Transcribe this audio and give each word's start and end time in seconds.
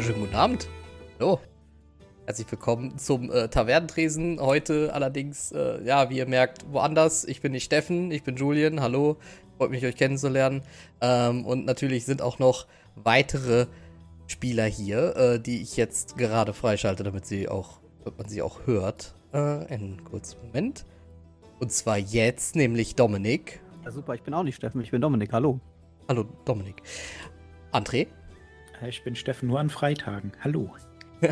Wunderschönen 0.00 0.24
guten 0.24 0.36
Abend. 0.36 0.68
Hallo. 1.18 1.40
Herzlich 2.24 2.50
willkommen 2.50 2.96
zum 2.96 3.30
äh, 3.30 3.48
Tavernentresen. 3.48 4.40
Heute 4.40 4.94
allerdings, 4.94 5.52
äh, 5.52 5.84
ja, 5.84 6.08
wie 6.08 6.16
ihr 6.16 6.26
merkt, 6.26 6.64
woanders. 6.72 7.26
Ich 7.26 7.42
bin 7.42 7.52
nicht 7.52 7.64
Steffen, 7.64 8.10
ich 8.10 8.22
bin 8.22 8.36
Julian. 8.36 8.80
Hallo. 8.80 9.18
Freut 9.58 9.70
mich, 9.70 9.84
euch 9.84 9.96
kennenzulernen. 9.96 10.62
Ähm, 11.02 11.44
und 11.44 11.66
natürlich 11.66 12.06
sind 12.06 12.22
auch 12.22 12.38
noch 12.38 12.66
weitere 12.94 13.66
Spieler 14.26 14.64
hier, 14.64 15.16
äh, 15.16 15.38
die 15.38 15.60
ich 15.60 15.76
jetzt 15.76 16.16
gerade 16.16 16.54
freischalte, 16.54 17.02
damit 17.02 17.26
sie 17.26 17.50
auch, 17.50 17.80
damit 18.02 18.20
man 18.20 18.28
sie 18.30 18.40
auch 18.40 18.66
hört. 18.66 19.12
Äh, 19.34 19.36
einen 19.36 20.02
kurzen 20.04 20.38
Moment. 20.46 20.86
Und 21.58 21.72
zwar 21.72 21.98
jetzt, 21.98 22.56
nämlich 22.56 22.94
Dominik. 22.94 23.60
Ja, 23.84 23.90
super, 23.90 24.14
ich 24.14 24.22
bin 24.22 24.32
auch 24.32 24.44
nicht 24.44 24.56
Steffen, 24.56 24.80
ich 24.80 24.92
bin 24.92 25.02
Dominik, 25.02 25.30
hallo. 25.34 25.60
Hallo, 26.08 26.24
Dominik. 26.46 26.80
André. 27.70 28.06
Ich 28.88 29.04
bin 29.04 29.14
Steffen 29.14 29.48
nur 29.48 29.60
an 29.60 29.68
Freitagen. 29.68 30.32
Hallo. 30.42 30.74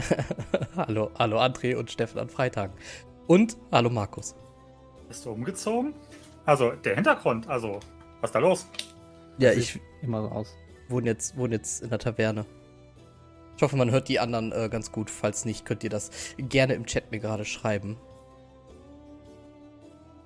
hallo, 0.77 1.11
hallo 1.19 1.39
André 1.39 1.77
und 1.77 1.91
Steffen 1.91 2.19
an 2.19 2.29
Freitagen. 2.29 2.77
Und 3.27 3.57
hallo 3.73 3.89
Markus. 3.89 4.35
Bist 5.09 5.25
du 5.25 5.31
umgezogen? 5.31 5.95
Also, 6.45 6.73
der 6.73 6.97
Hintergrund, 6.97 7.49
also, 7.49 7.81
was 8.21 8.29
ist 8.29 8.35
da 8.35 8.39
los? 8.39 8.67
Ja, 9.39 9.53
ich 9.53 9.81
immer 10.03 10.23
so 10.23 10.29
aus. 10.29 10.57
Wohne 10.89 11.07
jetzt, 11.07 11.37
wohne 11.39 11.57
jetzt 11.57 11.83
in 11.83 11.89
der 11.89 11.99
Taverne. 11.99 12.45
Ich 13.57 13.63
hoffe, 13.63 13.77
man 13.77 13.91
hört 13.91 14.09
die 14.09 14.21
anderen 14.21 14.53
äh, 14.53 14.69
ganz 14.71 14.93
gut. 14.93 15.11
Falls 15.11 15.45
nicht, 15.45 15.65
könnt 15.65 15.83
ihr 15.85 15.91
das 15.91 16.11
gerne 16.37 16.75
im 16.75 16.85
Chat 16.87 17.11
mir 17.11 17.19
gerade 17.19 17.45
schreiben. 17.45 17.97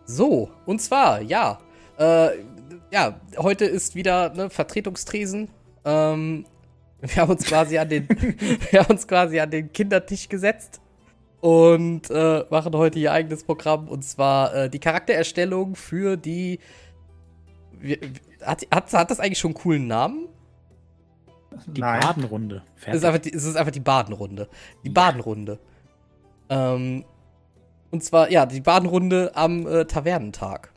So, 0.05 0.51
und 0.67 0.81
zwar, 0.81 1.21
ja. 1.21 1.61
Äh, 1.99 2.41
ja, 2.91 3.21
heute 3.39 3.65
ist 3.65 3.95
wieder 3.95 4.35
ne, 4.35 4.51
Vertretungstresen. 4.51 5.49
Ähm, 5.85 6.47
wir 7.03 7.17
haben 7.17 7.31
uns 7.31 7.45
quasi 7.45 7.79
an 7.79 7.89
den, 7.89 8.09
wir 8.71 8.81
haben 8.81 8.93
uns 8.93 9.07
quasi 9.07 9.41
an 9.41 9.51
den 9.51 9.73
Kindertisch 9.73 10.29
gesetzt 10.29 10.81
und 11.41 12.09
äh, 12.11 12.45
machen 12.51 12.75
heute 12.75 12.99
ihr 12.99 13.13
eigenes 13.13 13.43
Programm 13.45 13.89
und 13.89 14.05
zwar 14.05 14.55
äh, 14.55 14.71
die 14.71 14.79
Charaktererstellung 14.79 15.75
für 15.75 16.17
die. 16.17 16.61
Wie, 17.73 17.99
hat, 18.41 18.65
hat, 18.71 18.93
hat 18.93 19.11
das 19.11 19.19
eigentlich 19.19 19.39
schon 19.39 19.51
einen 19.51 19.61
coolen 19.61 19.87
Namen? 19.89 20.29
Die 21.67 21.81
Nein. 21.81 22.01
Badenrunde. 22.01 22.63
Es 22.87 22.97
ist, 22.97 23.05
einfach 23.05 23.21
die, 23.21 23.33
es 23.33 23.45
ist 23.45 23.57
einfach 23.57 23.73
die 23.73 23.81
Badenrunde. 23.81 24.49
Die 24.85 24.89
ja. 24.89 24.95
Badenrunde. 24.95 25.59
Ähm, 26.49 27.05
und 27.91 28.03
zwar, 28.03 28.31
ja, 28.31 28.47
die 28.47 28.61
Badenrunde 28.61 29.33
am 29.35 29.67
äh, 29.67 29.85
Tavernentag. 29.85 30.73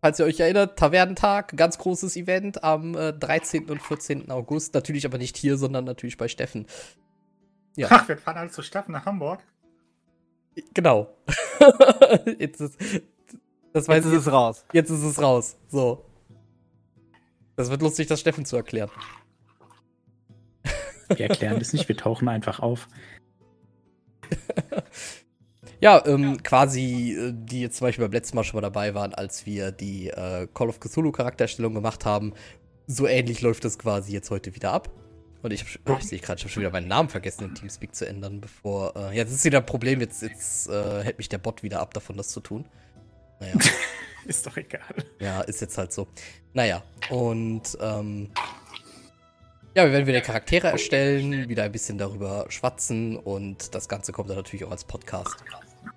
Falls 0.00 0.18
ihr 0.18 0.24
euch 0.24 0.40
erinnert, 0.40 0.78
Tavernentag, 0.78 1.56
ganz 1.56 1.76
großes 1.76 2.16
Event 2.16 2.64
am 2.64 2.94
äh, 2.96 3.12
13. 3.12 3.68
und 3.68 3.82
14. 3.82 4.30
August. 4.30 4.72
Natürlich 4.72 5.04
aber 5.04 5.18
nicht 5.18 5.36
hier, 5.36 5.58
sondern 5.58 5.84
natürlich 5.84 6.16
bei 6.16 6.28
Steffen. 6.28 6.66
Ja. 7.76 7.88
Ach, 7.90 8.08
wir 8.08 8.16
fahren 8.16 8.38
alle 8.38 8.50
zu 8.50 8.62
Steffen 8.62 8.92
nach 8.92 9.04
Hamburg. 9.04 9.40
Genau. 10.74 11.14
jetzt 12.38 12.60
ist, 12.60 12.78
das 13.72 13.88
weiß 13.88 14.04
jetzt 14.04 14.12
ist 14.12 14.26
es 14.26 14.32
raus. 14.32 14.64
Jetzt 14.72 14.90
ist 14.90 15.02
es 15.02 15.20
raus. 15.20 15.56
So. 15.68 16.04
Das 17.56 17.70
wird 17.70 17.82
lustig, 17.82 18.06
das 18.06 18.20
Steffen 18.20 18.46
zu 18.46 18.56
erklären. 18.56 18.90
Wir 21.08 21.28
erklären 21.28 21.60
es 21.60 21.72
nicht, 21.72 21.88
wir 21.88 21.96
tauchen 21.96 22.28
einfach 22.28 22.60
auf. 22.60 22.88
Ja, 25.80 26.04
ähm, 26.06 26.42
quasi, 26.42 27.16
äh, 27.18 27.32
die 27.34 27.62
jetzt 27.62 27.78
zum 27.78 27.86
Beispiel 27.86 28.04
beim 28.04 28.12
letzten 28.12 28.36
Mal 28.36 28.44
schon 28.44 28.58
mal 28.58 28.62
dabei 28.62 28.94
waren, 28.94 29.14
als 29.14 29.46
wir 29.46 29.72
die 29.72 30.08
äh, 30.08 30.46
Call 30.52 30.68
of 30.68 30.78
Cthulhu 30.78 31.10
Charakterstellung 31.10 31.74
gemacht 31.74 32.04
haben. 32.04 32.34
So 32.86 33.06
ähnlich 33.06 33.40
läuft 33.40 33.64
das 33.64 33.78
quasi 33.78 34.12
jetzt 34.12 34.30
heute 34.30 34.54
wieder 34.54 34.72
ab. 34.72 34.90
Und 35.42 35.52
ich, 35.52 35.64
hab, 35.86 36.00
ich 36.00 36.06
sehe 36.06 36.18
gerade, 36.18 36.38
ich 36.38 36.44
habe 36.44 36.52
schon 36.52 36.60
wieder 36.60 36.70
meinen 36.70 36.88
Namen 36.88 37.08
vergessen, 37.08 37.44
in 37.44 37.54
Teamspeak 37.54 37.94
zu 37.94 38.06
ändern, 38.06 38.42
bevor. 38.42 38.94
Äh, 38.94 39.16
jetzt 39.16 39.32
ist 39.32 39.44
wieder 39.44 39.58
ein 39.58 39.66
Problem, 39.66 40.00
jetzt, 40.00 40.20
jetzt 40.20 40.68
äh, 40.68 41.02
hält 41.02 41.16
mich 41.16 41.30
der 41.30 41.38
Bot 41.38 41.62
wieder 41.62 41.80
ab 41.80 41.94
davon, 41.94 42.16
das 42.18 42.28
zu 42.28 42.40
tun. 42.40 42.66
Naja. 43.40 43.54
ist 44.26 44.46
doch 44.46 44.56
egal. 44.58 44.94
Ja, 45.18 45.40
ist 45.40 45.62
jetzt 45.62 45.78
halt 45.78 45.92
so. 45.92 46.08
Naja, 46.52 46.82
und 47.08 47.78
ähm, 47.80 48.28
ja, 49.74 49.84
wir 49.84 49.92
werden 49.92 50.06
wieder 50.06 50.20
Charaktere 50.20 50.68
erstellen, 50.68 51.48
wieder 51.48 51.62
ein 51.62 51.72
bisschen 51.72 51.96
darüber 51.96 52.44
schwatzen 52.50 53.16
und 53.16 53.74
das 53.74 53.88
Ganze 53.88 54.12
kommt 54.12 54.28
dann 54.28 54.36
natürlich 54.36 54.64
auch 54.64 54.72
als 54.72 54.84
Podcast. 54.84 55.36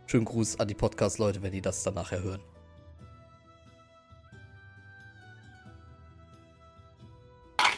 Schönen 0.06 0.26
Gruß 0.26 0.60
an 0.60 0.68
die 0.68 0.74
Podcast-Leute, 0.74 1.42
wenn 1.42 1.52
die 1.52 1.62
das 1.62 1.84
dann 1.84 1.96
nachher 1.96 2.22
hören. 2.22 2.42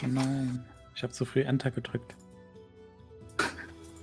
Nein, 0.02 0.66
ich 0.96 1.04
habe 1.04 1.14
zu 1.14 1.26
früh 1.26 1.42
Enter 1.42 1.72
gedrückt. 1.72 2.16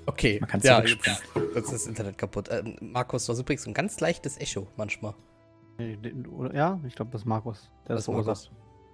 Okay, 0.07 0.39
man 0.41 0.49
kann 0.49 0.61
ja, 0.63 0.81
jetzt, 0.81 0.99
jetzt 1.07 1.57
ist 1.57 1.73
das 1.73 1.87
Internet 1.87 2.19
kaputt. 2.19 2.49
Äh, 2.49 2.63
Markus, 2.81 3.27
du 3.27 3.33
hast 3.33 3.39
übrigens 3.39 3.67
ein 3.67 3.75
ganz 3.75 4.01
leichtes 4.01 4.37
Echo 4.39 4.67
manchmal. 4.77 5.15
Ja, 6.53 6.81
ich 6.87 6.95
glaube, 6.95 7.13
das 7.13 7.23
ist 7.23 7.27
Markus. 7.27 7.71
Der 7.87 7.97
das 7.97 8.09
ist 8.09 8.15
Markus. 8.15 8.51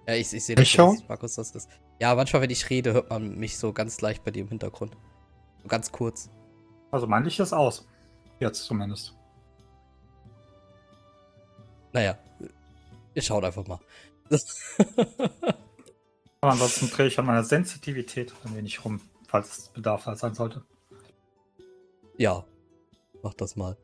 Ja, 0.07 0.13
ich, 0.15 0.31
ich 0.33 0.43
sehe 0.43 0.55
das, 0.55 0.71
dass 0.71 1.07
Markus 1.07 1.35
das 1.35 1.51
ist. 1.51 1.69
Ja, 1.99 2.15
manchmal, 2.15 2.43
wenn 2.43 2.49
ich 2.49 2.69
rede, 2.69 2.93
hört 2.93 3.09
man 3.09 3.37
mich 3.37 3.57
so 3.57 3.73
ganz 3.73 4.01
leicht 4.01 4.23
bei 4.23 4.31
dir 4.31 4.41
im 4.41 4.49
Hintergrund. 4.49 4.95
So 5.61 5.67
ganz 5.67 5.91
kurz. 5.91 6.29
Also 6.91 7.07
mein 7.07 7.23
Licht 7.23 7.39
ist 7.39 7.53
aus. 7.53 7.87
Jetzt 8.39 8.63
zumindest. 8.65 9.15
Naja, 11.93 12.17
ihr 13.13 13.21
schaut 13.21 13.43
einfach 13.43 13.67
mal. 13.67 13.79
Aber 16.41 16.51
ansonsten 16.53 16.89
drehe 16.89 17.07
ich 17.07 17.19
an 17.19 17.25
meiner 17.25 17.43
Sensitivität 17.43 18.33
ein 18.45 18.55
wenig 18.55 18.85
rum, 18.85 19.01
falls 19.27 19.57
es 19.57 19.67
Bedarf 19.69 20.07
sein 20.15 20.33
sollte. 20.33 20.63
Ja, 22.17 22.45
mach 23.23 23.33
das 23.33 23.55
mal. 23.55 23.75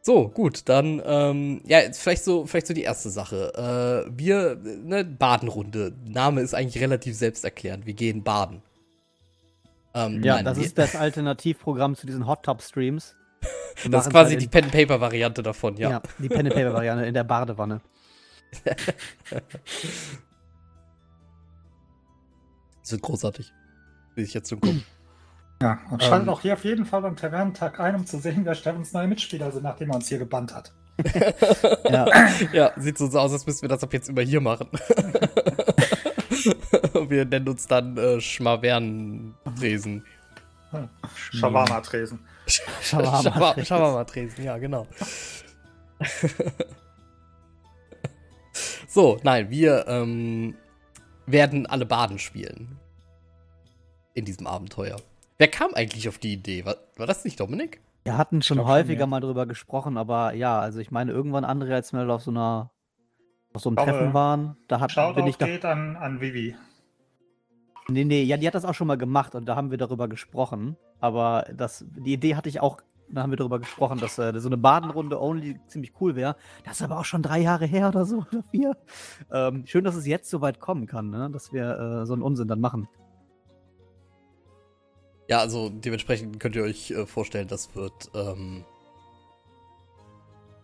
So, 0.00 0.28
gut, 0.28 0.68
dann, 0.68 1.02
ähm, 1.04 1.60
ja, 1.66 1.80
vielleicht 1.92 2.24
so, 2.24 2.46
vielleicht 2.46 2.66
so 2.66 2.74
die 2.74 2.82
erste 2.82 3.10
Sache. 3.10 4.06
Äh, 4.08 4.10
wir, 4.16 4.56
ne, 4.56 5.04
Badenrunde. 5.04 5.94
Name 6.06 6.40
ist 6.40 6.54
eigentlich 6.54 6.82
relativ 6.82 7.14
selbsterklärend. 7.16 7.84
Wir 7.84 7.94
gehen 7.94 8.22
baden. 8.22 8.62
Ähm, 9.94 10.22
ja, 10.22 10.36
nein, 10.36 10.44
das 10.44 10.58
ist 10.58 10.78
das 10.78 10.96
Alternativprogramm 10.96 11.94
zu 11.94 12.06
diesen 12.06 12.26
Hot 12.26 12.42
Top 12.42 12.62
Streams. 12.62 13.16
das 13.90 14.06
ist 14.06 14.12
quasi 14.12 14.36
die 14.36 14.48
Pen 14.48 14.64
and 14.64 14.72
Paper 14.72 15.00
Variante 15.00 15.42
davon, 15.42 15.76
ja. 15.76 15.90
Ja, 15.90 16.02
die 16.18 16.28
Pen 16.28 16.46
and 16.46 16.54
Paper 16.54 16.72
Variante 16.72 17.06
in 17.06 17.14
der 17.14 17.24
Badewanne. 17.24 17.80
das 22.80 22.92
wird 22.92 23.02
großartig. 23.02 23.52
Will 24.14 24.24
ich 24.24 24.34
jetzt 24.34 24.48
so 24.48 24.56
gucken. 24.56 24.84
Ja, 25.60 25.80
und 25.90 26.00
schaltet 26.04 26.28
ähm, 26.28 26.32
auch 26.32 26.40
hier 26.40 26.52
auf 26.52 26.62
jeden 26.62 26.86
Fall 26.86 27.02
beim 27.02 27.16
Tavernentag 27.16 27.80
ein, 27.80 27.96
um 27.96 28.06
zu 28.06 28.18
sehen, 28.18 28.44
wer 28.44 28.54
Steffens 28.54 28.92
neue 28.92 29.08
Mitspieler 29.08 29.50
sind, 29.50 29.64
nachdem 29.64 29.90
er 29.90 29.96
uns 29.96 30.08
hier 30.08 30.18
gebannt 30.18 30.54
hat. 30.54 30.72
ja. 31.90 32.06
ja, 32.52 32.70
sieht 32.76 32.96
so 32.96 33.06
aus, 33.06 33.32
als 33.32 33.44
müssten 33.44 33.62
wir 33.62 33.68
das 33.68 33.82
ab 33.82 33.92
jetzt 33.92 34.08
immer 34.08 34.22
hier 34.22 34.40
machen. 34.40 34.68
wir 37.08 37.24
nennen 37.24 37.48
uns 37.48 37.66
dann 37.66 37.96
äh, 37.96 38.20
Schmavern-Tresen. 38.20 40.04
Hm. 40.70 40.88
Shawarma-Tresen. 42.48 43.66
Shawarma-Tresen, 43.66 44.44
ja, 44.44 44.58
genau. 44.58 44.86
so, 48.88 49.18
nein, 49.22 49.50
wir 49.50 49.86
ähm, 49.88 50.54
werden 51.26 51.66
alle 51.66 51.86
Baden 51.86 52.18
spielen. 52.18 52.78
In 54.14 54.24
diesem 54.24 54.46
Abenteuer. 54.46 54.96
Wer 55.38 55.48
kam 55.48 55.74
eigentlich 55.74 56.08
auf 56.08 56.18
die 56.18 56.32
Idee? 56.32 56.64
War, 56.64 56.76
war 56.96 57.06
das 57.06 57.24
nicht 57.24 57.38
Dominik? 57.38 57.80
Wir 58.02 58.18
hatten 58.18 58.42
schon 58.42 58.64
häufiger 58.64 59.02
schon, 59.02 59.10
mal 59.10 59.20
drüber 59.20 59.46
gesprochen, 59.46 59.96
aber 59.96 60.32
ja, 60.34 60.58
also 60.58 60.80
ich 60.80 60.90
meine, 60.90 61.12
irgendwann 61.12 61.44
andere, 61.44 61.74
als 61.74 61.92
wir 61.92 62.08
auf 62.08 62.22
so 62.22 62.30
einer 62.30 62.70
auf 63.52 63.62
so 63.62 63.70
einem 63.70 63.76
Treffen 63.76 64.14
waren, 64.14 64.56
da 64.66 64.80
hat, 64.80 64.94
bin 65.14 65.26
ich 65.26 65.36
da, 65.36 65.46
geht 65.46 65.64
an, 65.64 65.96
an 65.96 66.20
Vivi. 66.20 66.56
Nee, 67.90 68.04
nee, 68.04 68.22
ja, 68.22 68.36
die 68.36 68.46
hat 68.46 68.54
das 68.54 68.66
auch 68.66 68.74
schon 68.74 68.86
mal 68.86 68.98
gemacht 68.98 69.34
und 69.34 69.46
da 69.46 69.56
haben 69.56 69.70
wir 69.70 69.78
darüber 69.78 70.08
gesprochen. 70.08 70.76
Aber 71.00 71.46
das, 71.56 71.86
die 71.96 72.12
Idee 72.12 72.34
hatte 72.34 72.50
ich 72.50 72.60
auch, 72.60 72.82
da 73.08 73.22
haben 73.22 73.30
wir 73.30 73.38
darüber 73.38 73.58
gesprochen, 73.58 73.98
dass 73.98 74.18
äh, 74.18 74.38
so 74.38 74.48
eine 74.48 74.58
Badenrunde 74.58 75.20
only 75.20 75.58
ziemlich 75.68 75.94
cool 75.98 76.14
wäre. 76.14 76.36
Das 76.64 76.74
ist 76.74 76.82
aber 76.82 76.98
auch 76.98 77.06
schon 77.06 77.22
drei 77.22 77.40
Jahre 77.40 77.64
her 77.64 77.88
oder 77.88 78.04
so, 78.04 78.18
oder 78.30 78.42
vier. 78.50 78.76
Ähm, 79.32 79.64
schön, 79.66 79.84
dass 79.84 79.94
es 79.94 80.06
jetzt 80.06 80.28
so 80.28 80.42
weit 80.42 80.60
kommen 80.60 80.86
kann, 80.86 81.08
ne? 81.08 81.30
dass 81.32 81.52
wir 81.52 82.02
äh, 82.02 82.06
so 82.06 82.12
einen 82.12 82.22
Unsinn 82.22 82.46
dann 82.46 82.60
machen. 82.60 82.88
Ja, 85.28 85.40
also 85.40 85.70
dementsprechend 85.70 86.40
könnt 86.40 86.56
ihr 86.56 86.64
euch 86.64 86.90
äh, 86.90 87.06
vorstellen, 87.06 87.48
das 87.48 87.74
wird. 87.74 88.10
Ähm, 88.14 88.64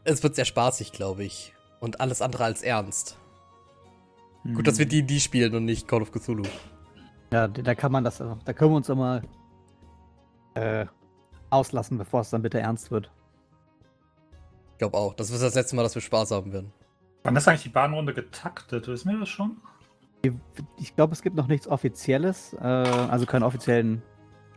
es 0.05 0.23
wird 0.23 0.35
sehr 0.37 0.44
spaßig, 0.44 0.93
glaube 0.93 1.25
ich. 1.25 1.55
Und 1.81 2.00
alles 2.00 2.21
andere 2.21 2.44
als 2.44 2.62
ernst. 2.62 3.19
Hm. 4.43 4.55
Gut, 4.55 4.67
dass 4.67 4.79
wir 4.79 4.87
die, 4.87 5.03
die 5.03 5.21
spielen 5.21 5.55
und 5.55 5.65
nicht 5.65 5.88
Call 5.88 6.03
of 6.03 6.12
Cthulhu. 6.12 6.44
Ja, 7.35 7.49
da 7.49 7.75
kann 7.75 7.91
man 7.91 8.05
das, 8.05 8.19
da 8.19 8.53
können 8.53 8.71
wir 8.71 8.77
uns 8.77 8.89
immer 8.89 9.21
äh, 10.55 10.87
auslassen, 11.51 11.99
bevor 11.99 12.21
es 12.21 12.31
dann 12.31 12.43
bitte 12.43 12.61
ernst 12.61 12.93
wird. 12.93 13.11
Ich 14.71 14.79
glaube 14.79 14.97
auch. 14.97 15.15
Das 15.15 15.31
ist 15.31 15.43
das 15.43 15.57
letzte 15.57 15.75
Mal, 15.75 15.83
dass 15.83 15.97
wir 15.97 16.03
Spaß 16.03 16.31
haben 16.31 16.53
werden. 16.53 16.73
Wann 17.25 17.35
ist 17.35 17.49
eigentlich 17.49 17.65
die 17.65 17.71
Bahnrunde 17.71 18.15
getaktet? 18.15 18.87
Wissen 18.87 19.11
wir 19.11 19.19
das 19.19 19.31
schon? 19.31 19.57
Ich 20.79 20.95
glaube, 20.95 21.13
es 21.13 21.23
gibt 21.23 21.35
noch 21.35 21.49
nichts 21.49 21.67
Offizielles, 21.67 22.53
äh, 22.53 22.67
also 22.67 23.27
keinen 23.27 23.43
offiziellen 23.43 24.01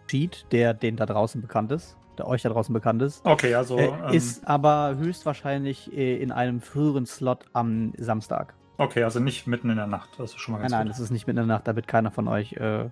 Cheat, 0.06 0.46
der 0.52 0.76
den 0.76 0.98
da 0.98 1.08
draußen 1.08 1.42
bekannt 1.42 1.72
ist, 1.72 1.98
der 2.20 2.28
euch 2.28 2.44
da 2.44 2.50
draußen 2.50 2.74
bekannt 2.74 3.02
ist. 3.02 3.26
Okay, 3.26 3.56
also. 3.56 3.80
Äh, 3.80 3.88
ähm, 3.88 4.14
ist 4.14 4.48
aber 4.48 4.98
höchstwahrscheinlich 4.98 5.92
äh, 5.94 6.22
in 6.22 6.32
einem 6.32 6.62
früheren 6.62 7.08
Slot 7.08 7.46
am 7.54 7.94
Samstag. 7.98 8.54
Okay, 8.78 9.04
also 9.04 9.20
nicht 9.20 9.48
mitten 9.48 9.70
in 9.70 9.78
der 9.78 9.88
Nacht. 9.88 10.10
Das 10.18 10.32
ist 10.32 10.40
schon 10.40 10.54
mal 10.54 10.58
Nein, 10.60 10.64
ganz 10.64 10.72
nein, 10.72 10.88
gut. 10.88 10.92
das 10.92 11.00
ist 11.00 11.12
nicht 11.12 11.28
mitten 11.28 11.40
in 11.40 11.48
der 11.48 11.56
Nacht, 11.58 11.68
da 11.68 11.76
wird 11.76 11.88
keiner 11.88 12.12
von 12.12 12.28
euch, 12.28 12.54
äh, 12.54 12.90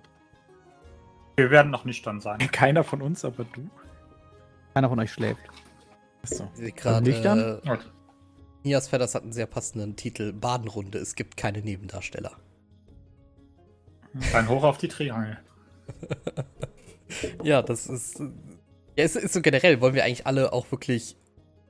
Wir 1.36 1.50
werden 1.50 1.70
noch 1.70 1.84
nüchtern 1.84 2.20
sein. 2.20 2.38
Keiner 2.52 2.84
von 2.84 3.02
uns, 3.02 3.24
aber 3.24 3.44
du. 3.44 3.68
keiner 4.74 4.88
von 4.88 4.98
euch 5.00 5.12
schläft. 5.12 5.40
Achso. 6.22 6.48
Ich 6.54 6.58
sehe 6.58 6.72
gerade, 6.72 7.08
nüchtern? 7.08 7.60
äh, 7.64 7.68
Gut. 7.68 7.92
Nias 8.64 8.88
Fedders 8.88 9.14
hat 9.14 9.22
einen 9.22 9.32
sehr 9.32 9.46
passenden 9.46 9.94
Titel: 9.96 10.32
Badenrunde. 10.32 10.98
Es 10.98 11.14
gibt 11.14 11.36
keine 11.36 11.60
Nebendarsteller. 11.62 12.32
Ein 14.34 14.48
Hoch 14.48 14.64
auf 14.64 14.78
die 14.78 14.88
Triangel. 14.88 15.38
Ja, 17.44 17.62
das 17.62 17.86
ist. 17.86 18.18
äh, 18.18 18.24
Ja, 18.96 19.04
es 19.04 19.14
ist 19.14 19.32
so 19.32 19.40
generell. 19.40 19.80
Wollen 19.80 19.94
wir 19.94 20.04
eigentlich 20.04 20.26
alle 20.26 20.52
auch 20.52 20.68
wirklich 20.72 21.16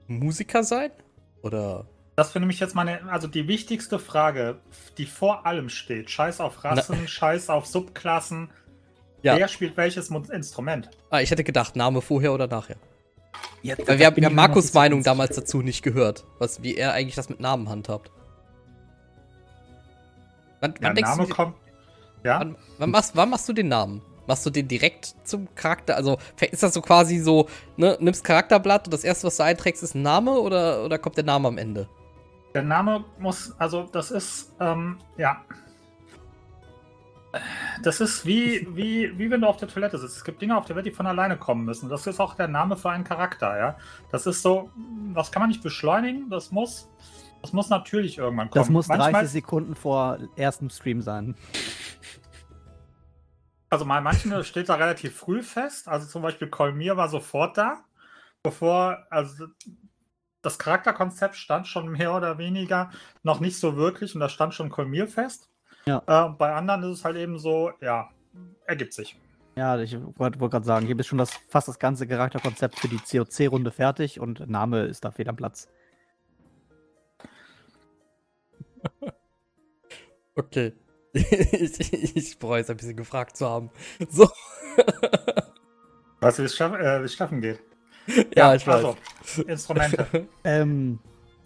Musiker 0.06 0.64
sein? 0.64 0.90
Oder. 1.42 1.86
Das 2.16 2.32
finde 2.32 2.48
ich 2.50 2.58
jetzt 2.60 2.74
meine, 2.74 3.10
also 3.10 3.28
die 3.28 3.46
wichtigste 3.46 3.98
Frage, 3.98 4.58
die 4.96 5.04
vor 5.04 5.44
allem 5.44 5.68
steht. 5.68 6.10
Scheiß 6.10 6.40
auf 6.40 6.64
Rassen, 6.64 7.06
Scheiß 7.06 7.50
auf 7.50 7.66
Subklassen. 7.66 8.50
Ja. 9.22 9.36
Wer 9.36 9.48
spielt 9.48 9.76
welches 9.76 10.08
Instrument? 10.08 10.88
Ah, 11.10 11.20
ich 11.20 11.30
hätte 11.30 11.44
gedacht, 11.44 11.76
Name 11.76 12.00
vorher 12.00 12.32
oder 12.32 12.46
nachher. 12.46 12.76
Ja, 13.62 13.76
Weil 13.84 13.98
wir 13.98 14.06
haben, 14.06 14.24
haben 14.24 14.34
Markus' 14.34 14.72
Meinung 14.72 15.02
damals 15.02 15.36
dazu 15.36 15.60
nicht 15.60 15.82
gehört, 15.82 16.24
was, 16.38 16.62
wie 16.62 16.76
er 16.76 16.92
eigentlich 16.92 17.16
das 17.16 17.28
mit 17.28 17.40
Namen 17.40 17.68
handhabt. 17.68 18.10
Wann, 20.60 20.72
Der 20.74 20.88
wann 20.88 20.94
denkst 20.94 21.10
Name 21.10 21.26
du, 21.26 21.34
kommt. 21.34 21.56
Ja, 22.24 22.38
wann, 22.40 22.56
wann, 22.78 22.90
machst, 22.90 23.14
wann 23.14 23.28
machst 23.28 23.46
du 23.48 23.52
den 23.52 23.68
Namen? 23.68 24.00
Machst 24.26 24.46
du 24.46 24.50
den 24.50 24.68
direkt 24.68 25.14
zum 25.24 25.54
Charakter? 25.54 25.96
Also 25.96 26.18
ist 26.50 26.62
das 26.62 26.72
so 26.72 26.80
quasi 26.80 27.18
so, 27.18 27.48
ne, 27.76 27.98
nimmst 28.00 28.24
Charakterblatt 28.24 28.86
und 28.86 28.94
das 28.94 29.04
erste, 29.04 29.26
was 29.26 29.36
du 29.36 29.44
einträgst, 29.44 29.82
ist 29.82 29.94
ein 29.94 30.02
Name 30.02 30.32
oder, 30.40 30.84
oder 30.84 30.98
kommt 30.98 31.18
der 31.18 31.24
Name 31.24 31.48
am 31.48 31.58
Ende? 31.58 31.88
Der 32.56 32.62
Name 32.62 33.04
muss, 33.18 33.54
also 33.60 33.82
das 33.92 34.10
ist, 34.10 34.54
ähm, 34.60 34.96
ja. 35.18 35.44
Das 37.82 38.00
ist 38.00 38.24
wie, 38.24 38.66
wie, 38.74 39.12
wie 39.18 39.30
wenn 39.30 39.42
du 39.42 39.46
auf 39.46 39.58
der 39.58 39.68
Toilette 39.68 39.98
sitzt. 39.98 40.16
Es 40.16 40.24
gibt 40.24 40.40
Dinge 40.40 40.56
auf 40.56 40.64
der 40.64 40.74
Welt, 40.74 40.86
die 40.86 40.90
von 40.90 41.06
alleine 41.06 41.36
kommen 41.36 41.66
müssen. 41.66 41.90
Das 41.90 42.06
ist 42.06 42.18
auch 42.18 42.34
der 42.34 42.48
Name 42.48 42.78
für 42.78 42.88
einen 42.88 43.04
Charakter, 43.04 43.58
ja. 43.58 43.76
Das 44.10 44.26
ist 44.26 44.40
so, 44.40 44.70
das 45.14 45.30
kann 45.30 45.42
man 45.42 45.50
nicht 45.50 45.62
beschleunigen, 45.62 46.30
das 46.30 46.50
muss, 46.50 46.88
das 47.42 47.52
muss 47.52 47.68
natürlich 47.68 48.16
irgendwann 48.16 48.48
kommen. 48.48 48.62
Das 48.62 48.70
muss 48.70 48.86
30 48.86 49.02
Manchmal- 49.02 49.26
Sekunden 49.26 49.74
vor 49.74 50.18
erstem 50.36 50.70
Stream 50.70 51.02
sein. 51.02 51.36
Also 53.68 53.84
bei 53.84 54.00
manchen 54.00 54.42
steht 54.44 54.70
da 54.70 54.76
relativ 54.76 55.14
früh 55.14 55.42
fest. 55.42 55.88
Also 55.88 56.06
zum 56.06 56.22
Beispiel 56.22 56.48
Kolmir 56.48 56.96
war 56.96 57.10
sofort 57.10 57.58
da, 57.58 57.84
bevor, 58.42 58.96
also 59.10 59.48
das 60.46 60.58
Charakterkonzept 60.60 61.34
stand 61.34 61.66
schon 61.66 61.90
mehr 61.90 62.14
oder 62.14 62.38
weniger 62.38 62.90
noch 63.24 63.40
nicht 63.40 63.58
so 63.58 63.76
wirklich 63.76 64.14
und 64.14 64.20
da 64.20 64.28
stand 64.28 64.54
schon 64.54 64.70
Kolmir 64.70 65.08
fest. 65.08 65.50
Ja. 65.86 66.02
Äh, 66.06 66.30
bei 66.30 66.54
anderen 66.54 66.84
ist 66.84 66.98
es 66.98 67.04
halt 67.04 67.16
eben 67.16 67.38
so, 67.38 67.72
ja, 67.80 68.10
ergibt 68.64 68.92
sich. 68.92 69.18
Ja, 69.56 69.76
ich 69.78 69.96
wollte 70.16 70.38
wollt 70.38 70.52
gerade 70.52 70.64
sagen, 70.64 70.86
hier 70.86 70.96
ist 70.98 71.06
schon 71.08 71.18
das, 71.18 71.32
fast 71.48 71.66
das 71.66 71.80
ganze 71.80 72.06
Charakterkonzept 72.06 72.78
für 72.78 72.86
die 72.88 72.98
COC-Runde 72.98 73.72
fertig 73.72 74.20
und 74.20 74.48
Name 74.48 74.84
ist 74.84 75.04
da 75.04 75.10
fehl 75.10 75.28
am 75.28 75.36
Platz. 75.36 75.68
Okay. 80.38 80.74
ich, 81.14 82.14
ich 82.14 82.38
bereue 82.38 82.60
es 82.60 82.68
ein 82.68 82.76
bisschen 82.76 82.94
gefragt 82.94 83.38
zu 83.38 83.48
haben. 83.48 83.70
So. 84.10 84.28
Weißt 86.20 86.38
du, 86.38 86.42
wie 86.42 86.46
es 86.46 86.54
Steff, 86.54 86.74
äh, 86.74 87.00
wie 87.00 87.06
es 87.06 87.14
Steffen 87.14 87.40
geht? 87.40 87.62
Ja, 88.34 88.54
ich 88.54 88.66
weiß. 88.66 88.84
Also, 88.84 88.96
Instrumente. 89.46 90.06
Ähm, 90.44 90.98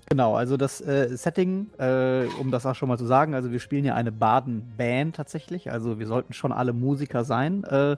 genau, 0.07 0.35
also 0.35 0.57
das 0.57 0.81
äh, 0.81 1.17
Setting, 1.17 1.69
äh, 1.79 2.27
um 2.39 2.51
das 2.51 2.67
auch 2.67 2.75
schon 2.75 2.89
mal 2.89 2.99
zu 2.99 3.07
sagen, 3.07 3.35
also 3.35 3.51
wir 3.51 3.61
spielen 3.61 3.85
ja 3.85 3.95
eine 3.95 4.13
Baden-Band 4.13 5.17
tatsächlich, 5.17 5.71
also 5.71 5.99
wir 5.99 6.07
sollten 6.07 6.33
schon 6.33 6.53
alle 6.53 6.73
Musiker 6.73 7.25
sein. 7.25 7.65
Äh, 7.65 7.97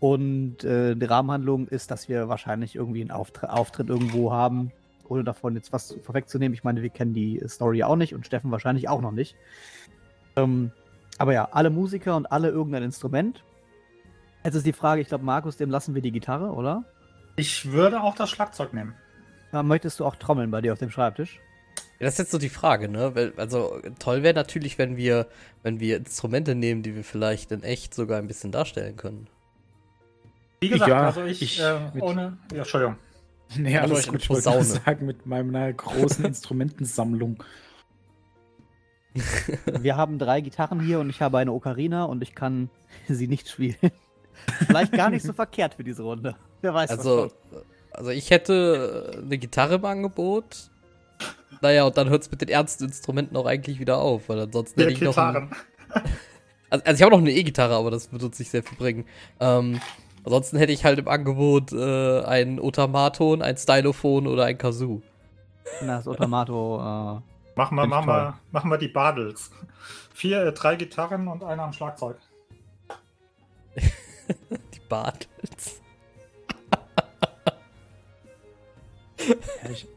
und 0.00 0.64
äh, 0.64 0.96
die 0.96 1.04
Rahmenhandlung 1.04 1.68
ist, 1.68 1.90
dass 1.90 2.08
wir 2.08 2.28
wahrscheinlich 2.28 2.74
irgendwie 2.74 3.02
einen 3.02 3.10
Auftr 3.10 3.52
Auftritt 3.52 3.90
irgendwo 3.90 4.32
haben, 4.32 4.72
ohne 5.08 5.24
davon 5.24 5.54
jetzt 5.54 5.74
was 5.74 5.94
vorwegzunehmen. 6.02 6.54
Ich 6.54 6.64
meine, 6.64 6.80
wir 6.80 6.88
kennen 6.88 7.12
die 7.12 7.40
Story 7.46 7.82
auch 7.82 7.96
nicht 7.96 8.14
und 8.14 8.26
Steffen 8.26 8.50
wahrscheinlich 8.50 8.88
auch 8.88 9.02
noch 9.02 9.12
nicht. 9.12 9.36
Ähm, 10.36 10.72
aber 11.18 11.34
ja, 11.34 11.48
alle 11.52 11.68
Musiker 11.68 12.16
und 12.16 12.32
alle 12.32 12.48
irgendein 12.48 12.82
Instrument. 12.82 13.44
Jetzt 14.42 14.54
ist 14.54 14.64
die 14.64 14.72
Frage, 14.72 15.02
ich 15.02 15.08
glaube, 15.08 15.24
Markus, 15.24 15.58
dem 15.58 15.68
lassen 15.68 15.94
wir 15.94 16.00
die 16.00 16.12
Gitarre, 16.12 16.52
oder? 16.52 16.84
Ich 17.40 17.72
würde 17.72 18.02
auch 18.02 18.14
das 18.14 18.28
Schlagzeug 18.28 18.74
nehmen. 18.74 18.94
Ja, 19.52 19.62
möchtest 19.62 19.98
du 19.98 20.04
auch 20.04 20.16
trommeln 20.16 20.50
bei 20.50 20.60
dir 20.60 20.74
auf 20.74 20.78
dem 20.78 20.90
Schreibtisch? 20.90 21.40
Ja, 21.98 22.06
das 22.06 22.14
ist 22.14 22.18
jetzt 22.18 22.30
so 22.32 22.38
die 22.38 22.50
Frage, 22.50 22.88
ne? 22.88 23.32
Also 23.36 23.80
toll 23.98 24.22
wäre 24.22 24.34
natürlich, 24.34 24.78
wenn 24.78 24.96
wir, 24.96 25.26
wenn 25.62 25.80
wir 25.80 25.96
Instrumente 25.96 26.54
nehmen, 26.54 26.82
die 26.82 26.94
wir 26.94 27.04
vielleicht 27.04 27.50
in 27.50 27.62
echt 27.62 27.94
sogar 27.94 28.18
ein 28.18 28.26
bisschen 28.26 28.52
darstellen 28.52 28.96
können. 28.96 29.26
Wie 30.60 30.68
gesagt, 30.68 30.90
Ja, 30.90 31.06
also 31.06 31.24
ich, 31.24 31.40
ich 31.40 31.60
äh, 31.60 31.78
ohne. 32.00 32.36
Ja, 32.52 32.58
Entschuldigung. 32.58 32.96
Nee, 33.56 33.76
Also 33.78 33.94
alles 33.94 34.06
gut. 34.06 34.22
Ich 34.22 34.30
wollte 34.30 34.62
sagen, 34.62 35.06
mit 35.06 35.26
meiner 35.26 35.72
großen 35.72 36.24
Instrumentensammlung. 36.26 37.42
Wir 39.80 39.96
haben 39.96 40.20
drei 40.20 40.40
Gitarren 40.40 40.78
hier 40.78 41.00
und 41.00 41.10
ich 41.10 41.20
habe 41.20 41.38
eine 41.38 41.52
Ocarina 41.52 42.04
und 42.04 42.22
ich 42.22 42.36
kann 42.36 42.70
sie 43.08 43.26
nicht 43.26 43.48
spielen. 43.48 43.90
Vielleicht 44.66 44.92
gar 44.92 45.10
nicht 45.10 45.24
so 45.24 45.32
verkehrt 45.32 45.74
für 45.74 45.82
diese 45.82 46.04
Runde. 46.04 46.36
Wer 46.62 46.74
weiß 46.74 46.90
Also, 46.90 47.30
also 47.92 48.10
ich 48.10 48.30
hätte 48.30 49.12
äh, 49.14 49.18
eine 49.18 49.38
Gitarre 49.38 49.76
im 49.76 49.84
Angebot. 49.84 50.70
Naja, 51.62 51.84
und 51.84 51.96
dann 51.96 52.08
hört 52.08 52.22
es 52.22 52.30
mit 52.30 52.40
den 52.40 52.48
ernsten 52.48 52.84
Instrumenten 52.84 53.36
auch 53.36 53.46
eigentlich 53.46 53.80
wieder 53.80 53.98
auf, 53.98 54.28
weil 54.28 54.40
ansonsten 54.40 54.80
hätte 54.80 54.92
ich 54.92 55.00
noch. 55.00 55.16
Ein, 55.16 55.34
Gitarren. 55.34 55.50
also, 56.70 56.84
also 56.84 56.96
ich 56.96 57.02
habe 57.02 57.10
noch 57.10 57.18
eine 57.18 57.32
E-Gitarre, 57.32 57.74
aber 57.74 57.90
das 57.90 58.10
wird 58.12 58.22
uns 58.22 58.38
nicht 58.38 58.50
sehr 58.50 58.62
viel 58.62 58.78
bringen. 58.78 59.04
Ähm, 59.40 59.80
ansonsten 60.24 60.56
hätte 60.56 60.72
ich 60.72 60.84
halt 60.84 60.98
im 60.98 61.08
Angebot 61.08 61.72
äh, 61.72 62.22
ein 62.22 62.60
Otamaton, 62.60 63.42
ein 63.42 63.56
Stylophon 63.56 64.26
oder 64.26 64.44
ein 64.44 64.56
Kazoo. 64.56 65.02
Na, 65.82 65.96
das 65.96 66.08
Automato. 66.08 67.18
Äh, 67.18 67.20
Machen 67.60 67.76
wir, 67.76 67.82
Find 67.82 67.92
ich 67.92 67.96
machen 67.98 68.06
toll. 68.06 68.16
wir, 68.16 68.38
machen 68.52 68.70
wir 68.70 68.78
die 68.78 68.88
Badels. 68.88 69.50
Vier, 70.14 70.44
äh, 70.44 70.52
drei 70.52 70.76
Gitarren 70.76 71.28
und 71.28 71.44
einer 71.44 71.64
am 71.64 71.72
Schlagzeug. 71.74 72.16
Die 73.76 74.80
Bartels. 74.88 75.80
Ja, 79.62 79.70
ich, 79.70 79.88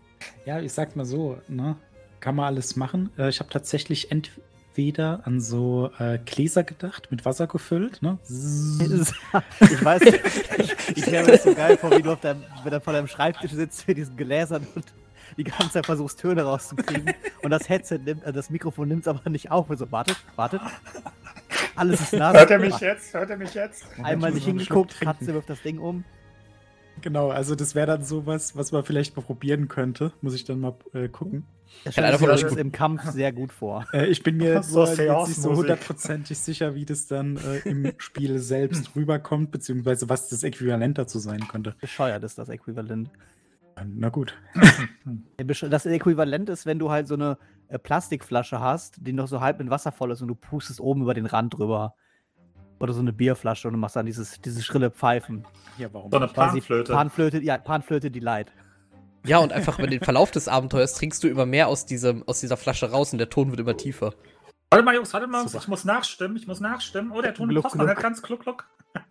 ja, 0.46 0.60
ich 0.60 0.74
sag 0.74 0.96
mal 0.96 1.06
so, 1.06 1.38
ne? 1.48 1.76
Kann 2.20 2.36
man 2.36 2.46
alles 2.46 2.76
machen. 2.76 3.12
Äh, 3.18 3.30
ich 3.30 3.40
habe 3.40 3.50
tatsächlich 3.50 4.12
entweder 4.12 5.22
an 5.26 5.42
so 5.42 5.92
äh, 6.00 6.20
Gläser 6.20 6.64
gedacht, 6.64 7.10
mit 7.12 7.26
Wasser 7.26 7.48
gefüllt, 7.48 8.02
ne? 8.02 8.18
ich 8.30 9.86
weiß, 9.86 10.02
ich, 10.58 10.98
ich 10.98 11.04
stelle 11.04 11.26
mir 11.26 11.32
das 11.34 11.44
so 11.44 11.54
geil 11.54 11.78
vor, 11.78 11.92
wie 11.92 12.02
du 12.02 12.14
auf 12.14 12.22
deinem, 12.22 12.44
wenn 12.64 12.72
du 12.72 12.82
vor 12.82 12.94
deinem 12.94 13.08
Schreibtisch 13.08 13.52
sitzt 13.52 13.88
mit 13.88 13.98
diesen 13.98 14.16
Gläsern 14.16 14.66
und 14.76 14.86
die 15.38 15.44
ganze 15.44 15.72
Zeit 15.72 15.86
versuchst, 15.86 16.20
Töne 16.20 16.44
rauszukriegen. 16.44 17.14
Und 17.42 17.52
das 17.52 17.68
Headset 17.70 18.00
nimmt, 18.00 18.24
äh, 18.24 18.32
das 18.32 18.50
Mikrofon 18.50 18.88
nimmt 18.88 19.02
es 19.02 19.08
aber 19.08 19.30
nicht 19.30 19.52
auf. 19.52 19.70
Und 19.70 19.78
so, 19.78 19.92
wartet, 19.92 20.18
wartet. 20.36 20.62
Alles 21.76 22.02
ist 22.02 22.14
nah. 22.14 22.34
Hört 22.34 22.52
er 22.52 22.60
mich 22.60 22.80
jetzt? 22.80 23.14
Hört 23.14 23.30
er 23.30 23.38
mich 23.38 23.54
jetzt? 23.54 23.86
Einmal 24.02 24.30
Ich 24.30 24.36
nicht 24.36 24.46
hingeguckt. 24.46 25.00
Katze 25.00 25.34
wirft 25.34 25.50
das 25.50 25.62
Ding 25.62 25.80
um. 25.80 26.04
Genau, 27.04 27.32
also 27.32 27.54
das 27.54 27.76
wäre 27.76 27.88
dann 27.88 28.04
sowas, 28.04 28.56
was 28.56 28.72
man 28.72 28.86
vielleicht 28.86 29.18
mal 29.18 29.22
probieren 29.22 29.68
könnte. 29.68 30.14
Muss 30.22 30.34
ich 30.34 30.46
dann 30.46 30.62
mal 30.62 30.74
äh, 30.94 31.10
gucken. 31.10 31.44
Das 31.84 31.96
stellt 31.96 32.22
das 32.22 32.56
im 32.56 32.72
Kampf 32.72 33.04
sehr 33.12 33.34
gut 33.34 33.52
vor. 33.52 33.86
Äh, 33.94 34.06
ich 34.06 34.24
bin 34.24 34.38
mir 34.38 34.64
So 34.64 34.86
jetzt 34.86 35.28
nicht 35.28 35.42
so 35.42 35.54
hundertprozentig 35.54 36.40
sicher, 36.40 36.76
wie 36.76 36.86
das 36.86 37.08
dann 37.08 37.38
äh, 37.38 37.58
im 37.70 37.92
Spiel 37.98 38.40
selbst 38.40 38.96
rüberkommt, 38.96 39.52
beziehungsweise 39.52 40.08
was 40.08 40.30
das 40.30 40.44
Äquivalent 40.44 40.98
dazu 40.98 41.20
sein 41.20 41.46
könnte. 41.50 41.76
Bescheuert 41.82 42.24
ist 42.24 42.38
das 42.38 42.48
Äquivalent. 42.48 43.10
Na 43.86 44.10
gut. 44.10 44.36
Das 45.38 45.86
Äquivalent 45.86 46.48
ist, 46.50 46.66
wenn 46.66 46.80
du 46.80 46.90
halt 46.90 47.10
so 47.10 47.16
eine 47.16 47.38
äh, 47.68 47.78
Plastikflasche 47.78 48.62
hast, 48.62 49.06
die 49.06 49.12
noch 49.12 49.28
so 49.28 49.42
halb 49.42 49.60
mit 49.60 49.70
Wasser 49.70 49.92
voll 49.92 50.12
ist 50.12 50.22
und 50.22 50.30
du 50.30 50.36
pustest 50.36 50.80
oben 50.80 51.02
über 51.02 51.14
den 51.14 51.26
Rand 51.26 51.56
drüber. 51.56 51.96
Oder 52.84 52.92
so 52.92 53.00
eine 53.00 53.14
Bierflasche 53.14 53.70
und 53.70 53.76
du 53.76 53.80
machst 53.80 53.96
dann 53.96 54.06
dieses, 54.06 54.42
dieses 54.42 54.66
schrille 54.66 54.92
Pfeifen. 54.92 55.48
Ja, 55.78 55.88
warum? 55.94 56.12
So 56.12 56.18
eine 56.18 56.28
Panflöte. 56.28 56.92
Panflöte, 56.92 57.42
ja, 57.42 57.58
Panflöte 57.58 58.12
Delight. 58.12 58.52
Ja, 59.26 59.38
und 59.38 59.54
einfach 59.54 59.80
über 59.80 59.88
den 59.88 60.02
Verlauf 60.02 60.32
des 60.32 60.50
Abenteuers 60.50 60.96
trinkst 60.96 61.24
du 61.24 61.30
immer 61.30 61.46
mehr 61.46 61.70
aus, 61.70 61.86
diesem, 61.86 62.28
aus 62.28 62.42
dieser 62.42 62.58
Flasche 62.58 62.92
raus 62.92 63.14
und 63.14 63.20
der 63.20 63.30
Ton 63.30 63.52
wird 63.52 63.62
immer 63.62 63.78
tiefer. 63.78 64.14
Warte 64.70 64.84
mal, 64.84 64.96
Jungs, 64.96 65.14
warte 65.14 65.28
mal. 65.28 65.48
Super. 65.48 65.64
Ich 65.64 65.70
muss 65.70 65.86
nachstimmen. 65.86 66.36
Ich 66.36 66.46
muss 66.46 66.60
nachstimmen. 66.60 67.14
Oh, 67.14 67.22
der 67.22 67.34
Ton 67.34 67.48
Gluck, 67.48 67.64
passt 67.64 67.78
noch 67.78 67.96
ganz. 67.96 68.22
Gluck, 68.22 68.42
gluck. 68.42 68.68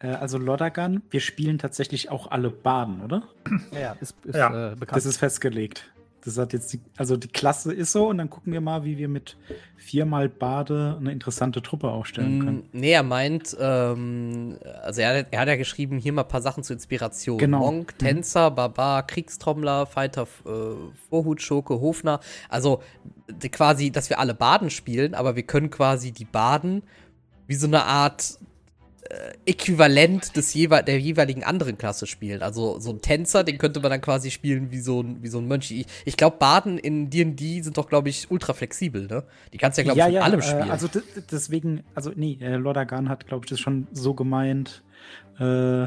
Äh, 0.00 0.10
also 0.10 0.38
Lodagan, 0.38 1.02
wir 1.10 1.18
spielen 1.18 1.58
tatsächlich 1.58 2.08
auch 2.08 2.30
alle 2.30 2.50
Baden, 2.50 3.02
oder? 3.02 3.24
Ja, 3.72 3.80
ja, 3.80 3.92
ist, 4.00 4.14
ist 4.24 4.36
Ja, 4.36 4.70
äh, 4.70 4.76
bekannt. 4.76 4.96
Das 4.96 5.06
ist 5.06 5.16
festgelegt. 5.16 5.90
Hat 6.36 6.52
jetzt 6.52 6.72
die, 6.72 6.80
also 6.96 7.16
die 7.16 7.28
Klasse 7.28 7.72
ist 7.72 7.92
so 7.92 8.08
und 8.08 8.18
dann 8.18 8.28
gucken 8.28 8.52
wir 8.52 8.60
mal, 8.60 8.84
wie 8.84 8.98
wir 8.98 9.08
mit 9.08 9.36
viermal 9.76 10.28
Bade 10.28 10.96
eine 11.00 11.12
interessante 11.12 11.62
Truppe 11.62 11.88
aufstellen 11.88 12.40
können. 12.44 12.58
Mm, 12.72 12.78
Nee, 12.78 12.90
er 12.92 13.02
meint, 13.02 13.56
ähm, 13.58 14.58
also 14.82 15.00
er, 15.00 15.32
er 15.32 15.40
hat 15.40 15.48
ja 15.48 15.56
geschrieben, 15.56 15.98
hier 15.98 16.12
mal 16.12 16.22
ein 16.22 16.28
paar 16.28 16.42
Sachen 16.42 16.62
zur 16.64 16.74
Inspiration. 16.74 17.38
Genau. 17.38 17.60
Monk, 17.60 17.94
Mhm. 17.94 18.04
Tänzer, 18.04 18.50
Barbar, 18.50 19.06
Kriegstrommler, 19.06 19.86
Fighter, 19.86 20.26
äh, 20.44 20.48
Vorhutschurke, 21.08 21.80
Hofner. 21.80 22.20
Also 22.48 22.82
quasi, 23.52 23.90
dass 23.90 24.10
wir 24.10 24.18
alle 24.18 24.34
Baden 24.34 24.70
spielen, 24.70 25.14
aber 25.14 25.36
wir 25.36 25.44
können 25.44 25.70
quasi 25.70 26.12
die 26.12 26.24
Baden 26.24 26.82
wie 27.46 27.54
so 27.54 27.66
eine 27.66 27.84
Art 27.84 28.38
Äquivalent 29.46 30.36
des 30.36 30.52
jeweil 30.52 30.82
der 30.82 31.00
jeweiligen 31.00 31.42
anderen 31.42 31.78
Klasse 31.78 32.06
spielen. 32.06 32.42
Also 32.42 32.78
so 32.78 32.90
ein 32.90 33.00
Tänzer, 33.00 33.42
den 33.44 33.56
könnte 33.56 33.80
man 33.80 33.90
dann 33.90 34.00
quasi 34.02 34.30
spielen 34.30 34.70
wie 34.70 34.80
so 34.80 35.00
ein, 35.02 35.22
wie 35.22 35.28
so 35.28 35.38
ein 35.38 35.48
Mönch. 35.48 35.70
Ich, 35.70 35.86
ich 36.04 36.16
glaube, 36.16 36.36
Baden 36.38 36.78
in 36.78 37.08
D&D 37.08 37.62
sind 37.62 37.78
doch, 37.78 37.88
glaube 37.88 38.10
ich, 38.10 38.30
ultra 38.30 38.52
flexibel, 38.52 39.06
ne? 39.06 39.24
Die 39.52 39.58
kannst 39.58 39.78
du 39.78 39.82
ja, 39.82 39.92
glaube 39.94 40.00
ich, 40.00 40.14
mit 40.14 40.22
allem 40.22 40.40
äh, 40.40 40.42
spielen. 40.42 40.70
Also 40.70 40.88
d- 40.88 41.00
d- 41.16 41.22
deswegen, 41.30 41.82
also 41.94 42.12
nee, 42.14 42.36
äh, 42.40 42.56
Lordagan 42.56 43.08
hat, 43.08 43.26
glaube 43.26 43.46
ich, 43.46 43.50
das 43.50 43.60
schon 43.60 43.86
so 43.92 44.12
gemeint. 44.14 44.82
Äh, 45.38 45.86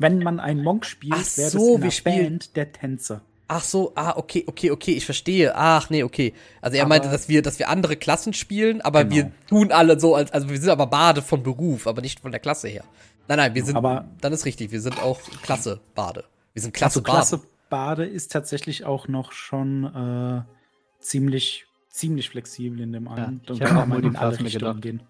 wenn 0.00 0.18
man 0.18 0.40
einen 0.40 0.62
Monk 0.62 0.84
spielt, 0.84 1.36
wäre 1.38 1.50
so, 1.50 1.78
das 1.78 1.98
in 1.98 2.04
der 2.04 2.10
Band 2.22 2.56
der 2.56 2.72
Tänzer. 2.72 3.22
Ach 3.50 3.64
so, 3.64 3.92
ah, 3.94 4.12
okay, 4.16 4.44
okay, 4.46 4.70
okay, 4.70 4.92
ich 4.92 5.06
verstehe. 5.06 5.54
Ach, 5.56 5.88
nee, 5.88 6.02
okay. 6.02 6.34
Also 6.60 6.76
er 6.76 6.82
Aber- 6.82 6.90
meinte, 6.90 7.08
dass 7.10 7.28
wir, 7.30 7.40
dass 7.40 7.58
wir 7.58 7.68
andere 7.70 7.96
Klassen 7.96 8.34
spielen, 8.34 8.82
aber 8.82 9.04
Genau. 9.04 9.14
wir 9.16 9.32
tun 9.48 9.72
alle 9.72 9.98
so, 9.98 10.14
als, 10.14 10.30
also 10.32 10.50
wir 10.50 10.58
sind 10.60 10.68
aber 10.68 10.86
Bade 10.86 11.22
von 11.22 11.42
Beruf, 11.42 11.86
aber 11.86 12.02
nicht 12.02 12.20
von 12.20 12.30
der 12.30 12.40
Klasse 12.40 12.68
her. 12.68 12.84
Nein, 13.26 13.38
nein, 13.38 13.54
wir 13.54 13.64
sind, 13.64 13.76
Aber- 13.76 14.04
dann 14.20 14.32
ist 14.34 14.44
richtig, 14.44 14.70
wir 14.70 14.80
sind 14.82 15.02
auch 15.02 15.18
Klasse 15.42 15.80
Bade. 15.94 16.24
Wir 16.52 16.60
sind 16.62 16.74
Also 16.74 17.00
Klasse 17.00 17.02
Klasse 17.02 17.36
Bade. 17.38 17.48
Bade 17.70 18.04
ist 18.06 18.32
tatsächlich 18.32 18.84
auch 18.84 19.08
noch 19.08 19.32
schon 19.32 19.84
äh, 19.84 21.02
ziemlich, 21.02 21.66
ziemlich 21.90 22.28
flexibel 22.30 22.80
in 22.80 22.92
dem 22.92 23.08
einen. 23.08 23.40
ich 23.42 23.58
Da 23.58 23.64
hab 23.64 23.68
kann 23.68 23.76
auch 23.78 23.86
man 23.86 24.04
in 24.04 24.16
alle 24.16 24.32
Richtungen 24.32 24.50
gedacht. 24.52 24.82
gehen. 24.82 25.02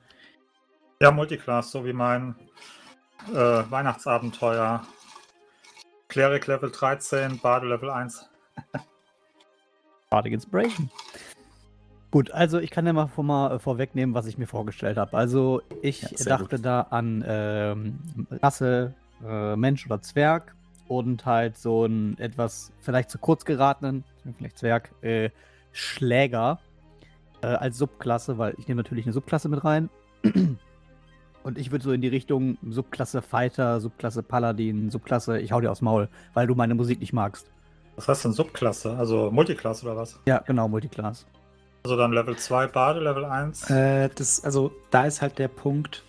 Ja, 1.00 1.10
Multiclass, 1.10 1.70
so 1.72 1.84
wie 1.84 1.92
mein 1.92 2.34
äh, 3.32 3.34
Weihnachtsabenteuer. 3.34 4.84
Cleric 6.08 6.46
Level 6.46 6.70
13, 6.70 7.38
Bade 7.38 7.66
Level 7.68 7.90
1. 7.90 8.27
Bardic 10.10 10.32
Inspiration. 10.32 10.90
Gut, 12.10 12.30
also 12.30 12.58
ich 12.58 12.70
kann 12.70 12.86
ja 12.86 12.94
mal, 12.94 13.06
vor, 13.06 13.24
mal 13.24 13.56
äh, 13.56 13.58
vorwegnehmen, 13.58 14.14
was 14.14 14.26
ich 14.26 14.38
mir 14.38 14.46
vorgestellt 14.46 14.96
habe. 14.96 15.16
Also 15.16 15.60
ich 15.82 16.02
Ja, 16.02 16.24
dachte 16.24 16.58
da 16.58 16.80
an 16.82 17.22
ähm, 17.26 17.98
Rasse, 18.42 18.94
äh, 19.26 19.56
Mensch 19.56 19.84
oder 19.84 20.00
Zwerg 20.00 20.54
und 20.88 21.26
halt 21.26 21.58
so 21.58 21.84
ein 21.84 22.18
etwas 22.18 22.72
vielleicht 22.80 23.10
zu 23.10 23.18
kurz 23.18 23.44
geratenen, 23.44 24.04
vielleicht 24.38 24.58
Zwerg, 24.58 24.90
äh, 25.02 25.28
Schläger 25.72 26.60
äh, 27.42 27.48
als 27.48 27.76
Subklasse, 27.76 28.38
weil 28.38 28.54
ich 28.58 28.68
nehme 28.68 28.82
natürlich 28.82 29.04
eine 29.04 29.12
Subklasse 29.12 29.50
mit 29.50 29.64
rein. 29.64 29.90
Und 31.44 31.56
ich 31.56 31.70
würde 31.70 31.84
so 31.84 31.92
in 31.92 32.00
die 32.00 32.08
Richtung 32.08 32.58
Subklasse 32.68 33.22
Fighter, 33.22 33.80
Subklasse 33.80 34.22
Paladin, 34.22 34.90
Subklasse, 34.90 35.38
ich 35.38 35.52
hau 35.52 35.60
dir 35.60 35.70
aufs 35.70 35.80
Maul, 35.80 36.08
weil 36.34 36.46
du 36.46 36.54
meine 36.54 36.74
Musik 36.74 37.00
nicht 37.00 37.12
magst. 37.12 37.50
Was 37.98 38.06
heißt 38.06 38.26
denn 38.26 38.32
Subklasse? 38.32 38.96
Also 38.96 39.28
Multiclass 39.32 39.82
oder 39.82 39.96
was? 39.96 40.20
Ja, 40.26 40.38
genau, 40.38 40.68
Multiclass. 40.68 41.26
Also 41.82 41.96
dann 41.96 42.12
Level 42.12 42.36
2 42.36 42.68
Bade, 42.68 43.00
Level 43.00 43.24
1. 43.24 43.70
Äh, 43.70 44.08
das, 44.14 44.44
also 44.44 44.70
da 44.92 45.04
ist 45.04 45.20
halt 45.20 45.40
der 45.40 45.48
Punkt, 45.48 46.04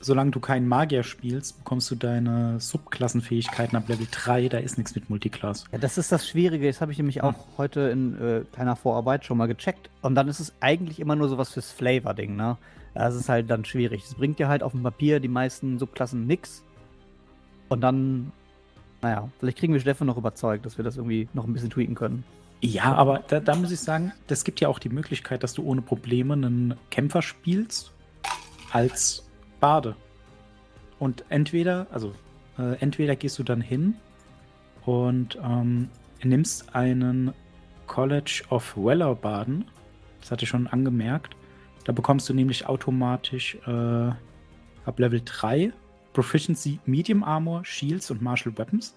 solange 0.00 0.32
du 0.32 0.40
keinen 0.40 0.68
Magier 0.68 1.02
spielst, 1.02 1.56
bekommst 1.56 1.90
du 1.90 1.94
deine 1.94 2.60
Subklassenfähigkeiten 2.60 3.74
ab 3.74 3.88
Level 3.88 4.06
3, 4.10 4.50
da 4.50 4.58
ist 4.58 4.76
nichts 4.76 4.94
mit 4.94 5.08
Multiclass. 5.08 5.64
Ja, 5.72 5.78
das 5.78 5.96
ist 5.96 6.12
das 6.12 6.28
Schwierige. 6.28 6.66
Das 6.66 6.82
habe 6.82 6.92
ich 6.92 6.98
nämlich 6.98 7.22
auch 7.22 7.34
heute 7.56 7.80
in 7.80 8.20
äh, 8.20 8.42
kleiner 8.52 8.76
Vorarbeit 8.76 9.24
schon 9.24 9.38
mal 9.38 9.46
gecheckt. 9.46 9.88
Und 10.02 10.16
dann 10.16 10.28
ist 10.28 10.40
es 10.40 10.52
eigentlich 10.60 11.00
immer 11.00 11.16
nur 11.16 11.30
sowas 11.30 11.50
fürs 11.50 11.72
Flavor-Ding, 11.72 12.36
ne? 12.36 12.58
Das 12.92 13.14
ist 13.14 13.30
halt 13.30 13.48
dann 13.48 13.64
schwierig. 13.64 14.04
Es 14.04 14.14
bringt 14.14 14.38
dir 14.38 14.48
halt 14.48 14.62
auf 14.62 14.72
dem 14.72 14.82
Papier 14.82 15.20
die 15.20 15.28
meisten 15.28 15.78
Subklassen 15.78 16.26
nix. 16.26 16.64
Und 17.68 17.80
dann, 17.82 18.32
naja, 19.02 19.28
vielleicht 19.38 19.58
kriegen 19.58 19.72
wir 19.72 19.80
Steffen 19.80 20.06
noch 20.06 20.16
überzeugt, 20.16 20.66
dass 20.66 20.76
wir 20.76 20.84
das 20.84 20.96
irgendwie 20.96 21.28
noch 21.32 21.46
ein 21.46 21.52
bisschen 21.52 21.70
tweaken 21.70 21.94
können. 21.94 22.24
Ja, 22.60 22.94
aber 22.94 23.22
da, 23.26 23.40
da 23.40 23.56
muss 23.56 23.70
ich 23.70 23.80
sagen, 23.80 24.12
das 24.26 24.44
gibt 24.44 24.60
ja 24.60 24.68
auch 24.68 24.78
die 24.78 24.90
Möglichkeit, 24.90 25.42
dass 25.42 25.54
du 25.54 25.64
ohne 25.64 25.80
Probleme 25.80 26.34
einen 26.34 26.74
Kämpfer 26.90 27.22
spielst 27.22 27.92
als 28.72 29.26
Bade. 29.60 29.96
Und 30.98 31.24
entweder, 31.30 31.86
also 31.90 32.12
äh, 32.58 32.76
entweder 32.80 33.16
gehst 33.16 33.38
du 33.38 33.42
dann 33.42 33.62
hin 33.62 33.94
und 34.84 35.38
ähm, 35.42 35.88
nimmst 36.22 36.74
einen 36.74 37.32
College 37.86 38.42
of 38.50 38.76
Weller 38.76 39.14
Baden. 39.14 39.64
Das 40.20 40.30
hatte 40.30 40.44
ich 40.44 40.50
schon 40.50 40.66
angemerkt. 40.66 41.34
Da 41.84 41.92
bekommst 41.92 42.28
du 42.28 42.34
nämlich 42.34 42.66
automatisch 42.66 43.56
äh, 43.66 43.70
ab 44.84 44.98
Level 44.98 45.22
3 45.24 45.72
Proficiency 46.12 46.80
Medium 46.86 47.22
Armor, 47.22 47.64
Shields 47.64 48.10
und 48.10 48.22
Martial 48.22 48.56
Weapons. 48.58 48.94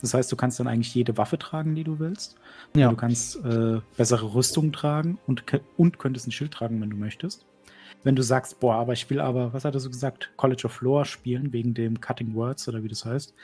Das 0.00 0.14
heißt, 0.14 0.32
du 0.32 0.36
kannst 0.36 0.58
dann 0.58 0.66
eigentlich 0.66 0.94
jede 0.94 1.16
Waffe 1.18 1.38
tragen, 1.38 1.74
die 1.74 1.84
du 1.84 1.98
willst. 1.98 2.36
Ja. 2.74 2.88
Du 2.90 2.96
kannst 2.96 3.36
äh, 3.44 3.80
bessere 3.96 4.34
Rüstung 4.34 4.72
tragen 4.72 5.18
und, 5.26 5.44
und 5.76 5.98
könntest 5.98 6.26
ein 6.26 6.32
Schild 6.32 6.52
tragen, 6.52 6.80
wenn 6.80 6.90
du 6.90 6.96
möchtest. 6.96 7.44
Wenn 8.02 8.16
du 8.16 8.22
sagst, 8.22 8.60
boah, 8.60 8.76
aber 8.76 8.94
ich 8.94 9.10
will 9.10 9.20
aber, 9.20 9.52
was 9.52 9.64
hat 9.64 9.74
er 9.74 9.80
so 9.80 9.90
gesagt, 9.90 10.30
College 10.36 10.62
of 10.64 10.80
Lore 10.80 11.04
spielen, 11.04 11.52
wegen 11.52 11.74
dem 11.74 12.00
Cutting 12.00 12.34
Words 12.34 12.66
oder 12.68 12.82
wie 12.82 12.88
das 12.88 13.04
heißt, 13.04 13.34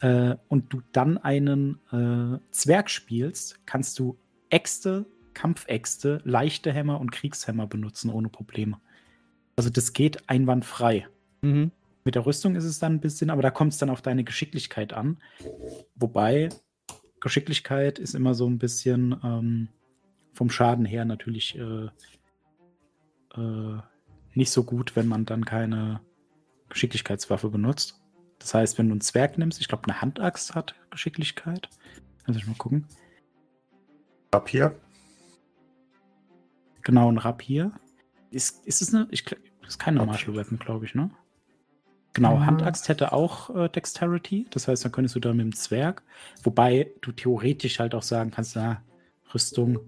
äh, 0.00 0.36
und 0.48 0.72
du 0.72 0.82
dann 0.92 1.16
einen 1.16 1.78
äh, 1.90 2.38
Zwerg 2.50 2.90
spielst, 2.90 3.60
kannst 3.64 3.98
du 3.98 4.18
Äxte, 4.50 5.06
Kampfäxte, 5.32 6.20
leichte 6.24 6.72
Hämmer 6.72 7.00
und 7.00 7.12
Kriegshämmer 7.12 7.66
benutzen 7.66 8.10
ohne 8.10 8.28
Probleme. 8.28 8.78
Also 9.56 9.70
das 9.70 9.92
geht 9.92 10.28
einwandfrei. 10.28 11.06
Mhm. 11.42 11.70
Mit 12.04 12.14
der 12.14 12.26
Rüstung 12.26 12.54
ist 12.54 12.64
es 12.64 12.78
dann 12.78 12.94
ein 12.94 13.00
bisschen, 13.00 13.30
aber 13.30 13.42
da 13.42 13.50
kommt 13.50 13.72
es 13.72 13.78
dann 13.78 13.90
auf 13.90 14.02
deine 14.02 14.24
Geschicklichkeit 14.24 14.92
an. 14.92 15.18
Wobei 15.94 16.50
Geschicklichkeit 17.20 17.98
ist 17.98 18.14
immer 18.14 18.34
so 18.34 18.46
ein 18.46 18.58
bisschen 18.58 19.18
ähm, 19.24 19.68
vom 20.34 20.50
Schaden 20.50 20.84
her 20.84 21.06
natürlich 21.06 21.58
äh, 21.58 21.88
äh, 23.34 23.78
nicht 24.34 24.50
so 24.50 24.64
gut, 24.64 24.96
wenn 24.96 25.08
man 25.08 25.24
dann 25.24 25.46
keine 25.46 26.00
Geschicklichkeitswaffe 26.68 27.48
benutzt. 27.48 28.00
Das 28.38 28.52
heißt, 28.52 28.76
wenn 28.76 28.88
du 28.88 28.92
einen 28.92 29.00
Zwerg 29.00 29.38
nimmst, 29.38 29.60
ich 29.60 29.68
glaube, 29.68 29.84
eine 29.84 30.02
Handaxt 30.02 30.54
hat 30.54 30.74
Geschicklichkeit. 30.90 31.70
Lass 32.26 32.36
ich 32.36 32.46
mal 32.46 32.56
gucken. 32.56 32.86
Papier. 34.30 34.78
Genau, 36.82 37.10
ein 37.10 37.18
Rapier. 37.18 37.72
Ist, 38.30 38.66
ist 38.66 38.82
es 38.82 38.92
eine. 38.92 39.06
Ich, 39.10 39.24
ist 39.66 39.78
keine 39.78 40.00
Rapier. 40.00 40.12
Martial 40.12 40.36
Weapon, 40.36 40.58
glaube 40.58 40.84
ich, 40.84 40.94
ne? 40.94 41.10
Genau, 42.14 42.36
Mhm. 42.36 42.46
Handaxt 42.46 42.88
hätte 42.88 43.12
auch 43.12 43.54
äh, 43.54 43.68
Dexterity. 43.68 44.46
Das 44.50 44.68
heißt, 44.68 44.84
dann 44.84 44.92
könntest 44.92 45.16
du 45.16 45.20
da 45.20 45.32
mit 45.32 45.40
dem 45.44 45.54
Zwerg. 45.54 46.02
Wobei 46.42 46.90
du 47.02 47.12
theoretisch 47.12 47.80
halt 47.80 47.94
auch 47.94 48.02
sagen 48.02 48.30
kannst, 48.30 48.56
na, 48.56 48.80
Rüstung, 49.34 49.80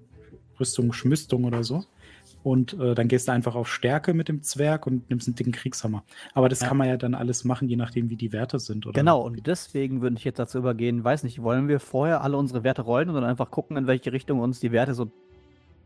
Rüstung, 0.59 0.93
Schmüstung 0.93 1.45
oder 1.45 1.63
so. 1.63 1.85
Und 2.43 2.75
äh, 2.81 2.95
dann 2.95 3.09
gehst 3.09 3.27
du 3.29 3.33
einfach 3.33 3.55
auf 3.57 3.73
Stärke 3.73 4.15
mit 4.15 4.29
dem 4.29 4.43
Zwerg 4.43 4.87
und 4.87 5.09
nimmst 5.11 5.27
einen 5.27 5.35
dicken 5.35 5.53
Kriegshammer. 5.53 6.05
Aber 6.35 6.49
das 6.49 6.61
Ja. 6.61 6.69
kann 6.69 6.77
man 6.77 6.89
ja 6.89 6.97
dann 6.97 7.15
alles 7.15 7.45
machen, 7.45 7.69
je 7.69 7.75
nachdem, 7.77 8.09
wie 8.11 8.17
die 8.17 8.33
Werte 8.33 8.59
sind, 8.61 8.87
oder? 8.87 8.93
Genau, 8.99 9.21
und 9.21 9.47
deswegen 9.47 10.01
würde 10.01 10.17
ich 10.17 10.25
jetzt 10.25 10.39
dazu 10.39 10.59
übergehen, 10.59 11.03
weiß 11.03 11.25
nicht, 11.25 11.43
wollen 11.43 11.67
wir 11.69 11.81
vorher 11.81 12.23
alle 12.23 12.37
unsere 12.37 12.63
Werte 12.63 12.83
rollen 12.83 13.09
und 13.09 13.15
dann 13.17 13.25
einfach 13.25 13.51
gucken, 13.51 13.77
in 13.77 13.87
welche 13.89 14.13
Richtung 14.13 14.39
uns 14.41 14.61
die 14.61 14.71
Werte 14.73 14.95
so. 14.95 15.11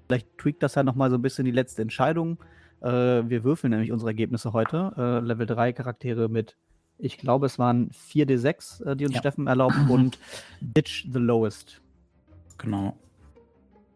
Vielleicht 0.07 0.37
tweakt 0.39 0.63
das 0.63 0.75
ja 0.75 0.83
nochmal 0.83 1.09
so 1.11 1.17
ein 1.17 1.23
bisschen 1.23 1.45
die 1.45 1.51
letzte 1.51 1.83
Entscheidung. 1.83 2.39
Äh, 2.83 3.29
wir 3.29 3.45
würfeln 3.45 3.71
nämlich 3.71 3.93
unsere 3.93 4.11
Ergebnisse 4.11 4.53
heute. 4.53 4.93
Äh, 4.97 5.25
Level 5.27 5.47
3 5.47 5.73
Charaktere 5.73 6.29
mit, 6.29 6.57
ich 6.99 7.19
glaube, 7.19 7.47
es 7.47 7.59
waren 7.59 7.91
4d6, 7.91 8.85
äh, 8.85 8.97
die 8.97 9.07
uns 9.07 9.15
Ja. 9.15 9.21
Steffen 9.21 9.47
erlaubt 9.47 9.77
und 9.89 10.19
Ditch 10.61 11.07
the 11.13 11.19
Lowest. 11.19 11.81
Genau. 12.59 12.97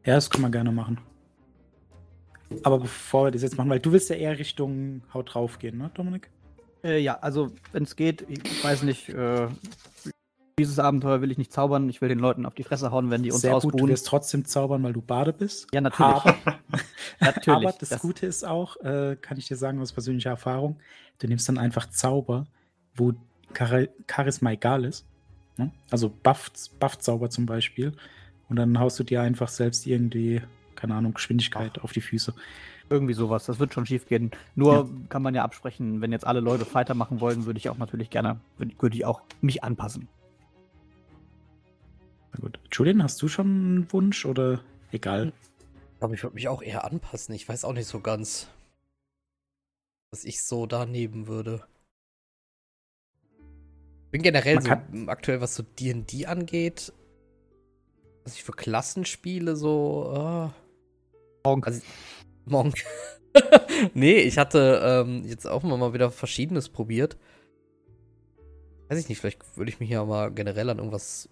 Ja, 0.04 0.14
das 0.14 0.30
können 0.30 0.44
wir 0.44 0.50
gerne 0.50 0.72
machen. 0.72 0.98
Aber 2.62 2.78
bevor 2.78 3.26
wir 3.26 3.30
das 3.30 3.42
jetzt 3.42 3.56
machen, 3.56 3.70
weil 3.70 3.80
du 3.80 3.92
willst 3.92 4.10
ja 4.10 4.16
eher 4.16 4.38
Richtung 4.38 5.02
Haut 5.12 5.34
drauf 5.34 5.58
gehen, 5.58 5.78
ne, 5.78 5.90
Dominik? 5.94 6.30
Äh, 6.84 6.98
ja, 6.98 7.18
also, 7.20 7.50
wenn 7.72 7.84
es 7.84 7.96
geht, 7.96 8.26
ich 8.28 8.62
weiß 8.62 8.82
nicht, 8.82 9.08
äh, 9.08 9.48
dieses 10.58 10.78
Abenteuer 10.78 11.20
will 11.20 11.30
ich 11.30 11.38
nicht 11.38 11.52
zaubern. 11.52 11.88
Ich 11.88 12.00
will 12.00 12.08
den 12.08 12.18
Leuten 12.18 12.46
auf 12.46 12.54
die 12.54 12.62
Fresse 12.62 12.90
hauen, 12.90 13.10
wenn 13.10 13.22
die 13.22 13.32
uns 13.32 13.40
Sehr 13.42 13.52
gut, 13.54 13.64
du 13.64 13.68
ausbuhen. 13.68 13.88
wirst 13.90 14.06
trotzdem 14.06 14.44
zaubern, 14.44 14.82
weil 14.82 14.92
du 14.92 15.00
Bade 15.02 15.32
bist. 15.32 15.66
Ja, 15.72 15.80
natürlich. 15.80 16.12
Aber, 16.12 16.36
Natürlich, 17.20 17.48
aber 17.68 17.76
das, 17.78 17.88
das- 17.90 18.00
Gute 18.00 18.26
ist 18.26 18.44
auch, 18.44 18.76
äh, 18.82 19.16
kann 19.20 19.36
ich 19.38 19.48
dir 19.48 19.56
sagen 19.56 19.80
aus 19.80 19.92
persönlicher 19.92 20.30
Erfahrung, 20.30 20.76
du 21.18 21.26
nimmst 21.26 21.48
dann 21.48 21.58
einfach 21.58 21.88
Zauber, 21.90 22.46
wo 22.94 23.12
Char 23.56 23.86
Charisma 24.10 24.52
egal 24.52 24.84
ist. 24.84 25.06
Ne? 25.56 25.70
Also 25.90 26.08
Buff- 26.08 26.50
Buff-Zauber 26.80 27.30
zum 27.30 27.46
Beispiel. 27.46 27.92
Und 28.48 28.56
dann 28.56 28.78
haust 28.78 28.98
du 28.98 29.04
dir 29.04 29.22
einfach 29.22 29.48
selbst 29.48 29.86
irgendwie, 29.86 30.42
keine 30.76 30.94
Ahnung, 30.94 31.14
Geschwindigkeit 31.14 31.80
auf 31.80 31.92
die 31.92 32.00
Füße. 32.00 32.34
Irgendwie 32.90 33.14
sowas, 33.14 33.46
das 33.46 33.58
wird 33.58 33.72
schon 33.72 33.86
schief 33.86 34.06
gehen. 34.06 34.30
Nur 34.54 34.90
kann 35.08 35.22
man 35.22 35.34
ja 35.34 35.42
absprechen, 35.42 36.00
wenn 36.02 36.12
jetzt 36.12 36.26
alle 36.26 36.40
Leute 36.40 36.64
Fighter 36.66 36.94
machen 36.94 37.20
wollen, 37.20 37.46
würde 37.46 37.56
ich 37.58 37.70
auch 37.70 37.78
natürlich 37.78 38.10
gerne, 38.10 38.38
würde 38.58 38.74
würd 38.78 38.94
ich 38.94 39.04
auch 39.06 39.22
mich 39.40 39.64
anpassen. 39.64 40.06
Na 42.34 42.40
gut. 42.40 42.58
Julian, 42.72 43.02
hast 43.02 43.22
du 43.22 43.28
schon 43.28 43.46
einen 43.46 43.92
Wunsch 43.92 44.26
oder 44.26 44.60
egal? 44.90 45.32
Ich 45.92 45.98
glaube, 45.98 46.14
ich 46.14 46.22
würde 46.22 46.34
mich 46.34 46.48
auch 46.48 46.62
eher 46.62 46.84
anpassen. 46.84 47.34
Ich 47.34 47.48
weiß 47.48 47.64
auch 47.64 47.72
nicht 47.72 47.86
so 47.86 48.00
ganz, 48.00 48.48
was 50.10 50.24
ich 50.24 50.42
so 50.42 50.66
da 50.66 50.84
nehmen 50.84 51.26
würde. 51.28 51.64
Ich 54.06 54.10
bin 54.10 54.22
generell 54.22 54.60
so 54.62 54.70
aktuell, 55.06 55.40
was 55.40 55.54
so 55.54 55.62
D&D 55.62 56.26
angeht, 56.26 56.92
was 58.24 58.34
ich 58.34 58.44
für 58.44 58.52
Klassen 58.52 59.04
spiele, 59.04 59.56
so, 59.56 60.12
ah, 60.14 60.54
Monk. 61.44 61.66
Also, 61.66 61.82
Monk. 62.44 62.74
nee, 63.94 64.18
ich 64.18 64.38
hatte 64.38 64.80
ähm, 64.84 65.24
jetzt 65.24 65.46
auch 65.46 65.62
mal 65.62 65.92
wieder 65.92 66.10
Verschiedenes 66.10 66.68
probiert. 66.68 67.16
Weiß 68.88 68.98
ich 68.98 69.08
nicht, 69.08 69.18
vielleicht 69.18 69.56
würde 69.56 69.70
ich 69.70 69.80
mich 69.80 69.90
ja 69.90 70.04
mal 70.04 70.30
generell 70.30 70.70
an 70.70 70.78
irgendwas 70.78 71.28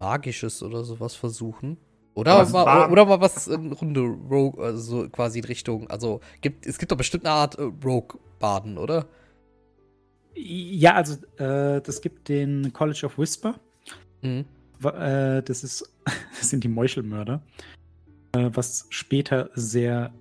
Magisches 0.00 0.62
oder 0.62 0.84
sowas 0.84 1.14
versuchen. 1.14 1.78
Oder, 2.14 2.44
mal, 2.48 2.90
oder 2.90 3.04
mal 3.04 3.20
was 3.20 3.46
in 3.46 3.72
Runde 3.72 4.00
Rogue, 4.00 4.60
also 4.62 5.02
so 5.02 5.08
quasi 5.08 5.38
in 5.38 5.44
Richtung. 5.44 5.88
Also 5.88 6.20
gibt, 6.40 6.66
es 6.66 6.78
gibt 6.78 6.90
doch 6.90 6.96
bestimmt 6.96 7.24
eine 7.24 7.34
Art 7.34 7.56
äh, 7.58 7.62
Rogue-Baden, 7.62 8.76
oder? 8.76 9.06
Ja, 10.34 10.94
also 10.94 11.14
äh, 11.36 11.80
das 11.80 12.00
gibt 12.00 12.28
den 12.28 12.72
College 12.72 13.02
of 13.06 13.18
Whisper. 13.18 13.54
Mhm. 14.22 14.46
Äh, 14.82 15.42
das, 15.42 15.62
ist, 15.62 15.92
das 16.38 16.50
sind 16.50 16.64
die 16.64 16.68
Meuchelmörder, 16.68 17.40
äh, 18.32 18.50
was 18.52 18.86
später 18.90 19.50
sehr 19.54 20.12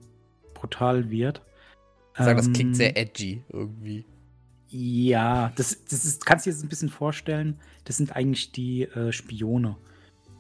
brutal 0.53 1.10
wird. 1.10 1.41
Ich 2.13 2.25
sag, 2.25 2.38
das 2.38 2.48
Ähm, 2.48 2.53
klingt 2.53 2.75
sehr 2.75 2.98
edgy 2.98 3.41
irgendwie. 3.50 4.05
Ja, 4.69 5.53
das, 5.55 5.83
das 5.86 6.03
ist, 6.03 6.25
kannst 6.25 6.45
du 6.45 6.50
dir 6.50 6.55
jetzt 6.55 6.63
ein 6.63 6.69
bisschen 6.69 6.89
vorstellen, 6.89 7.59
das 7.86 7.97
sind 7.97 8.15
eigentlich 8.15 8.51
die 8.51 8.83
äh, 8.83 9.12
Spione. 9.13 9.77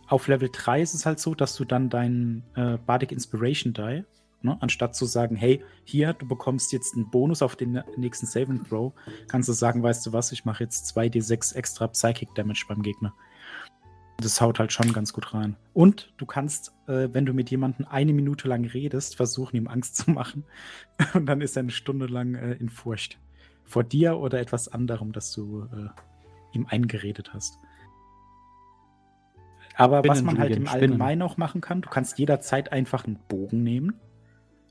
Auf 0.07 0.27
Level 0.27 0.49
3 0.51 0.81
ist 0.81 0.93
es 0.93 1.05
halt 1.05 1.19
so, 1.19 1.33
dass 1.33 1.55
du 1.55 1.65
dann 1.65 1.89
deinen 1.89 2.43
äh, 2.55 2.77
Bardic 2.77 3.11
Inspiration 3.11 3.73
Die, 3.73 4.03
ne, 4.41 4.57
anstatt 4.59 4.95
zu 4.95 5.05
sagen, 5.05 5.35
hey, 5.35 5.63
hier, 5.85 6.13
du 6.13 6.27
bekommst 6.27 6.73
jetzt 6.73 6.95
einen 6.95 7.09
Bonus 7.09 7.41
auf 7.41 7.55
den 7.55 7.81
nächsten 7.95 8.25
Saving 8.25 8.65
Throw, 8.65 8.93
kannst 9.27 9.47
du 9.47 9.53
sagen, 9.53 9.81
weißt 9.81 10.05
du 10.05 10.13
was, 10.13 10.31
ich 10.33 10.43
mache 10.43 10.63
jetzt 10.63 10.97
2d6 10.97 11.55
extra 11.55 11.87
Psychic 11.87 12.33
Damage 12.35 12.65
beim 12.67 12.81
Gegner. 12.81 13.13
Das 14.17 14.41
haut 14.41 14.59
halt 14.59 14.73
schon 14.73 14.91
ganz 14.93 15.13
gut 15.13 15.33
rein. 15.33 15.55
Und 15.73 16.11
du 16.17 16.25
kannst, 16.25 16.73
äh, 16.87 17.07
wenn 17.11 17.25
du 17.25 17.33
mit 17.33 17.51
jemandem 17.51 17.85
eine 17.87 18.13
Minute 18.13 18.47
lang 18.47 18.65
redest, 18.65 19.15
versuchen, 19.15 19.55
ihm 19.55 19.67
Angst 19.67 19.95
zu 19.95 20.09
machen. 20.09 20.43
Und 21.13 21.27
dann 21.27 21.39
ist 21.39 21.55
er 21.55 21.61
eine 21.61 21.71
Stunde 21.71 22.07
lang 22.07 22.33
äh, 22.33 22.53
in 22.53 22.69
Furcht 22.69 23.19
vor 23.67 23.83
dir 23.83 24.17
oder 24.17 24.39
etwas 24.39 24.67
anderem, 24.67 25.11
das 25.11 25.31
du 25.33 25.63
äh, 25.65 25.89
ihm 26.53 26.65
eingeredet 26.69 27.33
hast. 27.33 27.59
Aber 29.75 30.03
was 30.07 30.19
Spinnen, 30.19 30.25
man 30.25 30.39
halt 30.39 30.49
Julian, 30.49 30.63
im 30.63 30.67
Spinnen. 30.67 30.83
Allgemeinen 30.91 31.21
auch 31.21 31.37
machen 31.37 31.61
kann, 31.61 31.81
du 31.81 31.89
kannst 31.89 32.17
jederzeit 32.17 32.71
einfach 32.71 33.05
einen 33.05 33.19
Bogen 33.27 33.61
nehmen. 33.61 33.99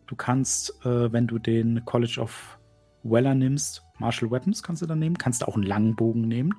Du 0.06 0.16
kannst, 0.16 0.84
äh, 0.84 1.12
wenn 1.12 1.26
du 1.26 1.38
den 1.38 1.84
College 1.84 2.18
of 2.20 2.58
Weller 3.04 3.34
nimmst, 3.34 3.82
Martial 3.98 4.30
Weapons 4.30 4.62
kannst 4.62 4.82
du 4.82 4.86
dann 4.86 4.98
nehmen, 4.98 5.16
kannst 5.16 5.42
du 5.42 5.48
auch 5.48 5.54
einen 5.54 5.64
langen 5.64 5.94
Bogen 5.94 6.22
nehmen. 6.22 6.54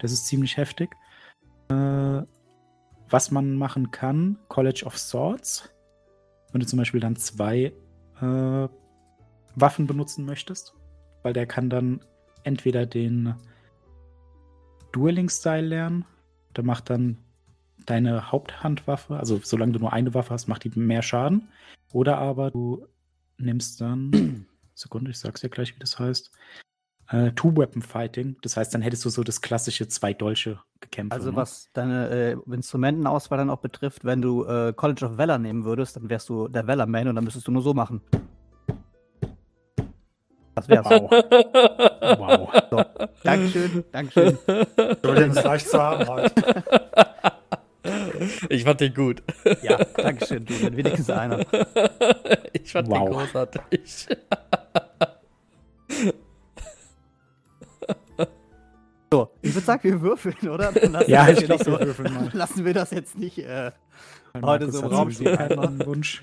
Das 0.00 0.12
ist 0.12 0.26
ziemlich 0.26 0.56
heftig. 0.56 0.90
Äh, 1.68 2.22
was 3.10 3.30
man 3.30 3.56
machen 3.56 3.90
kann, 3.90 4.38
College 4.48 4.82
of 4.84 4.98
Swords. 4.98 5.70
Wenn 6.52 6.60
du 6.60 6.66
zum 6.66 6.78
Beispiel 6.78 7.00
dann 7.00 7.16
zwei 7.16 7.72
äh, 8.20 8.68
Waffen 9.54 9.86
benutzen 9.86 10.24
möchtest, 10.24 10.74
weil 11.22 11.32
der 11.32 11.46
kann 11.46 11.70
dann 11.70 12.00
entweder 12.44 12.86
den 12.86 13.34
Dueling-Style 14.92 15.66
lernen, 15.66 16.04
der 16.56 16.64
macht 16.64 16.90
dann 16.90 17.18
deine 17.86 18.30
Haupthandwaffe, 18.30 19.16
also 19.16 19.40
solange 19.42 19.72
du 19.72 19.78
nur 19.80 19.92
eine 19.92 20.14
Waffe 20.14 20.30
hast, 20.30 20.48
macht 20.48 20.64
die 20.64 20.78
mehr 20.78 21.02
Schaden. 21.02 21.48
Oder 21.92 22.18
aber 22.18 22.50
du 22.50 22.86
nimmst 23.38 23.80
dann, 23.80 24.46
Sekunde, 24.74 25.10
ich 25.10 25.18
sag's 25.18 25.40
dir 25.40 25.48
gleich, 25.48 25.74
wie 25.74 25.80
das 25.80 25.98
heißt, 25.98 26.30
äh, 27.10 27.32
Two-Weapon-Fighting. 27.32 28.36
Das 28.42 28.56
heißt, 28.56 28.74
dann 28.74 28.82
hättest 28.82 29.04
du 29.04 29.10
so 29.10 29.22
das 29.24 29.40
klassische 29.40 29.88
zwei 29.88 30.12
Dolche 30.12 30.60
gekämpft. 30.80 31.12
Also 31.12 31.34
was 31.34 31.70
deine 31.72 32.08
äh, 32.10 32.36
Instrumentenauswahl 32.52 33.38
dann 33.38 33.50
auch 33.50 33.60
betrifft, 33.60 34.04
wenn 34.04 34.20
du 34.20 34.44
äh, 34.44 34.72
College 34.74 35.06
of 35.06 35.18
Valor 35.18 35.38
nehmen 35.38 35.64
würdest, 35.64 35.96
dann 35.96 36.10
wärst 36.10 36.28
du 36.28 36.48
der 36.48 36.66
Valor-Man 36.66 37.08
und 37.08 37.14
dann 37.14 37.24
müsstest 37.24 37.48
du 37.48 37.52
nur 37.52 37.62
so 37.62 37.72
machen. 37.72 38.02
Das 40.58 40.68
wär's. 40.68 40.86
Wow. 40.86 42.48
wow. 42.70 42.84
Dankeschön, 43.22 43.84
Dankeschön. 43.92 44.38
Julian 45.04 45.30
ist 45.30 45.44
leicht 45.44 45.68
zu 45.68 45.80
haben 45.80 46.08
heute. 46.08 46.32
Ich 48.48 48.64
fand 48.64 48.80
den 48.80 48.92
gut. 48.94 49.22
Ja, 49.62 49.78
Dankeschön, 49.96 50.44
Julian. 50.46 50.76
Wenigstens 50.76 51.10
einer. 51.10 51.40
ich 52.52 52.72
fand 52.72 52.88
Wow. 52.88 53.04
den 53.08 53.12
großartig. 53.18 54.08
So, 59.12 59.30
ich 59.40 59.54
würde 59.54 59.64
sagen, 59.64 59.82
wir 59.84 60.00
würfeln, 60.02 60.36
oder? 60.50 60.72
Ja, 61.08 61.28
ich 61.28 61.38
glaube, 61.44 61.54
nicht 61.54 61.66
wir 61.66 61.78
so, 61.78 61.80
würfeln 61.86 62.14
mal. 62.14 62.30
lassen 62.34 62.64
wir 62.64 62.74
das 62.74 62.90
jetzt 62.90 63.16
nicht. 63.16 63.38
Äh, 63.38 63.70
Heute 64.34 64.66
Markus 64.66 64.74
so 64.74 64.80
im 64.82 64.86
Raum 64.92 65.08
einfach. 65.08 65.86
Wunsch. 65.86 66.22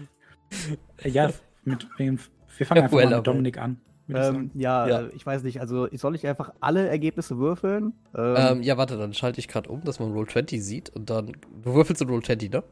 Äh, 1.04 1.10
Ja, 1.10 1.32
mit 1.64 1.88
wem? 1.98 2.20
Wir 2.58 2.66
fangen 2.66 2.84
einfach 2.84 2.94
mal 2.96 3.02
Weller, 3.02 3.18
mit 3.18 3.28
Dominik 3.28 3.58
an. 3.58 3.82
Ähm, 4.10 4.52
ja, 4.54 4.88
Ja. 4.88 5.02
Äh, 5.02 5.10
ich 5.16 5.26
weiß 5.26 5.44
nicht, 5.44 5.60
also 5.62 5.88
soll 5.94 6.16
ich 6.16 6.26
einfach 6.28 6.54
alle 6.60 6.88
Ergebnisse 6.88 7.38
würfeln? 7.38 7.94
Ähm, 8.16 8.36
ähm, 8.38 8.62
ja, 8.64 8.78
warte, 8.78 8.98
dann 8.98 9.14
schalte 9.14 9.40
ich 9.40 9.48
gerade 9.48 9.70
um, 9.70 9.84
dass 9.84 10.00
man 10.00 10.12
Roll 10.12 10.28
20 10.28 10.64
sieht 10.64 10.90
und 10.90 11.10
dann. 11.10 11.28
Du 11.64 11.74
würfelst 11.74 12.02
in 12.02 12.10
Roll 12.10 12.24
20, 12.24 12.52
ne? 12.52 12.64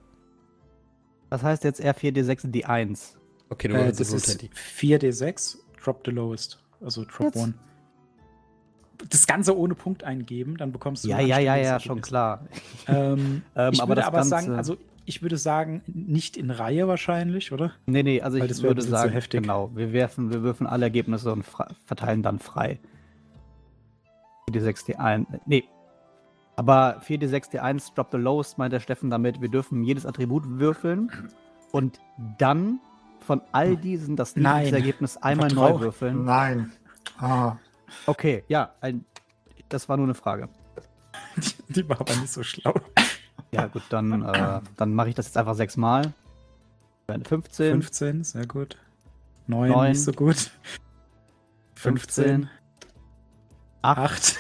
das 1.30 1.42
heißt 1.42 1.64
jetzt 1.64 1.82
R4D6 1.82 2.52
D1. 2.52 3.16
Okay, 3.50 3.68
du 3.68 3.74
Äh, 3.74 3.78
würfelst 3.80 4.00
das 4.00 4.08
in 4.10 4.14
Roll 4.14 4.18
ist 4.18 4.40
20. 4.40 4.52
4d6, 4.54 5.58
drop 5.84 6.02
the 6.06 6.12
lowest. 6.12 6.60
Also 6.82 7.04
drop 7.06 7.34
Jetzt? 7.34 7.38
one. 7.38 7.54
Das 9.10 9.26
Ganze 9.28 9.58
ohne 9.58 9.74
Punkt 9.76 10.04
eingeben, 10.04 10.56
dann 10.58 10.72
bekommst 10.72 11.04
du. 11.04 11.10
Ja, 11.10 11.20
ja, 11.20 11.40
ja, 11.40 11.56
ja, 11.58 11.80
schon 11.80 12.02
klar. 12.02 12.46
Ähm, 12.88 13.42
Ähm, 13.56 13.74
ich 13.74 13.82
aber 13.82 13.90
würde 13.90 14.02
das 14.02 14.08
aber 14.08 14.18
Ganze- 14.18 14.30
sagen, 14.30 14.52
also 14.56 14.78
ich 15.06 15.22
würde 15.22 15.38
sagen, 15.38 15.82
nicht 15.88 16.38
in 16.38 16.52
Reihe 16.52 16.88
wahrscheinlich, 16.88 17.52
oder? 17.52 17.74
Nee, 17.86 18.04
nee, 18.04 18.22
also 18.22 18.40
Weil 18.40 18.50
ich 18.50 18.62
würde 18.62 18.76
bisschen 18.76 18.92
zu 18.92 18.98
sagen, 18.98 19.12
heftig. 19.12 19.42
genau, 19.42 19.72
wir 19.76 19.92
werfen, 19.94 20.32
wir 20.32 20.42
würfen 20.44 20.66
alle 20.68 20.86
Ergebnisse 20.86 21.32
und 21.32 21.46
verteilen 21.86 22.24
dann 22.24 22.40
frei. 22.40 22.80
4D6 24.50 24.86
D1, 24.96 25.26
nee. 25.46 25.64
Aber 26.56 27.02
4D6 27.02 27.52
D1 27.52 27.96
drop 27.96 28.10
the 28.12 28.18
lowest, 28.18 28.58
meint 28.58 28.74
der 28.74 28.80
Steffen 28.80 29.10
damit, 29.10 29.42
wir 29.42 29.50
dürfen 29.50 29.84
jedes 29.84 30.06
Attribut 30.06 30.44
würfeln 30.48 31.12
und 31.72 32.00
dann 32.38 32.80
von 33.22 33.42
all 33.52 33.76
diesen 33.78 34.16
das 34.16 34.36
niedrigste 34.36 34.76
Ergebnis 34.76 35.18
einmal 35.18 35.52
neu 35.52 35.80
würfeln. 35.80 36.26
Nein. 36.26 36.72
Ah, 37.18 37.58
Okay, 38.06 38.44
ja, 38.48 38.74
ein, 38.82 39.06
das 39.70 39.88
war 39.88 39.98
nur 39.98 40.08
eine 40.08 40.14
Frage. 40.16 40.50
Die, 41.38 41.74
die 41.74 41.90
war 41.90 42.02
aber 42.02 42.16
nicht 42.16 42.32
so 42.32 42.44
schlau. 42.44 42.74
Ja, 43.54 43.68
gut, 43.68 43.84
dann, 43.90 44.24
äh, 44.24 44.62
dann 44.78 44.94
mache 44.94 45.10
ich 45.10 45.16
das 45.16 45.28
jetzt 45.28 45.38
einfach 45.38 45.56
sechsmal. 45.56 46.14
Wären 47.08 47.24
15, 47.24 47.72
15, 47.82 48.24
sehr 48.24 48.48
gut. 48.48 48.78
9, 49.48 49.70
Neun. 49.72 49.90
nicht 49.90 50.02
so 50.04 50.12
gut. 50.12 50.52
15, 51.76 52.50
8, 53.82 53.98
8, 54.00 54.40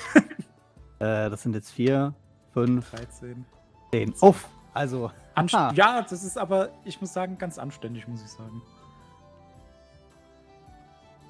äh, 0.99 1.30
das 1.30 1.41
sind 1.43 1.54
jetzt 1.56 1.71
4, 1.71 2.13
5, 2.54 2.89
13. 2.91 3.45
10. 3.91 4.13
Uff, 4.21 4.47
also, 4.73 5.12
Anst 5.36 5.54
Ah. 5.56 5.71
Ja, 5.76 6.02
das 6.02 6.23
ist 6.23 6.38
aber, 6.38 6.69
ich 6.86 6.99
muss 7.02 7.12
sagen, 7.13 7.38
ganz 7.38 7.58
anständig, 7.60 8.08
muss 8.08 8.21
ich 8.23 8.30
sagen. 8.32 8.62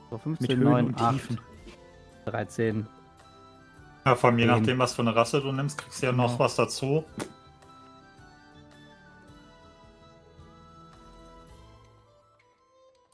so 0.09 0.15
Mit 0.15 0.21
15, 0.23 0.57
Höhen 0.59 0.63
9, 0.63 0.85
und 0.87 1.01
8, 1.01 1.11
Tiefen. 1.13 1.39
13. 2.25 2.87
ja, 4.05 4.15
vor 4.15 4.29
allem 4.29 4.39
je 4.39 4.45
nachdem, 4.45 4.77
was 4.79 4.93
für 4.93 5.01
eine 5.01 5.15
Rasse 5.15 5.41
du 5.41 5.51
nimmst, 5.51 5.77
kriegst 5.77 6.01
du 6.01 6.05
ja 6.07 6.11
noch 6.11 6.27
Genau. 6.33 6.39
was 6.39 6.55
dazu. 6.55 7.03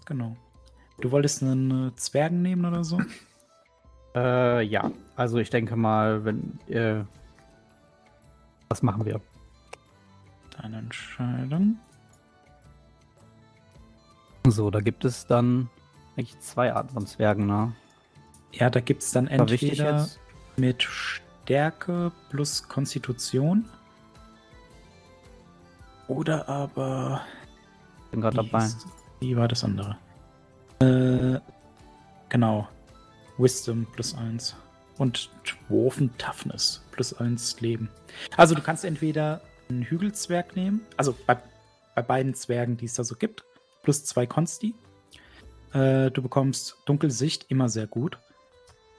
Genau. 0.09 0.35
Du 0.99 1.11
wolltest 1.11 1.41
einen 1.41 1.89
äh, 1.89 1.95
Zwergen 1.95 2.41
nehmen 2.41 2.65
oder 2.65 2.83
so? 2.83 2.99
Äh, 4.15 4.63
ja, 4.63 4.91
also 5.15 5.37
ich 5.37 5.51
denke 5.51 5.75
mal, 5.75 6.25
wenn, 6.25 6.59
äh, 6.67 7.03
was 8.67 8.81
machen 8.81 9.05
wir? 9.05 9.21
Dann 10.57 10.73
entscheiden. 10.73 11.79
So, 14.47 14.71
da 14.71 14.79
gibt 14.81 15.05
es 15.05 15.27
dann 15.27 15.69
eigentlich 16.17 16.39
zwei 16.39 16.73
Arten 16.73 16.89
von 16.89 17.05
Zwergen, 17.05 17.45
ne? 17.45 17.75
Ja, 18.51 18.71
da 18.71 18.79
gibt 18.79 19.03
es 19.03 19.11
dann 19.11 19.25
War 19.25 19.33
entweder 19.33 20.09
mit 20.57 20.81
Stärke 20.81 22.11
plus 22.29 22.67
Konstitution. 22.67 23.69
Oder 26.07 26.49
aber. 26.49 27.21
Bin 28.09 28.21
gerade 28.21 28.37
dabei. 28.37 28.67
Wie 29.19 29.35
war 29.35 29.47
das 29.47 29.63
andere? 29.63 29.97
Äh, 30.79 31.39
genau. 32.29 32.67
Wisdom 33.37 33.85
plus 33.93 34.15
1. 34.15 34.55
und 34.97 35.29
Dwarfen 35.69 36.15
Toughness. 36.17 36.83
Plus 36.91 37.13
eins 37.13 37.59
Leben. 37.61 37.89
Also 38.35 38.55
du 38.55 38.61
kannst 38.61 38.83
entweder 38.83 39.41
einen 39.69 39.83
Hügelzwerg 39.83 40.55
nehmen, 40.55 40.81
also 40.97 41.15
bei, 41.25 41.37
bei 41.95 42.01
beiden 42.01 42.33
Zwergen, 42.33 42.75
die 42.75 42.85
es 42.85 42.95
da 42.95 43.03
so 43.03 43.15
gibt, 43.15 43.45
plus 43.83 44.03
zwei 44.03 44.25
Konsti. 44.25 44.75
Äh, 45.73 46.11
du 46.11 46.21
bekommst 46.21 46.77
Dunkelsicht, 46.85 47.45
immer 47.49 47.69
sehr 47.69 47.87
gut. 47.87 48.17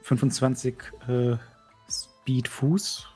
25 0.03 0.77
äh, 1.09 1.37
Speed, 1.91 2.49
Fuß, 2.49 3.07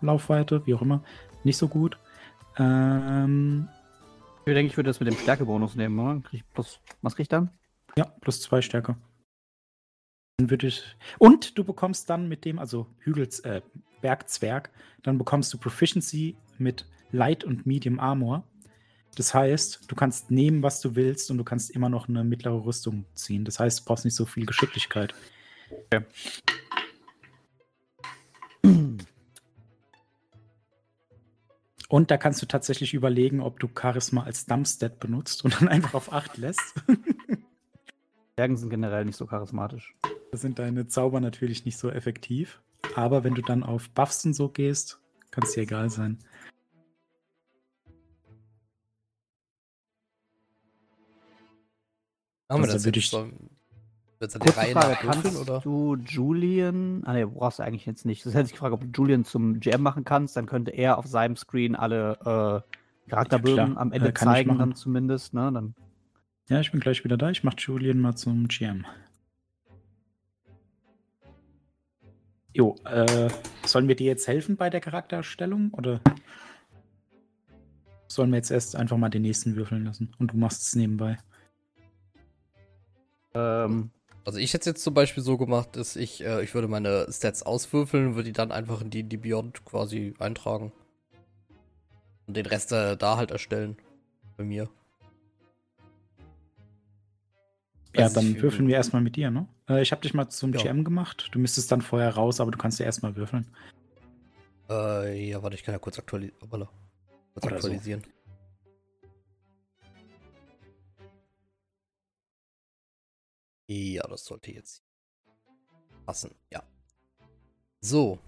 Laufweite, 0.00 0.66
wie 0.66 0.74
auch 0.74 0.82
immer. 0.82 1.02
Nicht 1.44 1.58
so 1.58 1.68
gut. 1.68 1.98
Ähm, 2.58 3.68
Ich 4.48 4.54
denke, 4.54 4.70
ich 4.70 4.76
würde 4.76 4.90
das 4.90 5.00
mit 5.00 5.08
dem 5.08 5.18
Stärkebonus 5.18 5.74
nehmen, 5.74 5.98
oder? 5.98 6.20
Krieg 6.20 6.40
ich 6.40 6.52
plus, 6.52 6.80
was 7.02 7.16
krieg 7.16 7.24
ich 7.24 7.28
dann? 7.28 7.50
Ja, 7.98 8.04
plus 8.20 8.40
zwei 8.40 8.62
Stärke. 8.62 8.96
Dann 10.38 10.50
würde 10.50 10.68
ich. 10.68 10.84
Und 11.18 11.58
du 11.58 11.64
bekommst 11.64 12.08
dann 12.08 12.28
mit 12.28 12.44
dem, 12.44 12.60
also 12.60 12.86
Hügels, 13.00 13.40
äh, 13.40 13.60
Bergzwerg, 14.02 14.70
dann 15.02 15.18
bekommst 15.18 15.52
du 15.52 15.58
Proficiency 15.58 16.36
mit 16.58 16.86
Light 17.10 17.42
und 17.42 17.66
Medium 17.66 17.98
Armor. 17.98 18.46
Das 19.16 19.34
heißt, 19.34 19.90
du 19.90 19.96
kannst 19.96 20.30
nehmen, 20.30 20.62
was 20.62 20.80
du 20.80 20.94
willst, 20.94 21.28
und 21.32 21.38
du 21.38 21.44
kannst 21.44 21.70
immer 21.70 21.88
noch 21.88 22.08
eine 22.08 22.22
mittlere 22.22 22.64
Rüstung 22.64 23.04
ziehen. 23.14 23.44
Das 23.44 23.58
heißt, 23.58 23.80
du 23.80 23.84
brauchst 23.84 24.04
nicht 24.04 24.14
so 24.14 24.26
viel 24.26 24.46
Geschicklichkeit. 24.46 25.12
Und 31.88 32.10
da 32.10 32.16
kannst 32.16 32.42
du 32.42 32.46
tatsächlich 32.46 32.94
überlegen, 32.94 33.40
ob 33.40 33.60
du 33.60 33.68
Charisma 33.78 34.24
als 34.24 34.46
Dumpstat 34.46 34.98
benutzt 34.98 35.44
und 35.44 35.60
dann 35.60 35.68
einfach 35.68 35.94
auf 35.94 36.12
8 36.12 36.36
lässt. 36.36 36.74
Bergen 38.36 38.56
sind 38.56 38.70
generell 38.70 39.04
nicht 39.04 39.16
so 39.16 39.26
charismatisch. 39.26 39.94
Da 40.32 40.36
sind 40.38 40.58
deine 40.58 40.88
Zauber 40.88 41.20
natürlich 41.20 41.64
nicht 41.64 41.78
so 41.78 41.88
effektiv. 41.90 42.60
Aber 42.94 43.24
wenn 43.24 43.34
du 43.34 43.42
dann 43.42 43.62
auf 43.62 43.88
Buffs 43.90 44.24
und 44.24 44.34
so 44.34 44.48
gehst, 44.48 45.00
kann 45.30 45.44
es 45.44 45.52
dir 45.52 45.62
egal 45.62 45.88
sein. 45.90 46.18
Haben 52.48 52.62
wir 52.62 52.64
Also 52.64 52.72
das 52.74 52.84
würde 52.84 52.98
ich- 52.98 53.10
so? 53.10 53.30
Wird's 54.18 54.34
an 54.34 54.40
der 54.40 54.52
Kurze 54.52 54.66
Reihe 54.66 54.72
Frage, 54.72 54.96
kannst 55.00 55.40
oder? 55.42 55.60
du 55.60 55.96
Julian, 55.96 57.02
ah 57.04 57.12
ne, 57.12 57.26
brauchst 57.26 57.58
du 57.58 57.62
eigentlich 57.62 57.84
jetzt 57.84 58.06
nicht. 58.06 58.24
Das 58.24 58.32
hätte 58.34 58.46
ich 58.46 58.52
gefragt, 58.52 58.72
ob 58.72 58.80
du 58.80 58.86
Julian 58.90 59.24
zum 59.24 59.60
GM 59.60 59.82
machen 59.82 60.04
kannst, 60.04 60.36
dann 60.36 60.46
könnte 60.46 60.70
er 60.70 60.96
auf 60.98 61.06
seinem 61.06 61.36
Screen 61.36 61.76
alle 61.76 62.64
äh, 63.06 63.10
Charakterbögen 63.10 63.74
Ja, 63.74 63.76
am 63.76 63.92
Ende 63.92 64.08
Äh, 64.08 64.12
kann 64.12 64.28
ich 64.28 64.34
zeigen, 64.34 64.48
machen. 64.48 64.58
dann 64.58 64.74
zumindest, 64.74 65.34
ne? 65.34 65.50
Dann 65.52 65.74
Ja, 66.48 66.60
ich 66.60 66.70
bin 66.70 66.80
gleich 66.80 67.04
wieder 67.04 67.16
da. 67.18 67.30
Ich 67.30 67.44
mache 67.44 67.56
Julian 67.58 68.00
mal 68.00 68.14
zum 68.16 68.48
GM. 68.48 68.86
Jo, 72.54 72.74
äh, 72.86 73.28
sollen 73.66 73.86
wir 73.86 73.96
dir 73.96 74.06
jetzt 74.06 74.26
helfen 74.28 74.56
bei 74.56 74.70
der 74.70 74.80
Charaktererstellung 74.80 75.72
oder 75.74 76.00
sollen 78.08 78.30
wir 78.30 78.38
jetzt 78.38 78.50
erst 78.50 78.76
einfach 78.76 78.96
mal 78.96 79.10
den 79.10 79.20
nächsten 79.22 79.56
würfeln 79.56 79.84
lassen 79.84 80.14
und 80.18 80.32
du 80.32 80.38
machst 80.38 80.62
es 80.62 80.74
nebenbei? 80.74 81.18
ähm, 83.34 83.90
Also 84.26 84.40
ich 84.40 84.52
hätte 84.52 84.62
es 84.62 84.66
jetzt 84.66 84.82
zum 84.82 84.92
Beispiel 84.92 85.22
so 85.22 85.38
gemacht, 85.38 85.76
dass 85.76 85.94
ich, 85.94 86.24
äh, 86.24 86.42
ich 86.42 86.52
würde 86.52 86.66
meine 86.66 87.06
Stats 87.10 87.44
auswürfeln 87.44 88.08
und 88.08 88.14
würde 88.16 88.28
die 88.28 88.32
dann 88.32 88.50
einfach 88.50 88.80
in 88.80 88.90
die, 88.90 89.04
die 89.04 89.16
Beyond 89.16 89.64
quasi 89.64 90.14
eintragen. 90.18 90.72
Und 92.26 92.36
den 92.36 92.46
Rest 92.46 92.72
äh, 92.72 92.96
da 92.96 93.16
halt 93.18 93.30
erstellen. 93.30 93.76
Bei 94.36 94.42
mir. 94.42 94.68
Ja, 97.94 98.06
Weiß 98.06 98.14
dann 98.14 98.42
würfeln 98.42 98.66
wir 98.66 98.74
erstmal 98.74 99.00
mit 99.00 99.14
dir, 99.14 99.30
ne? 99.30 99.46
Äh, 99.70 99.80
ich 99.80 99.92
habe 99.92 100.02
dich 100.02 100.12
mal 100.12 100.28
zum 100.28 100.52
Ja. 100.52 100.60
GM 100.60 100.82
gemacht. 100.82 101.28
Du 101.30 101.38
müsstest 101.38 101.70
dann 101.70 101.80
vorher 101.80 102.10
raus, 102.10 102.40
aber 102.40 102.50
du 102.50 102.58
kannst 102.58 102.80
ja 102.80 102.84
erstmal 102.84 103.14
würfeln. 103.14 103.46
Äh, 104.68 105.30
ja, 105.30 105.40
warte, 105.40 105.54
ich 105.54 105.62
kann 105.62 105.72
ja 105.72 105.78
kurz, 105.78 106.00
aktuali 106.00 106.32
Hoppala. 106.42 106.68
kurz 107.32 107.46
Oder 107.46 107.62
so. 107.62 107.68
Ja, 113.66 114.06
das 114.06 114.24
sollte 114.24 114.52
jetzt 114.52 114.82
passen. 116.04 116.34
Ja. 116.52 116.62
So. 117.80 118.18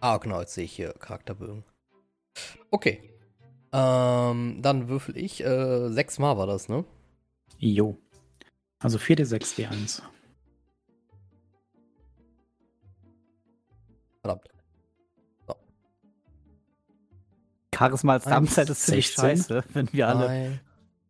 Ah, 0.00 0.16
genau, 0.18 0.40
jetzt 0.40 0.54
sehe 0.54 0.64
ich 0.64 0.72
hier 0.72 0.92
Charakterbögen. 0.94 1.64
Okay. 2.70 3.12
Ähm, 3.72 4.62
dann 4.62 4.88
würfel 4.88 5.16
ich. 5.16 5.44
Äh, 5.44 5.90
sechsmal 5.90 6.36
war 6.36 6.46
das, 6.46 6.68
ne? 6.68 6.84
Jo. 7.58 7.96
Also 8.78 8.98
4d6 8.98 9.56
d1. 9.56 10.02
Verdammt. 14.22 14.48
Charisma 17.74 18.12
als 18.14 18.26
Eins, 18.26 18.36
Dumpset 18.36 18.70
ist 18.70 18.82
ziemlich 18.84 19.06
16. 19.08 19.24
scheiße, 19.24 19.64
wenn 19.72 19.92
wir 19.92 20.08
alle 20.08 20.60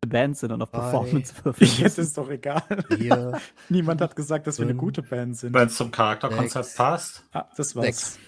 Band 0.09 0.37
sind 0.37 0.51
und 0.53 0.63
auf 0.63 0.73
Performance 0.73 1.35
würfeln. 1.45 1.71
Jetzt 1.71 1.81
müssen. 1.83 2.01
ist 2.01 2.17
doch 2.19 2.31
egal. 2.31 2.63
vier, 2.97 3.39
Niemand 3.69 4.01
hat 4.01 4.17
gesagt, 4.17 4.47
dass 4.47 4.59
wir 4.59 4.65
eine 4.65 4.73
fünf, 4.73 4.81
gute 4.81 5.03
Band 5.03 5.37
sind. 5.37 5.53
Wenn 5.53 5.69
es 5.69 5.77
zum 5.77 5.91
Charakterkonzept 5.91 6.75
passt. 6.77 7.25
Ah, 7.33 7.49
das 7.57 7.77
war's. 7.77 7.85
sechs. 7.87 8.19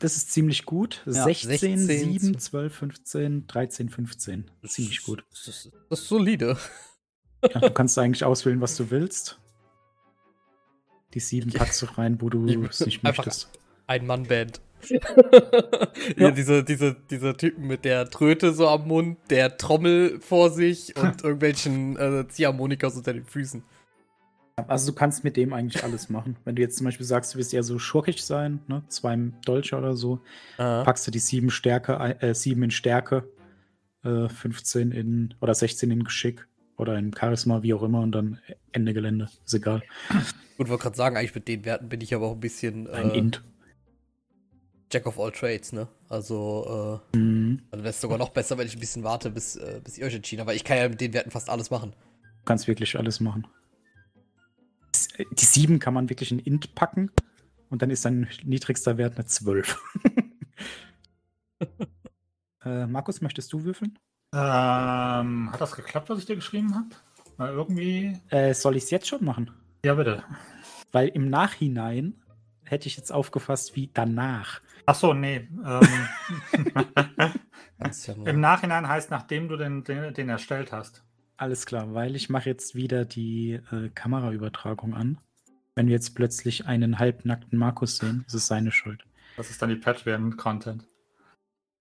Das 0.00 0.16
ist 0.16 0.30
ziemlich 0.30 0.64
gut. 0.64 1.02
Ja, 1.06 1.24
16, 1.24 1.78
16, 1.78 2.18
7, 2.20 2.38
12, 2.38 2.74
15, 2.74 3.46
13, 3.48 3.88
15. 3.88 4.50
Ziemlich 4.66 5.02
gut. 5.02 5.24
Das 5.30 5.48
ist, 5.48 5.70
das 5.90 6.00
ist 6.00 6.08
solide. 6.08 6.56
Ja, 7.42 7.60
du 7.60 7.70
kannst 7.70 7.98
eigentlich 7.98 8.22
auswählen, 8.24 8.60
was 8.60 8.76
du 8.76 8.90
willst. 8.90 9.40
Die 11.14 11.20
sieben 11.20 11.50
packst 11.52 11.82
du 11.82 11.86
rein, 11.86 12.20
wo 12.20 12.28
du 12.28 12.46
Ich- 12.46 12.56
es 12.68 12.80
nicht 12.86 13.02
möchtest. 13.02 13.48
Ein-Mann-Band. 13.88 14.58
Ja. 14.58 14.62
ja. 16.16 16.30
diese, 16.30 16.64
diese, 16.64 16.96
diese 17.10 17.36
Typen 17.36 17.66
mit 17.66 17.84
der 17.84 18.08
Tröte 18.08 18.52
so 18.52 18.68
am 18.68 18.86
Mund, 18.88 19.18
der 19.30 19.56
Trommel 19.56 20.20
vor 20.20 20.50
sich 20.50 20.96
und 21.00 21.22
irgendwelchen 21.22 21.96
äh, 21.96 22.26
Ziehharmonikas 22.28 22.96
unter 22.96 23.12
den 23.12 23.24
Füßen. 23.24 23.62
Also 24.66 24.90
du 24.90 24.96
kannst 24.96 25.22
mit 25.22 25.36
dem 25.36 25.52
eigentlich 25.52 25.84
alles 25.84 26.10
machen. 26.10 26.36
Wenn 26.44 26.56
du 26.56 26.62
jetzt 26.62 26.76
zum 26.78 26.84
Beispiel 26.86 27.06
sagst, 27.06 27.32
du 27.32 27.38
willst 27.38 27.54
eher 27.54 27.62
so 27.62 27.78
schurkig 27.78 28.24
sein, 28.24 28.60
ne? 28.66 28.82
zwei 28.88 29.16
Dolche 29.44 29.76
oder 29.76 29.94
so, 29.94 30.20
Ah. 30.56 30.82
packst 30.82 31.06
du 31.06 31.10
die 31.12 31.20
sieben 31.20 31.50
Stärke, 31.50 32.16
äh, 32.20 32.34
sieben 32.34 32.64
in 32.64 32.72
Stärke, 32.72 33.28
äh, 34.04 34.28
15 34.28 34.90
in 34.90 35.34
oder 35.40 35.54
16 35.54 35.90
in 35.92 36.02
Geschick 36.02 36.48
oder 36.76 36.98
in 36.98 37.12
Charisma, 37.14 37.62
wie 37.62 37.72
auch 37.74 37.82
immer, 37.82 38.00
und 38.00 38.12
dann 38.12 38.40
Ende 38.72 38.94
Gelände. 38.94 39.28
Ist 39.44 39.54
egal. 39.54 39.82
Gut, 40.56 40.68
wollte 40.68 40.82
gerade 40.82 40.96
sagen, 40.96 41.16
eigentlich 41.16 41.34
mit 41.34 41.46
den 41.46 41.64
Werten 41.64 41.88
bin 41.88 42.00
ich 42.00 42.14
aber 42.14 42.26
auch 42.26 42.34
ein 42.34 42.40
bisschen 42.40 42.88
Ein 42.88 43.10
äh, 43.10 43.18
Int. 43.18 43.44
Jack 44.90 45.06
of 45.06 45.18
all 45.18 45.30
Trades, 45.32 45.72
ne? 45.72 45.86
Also, 46.08 47.00
Mhm. 47.14 47.58
äh, 47.58 47.62
dann 47.72 47.80
wäre 47.80 47.90
es 47.90 48.00
sogar 48.00 48.16
noch 48.18 48.30
besser, 48.30 48.56
wenn 48.58 48.66
ich 48.66 48.74
ein 48.76 48.80
bisschen 48.80 49.02
warte, 49.04 49.30
bis, 49.30 49.56
äh, 49.56 49.80
bis 49.84 49.98
ihr 49.98 50.06
euch 50.06 50.14
entschieden 50.14 50.40
habt. 50.40 50.48
Aber 50.48 50.54
ich 50.56 50.64
kann 50.64 50.78
ja 50.78 50.88
mit 50.88 51.00
den 51.00 51.12
Werten 51.12 51.30
fast 51.30 51.50
alles 51.50 51.70
machen. 51.70 51.92
Du 52.22 52.44
kannst 52.46 52.66
wirklich 52.68 52.96
alles 52.98 53.20
machen. 53.20 53.46
S- 54.94 55.08
Die 55.32 55.44
7 55.44 55.78
kann 55.78 55.92
man 55.94 56.08
wirklich 56.08 56.32
in 56.32 56.38
Int 56.38 56.74
packen 56.74 57.10
und 57.68 57.82
dann 57.82 57.90
ist 57.90 58.04
dein 58.06 58.28
niedrigster 58.44 58.96
Wert 58.96 59.16
eine 59.16 59.26
12. 59.26 59.76
äh, 62.64 62.86
Markus, 62.86 63.20
möchtest 63.20 63.52
du 63.52 63.64
würfeln? 63.64 63.98
Ähm, 64.34 65.50
hat 65.52 65.60
das 65.60 65.74
geklappt, 65.76 66.08
was 66.10 66.18
ich 66.18 66.26
dir 66.26 66.36
geschrieben 66.36 66.74
habe? 66.74 66.88
Weil 67.36 67.52
irgendwie. 67.52 68.18
Äh, 68.30 68.54
soll 68.54 68.76
ich 68.76 68.84
es 68.84 68.90
jetzt 68.90 69.06
schon 69.08 69.24
machen? 69.24 69.50
Ja, 69.84 69.94
bitte. 69.94 70.22
Weil 70.92 71.08
im 71.08 71.28
Nachhinein 71.30 72.14
hätte 72.64 72.88
ich 72.88 72.96
jetzt 72.96 73.12
aufgefasst 73.12 73.76
wie 73.76 73.90
danach. 73.92 74.60
Ach 74.88 74.94
so, 74.94 75.12
nee. 75.12 75.46
Ähm, 75.66 76.08
ja. 78.06 78.14
Im 78.24 78.40
Nachhinein 78.40 78.88
heißt, 78.88 79.10
nachdem 79.10 79.48
du 79.48 79.58
den, 79.58 79.84
den, 79.84 80.14
den 80.14 80.30
erstellt 80.30 80.72
hast. 80.72 81.04
Alles 81.36 81.66
klar, 81.66 81.92
weil 81.92 82.16
ich 82.16 82.30
mache 82.30 82.48
jetzt 82.48 82.74
wieder 82.74 83.04
die 83.04 83.60
äh, 83.70 83.90
Kameraübertragung 83.94 84.94
an. 84.94 85.18
Wenn 85.74 85.88
wir 85.88 85.92
jetzt 85.94 86.14
plötzlich 86.14 86.66
einen 86.66 86.98
halbnackten 86.98 87.58
Markus 87.58 87.98
sehen, 87.98 88.24
ist 88.26 88.32
es 88.32 88.46
seine 88.46 88.72
Schuld. 88.72 89.04
Das 89.36 89.50
ist 89.50 89.60
dann 89.60 89.68
die 89.68 89.76
Patreon-Content. 89.76 90.88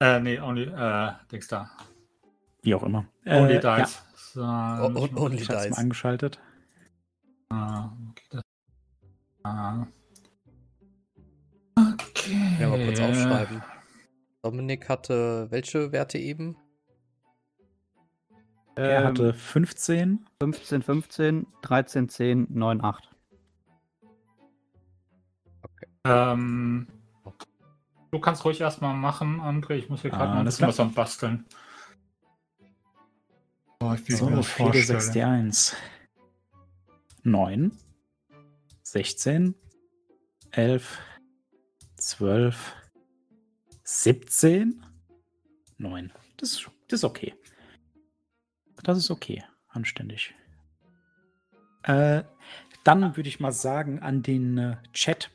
Äh, 0.01 0.19
nee, 0.19 0.41
only, 0.41 0.63
äh, 0.63 1.13
Dings 1.31 1.47
da. 1.47 1.71
Wie 2.61 2.75
auch 2.75 2.83
immer. 2.83 3.05
Only 3.25 3.53
Äh, 3.55 3.63
ja, 3.63 3.77
Dice. 3.85 4.03
So, 4.33 4.41
Oh, 4.43 5.07
only 5.15 5.37
ich 5.37 5.47
Dice. 5.47 5.69
mal 5.69 5.77
angeschaltet. 5.79 6.41
Ah, 7.51 7.89
okay. 8.09 8.25
das- 8.31 8.41
Ah. 9.43 9.87
Okay. 12.27 12.57
Ja, 12.59 12.69
mal 12.69 12.83
kurz 12.85 12.99
aufschreiben. 12.99 13.63
Dominik 14.41 14.89
hatte 14.89 15.47
welche 15.49 15.91
Werte 15.91 16.17
eben? 16.17 16.57
Er 18.75 18.99
Ähm, 19.01 19.05
hatte 19.07 19.33
15. 19.33 20.25
15, 20.41 20.81
15, 20.83 21.47
13, 21.61 22.09
10, 22.09 22.47
9, 22.49 22.81
8. 22.83 23.09
Ähm, 26.05 26.87
du 28.11 28.19
kannst 28.19 28.45
ruhig 28.45 28.61
erstmal 28.61 28.93
machen, 28.93 29.39
André. 29.41 29.73
Ich 29.75 29.89
muss 29.89 30.01
hier 30.01 30.11
gerade 30.11 30.29
Ah, 30.29 30.33
mal 30.35 30.39
ein 30.39 30.45
bisschen 30.45 30.67
was 30.67 30.79
am 30.79 30.93
Basteln. 30.93 31.45
Oh, 33.81 33.93
ich, 33.93 34.07
ich 34.07 34.17
So, 34.17 34.29
mir 34.29 34.37
das 34.37 34.47
4 34.47 34.73
6 34.73 34.87
vorstelle. 34.87 35.25
D1. 35.25 35.75
9. 37.23 37.71
16. 38.83 39.55
11, 40.51 40.99
12, 42.07 42.73
17, 43.83 44.81
9. 45.77 46.13
Das 46.37 46.53
ist, 46.53 46.71
das 46.87 47.01
ist 47.01 47.03
okay. 47.03 47.33
Das 48.83 48.97
ist 48.97 49.11
okay. 49.11 49.43
Anständig. 49.67 50.33
Äh, 51.83 52.23
dann 52.85 53.17
würde 53.17 53.27
ich 53.27 53.41
mal 53.41 53.51
sagen 53.51 53.99
an 53.99 54.23
den 54.23 54.57
äh, 54.57 54.77
Chat. 54.93 55.31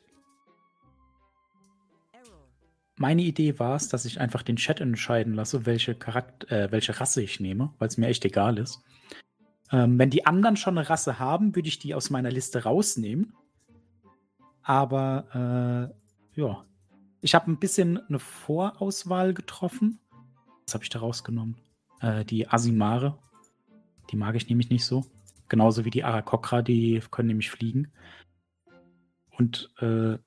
Meine 2.95 3.21
Idee 3.21 3.59
war 3.59 3.75
es, 3.75 3.87
dass 3.89 4.05
ich 4.05 4.19
einfach 4.19 4.41
den 4.41 4.55
Chat 4.55 4.81
entscheiden 4.81 5.35
lasse, 5.35 5.67
welche, 5.67 5.93
Charakter 5.93 6.51
äh, 6.51 6.71
welche 6.71 6.99
Rasse 6.99 7.21
ich 7.21 7.39
nehme, 7.39 7.71
weil 7.77 7.89
es 7.89 7.97
mir 7.97 8.07
echt 8.07 8.25
egal 8.25 8.57
ist. 8.57 8.81
Ähm, 9.71 9.99
wenn 9.99 10.09
die 10.09 10.25
anderen 10.25 10.57
schon 10.57 10.79
eine 10.79 10.89
Rasse 10.89 11.19
haben, 11.19 11.55
würde 11.55 11.67
ich 11.67 11.77
die 11.77 11.93
aus 11.93 12.09
meiner 12.09 12.31
Liste 12.31 12.63
rausnehmen. 12.63 13.35
Aber 14.63 15.91
äh, 15.93 16.02
ja, 16.35 16.65
ich 17.21 17.35
habe 17.35 17.51
ein 17.51 17.57
bisschen 17.57 17.97
eine 17.97 18.19
Vorauswahl 18.19 19.33
getroffen. 19.33 19.99
Was 20.65 20.73
habe 20.73 20.83
ich 20.83 20.89
da 20.89 20.99
rausgenommen? 20.99 21.57
Äh, 22.01 22.25
die 22.25 22.47
Asimare. 22.47 23.17
Die 24.11 24.17
mag 24.17 24.35
ich 24.35 24.49
nämlich 24.49 24.69
nicht 24.69 24.85
so. 24.85 25.05
Genauso 25.47 25.85
wie 25.85 25.89
die 25.89 26.03
Arakokra, 26.03 26.61
die 26.61 27.01
können 27.11 27.27
nämlich 27.27 27.49
fliegen. 27.49 27.91
Und 29.37 29.73
äh, 29.79 30.17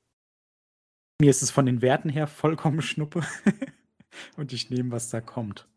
mir 1.21 1.31
ist 1.31 1.43
es 1.43 1.51
von 1.51 1.67
den 1.67 1.83
Werten 1.83 2.09
her 2.09 2.27
vollkommen 2.27 2.83
schnuppe. 2.83 3.23
Und 4.37 4.53
ich 4.53 4.71
nehme, 4.71 4.91
was 4.93 5.11
da 5.11 5.21
kommt. 5.21 5.69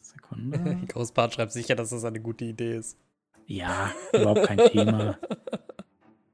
Sekunde. 0.00 0.86
Großbart 0.88 1.34
schreibt 1.34 1.52
sicher, 1.52 1.74
dass 1.74 1.90
das 1.90 2.04
eine 2.04 2.20
gute 2.20 2.44
Idee 2.44 2.76
ist. 2.76 2.98
Ja, 3.46 3.92
überhaupt 4.12 4.44
kein 4.44 4.58
Thema. 4.58 5.18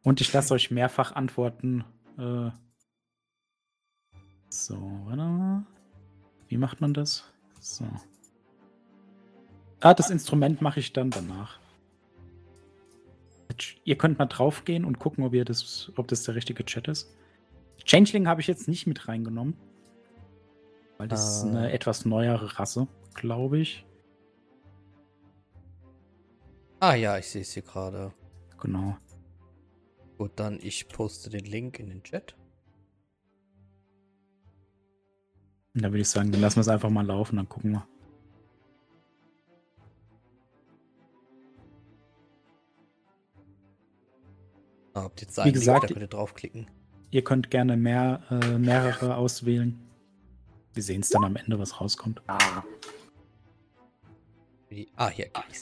Und 0.02 0.20
ich 0.20 0.32
lasse 0.32 0.54
euch 0.54 0.70
mehrfach 0.70 1.12
antworten. 1.12 1.84
Äh, 2.18 2.50
so, 4.48 4.74
warte 5.04 5.22
mal. 5.22 5.66
Wie 6.48 6.56
macht 6.56 6.80
man 6.80 6.92
das? 6.92 7.24
So. 7.60 7.86
Ah, 9.80 9.94
das 9.94 10.10
Instrument 10.10 10.60
mache 10.60 10.80
ich 10.80 10.92
dann 10.92 11.10
danach. 11.10 11.58
Ihr 13.84 13.96
könnt 13.96 14.18
mal 14.18 14.26
draufgehen 14.26 14.84
und 14.84 14.98
gucken, 14.98 15.24
ob, 15.24 15.34
ihr 15.34 15.44
das, 15.44 15.92
ob 15.96 16.08
das 16.08 16.22
der 16.24 16.34
richtige 16.34 16.64
Chat 16.64 16.88
ist. 16.88 17.14
Changeling 17.84 18.26
habe 18.26 18.40
ich 18.40 18.46
jetzt 18.46 18.68
nicht 18.68 18.86
mit 18.86 19.08
reingenommen. 19.08 19.56
Weil 20.98 21.08
das 21.08 21.20
ah. 21.20 21.28
ist 21.28 21.44
eine 21.44 21.66
ah. 21.66 21.70
etwas 21.70 22.04
neuere 22.04 22.58
Rasse, 22.58 22.88
glaube 23.14 23.58
ich. 23.58 23.84
Ah 26.80 26.94
ja, 26.94 27.18
ich 27.18 27.26
sehe 27.28 27.42
es 27.42 27.52
hier 27.52 27.62
gerade. 27.62 28.12
Genau. 28.60 28.96
Gut, 30.22 30.30
dann 30.36 30.60
ich 30.62 30.86
poste 30.86 31.30
den 31.30 31.44
Link 31.46 31.80
in 31.80 31.88
den 31.88 32.04
Chat. 32.04 32.36
Da 35.74 35.90
würde 35.90 35.98
ich 35.98 36.08
sagen, 36.08 36.30
dann 36.30 36.40
lassen 36.40 36.58
wir 36.58 36.60
es 36.60 36.68
einfach 36.68 36.90
mal 36.90 37.04
laufen, 37.04 37.38
dann 37.38 37.48
gucken 37.48 37.72
wir. 37.72 37.88
Ah, 44.94 45.02
habt 45.02 45.22
jetzt 45.22 45.44
Wie 45.44 45.50
gesagt, 45.50 45.80
Link, 45.80 45.88
da 45.88 45.94
könnt 45.94 46.12
ihr 46.12 46.16
draufklicken. 46.16 46.70
Ihr 47.10 47.24
könnt 47.24 47.50
gerne 47.50 47.76
mehr, 47.76 48.22
äh, 48.30 48.58
mehrere 48.58 49.16
auswählen. 49.16 49.76
Wir 50.72 50.84
sehen 50.84 51.00
es 51.00 51.08
dann 51.08 51.24
am 51.24 51.34
Ende, 51.34 51.58
was 51.58 51.80
rauskommt. 51.80 52.22
Ah. 52.28 52.62
Ah, 54.94 55.08
hier, 55.08 55.30
kann 55.30 55.46
ich 55.50 55.58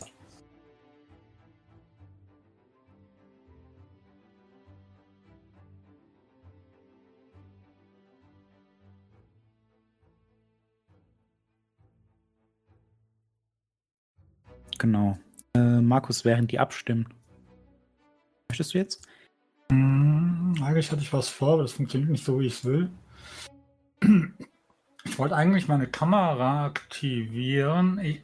Genau. 14.81 15.19
Äh, 15.55 15.83
Markus, 15.83 16.25
während 16.25 16.51
die 16.51 16.59
abstimmen. 16.59 17.07
Möchtest 18.49 18.73
du 18.73 18.79
jetzt? 18.79 19.07
Hm, 19.71 20.55
eigentlich 20.65 20.91
hatte 20.91 21.03
ich 21.03 21.13
was 21.13 21.29
vor, 21.29 21.53
aber 21.53 21.63
das 21.63 21.73
funktioniert 21.73 22.11
nicht 22.11 22.25
so, 22.25 22.41
wie 22.41 22.47
ich 22.47 22.55
es 22.55 22.65
will. 22.65 22.91
Ich 25.05 25.19
wollte 25.19 25.37
eigentlich 25.37 25.69
meine 25.69 25.87
Kamera 25.87 26.65
aktivieren. 26.65 28.01
Ich, 28.03 28.23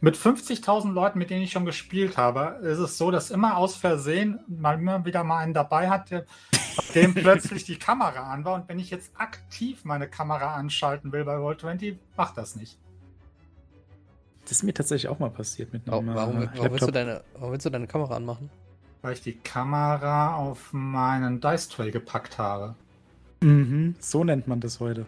mit 0.00 0.16
50.000 0.16 0.92
Leuten, 0.92 1.18
mit 1.18 1.30
denen 1.30 1.42
ich 1.42 1.50
schon 1.50 1.64
gespielt 1.64 2.16
habe, 2.16 2.60
ist 2.62 2.78
es 2.78 2.96
so, 2.96 3.10
dass 3.10 3.32
immer 3.32 3.56
aus 3.56 3.74
Versehen 3.74 4.38
mal 4.46 4.78
immer 4.78 5.04
wieder 5.04 5.24
mal 5.24 5.38
einen 5.38 5.52
dabei 5.52 5.90
hatte, 5.90 6.26
dem 6.94 7.12
plötzlich 7.14 7.64
die 7.64 7.76
Kamera 7.76 8.32
an 8.32 8.44
war. 8.44 8.54
Und 8.54 8.68
wenn 8.68 8.78
ich 8.78 8.90
jetzt 8.90 9.10
aktiv 9.18 9.84
meine 9.84 10.08
Kamera 10.08 10.54
anschalten 10.54 11.10
will 11.10 11.24
bei 11.24 11.36
Roll20, 11.36 11.96
macht 12.16 12.36
das 12.36 12.54
nicht. 12.54 12.78
Das 14.52 14.58
ist 14.58 14.64
mir 14.64 14.74
tatsächlich 14.74 15.08
auch 15.08 15.18
mal 15.18 15.30
passiert 15.30 15.72
mit 15.72 15.88
einem 15.88 16.08
warum, 16.14 16.44
warum, 16.44 16.72
willst 16.72 16.86
du 16.86 16.90
deine, 16.90 17.24
warum 17.38 17.52
willst 17.52 17.64
du 17.64 17.70
deine 17.70 17.86
Kamera 17.86 18.16
anmachen? 18.16 18.50
Weil 19.00 19.14
ich 19.14 19.22
die 19.22 19.32
Kamera 19.32 20.36
auf 20.36 20.74
meinen 20.74 21.40
Dice 21.40 21.70
Tray 21.70 21.90
gepackt 21.90 22.36
habe. 22.36 22.74
Mhm, 23.40 23.94
so 23.98 24.24
nennt 24.24 24.48
man 24.48 24.60
das 24.60 24.78
heute. 24.78 25.06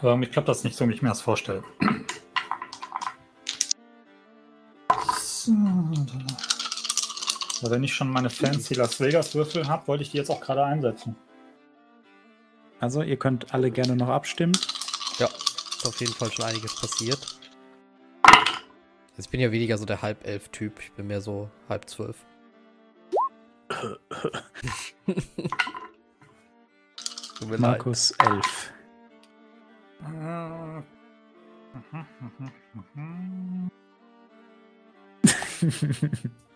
Aber 0.00 0.22
ich 0.22 0.30
glaube, 0.30 0.46
das 0.46 0.56
ist 0.56 0.64
nicht 0.64 0.76
so, 0.78 0.88
wie 0.88 0.94
ich 0.94 1.02
mir 1.02 1.10
das 1.10 1.20
vorstelle. 1.20 1.62
So, 5.20 5.52
aber 7.60 7.70
wenn 7.70 7.84
ich 7.84 7.94
schon 7.94 8.10
meine 8.10 8.30
fancy 8.30 8.74
Las 8.74 9.00
Vegas 9.00 9.34
Würfel 9.34 9.68
habe, 9.68 9.86
wollte 9.88 10.02
ich 10.02 10.10
die 10.10 10.18
jetzt 10.18 10.30
auch 10.30 10.40
gerade 10.40 10.64
einsetzen. 10.64 11.16
Also, 12.80 13.02
ihr 13.02 13.16
könnt 13.16 13.54
alle 13.54 13.70
gerne 13.70 13.96
noch 13.96 14.08
abstimmen. 14.08 14.56
Ja, 15.18 15.26
ist 15.26 15.86
auf 15.86 15.98
jeden 16.00 16.12
Fall 16.12 16.30
schon 16.30 16.44
einiges 16.44 16.78
passiert. 16.78 17.18
Also 19.16 19.28
ich 19.28 19.30
bin 19.30 19.40
ja 19.40 19.50
weniger 19.50 19.78
so 19.78 19.86
der 19.86 20.02
Halb-Elf-Typ. 20.02 20.78
Ich 20.78 20.92
bin 20.92 21.06
mehr 21.06 21.22
so 21.22 21.48
halb 21.70 21.88
zwölf. 21.88 22.26
Markus 27.58 28.10
elf. 28.10 28.74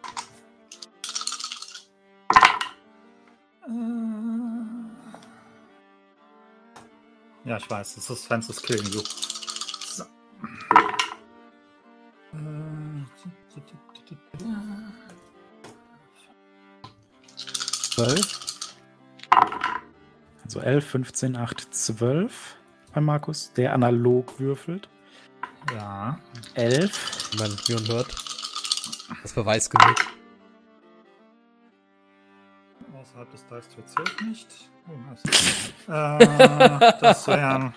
Ja, 7.45 7.57
ich 7.57 7.71
weiß, 7.71 7.95
das 7.95 8.11
ist 8.11 8.27
Fences 8.27 8.61
Killing 8.61 8.87
You. 8.93 9.01
So. 9.87 10.05
Zwölf. 17.91 18.41
Also 20.45 20.61
11, 20.61 20.87
15, 20.87 21.37
8, 21.37 21.75
12 21.75 22.57
bei 22.93 23.01
Markus, 23.01 23.53
der 23.53 23.73
analog 23.73 24.41
würfelt. 24.41 24.89
Ja. 25.73 26.19
11. 26.55 27.33
Wie 27.33 27.39
man 27.39 27.57
hören 27.69 27.89
hört. 27.89 28.15
Das 29.23 29.33
Beweis 29.33 29.71
genug. 29.71 29.97
Außerhalb 33.01 33.31
des 33.31 33.47
Dice 33.47 33.87
zählt 33.87 34.23
nicht. 34.29 34.71
Oh, 34.87 34.93
nice. 35.09 35.23
äh, 35.89 36.93
das 37.01 37.27
wären. 37.29 37.73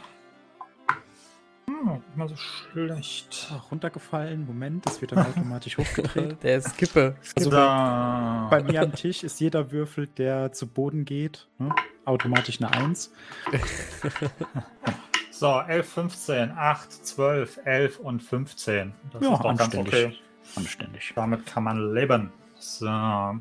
Hm, 1.65 2.03
immer 2.13 2.27
so 2.27 2.35
schlecht. 2.35 3.49
Ach, 3.55 3.71
runtergefallen. 3.71 4.45
Moment, 4.45 4.85
das 4.85 4.99
wird 4.99 5.13
dann 5.13 5.25
automatisch 5.25 5.77
hochgedreht. 5.77 6.43
Der 6.43 6.57
ist 6.57 6.77
Kippe. 6.77 7.15
Also 7.37 7.51
bei, 7.51 8.47
bei, 8.49 8.63
mir 8.63 8.81
am 8.81 8.93
Tisch 8.93 9.23
ist 9.23 9.39
jeder 9.39 9.71
Würfel, 9.71 10.07
der 10.07 10.51
zu 10.51 10.67
Boden 10.67 11.05
geht, 11.05 11.47
ne? 11.57 11.73
automatisch 12.03 12.61
eine 12.61 12.73
1. 12.73 13.13
so, 15.31 15.57
11, 15.59 15.89
15, 15.89 16.51
8, 16.51 16.91
12, 16.91 17.59
11 17.63 17.99
und 17.99 18.21
15. 18.21 18.93
Das 19.13 19.21
ja, 19.21 19.33
ist 19.33 19.41
doch 19.41 19.57
ganz 19.57 19.75
okay. 19.75 20.17
Anständig. 20.57 21.13
Damit 21.15 21.45
kann 21.45 21.63
man 21.63 21.93
leben. 21.93 22.33
So. 22.59 23.39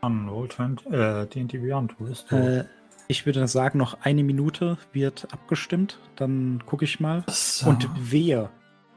An 0.00 0.28
Roll 0.28 0.48
20, 0.48 0.86
äh, 0.92 1.26
D&D 1.26 1.58
Beyond, 1.58 1.94
wo 1.98 2.06
ist 2.06 2.30
äh, 2.32 2.64
ich 3.10 3.24
würde 3.24 3.48
sagen, 3.48 3.78
noch 3.78 4.02
eine 4.02 4.22
Minute 4.22 4.76
wird 4.92 5.32
abgestimmt, 5.32 5.98
dann 6.16 6.62
gucke 6.66 6.84
ich 6.84 7.00
mal. 7.00 7.24
So. 7.28 7.70
Und 7.70 7.88
wehe, 7.98 8.50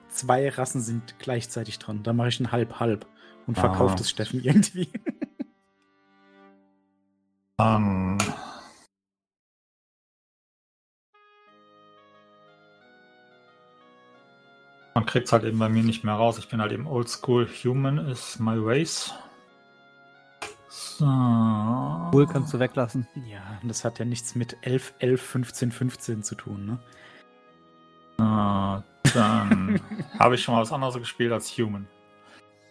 zwei 0.10 0.50
Rassen 0.50 0.82
sind 0.82 1.18
gleichzeitig 1.18 1.80
dran. 1.80 2.04
Dann 2.04 2.18
mache 2.18 2.28
ich 2.28 2.40
ein 2.42 2.52
Halb-Halb 2.52 3.08
und 3.48 3.58
ah. 3.58 3.62
verkaufe 3.62 3.96
das 3.96 4.10
Steffen 4.10 4.44
irgendwie. 4.44 4.90
Dann. 7.58 8.18
Man 14.94 15.06
kriegt 15.06 15.28
es 15.28 15.32
halt 15.32 15.46
eben 15.46 15.58
bei 15.58 15.70
mir 15.70 15.84
nicht 15.84 16.04
mehr 16.04 16.16
raus. 16.16 16.38
Ich 16.38 16.50
bin 16.50 16.60
halt 16.60 16.74
eben 16.74 16.86
oldschool. 16.86 17.48
Human 17.64 17.98
is 17.98 18.40
my 18.40 18.58
race. 18.58 19.14
So. 20.72 21.06
Cool 22.14 22.26
kannst 22.28 22.54
du 22.54 22.60
weglassen. 22.60 23.06
Ja, 23.26 23.42
das 23.62 23.84
hat 23.84 24.00
ja 24.00 24.06
nichts 24.06 24.36
mit 24.36 24.56
11, 24.62 24.94
11, 25.00 25.22
15, 25.22 25.70
15 25.70 26.24
zu 26.24 26.36
tun, 26.36 26.66
ne? 26.66 26.80
So, 28.18 29.12
dann 29.14 29.82
habe 30.20 30.36
ich 30.36 30.44
schon 30.44 30.56
mal 30.56 30.62
was 30.62 30.72
anderes 30.72 30.96
gespielt 30.96 31.34
als 31.34 31.50
Human. 31.58 31.86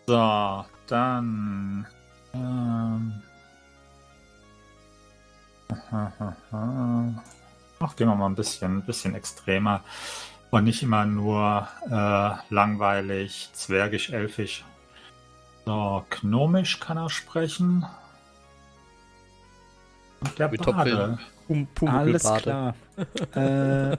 So, 0.06 0.64
dann. 0.86 1.86
Ähm, 2.32 3.20
Ach, 7.80 7.96
gehen 7.96 8.08
wir 8.08 8.14
mal 8.14 8.26
ein 8.26 8.34
bisschen, 8.34 8.78
ein 8.78 8.86
bisschen 8.86 9.14
extremer. 9.14 9.84
Und 10.48 10.64
nicht 10.64 10.82
immer 10.82 11.04
nur 11.04 11.68
äh, 11.84 12.30
langweilig, 12.48 13.50
zwergisch, 13.52 14.08
elfisch. 14.10 14.64
So, 15.66 16.04
gnomisch 16.10 16.80
kann 16.80 16.96
er 16.96 17.10
sprechen. 17.10 17.84
Und 20.20 20.38
der 20.38 20.50
Mit 20.50 20.64
Bade. 20.64 21.18
Pum 21.46 21.88
Alles 21.88 22.22
klar. 22.22 22.74
äh, 23.34 23.96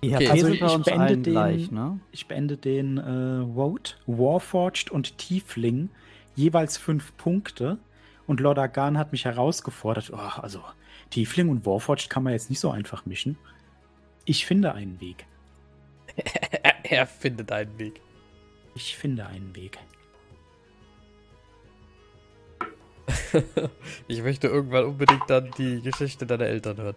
Okay. 0.00 0.28
Also 0.28 0.46
bei 0.46 0.52
ich 0.54 0.62
uns 0.62 0.84
beende 0.84 1.16
den- 1.18 1.22
gleich, 1.24 1.70
ne? 1.72 1.98
ich 2.12 2.28
beende 2.28 2.56
den 2.56 2.98
äh, 2.98 3.54
Vote. 3.54 3.94
Warforged 4.06 4.90
und 4.92 5.18
Tiefling 5.18 5.90
jeweils 6.36 6.76
fünf 6.76 7.16
Punkte. 7.16 7.78
Und 8.28 8.38
Lord 8.40 8.58
Argan 8.60 8.96
hat 8.96 9.10
mich 9.10 9.24
herausgefordert. 9.24 10.12
Oh, 10.12 10.16
also, 10.16 10.62
Tiefling 11.10 11.48
und 11.48 11.66
Warforged 11.66 12.10
kann 12.10 12.22
man 12.22 12.32
jetzt 12.32 12.48
nicht 12.48 12.60
so 12.60 12.70
einfach 12.70 13.06
mischen. 13.06 13.36
Ich 14.24 14.46
finde 14.46 14.72
einen 14.74 15.00
Weg. 15.00 15.26
Er 16.84 17.06
findet 17.06 17.50
einen 17.50 17.76
Weg. 17.78 18.00
Ich 18.74 18.96
finde 18.96 19.26
einen 19.26 19.54
Weg. 19.56 19.78
ich 24.08 24.22
möchte 24.22 24.48
irgendwann 24.48 24.84
unbedingt 24.84 25.28
dann 25.28 25.50
die 25.58 25.80
Geschichte 25.82 26.26
deiner 26.26 26.46
Eltern 26.46 26.76
hören. 26.76 26.96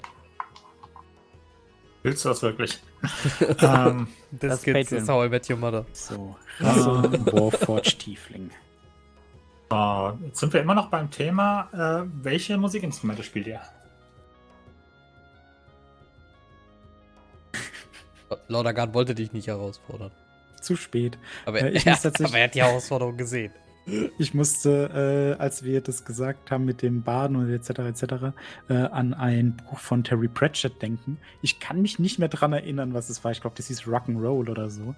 Willst 2.04 2.26
du 2.26 2.30
das 2.30 2.42
wirklich? 2.42 2.80
ähm, 3.60 4.08
Das, 4.32 4.50
Das 4.52 4.64
Kids 4.64 4.80
Patreon. 4.90 5.02
ist 5.04 5.10
How 5.10 5.26
I 5.26 5.30
Met 5.30 5.50
Your 5.50 5.58
Mother. 5.58 5.86
So, 5.94 6.36
Rasse 6.60 7.12
Warforged 7.32 8.00
Tiefling. 8.00 8.50
so, 9.70 10.18
jetzt 10.26 10.40
sind 10.40 10.52
wir 10.54 10.62
immer 10.62 10.74
noch 10.76 10.88
beim 10.90 11.10
Thema. 11.12 11.70
Äh, 12.04 12.08
welche 12.24 12.58
Musikinstrumente 12.58 13.24
spielt 13.24 13.48
ihr? 13.48 13.62
Agan 18.68 18.94
wollte 18.94 19.14
dich 19.16 19.32
nicht 19.34 19.48
herausfordern. 19.48 20.12
Zu 20.62 20.76
spät. 20.76 21.18
Aber, 21.46 21.62
Äh, 21.62 21.70
ich 21.72 21.86
er, 21.86 21.94
muss 21.94 22.02
tatsächlich- 22.02 22.28
aber 22.34 22.38
er 22.40 22.44
hat 22.46 22.56
die 22.56 22.62
Herausforderung 22.64 23.18
gesehen. 23.18 23.52
Ich 23.86 24.34
musste, 24.34 25.36
äh, 25.38 25.42
als 25.42 25.64
wir 25.64 25.82
das 25.82 26.06
gesagt 26.06 26.52
haben 26.52 26.66
mit 26.66 26.82
dem 26.82 27.02
Baden 27.02 27.36
und 27.36 27.50
etc. 27.50 27.80
etc., 27.80 28.04
äh, 28.70 28.74
an 28.74 29.14
ein 29.14 29.58
Buch 29.58 29.80
von 29.80 30.04
Terry 30.04 30.28
Pratchett 30.28 30.82
denken. 30.82 31.18
Ich 31.42 31.60
kann 31.60 31.82
mich 31.82 31.98
nicht 31.98 32.20
mehr 32.20 32.30
dran 32.30 32.54
erinnern, 32.54 32.94
was 32.94 33.10
es 33.10 33.24
war. 33.24 33.32
Ich 33.32 33.42
glaube, 33.42 33.56
das 33.58 33.68
hieß 33.68 33.82
Rock'n'Roll 33.82 34.50
oder 34.50 34.70
so. 34.70 34.96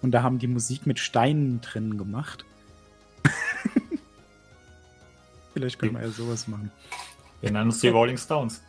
Und 0.00 0.12
da 0.12 0.22
haben 0.22 0.38
die 0.38 0.46
Musik 0.46 0.86
mit 0.86 0.98
Steinen 0.98 1.60
drin 1.60 1.98
gemacht. 1.98 2.44
Vielleicht 5.52 5.78
können 5.78 5.94
wir 5.94 6.02
ja 6.02 6.10
sowas 6.10 6.48
machen. 6.48 6.72
Wir 7.40 7.50
nennen 7.50 7.66
uns 7.66 7.80
die 7.80 7.88
Rolling 7.88 8.16
Stones. 8.16 8.62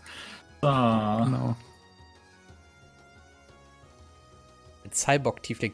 So, 0.62 0.67
Genau. 0.67 1.56
Mit 4.84 4.95
Cyborg 4.95 5.41
Tiefling. 5.41 5.73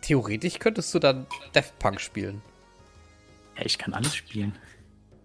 Theoretisch 0.00 0.58
könntest 0.58 0.94
du 0.94 0.98
dann 0.98 1.26
Death 1.54 1.78
Punk 1.78 2.00
spielen. 2.00 2.40
Ja, 3.56 3.64
ich 3.64 3.78
kann 3.78 3.94
alles 3.94 4.14
spielen. 4.14 4.52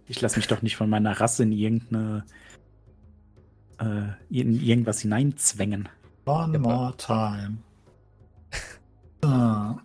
Ich 0.07 0.21
lasse 0.21 0.37
mich 0.37 0.47
doch 0.47 0.61
nicht 0.61 0.75
von 0.75 0.89
meiner 0.89 1.19
Rasse 1.19 1.43
in 1.43 1.51
irgendeine 1.51 2.25
äh, 3.79 4.07
in 4.29 4.59
irgendwas 4.61 5.01
hineinzwängen. 5.01 5.89
one 6.25 6.59
more 6.59 6.95
time. 6.97 7.57
So. 9.23 9.79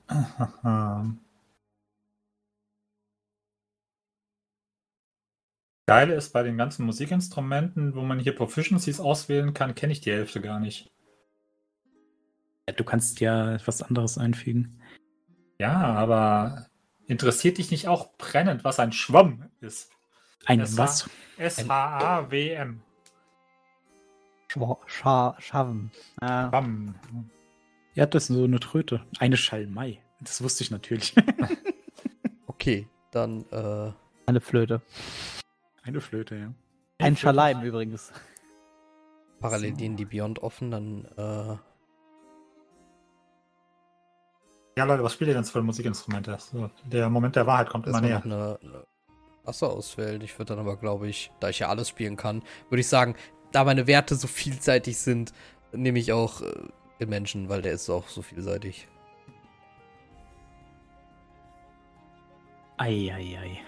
Geile 5.88 6.14
ist 6.14 6.32
bei 6.32 6.42
den 6.42 6.56
ganzen 6.56 6.84
Musikinstrumenten, 6.86 7.94
wo 7.94 8.00
man 8.00 8.18
hier 8.18 8.34
Proficiencies 8.34 8.98
auswählen 8.98 9.54
kann, 9.54 9.74
kenne 9.74 9.92
ich 9.92 10.00
die 10.00 10.10
Hälfte 10.10 10.40
gar 10.40 10.58
nicht. 10.58 10.90
Ja, 12.66 12.74
Du 12.74 12.82
kannst 12.82 13.20
ja 13.20 13.54
etwas 13.54 13.82
anderes 13.82 14.18
einfügen. 14.18 14.80
Ja, 15.60 15.76
aber 15.76 16.66
interessiert 17.06 17.58
dich 17.58 17.70
nicht 17.70 17.88
auch 17.88 18.10
brennend, 18.18 18.64
was 18.64 18.78
ein 18.80 18.92
Schwamm 18.92 19.50
ist? 19.60 19.90
Ein 20.44 20.60
war- 20.60 20.78
was? 20.86 21.08
S-H-A-W-M. 21.38 22.82
Schwa 24.48 24.78
Scha 24.86 25.36
Schaven. 25.38 25.90
Äh, 26.20 26.26
Schwamm. 26.48 26.94
Ja, 27.94 28.06
das 28.06 28.28
ist 28.30 28.36
so 28.36 28.44
eine 28.44 28.60
Tröte. 28.60 29.04
Eine 29.18 29.36
Schalmei. 29.36 30.00
Das 30.20 30.42
wusste 30.42 30.64
ich 30.64 30.70
natürlich. 30.70 31.14
Okay, 32.48 32.88
dann, 33.12 33.44
äh, 33.52 33.92
eine 34.24 34.40
Flöte. 34.40 34.80
eine 35.82 36.00
Flöte, 36.00 36.36
ja. 36.36 36.54
Ein 36.98 37.16
Schaleim 37.16 37.62
übrigens. 37.62 38.12
parallel 39.40 39.74
So. 39.78 39.94
die 39.94 40.04
Beyond 40.06 40.38
offen, 40.40 40.70
dann, 40.70 41.04
äh, 41.16 41.56
Ja, 44.78 44.84
Leute, 44.84 45.02
was 45.02 45.14
spielt 45.14 45.28
ihr 45.28 45.34
denn 45.34 45.44
für 45.44 45.62
Musikinstrumente? 45.62 46.36
So, 46.38 46.70
der 46.84 47.08
Moment 47.08 47.34
der 47.34 47.46
Wahrheit 47.46 47.70
kommt 47.70 47.86
immer 47.86 48.02
näher. 48.02 48.22
eine, 48.22 48.58
eine 48.62 48.84
Rasse 49.46 49.66
auswählen. 49.68 50.20
Ich 50.20 50.38
würde 50.38 50.54
dann 50.54 50.58
aber, 50.58 50.76
glaube 50.76 51.08
ich, 51.08 51.30
da 51.40 51.48
ich 51.48 51.60
ja 51.60 51.68
alles 51.70 51.88
spielen 51.88 52.16
kann, 52.16 52.42
würde 52.68 52.80
ich 52.80 52.88
sagen, 52.88 53.14
da 53.52 53.64
meine 53.64 53.86
Werte 53.86 54.16
so 54.16 54.26
vielseitig 54.28 54.98
sind, 54.98 55.32
nehme 55.72 55.98
ich 55.98 56.12
auch 56.12 56.42
äh, 56.42 56.52
den 57.00 57.08
Menschen, 57.08 57.48
weil 57.48 57.62
der 57.62 57.72
ist 57.72 57.88
auch 57.88 58.06
so 58.08 58.20
vielseitig. 58.20 58.86
Eieiei. 62.76 63.58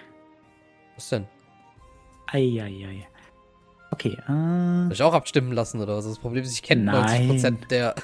Was 0.94 1.08
denn? 1.08 1.26
Eieiei. 2.26 3.06
Okay, 3.90 4.14
Soll 4.26 4.88
äh, 4.90 4.92
ich 4.92 5.02
auch 5.02 5.14
abstimmen 5.14 5.52
lassen 5.52 5.80
oder 5.80 5.96
was? 5.96 6.04
Das 6.04 6.18
Problem 6.18 6.44
ist, 6.44 6.52
ich 6.52 6.62
kenne 6.62 6.82
Nein. 6.82 7.30
90% 7.30 7.68
der. 7.68 7.94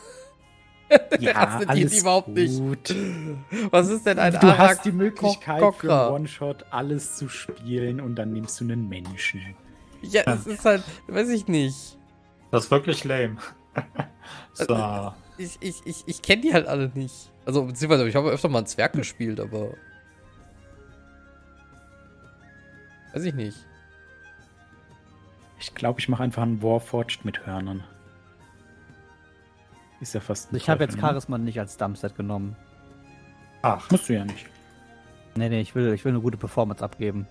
ja, 1.21 1.61
alles 1.67 2.01
überhaupt 2.01 2.29
nicht. 2.29 2.59
gut. 2.59 2.95
Was 3.71 3.89
ist 3.89 4.07
denn 4.07 4.19
ein 4.19 4.33
Du 4.33 4.47
Arak 4.47 4.59
hast 4.59 4.85
die 4.85 4.93
Möglichkeit 4.93 5.59
für 5.61 5.65
Kokra? 5.71 6.07
einen 6.07 6.15
One-Shot 6.17 6.67
alles 6.71 7.17
zu 7.17 7.29
spielen 7.29 8.01
und 8.01 8.17
dann 8.17 8.33
nimmst 8.33 8.61
du 8.61 8.65
einen 8.65 8.89
Menschen. 8.89 9.41
Ja, 10.03 10.23
es 10.27 10.47
ist 10.47 10.65
halt, 10.65 10.83
weiß 11.09 11.31
ich 11.31 11.49
nicht. 11.49 11.97
Das 12.51 12.65
ist 12.65 12.71
wirklich 12.71 13.05
lame. 13.05 13.37
so. 14.53 15.13
Ich, 15.39 15.57
ich, 15.61 15.81
ich, 15.85 16.05
ich 16.07 16.23
kenne 16.23 16.43
die 16.43 16.53
halt 16.53 16.67
alle 16.67 16.91
nicht. 16.95 17.31
Also, 17.47 17.65
beziehungsweise, 17.65 18.09
ich 18.09 18.15
habe 18.15 18.31
öfter 18.31 18.49
mal 18.49 18.59
einen 18.59 18.67
Zwerg 18.67 18.93
gespielt, 18.93 19.41
aber. 19.41 19.75
Weiß 23.13 23.25
ich 23.25 23.35
nicht. 23.35 23.57
Ich 25.59 25.75
glaube, 25.75 26.01
ich 26.01 26.09
mache 26.09 26.23
einfach 26.23 26.43
einen 26.43 26.63
Warforged 26.63 27.25
mit 27.25 27.47
Hörnern. 27.47 27.85
Ist 30.05 30.13
ja 30.13 30.21
fast 30.21 30.53
ein 30.53 30.57
Ich 30.57 30.69
habe 30.69 30.85
jetzt 30.85 30.97
ne? 30.97 31.01
Charisma 31.01 31.39
nicht 31.39 31.59
als 31.59 31.79
Dumpset 31.79 32.15
genommen. 32.15 32.57
Ach, 33.63 33.91
Musst 33.91 34.11
du 34.11 34.13
ja 34.13 34.27
nicht. 34.27 34.51
Nee, 35.35 35.49
nee, 35.49 35.63
ich 35.63 35.75
will, 35.75 35.95
ich 35.95 36.05
will 36.05 36.13
eine 36.13 36.21
gute 36.21 36.37
Performance 36.37 36.85
abgeben. 36.85 37.27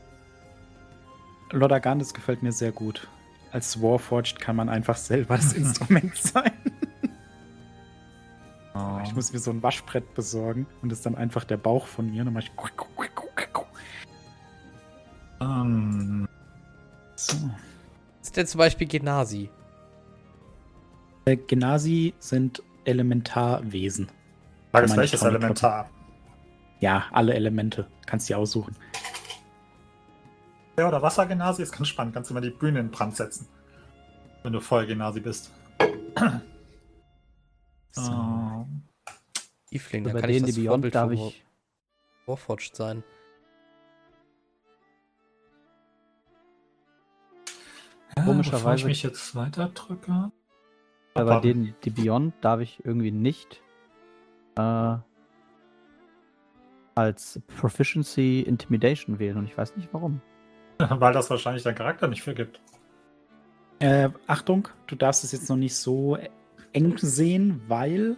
Lord 1.51 1.71
Arganis 1.71 2.15
gefällt 2.15 2.41
mir 2.41 2.51
sehr 2.51 2.71
gut. 2.71 3.07
Als 3.51 3.80
Warforged 3.80 4.39
kann 4.39 4.55
man 4.55 4.69
einfach 4.69 4.97
selber 4.97 5.36
das 5.36 5.53
Instrument 5.61 6.17
sein. 6.17 6.51
oh. 8.74 8.99
Ich 9.03 9.13
muss 9.13 9.32
mir 9.32 9.38
so 9.38 9.51
ein 9.51 9.61
Waschbrett 9.61 10.15
besorgen 10.15 10.65
und 10.82 10.91
das 10.91 10.97
ist 10.97 11.05
dann 11.05 11.13
einfach 11.13 11.43
der 11.43 11.57
Bauch 11.57 11.86
von 11.86 12.09
mir. 12.09 12.24
Dann 12.24 12.34
mache 12.34 12.45
ich. 12.45 12.51
Ähm, 15.41 16.28
So. 17.17 17.38
Ist 18.19 18.36
denn 18.36 18.47
zum 18.47 18.57
Beispiel 18.57 18.88
Genasi? 18.88 19.51
Äh, 21.26 21.38
Genasi 21.38 22.13
sind 22.19 22.61
Elementarwesen. 22.86 24.09
Frage 24.71 24.86
ist, 24.88 24.97
welches 24.97 25.21
Elementar? 25.21 25.89
Ja, 26.80 27.05
alle 27.11 27.34
Elemente. 27.34 27.88
Kannst 28.05 28.30
du 28.30 28.34
dir 28.34 28.38
aussuchen. 28.39 28.76
Feuer- 30.76 30.88
oder 30.89 31.01
Wassergenasi 31.01 31.61
ist 31.63 31.71
ganz 31.71 31.88
spannend. 31.88 32.13
Kannst 32.13 32.30
du 32.30 32.34
mal 32.34 32.41
die 32.41 32.49
Bühne 32.49 32.80
in 32.80 32.91
Brand 32.91 33.15
setzen. 33.15 33.47
Wenn 34.41 34.53
du 34.53 34.59
Feuergenasi 34.59 35.19
bist. 35.19 35.51
So. 37.95 38.11
Oh. 38.11 38.65
Tiefling, 39.69 40.03
dann 40.03 40.19
kann 40.19 40.28
ich 40.32 40.41
das 40.41 40.55
die 40.55 40.61
Beyond, 40.63 40.95
darf 40.95 41.11
ich. 41.11 41.43
Warforged 42.26 42.76
sein. 42.76 43.03
Ja, 48.17 48.24
Komischerweise- 48.24 48.57
bevor 48.63 48.74
ich 48.74 48.86
mich 48.86 49.03
jetzt 49.03 49.36
weiter 49.36 49.69
drücke. 49.69 50.32
Bei 51.14 51.24
Pardon. 51.24 51.41
denen, 51.41 51.76
die 51.84 51.89
Beyond, 51.91 52.34
darf 52.41 52.59
ich 52.59 52.84
irgendwie 52.84 53.11
nicht 53.11 53.61
äh, 54.55 54.95
als 56.95 57.41
Proficiency 57.59 58.41
Intimidation 58.41 59.20
wählen 59.20 59.38
und 59.38 59.45
ich 59.45 59.57
weiß 59.57 59.76
nicht 59.76 59.89
warum. 59.91 60.22
Weil 60.78 61.14
das 61.14 61.30
wahrscheinlich 61.30 61.64
dein 61.64 61.76
Charakter 61.76 62.07
nicht 62.07 62.24
vergibt. 62.24 62.61
Äh, 63.80 64.09
Achtung, 64.28 64.68
du 64.88 64.95
darfst 64.95 65.24
es 65.24 65.32
jetzt 65.32 65.49
noch 65.49 65.57
nicht 65.57 65.76
so 65.76 66.18
eng 66.72 66.97
sehen, 66.97 67.61
weil 67.68 68.18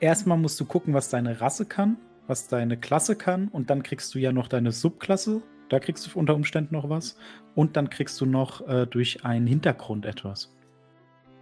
erstmal 0.00 0.36
musst 0.36 0.58
du 0.60 0.64
gucken, 0.64 0.94
was 0.94 1.08
deine 1.08 1.40
Rasse 1.40 1.64
kann, 1.64 1.96
was 2.26 2.48
deine 2.48 2.76
Klasse 2.76 3.16
kann 3.16 3.48
und 3.48 3.70
dann 3.70 3.82
kriegst 3.82 4.14
du 4.14 4.18
ja 4.18 4.32
noch 4.32 4.48
deine 4.48 4.72
Subklasse. 4.72 5.42
Da 5.68 5.80
kriegst 5.80 6.06
du 6.06 6.18
unter 6.18 6.34
Umständen 6.34 6.74
noch 6.74 6.88
was. 6.88 7.18
Und 7.54 7.76
dann 7.76 7.90
kriegst 7.90 8.20
du 8.20 8.26
noch 8.26 8.66
äh, 8.66 8.86
durch 8.86 9.24
einen 9.24 9.46
Hintergrund 9.46 10.06
etwas. 10.06 10.50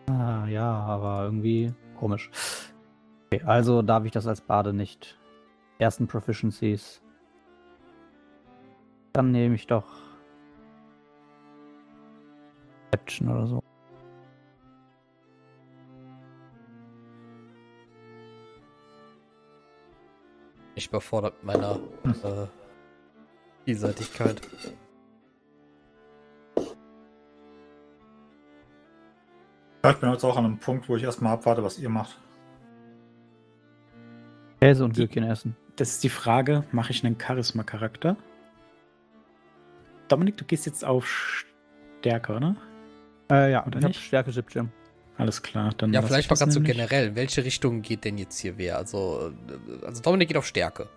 Ah, 0.09 0.47
ja, 0.47 0.71
aber 0.71 1.25
irgendwie 1.25 1.73
komisch. 1.99 2.31
Okay, 3.27 3.43
also 3.45 3.83
darf 3.83 4.05
ich 4.05 4.13
das 4.13 4.27
als 4.27 4.41
Bade 4.41 4.73
nicht. 4.73 5.19
Ersten 5.79 6.07
Proficiencies. 6.07 7.03
Dann 9.13 9.31
nehme 9.33 9.55
ich 9.55 9.67
doch 9.67 9.87
Action 12.93 13.29
oder 13.29 13.47
so. 13.47 13.63
Ich 20.75 20.89
überfordert 20.89 21.43
meiner 21.43 21.81
äh, 22.05 22.47
Vielseitigkeit. 23.65 24.41
Ich 29.91 29.97
bin 29.99 30.11
jetzt 30.11 30.25
auch 30.25 30.37
an 30.37 30.45
einem 30.45 30.59
Punkt, 30.59 30.89
wo 30.89 30.97
ich 30.97 31.03
erstmal 31.03 31.35
abwarte, 31.35 31.63
was 31.63 31.79
ihr 31.79 31.89
macht. 31.89 32.19
Käse 34.61 34.85
und 34.85 34.97
Gürkchen 34.97 35.25
essen. 35.25 35.57
Das 35.77 35.91
ist 35.91 36.05
die 36.05 36.09
Frage, 36.09 36.65
mache 36.73 36.93
ich 36.93 37.05
einen 37.05 37.19
Charisma-Charakter? 37.21 38.17
Dominik, 40.09 40.37
du 40.37 40.45
gehst 40.45 40.67
jetzt 40.67 40.85
auf 40.85 41.07
Stärke, 42.01 42.35
oder? 42.35 42.57
Äh, 43.31 43.53
ja, 43.53 43.67
Oder 43.67 43.79
ich 43.79 43.85
hab 43.85 43.89
nicht? 43.91 44.03
Stärke 44.03 44.33
17. 44.33 44.71
Alles 45.19 45.43
klar, 45.43 45.73
dann. 45.77 45.93
Ja, 45.93 46.03
vielleicht 46.03 46.25
ich 46.27 46.31
mal 46.31 46.37
gerade 46.37 46.53
so 46.53 46.61
generell. 46.61 47.09
In 47.09 47.17
welche 47.17 47.45
Richtung 47.45 47.83
geht 47.83 48.05
denn 48.05 48.19
jetzt 48.19 48.39
hier 48.39 48.59
wer? 48.59 48.77
Also, 48.77 49.33
also 49.85 50.03
Dominik 50.03 50.29
geht 50.29 50.37
auf 50.37 50.47
Stärke. 50.47 50.89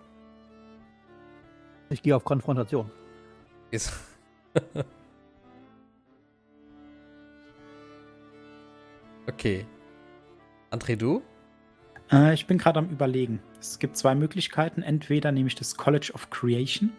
Ich 1.88 2.02
gehe 2.02 2.14
auf 2.14 2.24
Konfrontation. 2.24 2.90
Ist 3.70 3.92
okay. 9.32 9.66
André, 10.70 10.96
du? 10.96 11.22
Äh, 12.12 12.34
ich 12.34 12.46
bin 12.46 12.58
gerade 12.58 12.78
am 12.78 12.90
Überlegen. 12.90 13.40
Es 13.58 13.78
gibt 13.78 13.96
zwei 13.96 14.14
Möglichkeiten. 14.14 14.82
Entweder 14.82 15.32
nehme 15.32 15.48
ich 15.48 15.54
das 15.54 15.76
College 15.76 16.12
of 16.14 16.30
Creation. 16.30 16.92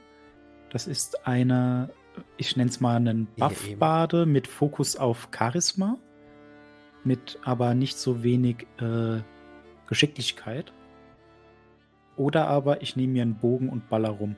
Das 0.69 0.87
ist 0.87 1.27
eine, 1.27 1.89
ich 2.37 2.55
nenne 2.55 2.69
es 2.69 2.79
mal 2.79 2.95
einen 2.95 3.27
Buff-Bade 3.37 4.25
mit 4.25 4.47
Fokus 4.47 4.95
auf 4.95 5.29
Charisma. 5.35 5.97
Mit 7.03 7.39
aber 7.43 7.73
nicht 7.73 7.97
so 7.97 8.23
wenig 8.23 8.67
äh, 8.79 9.21
Geschicklichkeit. 9.87 10.71
Oder 12.15 12.47
aber 12.47 12.81
ich 12.81 12.95
nehme 12.95 13.13
mir 13.13 13.21
einen 13.23 13.35
Bogen 13.35 13.69
und 13.69 13.89
baller 13.89 14.09
rum. 14.09 14.35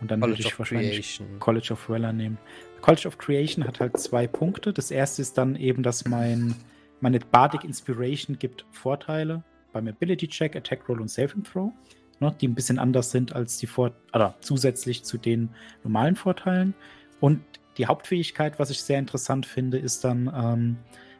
Und 0.00 0.10
dann 0.10 0.20
würde 0.20 0.32
College 0.34 0.48
ich 0.48 0.52
of 0.52 0.58
wahrscheinlich 0.58 1.16
Creation. 1.16 1.38
College 1.38 1.68
of 1.72 1.88
Weller 1.88 2.12
nehmen. 2.12 2.38
College 2.80 3.08
of 3.08 3.18
Creation 3.18 3.66
hat 3.66 3.80
halt 3.80 3.98
zwei 3.98 4.26
Punkte. 4.26 4.72
Das 4.72 4.90
erste 4.90 5.22
ist 5.22 5.38
dann 5.38 5.56
eben, 5.56 5.82
dass 5.82 6.06
mein, 6.06 6.54
meine 7.00 7.18
Bardic 7.18 7.64
Inspiration 7.64 8.38
gibt 8.38 8.66
Vorteile 8.70 9.42
beim 9.72 9.88
Ability 9.88 10.28
Check, 10.28 10.56
Attack 10.56 10.88
Roll 10.88 11.00
und 11.00 11.10
Saving 11.10 11.44
Throw, 11.44 11.72
ne, 12.20 12.34
die 12.40 12.48
ein 12.48 12.54
bisschen 12.54 12.78
anders 12.78 13.10
sind 13.10 13.34
als 13.34 13.58
die 13.58 13.66
Vor 13.66 13.92
oder 14.14 14.34
zusätzlich 14.40 15.04
zu 15.04 15.18
den 15.18 15.50
normalen 15.82 16.16
Vorteilen. 16.16 16.74
Und 17.20 17.40
die 17.76 17.86
Hauptfähigkeit, 17.86 18.58
was 18.58 18.70
ich 18.70 18.82
sehr 18.82 18.98
interessant 18.98 19.46
finde, 19.46 19.78
ist 19.78 20.04
dann, 20.04 20.32
ähm, 20.34 20.76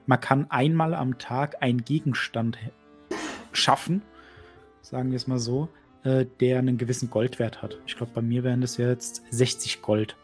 man 0.07 0.21
kann 0.21 0.51
einmal 0.51 0.95
am 0.95 1.19
Tag 1.19 1.63
einen 1.63 1.85
Gegenstand 1.85 2.59
schaffen, 3.53 4.03
sagen 4.83 5.11
wir 5.11 5.17
es 5.17 5.27
mal 5.27 5.39
so, 5.39 5.69
äh, 6.07 6.27
der 6.41 6.59
einen 6.61 6.79
gewissen 6.79 7.11
Goldwert 7.11 7.61
hat. 7.63 7.81
Ich 7.87 7.97
glaube, 7.97 8.13
bei 8.15 8.23
mir 8.23 8.45
wären 8.45 8.61
das 8.61 8.77
jetzt 8.77 9.25
60 9.31 9.83
Gold. 9.83 10.17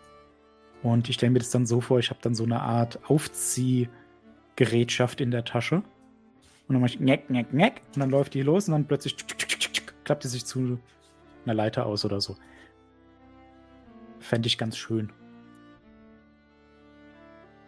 Und 0.84 1.08
ich 1.08 1.16
stelle 1.16 1.32
mir 1.32 1.40
das 1.40 1.50
dann 1.50 1.66
so 1.66 1.80
vor, 1.80 1.98
ich 1.98 2.10
habe 2.10 2.20
dann 2.22 2.36
so 2.36 2.44
eine 2.44 2.60
Art 2.60 3.00
Aufziehgerätschaft 3.10 5.20
in 5.20 5.32
der 5.32 5.44
Tasche. 5.44 5.76
Und 5.76 5.84
dann 6.68 6.80
mache 6.80 6.92
ich 6.92 7.00
neck, 7.00 7.28
neck, 7.30 7.52
neck. 7.52 7.82
Und 7.94 8.00
dann 8.00 8.10
läuft 8.10 8.34
die 8.34 8.42
los 8.42 8.68
und 8.68 8.72
dann 8.72 8.86
plötzlich 8.86 9.16
tschuk, 9.16 9.36
tschuk, 9.36 9.58
tschuk, 9.58 9.92
klappt 10.04 10.22
die 10.22 10.28
sich 10.28 10.46
zu 10.46 10.78
einer 11.44 11.54
Leiter 11.54 11.86
aus 11.86 12.04
oder 12.04 12.20
so. 12.20 12.36
Fände 14.20 14.46
ich 14.46 14.58
ganz 14.58 14.76
schön. 14.76 15.12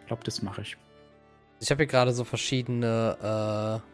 Ich 0.03 0.07
glaube, 0.07 0.23
das 0.23 0.41
mache 0.41 0.63
ich. 0.63 0.77
Ich 1.59 1.73
habe 1.73 1.83
hier 1.83 1.89
gerade 1.89 2.13
so 2.13 2.23
verschiedene 2.23 3.83
äh, 3.83 3.94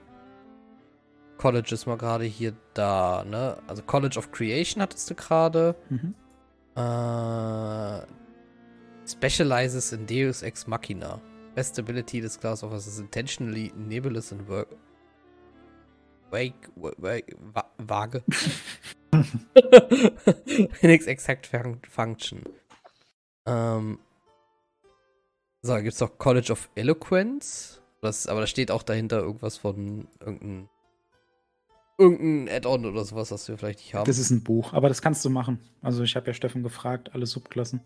Colleges 1.41 1.87
mal 1.87 1.97
gerade 1.97 2.25
hier 2.25 2.53
da, 2.75 3.25
ne? 3.25 3.57
Also 3.67 3.83
College 3.83 4.19
of 4.19 4.31
Creation 4.31 4.83
hattest 4.83 5.09
du 5.09 5.15
gerade. 5.15 5.75
Mhm. 5.89 6.15
Äh, 6.77 8.07
specializes 9.09 9.93
in 9.93 10.07
Deus 10.07 10.43
Ex 10.43 10.67
Machina. 10.67 11.19
Best 11.55 11.79
ability 11.79 12.21
des 12.21 12.39
Class 12.39 12.63
Offers 12.63 12.87
is 12.87 12.99
intentionally 12.99 13.73
nebulous 13.75 14.33
and 14.33 14.47
work. 14.49 14.69
Wake, 16.31 16.69
wake, 16.77 17.35
wa 17.55 17.65
vage. 17.79 18.23
Phoenix 20.75 21.07
exact 21.07 21.47
fun 21.47 21.81
function. 21.89 22.43
Ähm. 23.47 23.99
So, 25.63 25.73
da 25.73 25.81
gibt's 25.81 26.01
noch 26.01 26.19
College 26.19 26.53
of 26.53 26.69
Eloquence. 26.75 27.81
Das, 28.03 28.27
aber 28.27 28.41
da 28.41 28.47
steht 28.47 28.71
auch 28.71 28.83
dahinter 28.83 29.21
irgendwas 29.21 29.57
von 29.57 30.07
irgendein 30.21 30.69
irgendein 32.01 32.55
Add-on 32.55 32.87
oder 32.87 33.05
sowas, 33.05 33.31
was 33.31 33.49
wir 33.49 33.59
vielleicht 33.59 33.81
nicht 33.81 33.95
haben. 33.95 34.07
Das 34.07 34.19
ist 34.19 34.31
ein 34.31 34.43
Buch, 34.43 34.73
aber 34.73 34.89
das 34.89 35.03
kannst 35.03 35.25
du 35.25 35.31
machen. 35.31 35.61
Also 35.83 36.03
ich 36.03 36.17
habe 36.17 36.27
ja 36.27 36.35
Steffen 36.35 36.63
gefragt, 36.63 37.11
alle 37.15 37.27
Subklassen. 37.27 37.83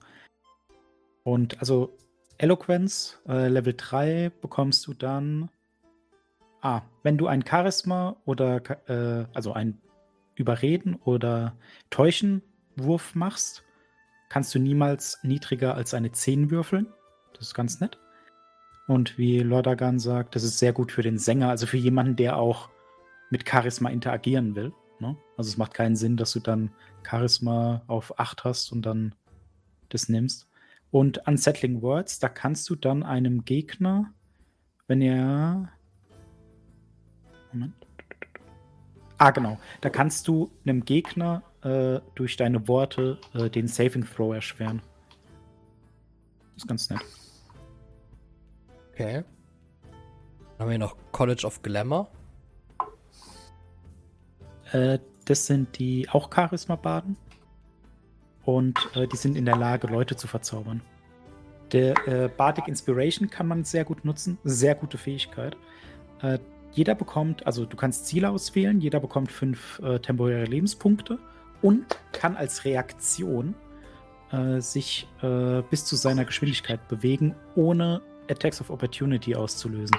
Und 1.25 1.59
also 1.59 1.97
Eloquence, 2.39 3.21
äh, 3.29 3.49
Level 3.49 3.75
3 3.77 4.31
bekommst 4.41 4.87
du 4.87 4.95
dann. 4.95 5.51
Ah, 6.61 6.83
wenn 7.03 7.19
du 7.19 7.27
ein 7.27 7.45
Charisma 7.47 8.17
oder 8.25 8.63
äh, 8.89 9.27
also 9.35 9.53
ein 9.53 9.79
Überreden 10.35 10.95
oder 10.95 11.57
Täuschen-Wurf 11.91 13.15
machst, 13.15 13.65
kannst 14.31 14.55
du 14.55 14.59
niemals 14.59 15.19
niedriger 15.23 15.75
als 15.75 15.93
eine 15.93 16.11
10 16.11 16.51
würfeln. 16.51 16.87
Das 17.35 17.49
ist 17.49 17.55
ganz 17.55 17.81
nett. 17.81 17.99
Und 18.87 19.19
wie 19.19 19.41
Lordagan 19.41 19.99
sagt, 19.99 20.35
das 20.37 20.43
ist 20.43 20.59
sehr 20.59 20.73
gut 20.73 20.93
für 20.93 21.03
den 21.03 21.19
Sänger, 21.19 21.51
also 21.51 21.67
für 21.67 21.77
jemanden, 21.77 22.17
der 22.17 22.37
auch 22.37 22.71
mit 23.31 23.49
Charisma 23.49 23.91
interagieren 23.91 24.55
will. 24.55 24.73
Ne? 25.01 25.17
Also 25.37 25.49
es 25.49 25.57
macht 25.57 25.75
keinen 25.75 25.97
Sinn, 25.97 26.17
dass 26.17 26.33
du 26.33 26.41
dann 26.41 26.71
Charisma 27.09 27.83
auf 27.87 28.19
8 28.19 28.45
hast 28.45 28.73
und 28.73 28.83
dann 28.83 29.15
das 29.89 30.09
nimmst. 30.09 30.49
Und 30.91 31.27
Unsettling 31.27 31.83
Words, 31.83 32.21
da 32.21 32.29
kannst 32.29 32.71
du 32.71 32.77
dann 32.77 33.03
einem 33.03 33.45
Gegner, 33.45 34.13
wenn 34.87 35.01
er. 35.01 35.69
Moment. 37.53 37.75
Ah, 39.19 39.31
genau. 39.31 39.59
Da 39.81 39.91
kannst 39.91 40.29
du 40.29 40.51
einem 40.65 40.85
Gegner 40.85 41.43
äh, 41.63 42.01
durch 42.15 42.37
deine 42.37 42.69
Worte 42.69 43.19
äh, 43.33 43.49
den 43.49 43.69
Saving 43.69 44.05
Throw 44.05 44.35
erschweren. 44.35 44.83
Das 46.55 46.63
ist 46.63 46.69
ganz 46.69 46.91
nett. 46.91 47.01
Okay. 48.93 49.25
Dann 50.53 50.59
haben 50.61 50.71
wir 50.71 50.79
noch 50.79 50.97
College 51.11 51.45
of 51.47 51.63
Glamour. 51.63 52.09
Äh, 54.75 54.99
das 55.25 55.47
sind 55.47 55.79
die 55.79 56.09
auch 56.11 56.31
Charisma-Baden. 56.35 57.17
Und 58.45 58.79
äh, 58.95 59.07
die 59.07 59.17
sind 59.17 59.37
in 59.37 59.47
der 59.47 59.57
Lage, 59.57 59.87
Leute 59.87 60.17
zu 60.17 60.27
verzaubern. 60.27 60.83
Der 61.73 61.97
äh, 62.07 62.29
Bardic 62.29 62.69
Inspiration 62.69 63.31
kann 63.31 63.49
man 63.49 63.65
sehr 63.65 63.85
gut 63.85 64.05
nutzen. 64.05 64.37
Sehr 64.45 64.75
gute 64.75 64.99
Fähigkeit. 64.99 65.57
Äh, 66.21 66.39
jeder 66.73 66.95
bekommt, 66.95 67.47
also 67.47 67.65
du 67.65 67.77
kannst 67.77 68.07
Ziele 68.07 68.29
auswählen, 68.31 68.81
jeder 68.81 68.99
bekommt 68.99 69.31
fünf 69.31 69.79
äh, 69.79 70.01
temporäre 70.01 70.45
Lebenspunkte 70.45 71.19
und 71.63 71.87
kann 72.13 72.37
als 72.37 72.65
Reaktion 72.65 73.55
sich 74.59 75.07
bis 75.71 75.85
zu 75.85 75.95
seiner 75.95 76.25
Geschwindigkeit 76.25 76.89
bewegen, 76.89 77.37
ohne 77.55 78.03
Attacks 78.29 78.61
of 78.61 78.71
Opportunity 78.71 79.37
auszulösen. 79.37 79.97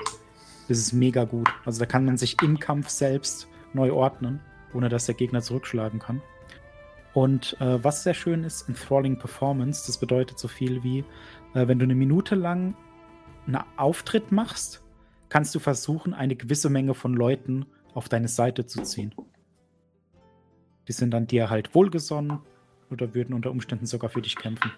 Das 0.67 0.77
ist 0.77 0.91
mega 0.91 1.23
gut. 1.23 1.47
Also 1.63 1.79
da 1.79 1.85
kann 1.85 2.03
man 2.03 2.17
sich 2.17 2.35
im 2.41 2.59
Kampf 2.59 2.89
selbst 2.89 3.47
neu 3.73 3.93
ordnen, 3.93 4.41
ohne 4.75 4.89
dass 4.89 5.05
der 5.05 5.15
Gegner 5.15 5.41
zurückschlagen 5.41 5.99
kann. 5.99 6.21
Und 7.13 7.55
äh, 7.61 7.81
was 7.83 8.03
sehr 8.03 8.13
schön 8.13 8.43
ist, 8.43 8.67
Enthralling 8.67 9.17
Performance, 9.17 9.85
das 9.87 9.97
bedeutet 9.97 10.37
so 10.37 10.49
viel 10.49 10.83
wie, 10.83 10.99
äh, 11.53 11.67
wenn 11.67 11.79
du 11.79 11.85
eine 11.85 11.95
Minute 11.95 12.35
lang 12.35 12.75
einen 13.47 13.63
Auftritt 13.77 14.31
machst, 14.31 14.83
kannst 15.29 15.55
du 15.55 15.59
versuchen, 15.59 16.13
eine 16.13 16.35
gewisse 16.35 16.69
Menge 16.69 16.93
von 16.93 17.13
Leuten 17.13 17.65
auf 17.93 18.09
deine 18.09 18.27
Seite 18.27 18.65
zu 18.65 18.83
ziehen. 18.83 19.15
Die 20.87 20.91
sind 20.91 21.11
dann 21.11 21.25
dir 21.25 21.49
halt 21.49 21.73
wohlgesonnen 21.73 22.39
oder 22.91 23.13
würden 23.13 23.33
unter 23.33 23.49
Umständen 23.49 23.85
sogar 23.85 24.09
für 24.09 24.21
dich 24.21 24.35
kämpfen. 24.35 24.71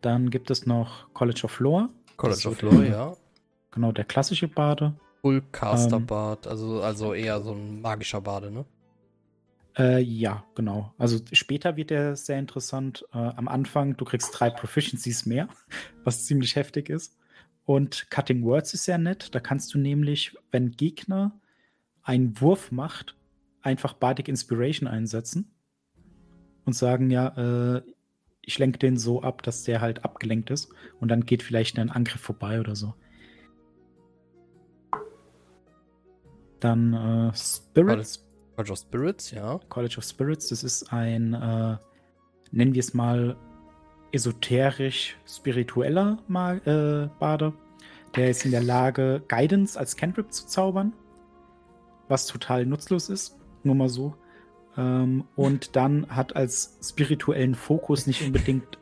Dann 0.00 0.30
gibt 0.30 0.50
es 0.50 0.66
noch 0.66 1.12
College 1.12 1.42
of 1.44 1.60
Lore. 1.60 1.88
College 2.16 2.48
of 2.48 2.62
Lore, 2.62 2.88
ja. 2.88 3.16
Genau, 3.70 3.92
der 3.92 4.04
klassische 4.04 4.48
Bade. 4.48 4.94
Full 5.20 5.42
Caster 5.52 6.00
Ähm. 6.00 6.46
Also, 6.46 6.82
also 6.82 7.14
eher 7.14 7.40
so 7.42 7.52
ein 7.52 7.80
magischer 7.80 8.20
Bade, 8.20 8.50
ne? 8.50 8.64
Äh, 9.78 10.00
ja, 10.02 10.44
genau. 10.54 10.92
Also 10.98 11.18
später 11.32 11.76
wird 11.76 11.90
der 11.90 12.16
sehr 12.16 12.38
interessant. 12.38 13.04
Äh, 13.12 13.18
am 13.18 13.48
Anfang, 13.48 13.96
du 13.96 14.04
kriegst 14.04 14.38
drei 14.38 14.50
Proficiencies 14.50 15.26
mehr, 15.26 15.48
was 16.04 16.24
ziemlich 16.24 16.56
heftig 16.56 16.88
ist. 16.88 17.16
Und 17.64 18.10
Cutting 18.10 18.42
Words 18.44 18.74
ist 18.74 18.84
sehr 18.84 18.98
nett. 18.98 19.34
Da 19.34 19.40
kannst 19.40 19.72
du 19.74 19.78
nämlich, 19.78 20.36
wenn 20.50 20.72
Gegner 20.72 21.38
einen 22.02 22.40
Wurf 22.40 22.72
macht, 22.72 23.16
einfach 23.62 23.92
Bardic 23.92 24.28
Inspiration 24.28 24.88
einsetzen 24.88 25.50
und 26.64 26.72
sagen, 26.72 27.10
ja, 27.10 27.76
äh, 27.76 27.82
ich 28.42 28.58
lenke 28.58 28.78
den 28.78 28.96
so 28.96 29.22
ab, 29.22 29.42
dass 29.42 29.64
der 29.64 29.80
halt 29.80 30.04
abgelenkt 30.04 30.50
ist 30.50 30.70
und 30.98 31.08
dann 31.08 31.26
geht 31.26 31.42
vielleicht 31.42 31.78
ein 31.78 31.90
Angriff 31.90 32.20
vorbei 32.20 32.58
oder 32.58 32.74
so. 32.74 32.94
Dann 36.60 36.94
äh, 36.94 37.32
Spirits. 37.34 38.24
College 38.56 38.72
of 38.72 38.78
Spirits, 38.78 39.30
ja. 39.30 39.60
College 39.68 39.96
of 39.98 40.04
Spirits, 40.04 40.48
das 40.48 40.62
ist 40.62 40.92
ein, 40.92 41.32
äh, 41.32 41.78
nennen 42.52 42.74
wir 42.74 42.80
es 42.80 42.94
mal, 42.94 43.36
esoterisch-spiritueller 44.12 46.18
äh, 46.28 47.08
Bade. 47.18 47.52
Der 48.16 48.30
ist 48.30 48.44
in 48.44 48.50
der 48.50 48.62
Lage, 48.62 49.22
Guidance 49.28 49.78
als 49.78 49.96
Cantrip 49.96 50.32
zu 50.32 50.46
zaubern, 50.46 50.92
was 52.08 52.26
total 52.26 52.66
nutzlos 52.66 53.08
ist, 53.08 53.38
nur 53.62 53.76
mal 53.76 53.88
so. 53.88 54.16
Ähm, 54.76 55.24
und 55.36 55.76
dann 55.76 56.06
hat 56.08 56.36
als 56.36 56.78
spirituellen 56.82 57.54
Fokus 57.54 58.06
nicht 58.06 58.22
unbedingt. 58.26 58.78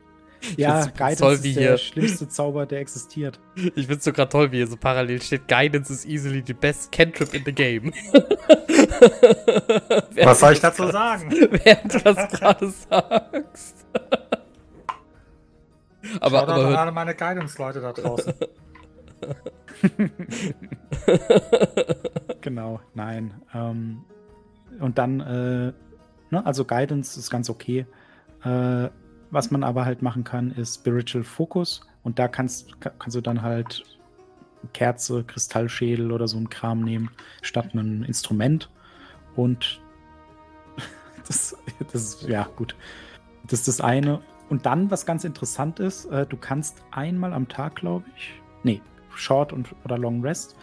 Ja, 0.57 0.87
Guidance 0.87 1.17
toll, 1.23 1.35
ist 1.35 1.43
wie 1.45 1.55
der 1.55 1.63
hier- 1.63 1.79
schlimmste 1.79 2.29
Zauber, 2.29 2.65
der 2.67 2.81
existiert. 2.81 3.39
Ich 3.75 3.87
find's 3.87 4.05
so 4.05 4.13
gerade 4.13 4.29
toll, 4.31 4.53
wie 4.53 4.57
hier 4.59 4.67
so 4.67 4.77
parallel 4.77 5.21
steht. 5.23 5.49
Guidance 5.49 5.93
is 5.93 6.05
easily 6.07 6.43
the 6.47 6.53
best 6.55 6.93
cantrip 6.93 7.35
in 7.35 7.43
the 7.45 7.53
game. 7.53 7.93
Was 10.23 10.41
soll 10.41 10.53
ich 10.53 10.61
dazu 10.61 10.87
sagen? 10.89 11.31
Während 11.65 11.95
du 11.95 11.99
das 12.01 12.31
gerade 12.31 12.71
sagst. 12.71 13.87
aber, 16.21 16.39
Shoutout 16.39 16.53
aber 16.53 16.67
hört, 16.69 16.79
alle 16.79 16.93
meine 16.93 17.15
Guidance-Leute 17.15 17.81
da 17.81 17.93
draußen. 17.93 18.33
Genau, 22.41 22.81
nein. 22.95 23.35
Ähm, 23.55 24.05
und 24.81 24.99
dann, 24.99 25.21
äh, 25.21 25.73
ne, 26.31 26.47
also 26.47 26.65
Guidance 26.65 27.19
ist 27.19 27.31
ganz 27.31 27.51
okay. 27.51 27.87
Äh, 28.45 28.89
was 29.31 29.51
man 29.51 29.63
aber 29.63 29.85
halt 29.85 30.03
machen 30.03 30.25
kann, 30.25 30.53
ist 30.53 30.77
Spiritual 30.81 31.25
Focus. 31.25 31.83
Und 32.03 32.19
da 32.19 32.29
kannst, 32.29 32.81
ka- 32.81 32.93
kannst 32.99 33.17
du 33.17 33.21
dann 33.21 33.43
halt 33.43 33.85
Kerze, 34.73 35.25
Kristallschädel 35.25 36.13
oder 36.13 36.29
so 36.29 36.39
ein 36.39 36.49
Kram 36.49 36.83
nehmen, 36.83 37.11
statt 37.43 37.75
ein 37.75 38.05
Instrument. 38.05 38.71
Und 39.37 39.81
das, 41.27 41.57
das 41.93 42.03
ist, 42.03 42.23
ja, 42.29 42.49
gut. 42.57 42.75
Das 43.45 43.61
ist 43.61 43.69
das 43.69 43.81
eine. 43.81 44.21
Und 44.49 44.67
dann, 44.67 44.91
was 44.91 45.05
ganz 45.05 45.25
interessant 45.25 45.79
ist, 45.81 46.07
äh, 46.07 46.27
du 46.27 46.37
kannst 46.37 46.83
einmal 46.91 47.33
am 47.33 47.49
Tag, 47.49 47.77
glaube 47.77 48.07
ich, 48.17 48.41
nee, 48.63 48.81
Short 49.15 49.53
und, 49.53 49.75
oder 49.85 49.99
Long 49.99 50.23
Rest, 50.23 50.57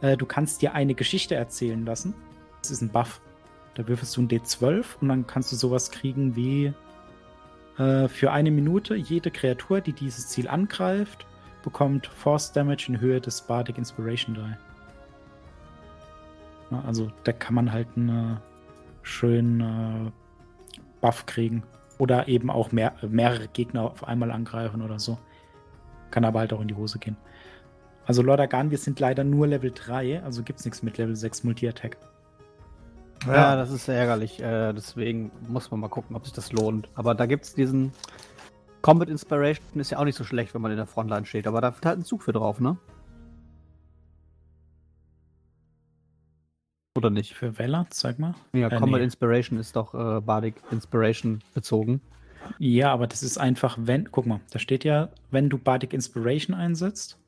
äh, 0.00 0.16
du 0.16 0.26
kannst 0.26 0.62
dir 0.62 0.74
eine 0.74 0.94
Geschichte 0.94 1.34
erzählen 1.34 1.84
lassen. 1.84 2.14
Das 2.62 2.70
ist 2.70 2.80
ein 2.80 2.88
Buff. 2.88 3.20
Da 3.74 3.86
würfelst 3.86 4.16
du 4.16 4.22
ein 4.22 4.28
D12 4.28 4.84
und 5.00 5.08
dann 5.08 5.26
kannst 5.26 5.52
du 5.52 5.56
sowas 5.56 5.90
kriegen 5.90 6.34
wie 6.34 6.72
äh, 7.78 8.08
für 8.08 8.32
eine 8.32 8.50
Minute 8.50 8.94
jede 8.94 9.30
Kreatur, 9.30 9.80
die 9.80 9.92
dieses 9.92 10.28
Ziel 10.28 10.48
angreift, 10.48 11.26
bekommt 11.62 12.06
Force 12.06 12.52
Damage 12.52 12.86
in 12.88 13.00
Höhe 13.00 13.20
des 13.20 13.42
Bardic 13.42 13.78
Inspiration 13.78 14.34
Die. 14.34 14.56
Also 16.86 17.10
da 17.24 17.32
kann 17.32 17.54
man 17.54 17.72
halt 17.72 17.88
einen 17.96 18.38
schönen 19.02 19.60
äh, 19.60 20.10
Buff 21.00 21.26
kriegen. 21.26 21.62
Oder 21.98 22.28
eben 22.28 22.50
auch 22.50 22.72
mehr, 22.72 22.92
mehrere 23.08 23.48
Gegner 23.48 23.82
auf 23.82 24.06
einmal 24.06 24.30
angreifen 24.30 24.82
oder 24.82 24.98
so. 24.98 25.18
Kann 26.10 26.24
aber 26.24 26.40
halt 26.40 26.52
auch 26.52 26.60
in 26.60 26.68
die 26.68 26.74
Hose 26.74 26.98
gehen. 26.98 27.16
Also 28.04 28.22
Lord 28.22 28.40
Agan, 28.40 28.70
wir 28.70 28.78
sind 28.78 29.00
leider 29.00 29.24
nur 29.24 29.46
Level 29.46 29.72
3, 29.74 30.22
also 30.22 30.42
gibt 30.42 30.60
es 30.60 30.64
nichts 30.64 30.82
mit 30.82 30.98
Level 30.98 31.16
6 31.16 31.42
Multi-Attack. 31.44 31.96
Ja, 33.26 33.56
das 33.56 33.70
ist 33.70 33.86
sehr 33.86 33.96
ärgerlich. 33.96 34.40
Äh, 34.40 34.72
deswegen 34.72 35.30
muss 35.48 35.70
man 35.70 35.80
mal 35.80 35.88
gucken, 35.88 36.14
ob 36.16 36.24
sich 36.24 36.34
das 36.34 36.52
lohnt. 36.52 36.88
Aber 36.94 37.14
da 37.14 37.26
gibt 37.26 37.44
es 37.44 37.54
diesen 37.54 37.92
Combat 38.82 39.08
Inspiration, 39.08 39.80
ist 39.80 39.90
ja 39.90 39.98
auch 39.98 40.04
nicht 40.04 40.16
so 40.16 40.24
schlecht, 40.24 40.54
wenn 40.54 40.62
man 40.62 40.70
in 40.70 40.76
der 40.76 40.86
Frontline 40.86 41.26
steht. 41.26 41.46
Aber 41.46 41.60
da 41.60 41.74
wird 41.74 41.84
halt 41.86 41.98
ein 41.98 42.04
Zug 42.04 42.22
für 42.22 42.32
drauf, 42.32 42.60
ne? 42.60 42.76
Oder 46.96 47.10
nicht? 47.10 47.34
Für 47.34 47.58
Weller, 47.58 47.86
zeig 47.90 48.18
mal. 48.18 48.34
Ja, 48.52 48.68
Äh, 48.68 48.76
Combat 48.78 49.00
nee. 49.00 49.04
Inspiration 49.04 49.58
ist 49.58 49.76
doch 49.76 49.94
äh, 49.94 50.20
Bardic 50.20 50.54
Inspiration 50.70 51.42
bezogen. 51.52 52.00
Ja, 52.58 52.92
aber 52.92 53.06
das 53.06 53.22
ist 53.22 53.38
einfach, 53.38 53.76
wenn, 53.80 54.10
guck 54.12 54.26
mal, 54.26 54.40
da 54.50 54.58
steht 54.58 54.84
ja, 54.84 55.08
wenn 55.30 55.50
du 55.50 55.58
Bardic 55.58 55.92
Inspiration 55.92 56.54
einsetzt, 56.54 57.18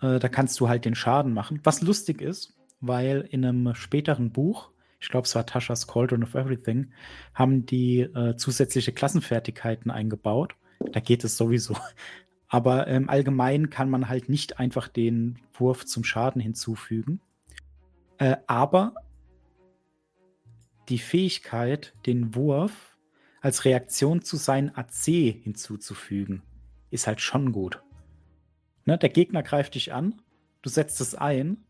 äh, 0.00 0.18
da 0.18 0.28
kannst 0.28 0.60
du 0.60 0.68
halt 0.68 0.84
den 0.84 0.94
Schaden 0.94 1.34
machen. 1.34 1.60
Was 1.64 1.82
lustig 1.82 2.20
ist, 2.22 2.54
weil 2.86 3.28
in 3.30 3.44
einem 3.44 3.74
späteren 3.74 4.30
Buch, 4.30 4.70
ich 5.00 5.08
glaube, 5.08 5.26
es 5.26 5.34
war 5.34 5.46
Tasha's 5.46 5.86
Cauldron 5.86 6.22
of 6.22 6.34
Everything, 6.34 6.92
haben 7.34 7.66
die 7.66 8.00
äh, 8.00 8.36
zusätzliche 8.36 8.92
Klassenfertigkeiten 8.92 9.90
eingebaut. 9.90 10.54
Da 10.92 11.00
geht 11.00 11.24
es 11.24 11.36
sowieso. 11.36 11.76
Aber 12.48 12.86
im 12.86 13.08
Allgemeinen 13.08 13.70
kann 13.70 13.90
man 13.90 14.08
halt 14.08 14.28
nicht 14.28 14.58
einfach 14.58 14.88
den 14.88 15.38
Wurf 15.54 15.86
zum 15.86 16.04
Schaden 16.04 16.40
hinzufügen. 16.40 17.20
Äh, 18.18 18.36
aber 18.46 18.94
die 20.88 20.98
Fähigkeit, 20.98 21.94
den 22.06 22.34
Wurf 22.34 22.96
als 23.40 23.64
Reaktion 23.64 24.22
zu 24.22 24.36
seinem 24.36 24.70
AC 24.74 25.04
hinzuzufügen, 25.42 26.42
ist 26.90 27.06
halt 27.06 27.20
schon 27.20 27.50
gut. 27.50 27.82
Ne, 28.84 28.98
der 28.98 29.08
Gegner 29.08 29.42
greift 29.42 29.74
dich 29.74 29.92
an, 29.92 30.20
du 30.62 30.68
setzt 30.68 31.00
es 31.00 31.14
ein 31.14 31.64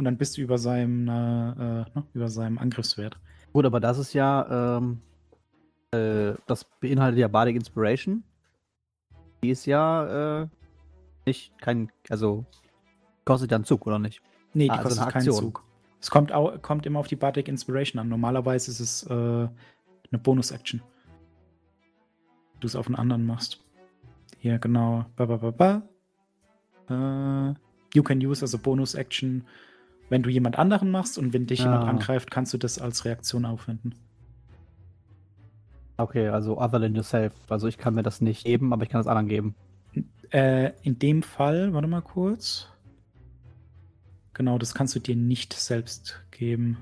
und 0.00 0.06
dann 0.06 0.16
bist 0.16 0.38
du 0.38 0.40
über 0.40 0.56
seinem, 0.56 1.08
äh, 1.08 1.50
äh, 1.50 1.84
ne, 1.94 2.04
über 2.14 2.30
seinem 2.30 2.56
Angriffswert. 2.56 3.18
Gut, 3.52 3.66
aber 3.66 3.80
das 3.80 3.98
ist 3.98 4.14
ja, 4.14 4.78
ähm, 4.78 5.02
äh, 5.90 6.32
das 6.46 6.64
beinhaltet 6.80 7.18
ja 7.18 7.28
Bardic 7.28 7.54
Inspiration. 7.54 8.24
Die 9.42 9.50
ist 9.50 9.66
ja, 9.66 10.40
äh, 10.42 10.48
nicht, 11.26 11.52
kein, 11.58 11.92
also, 12.08 12.46
kostet 13.26 13.50
ja 13.50 13.56
einen 13.56 13.66
Zug, 13.66 13.86
oder 13.86 13.98
nicht? 13.98 14.22
Nee, 14.54 14.64
die 14.64 14.70
Ah, 14.70 14.76
also 14.76 14.88
kostet 14.88 15.02
eine 15.02 15.12
keinen. 15.12 15.32
Zug. 15.32 15.64
Es 16.00 16.10
kommt, 16.10 16.32
au, 16.32 16.56
kommt 16.62 16.86
immer 16.86 16.98
auf 16.98 17.08
die 17.08 17.16
Bardic 17.16 17.46
Inspiration 17.46 18.00
an. 18.00 18.08
Normalerweise 18.08 18.70
ist 18.70 18.80
es 18.80 19.02
äh, 19.02 19.12
eine 19.12 20.18
Bonus-Action. 20.22 20.80
Du 22.60 22.66
es 22.66 22.74
auf 22.74 22.86
einen 22.86 22.96
anderen 22.96 23.26
machst. 23.26 23.62
Hier, 24.38 24.58
genau. 24.58 25.04
Ba, 25.16 25.26
ba, 25.26 25.36
ba, 25.36 25.50
ba. 25.50 25.82
Äh, 26.88 27.54
you 27.94 28.02
can 28.02 28.24
use 28.24 28.42
as 28.42 28.54
a 28.54 28.58
Bonus-Action, 28.58 29.44
wenn 30.10 30.22
du 30.22 30.28
jemand 30.28 30.58
anderen 30.58 30.90
machst 30.90 31.16
und 31.16 31.32
wenn 31.32 31.46
dich 31.46 31.60
jemand 31.60 31.84
Ah. 31.84 31.88
angreift, 31.88 32.30
kannst 32.30 32.52
du 32.52 32.58
das 32.58 32.78
als 32.78 33.04
Reaktion 33.06 33.44
aufwenden. 33.46 33.94
Okay, 35.96 36.28
also 36.28 36.58
other 36.58 36.80
than 36.80 36.94
yourself. 36.94 37.32
Also 37.48 37.66
ich 37.68 37.78
kann 37.78 37.94
mir 37.94 38.02
das 38.02 38.20
nicht 38.20 38.44
geben, 38.44 38.72
aber 38.72 38.82
ich 38.82 38.88
kann 38.88 39.00
es 39.00 39.06
anderen 39.06 39.28
geben. 39.28 39.54
Äh, 40.30 40.72
in 40.82 40.98
dem 40.98 41.22
Fall, 41.22 41.72
warte 41.72 41.88
mal 41.88 42.00
kurz. 42.02 42.68
Genau, 44.34 44.58
das 44.58 44.74
kannst 44.74 44.94
du 44.94 45.00
dir 45.00 45.16
nicht 45.16 45.52
selbst 45.52 46.22
geben. 46.30 46.78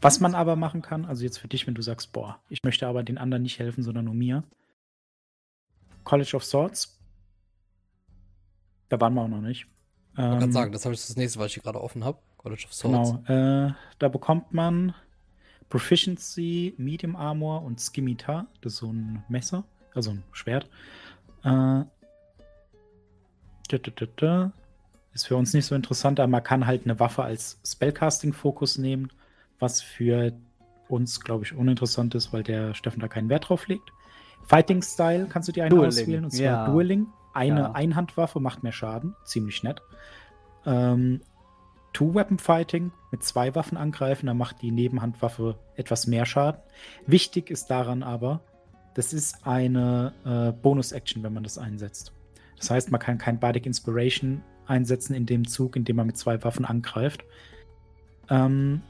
Was 0.00 0.18
man 0.18 0.34
aber 0.34 0.56
machen 0.56 0.82
kann, 0.82 1.04
also 1.04 1.22
jetzt 1.22 1.38
für 1.38 1.46
dich, 1.46 1.66
wenn 1.68 1.74
du 1.74 1.82
sagst, 1.82 2.12
boah, 2.12 2.40
ich 2.48 2.62
möchte 2.64 2.88
aber 2.88 3.04
den 3.04 3.18
anderen 3.18 3.44
nicht 3.44 3.58
helfen, 3.60 3.82
sondern 3.84 4.06
nur 4.06 4.14
mir. 4.14 4.42
College 6.02 6.32
of 6.34 6.44
Swords. 6.44 6.98
Da 8.88 9.00
waren 9.00 9.14
wir 9.14 9.22
auch 9.22 9.28
noch 9.28 9.40
nicht. 9.40 9.66
Ich 10.12 10.18
wollte 10.18 10.32
Ähm, 10.32 10.38
gerade 10.40 10.52
sagen, 10.52 10.72
das 10.72 10.84
habe 10.84 10.94
ich 10.94 11.00
das 11.00 11.16
nächste, 11.16 11.38
was 11.38 11.56
ich 11.56 11.62
gerade 11.62 11.80
offen 11.80 12.04
habe. 12.04 12.18
College 12.36 12.64
of 12.64 12.74
Swords. 12.74 13.14
Genau. 13.26 13.68
Äh, 13.68 13.72
da 13.98 14.08
bekommt 14.08 14.52
man 14.52 14.94
Proficiency, 15.68 16.74
Medium 16.76 17.16
Armor 17.16 17.62
und 17.62 17.80
Scimitar. 17.80 18.46
Das 18.60 18.74
ist 18.74 18.78
so 18.80 18.92
ein 18.92 19.24
Messer, 19.28 19.64
also 19.94 20.10
ein 20.10 20.22
Schwert. 20.32 20.64
Äh, 21.44 21.48
da, 21.48 21.86
da, 23.68 23.78
da, 23.94 24.06
da. 24.16 24.52
Ist 25.14 25.26
für 25.26 25.36
uns 25.36 25.52
nicht 25.52 25.66
so 25.66 25.74
interessant, 25.74 26.20
aber 26.20 26.26
man 26.26 26.42
kann 26.42 26.66
halt 26.66 26.84
eine 26.84 26.98
Waffe 26.98 27.22
als 27.22 27.60
Spellcasting-Fokus 27.66 28.78
nehmen, 28.78 29.10
was 29.58 29.82
für 29.82 30.32
uns, 30.88 31.20
glaube 31.20 31.44
ich, 31.44 31.54
uninteressant 31.54 32.14
ist, 32.14 32.32
weil 32.32 32.42
der 32.42 32.74
Steffen 32.74 33.00
da 33.00 33.08
keinen 33.08 33.28
Wert 33.28 33.48
drauf 33.48 33.68
legt. 33.68 33.92
Fighting 34.44 34.82
Style 34.82 35.26
kannst 35.28 35.48
du 35.48 35.52
dir 35.52 35.64
einen 35.64 35.70
Dueling, 35.70 35.88
auswählen, 35.88 36.24
und 36.24 36.30
zwar 36.30 36.44
ja. 36.44 36.66
Dueling. 36.66 37.06
Eine 37.32 37.60
Ja. 37.60 37.72
Einhandwaffe 37.72 38.40
macht 38.40 38.62
mehr 38.62 38.72
Schaden, 38.72 39.14
ziemlich 39.24 39.62
nett. 39.62 39.82
Ähm, 40.66 41.20
Two-Weapon-Fighting 41.92 42.90
mit 43.10 43.22
zwei 43.22 43.54
Waffen 43.54 43.76
angreifen, 43.76 44.26
dann 44.26 44.38
macht 44.38 44.62
die 44.62 44.70
Nebenhandwaffe 44.70 45.58
etwas 45.76 46.06
mehr 46.06 46.24
Schaden. 46.26 46.60
Wichtig 47.06 47.50
ist 47.50 47.66
daran 47.66 48.02
aber, 48.02 48.40
das 48.94 49.12
ist 49.12 49.46
eine 49.46 50.12
äh, 50.24 50.52
Bonus-Action, 50.52 51.22
wenn 51.22 51.32
man 51.32 51.42
das 51.42 51.58
einsetzt. 51.58 52.12
Das 52.58 52.70
heißt, 52.70 52.90
man 52.90 53.00
kann 53.00 53.18
kein 53.18 53.40
Bardic 53.40 53.66
Inspiration 53.66 54.42
einsetzen 54.66 55.14
in 55.14 55.26
dem 55.26 55.46
Zug, 55.46 55.76
in 55.76 55.84
dem 55.84 55.96
man 55.96 56.06
mit 56.06 56.16
zwei 56.16 56.42
Waffen 56.44 56.64
angreift. 56.64 57.24
Ähm, 58.30 58.82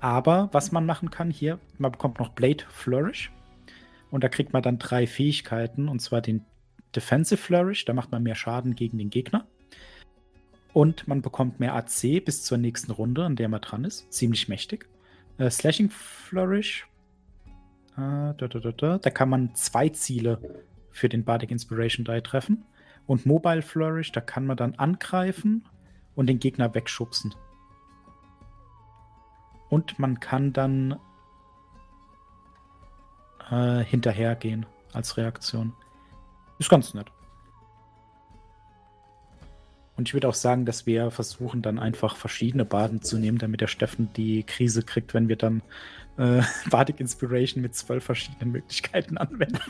aber 0.00 0.48
was 0.52 0.72
man 0.72 0.86
machen 0.86 1.10
kann 1.10 1.30
hier, 1.30 1.58
man 1.78 1.92
bekommt 1.92 2.18
noch 2.18 2.30
Blade 2.30 2.64
Flourish. 2.68 3.32
Und 4.10 4.22
da 4.22 4.28
kriegt 4.28 4.52
man 4.52 4.62
dann 4.62 4.78
drei 4.78 5.06
Fähigkeiten, 5.06 5.88
und 5.88 6.00
zwar 6.00 6.20
den 6.20 6.44
Defensive 6.96 7.40
Flourish, 7.40 7.84
da 7.84 7.92
macht 7.92 8.10
man 8.10 8.22
mehr 8.22 8.34
Schaden 8.34 8.74
gegen 8.74 8.98
den 8.98 9.10
Gegner. 9.10 9.46
Und 10.72 11.08
man 11.08 11.22
bekommt 11.22 11.60
mehr 11.60 11.74
AC 11.74 12.24
bis 12.24 12.42
zur 12.44 12.58
nächsten 12.58 12.90
Runde, 12.92 13.24
an 13.24 13.36
der 13.36 13.48
man 13.48 13.60
dran 13.60 13.84
ist. 13.84 14.12
Ziemlich 14.12 14.48
mächtig. 14.48 14.86
Äh, 15.38 15.50
Slashing 15.50 15.90
Flourish. 15.90 16.86
Äh, 17.92 17.96
da, 17.96 18.34
da, 18.34 18.72
da, 18.72 18.98
da. 18.98 19.10
kann 19.10 19.28
man 19.28 19.54
zwei 19.54 19.88
Ziele 19.88 20.38
für 20.90 21.08
den 21.08 21.24
Bardic 21.24 21.50
Inspiration 21.50 22.04
Die 22.04 22.20
treffen. 22.20 22.64
Und 23.06 23.24
Mobile 23.24 23.62
Flourish, 23.62 24.12
da 24.12 24.20
kann 24.20 24.46
man 24.46 24.56
dann 24.56 24.74
angreifen 24.74 25.64
und 26.14 26.26
den 26.26 26.40
Gegner 26.40 26.74
wegschubsen. 26.74 27.34
Und 29.68 29.98
man 29.98 30.20
kann 30.20 30.52
dann 30.52 30.98
äh, 33.50 33.82
hinterhergehen 33.84 34.66
als 34.92 35.16
Reaktion. 35.16 35.72
Ist 36.58 36.70
ganz 36.70 36.94
nett. 36.94 37.06
Und 39.96 40.08
ich 40.08 40.14
würde 40.14 40.28
auch 40.28 40.34
sagen, 40.34 40.66
dass 40.66 40.86
wir 40.86 41.10
versuchen, 41.10 41.62
dann 41.62 41.78
einfach 41.78 42.16
verschiedene 42.16 42.64
Baden 42.64 43.00
zu 43.00 43.18
nehmen, 43.18 43.38
damit 43.38 43.62
der 43.62 43.66
Steffen 43.66 44.10
die 44.14 44.42
Krise 44.42 44.82
kriegt, 44.82 45.14
wenn 45.14 45.28
wir 45.28 45.36
dann 45.36 45.62
äh, 46.18 46.42
Bardic 46.70 47.00
Inspiration 47.00 47.62
mit 47.62 47.74
zwölf 47.74 48.04
verschiedenen 48.04 48.52
Möglichkeiten 48.52 49.16
anwenden. 49.16 49.60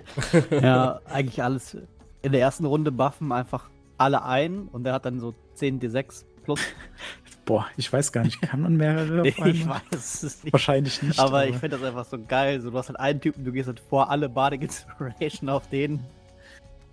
ja, 0.50 1.00
eigentlich 1.06 1.42
alles. 1.42 1.76
In 2.22 2.32
der 2.32 2.40
ersten 2.40 2.64
Runde 2.64 2.90
buffen 2.90 3.32
einfach 3.32 3.68
alle 3.98 4.24
ein 4.24 4.68
und 4.68 4.84
der 4.84 4.94
hat 4.94 5.04
dann 5.04 5.20
so 5.20 5.34
10 5.54 5.80
D6 5.80 6.24
plus. 6.44 6.60
Boah, 7.44 7.66
ich 7.76 7.92
weiß 7.92 8.10
gar 8.10 8.24
nicht, 8.24 8.42
kann 8.42 8.62
man 8.62 8.76
mehrere 8.76 9.20
auf 9.22 9.38
einmal? 9.38 9.50
Ich 9.50 9.68
weiß 9.68 10.22
es 10.24 10.42
nicht. 10.42 10.52
Wahrscheinlich 10.52 11.00
nicht. 11.02 11.20
Aber, 11.20 11.28
aber. 11.28 11.46
ich 11.46 11.56
finde 11.56 11.78
das 11.78 11.86
einfach 11.86 12.04
so 12.04 12.18
geil. 12.18 12.60
So, 12.60 12.70
du 12.70 12.78
hast 12.78 12.88
halt 12.88 12.98
einen 12.98 13.20
Typen, 13.20 13.44
du 13.44 13.52
gehst 13.52 13.68
halt 13.68 13.78
vor 13.78 14.10
alle 14.10 14.28
Bardic 14.28 14.62
Inspiration 14.62 15.48
auf 15.48 15.68
den. 15.68 16.00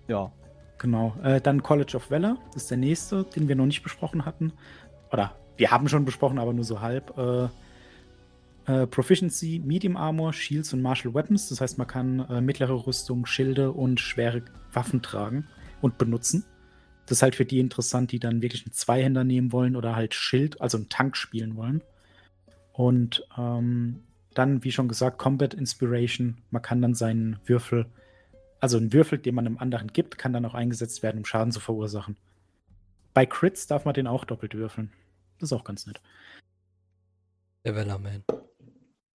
Ja. 0.08 0.32
Genau. 0.78 1.16
Äh, 1.24 1.39
dann 1.39 1.64
College 1.64 1.95
of 1.95 2.12
Valor, 2.12 2.38
ist 2.56 2.70
der 2.70 2.78
nächste, 2.78 3.24
den 3.24 3.47
wir 3.47 3.56
noch 3.56 3.66
nicht 3.66 3.84
besprochen 3.84 4.26
hatten. 4.26 4.51
Oder 5.12 5.36
wir 5.56 5.72
haben 5.72 5.88
schon 5.88 6.06
besprochen, 6.06 6.39
aber 6.39 6.51
nur 6.51 6.66
so 6.66 6.82
halb. 6.82 7.18
Äh, 7.18 7.47
äh, 8.66 8.88
Proficiency, 8.88 9.62
Medium 9.64 9.97
Armor, 9.97 10.34
Shields 10.34 10.74
und 10.74 10.82
Martial 10.82 11.14
Weapons. 11.14 11.49
Das 11.49 11.62
heißt, 11.62 11.78
man 11.78 11.88
kann 11.88 12.20
äh, 12.30 12.41
mittlere 12.41 12.86
Rüstung, 12.86 13.26
Schilde 13.26 13.72
und 13.72 13.99
schwere 13.99 14.43
Waffen 14.72 15.01
tragen 15.01 15.47
und 15.82 15.97
benutzen. 15.97 16.45
Das 17.06 17.18
ist 17.18 17.24
halt 17.24 17.36
für 17.36 17.45
die 17.45 17.60
interessant, 17.60 18.12
die 18.12 18.20
dann 18.20 18.41
wirklich 18.41 18.66
einen 18.66 18.74
Zweihänder 18.74 19.24
nehmen 19.24 19.51
wollen 19.51 19.76
oder 19.76 19.95
halt 19.95 20.14
Schild, 20.14 20.62
also 20.62 20.78
einen 20.78 20.89
Tank 20.89 21.18
spielen 21.18 21.58
wollen. 21.58 21.82
Und 22.72 23.28
ähm, 23.38 23.99
dann, 24.34 24.64
wie 24.64 24.72
schon 24.72 24.88
gesagt, 24.88 25.18
Combat 25.18 25.54
Inspiration. 25.54 26.38
Man 26.49 26.62
kann 26.62 26.82
dann 26.82 26.93
seinen 26.95 27.39
Würfel 27.45 27.86
also 28.64 28.78
ein 28.78 28.93
Würfel, 28.93 29.20
den 29.20 29.36
man 29.36 29.45
einem 29.45 29.57
anderen 29.57 29.91
gibt, 29.91 30.18
kann 30.18 30.32
dann 30.32 30.45
auch 30.45 30.53
eingesetzt 30.53 31.03
werden, 31.03 31.18
um 31.18 31.26
Schaden 31.26 31.51
zu 31.51 31.59
verursachen. 31.59 32.16
Bei 33.14 33.26
Crits 33.26 33.68
darf 33.68 33.84
man 33.84 33.93
den 33.93 34.07
auch 34.07 34.24
doppelt 34.24 34.55
würfeln. 34.55 34.89
Das 35.38 35.51
ist 35.51 35.53
auch 35.53 35.66
ganz 35.66 35.86
nett. 35.86 35.99
Der 37.66 37.76
Wellerman. 37.76 38.24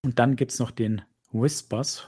Und 0.04 0.18
dann 0.18 0.36
gibt 0.36 0.52
es 0.52 0.58
noch 0.58 0.70
den 0.70 1.00
Whispers. 1.32 2.06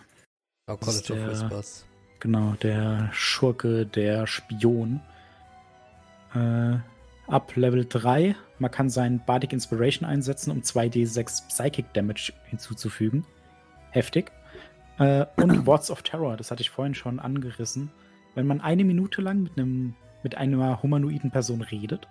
Oh, 0.67 0.77
College 0.77 1.15
der, 1.15 1.25
of 1.25 1.31
Whispers. 1.31 1.87
Genau, 2.21 2.53
der 2.63 3.09
Schurke, 3.15 3.87
der 3.87 4.27
Spion. 4.27 5.01
Äh, 6.35 6.77
ab 7.27 7.57
Level 7.57 7.87
3, 7.89 8.37
man 8.59 8.71
kann 8.71 8.91
seinen 8.91 9.25
Bardic 9.25 9.55
Inspiration 9.55 10.07
einsetzen, 10.07 10.51
um 10.51 10.61
2d6 10.61 11.49
Psychic 11.49 11.91
Damage 11.95 12.35
hinzuzufügen. 12.51 13.25
Heftig. 13.93 14.31
Äh, 15.01 15.25
und 15.37 15.67
Words 15.67 15.91
of 15.91 16.03
Terror, 16.03 16.37
das 16.37 16.51
hatte 16.51 16.61
ich 16.61 16.71
vorhin 16.71 16.95
schon 16.95 17.19
angerissen. 17.19 17.91
Wenn 18.35 18.47
man 18.47 18.61
eine 18.61 18.85
Minute 18.85 19.23
lang 19.23 19.43
mit, 19.43 19.59
einem, 19.59 19.95
mit 20.23 20.37
einer 20.37 20.83
humanoiden 20.83 21.31
Person 21.31 21.63
redet, 21.63 22.07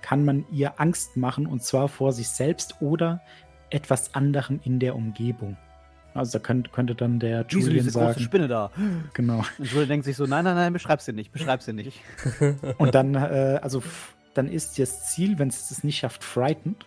kann 0.00 0.24
man 0.24 0.44
ihr 0.50 0.80
Angst 0.80 1.16
machen 1.16 1.46
und 1.46 1.62
zwar 1.62 1.88
vor 1.88 2.12
sich 2.12 2.28
selbst 2.28 2.80
oder 2.80 3.20
etwas 3.70 4.14
anderem 4.14 4.60
in 4.62 4.78
der 4.78 4.94
Umgebung. 4.94 5.56
Also 6.14 6.38
da 6.38 6.44
könnte, 6.44 6.70
könnte 6.70 6.94
dann 6.94 7.18
der 7.18 7.44
Julian 7.48 7.68
Julian 7.68 7.84
diese 7.84 7.90
sagen. 7.90 8.06
große 8.06 8.20
Spinne 8.20 8.46
da. 8.46 8.70
Genau. 9.14 9.42
Und 9.58 9.64
Julian 9.72 9.88
denkt 9.88 10.04
sich 10.04 10.16
so, 10.16 10.26
nein, 10.26 10.44
nein, 10.44 10.54
nein, 10.54 10.72
beschreib 10.72 11.00
sie 11.00 11.12
nicht, 11.12 11.32
beschreib 11.32 11.62
sie 11.62 11.72
nicht. 11.72 12.00
Und 12.78 12.94
dann, 12.94 13.16
äh, 13.16 13.58
also 13.60 13.82
dann 14.34 14.48
ist 14.48 14.78
das 14.78 15.10
Ziel, 15.10 15.40
wenn 15.40 15.48
es 15.48 15.72
es 15.72 15.82
nicht 15.82 15.98
schafft, 15.98 16.22
frightened. 16.22 16.86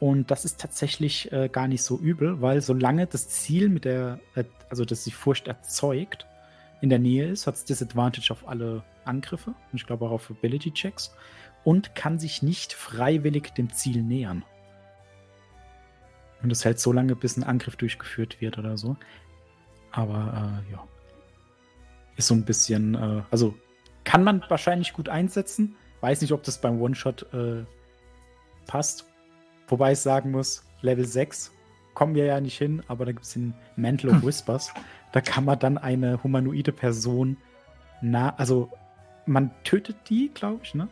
Und 0.00 0.30
das 0.30 0.44
ist 0.44 0.60
tatsächlich 0.60 1.30
äh, 1.32 1.48
gar 1.48 1.68
nicht 1.68 1.82
so 1.82 1.98
übel, 1.98 2.40
weil 2.40 2.60
solange 2.60 3.06
das 3.06 3.28
Ziel 3.28 3.68
mit 3.68 3.84
der, 3.84 4.20
äh, 4.34 4.44
also 4.68 4.84
dass 4.84 5.04
die 5.04 5.10
Furcht 5.10 5.48
erzeugt, 5.48 6.26
in 6.80 6.90
der 6.90 6.98
Nähe 6.98 7.28
ist, 7.28 7.46
hat 7.46 7.54
es 7.54 7.64
Disadvantage 7.64 8.30
auf 8.30 8.46
alle 8.46 8.82
Angriffe 9.04 9.50
und 9.50 9.80
ich 9.80 9.86
glaube 9.86 10.06
auch 10.06 10.10
auf 10.10 10.30
Ability 10.30 10.72
Checks 10.72 11.14
und 11.64 11.94
kann 11.94 12.18
sich 12.18 12.42
nicht 12.42 12.72
freiwillig 12.72 13.54
dem 13.54 13.72
Ziel 13.72 14.02
nähern. 14.02 14.44
Und 16.42 16.50
das 16.50 16.64
hält 16.64 16.78
so 16.78 16.92
lange, 16.92 17.16
bis 17.16 17.36
ein 17.36 17.44
Angriff 17.44 17.76
durchgeführt 17.76 18.40
wird 18.40 18.58
oder 18.58 18.76
so. 18.76 18.96
Aber 19.90 20.62
äh, 20.68 20.72
ja. 20.72 20.86
Ist 22.16 22.28
so 22.28 22.34
ein 22.34 22.44
bisschen, 22.44 22.94
äh, 22.94 23.22
also 23.30 23.54
kann 24.04 24.22
man 24.22 24.44
wahrscheinlich 24.48 24.92
gut 24.92 25.08
einsetzen. 25.08 25.76
Weiß 26.00 26.20
nicht, 26.20 26.32
ob 26.32 26.42
das 26.44 26.60
beim 26.60 26.80
One-Shot 26.80 27.32
äh, 27.32 27.64
passt. 28.66 29.06
Wobei 29.68 29.92
ich 29.92 29.98
sagen 29.98 30.30
muss, 30.30 30.64
Level 30.82 31.06
6 31.06 31.52
kommen 31.94 32.14
wir 32.14 32.24
ja 32.24 32.40
nicht 32.40 32.58
hin, 32.58 32.82
aber 32.88 33.04
da 33.04 33.12
gibt 33.12 33.24
es 33.24 33.32
den 33.32 33.54
Mantle 33.76 34.10
of 34.10 34.22
Whispers. 34.22 34.72
Da 35.12 35.20
kann 35.20 35.44
man 35.44 35.58
dann 35.58 35.78
eine 35.78 36.22
humanoide 36.22 36.72
Person 36.72 37.36
na, 38.00 38.34
also 38.36 38.70
man 39.26 39.50
tötet 39.64 39.96
die, 40.08 40.30
glaube 40.32 40.60
ich, 40.62 40.74
ne? 40.74 40.88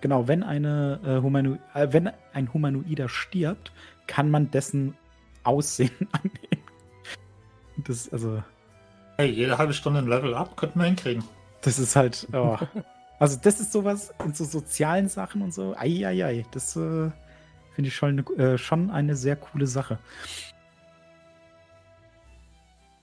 Genau, 0.00 0.28
wenn 0.28 0.42
eine 0.42 1.00
äh, 1.04 1.22
Humano 1.22 1.58
äh, 1.74 1.88
wenn 1.90 2.10
ein 2.32 2.52
Humanoider 2.52 3.08
stirbt, 3.08 3.72
kann 4.06 4.30
man 4.30 4.50
dessen 4.50 4.96
Aussehen 5.44 5.90
annehmen. 6.12 6.64
Das, 7.78 8.12
also. 8.12 8.42
Hey, 9.16 9.30
jede 9.30 9.58
halbe 9.58 9.72
Stunde 9.72 10.00
ein 10.00 10.06
Level 10.06 10.34
up 10.34 10.56
könnten 10.56 10.78
wir 10.78 10.86
hinkriegen. 10.86 11.24
Das 11.62 11.78
ist 11.78 11.96
halt, 11.96 12.28
oh. 12.32 12.56
also 13.18 13.36
das 13.42 13.58
ist 13.58 13.72
sowas 13.72 14.14
in 14.24 14.32
so 14.32 14.44
sozialen 14.44 15.08
Sachen 15.08 15.42
und 15.42 15.52
so. 15.52 15.74
Eieiei, 15.76 16.44
das 16.52 16.76
äh, 16.76 17.10
Finde 17.78 17.90
ich 17.90 17.94
schon 17.94 18.08
eine, 18.08 18.54
äh, 18.54 18.58
schon 18.58 18.90
eine 18.90 19.14
sehr 19.14 19.36
coole 19.36 19.68
Sache. 19.68 20.00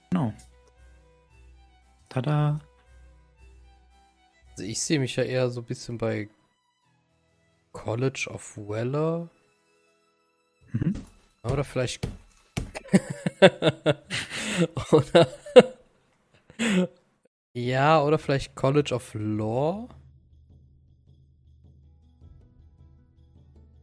Genau. 0.09 0.33
Tada. 2.09 2.59
Also 4.51 4.63
ich 4.63 4.81
sehe 4.81 4.99
mich 4.99 5.15
ja 5.15 5.23
eher 5.23 5.49
so 5.49 5.61
ein 5.61 5.65
bisschen 5.65 5.97
bei 5.97 6.27
College 7.71 8.27
of 8.29 8.57
Weller. 8.57 9.29
Mhm. 10.73 10.93
Oder 11.43 11.63
vielleicht. 11.63 12.05
oder. 14.91 15.29
ja, 17.53 18.03
oder 18.03 18.19
vielleicht 18.19 18.55
College 18.55 18.93
of 18.93 19.13
Law. 19.13 19.87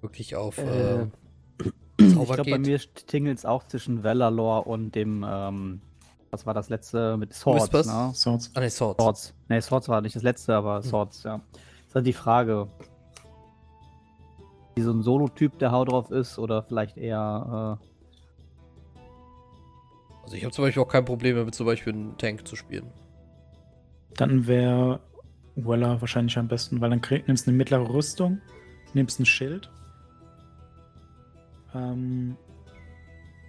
Wirklich 0.02 0.36
auf 0.36 0.58
äh, 0.58 1.02
äh, 1.02 1.06
Ich 1.98 2.14
glaube, 2.14 2.50
bei 2.50 2.58
mir 2.58 2.80
tingelt 3.06 3.38
es 3.38 3.44
auch 3.44 3.66
zwischen 3.66 4.02
Valarlore 4.02 4.62
und 4.62 4.94
dem, 4.94 5.24
ähm, 5.28 5.80
was 6.30 6.46
war 6.46 6.54
das 6.54 6.68
letzte 6.68 7.16
mit 7.16 7.32
Swords, 7.32 7.64
Whispers? 7.64 7.86
ne? 7.86 8.12
Swords. 8.14 8.50
Ah, 8.54 8.60
ne, 8.60 8.70
Swords. 8.70 9.02
Swords. 9.02 9.34
Ne, 9.48 9.62
Swords 9.62 9.88
war 9.88 10.00
nicht 10.00 10.16
das 10.16 10.22
letzte, 10.22 10.54
aber 10.54 10.76
hm. 10.76 10.82
Swords, 10.82 11.22
ja. 11.22 11.40
ist 11.86 11.94
halt 11.94 12.06
die 12.06 12.12
Frage, 12.12 12.68
wie 14.74 14.82
so 14.82 14.92
ein 14.92 15.02
Solo-Typ, 15.02 15.58
der 15.58 15.72
Hau 15.72 15.84
drauf 15.84 16.10
ist, 16.10 16.38
oder 16.38 16.62
vielleicht 16.62 16.96
eher, 16.96 17.78
äh, 17.78 19.02
also 20.22 20.36
ich 20.36 20.44
habe 20.44 20.52
zum 20.52 20.64
Beispiel 20.64 20.82
auch 20.82 20.88
kein 20.88 21.04
Problem 21.04 21.36
damit, 21.36 21.54
zum 21.54 21.66
Beispiel 21.66 21.92
einen 21.92 22.16
Tank 22.16 22.46
zu 22.46 22.56
spielen. 22.56 22.86
Dann 24.16 24.46
wäre 24.46 25.00
Weller 25.54 26.00
wahrscheinlich 26.00 26.38
am 26.38 26.48
besten, 26.48 26.80
weil 26.80 26.90
dann 26.90 27.02
nimmst 27.26 27.46
du 27.46 27.50
eine 27.50 27.56
mittlere 27.56 27.92
Rüstung, 27.92 28.40
nimmst 28.94 29.20
ein 29.20 29.26
Schild 29.26 29.70
ähm, 31.74 32.36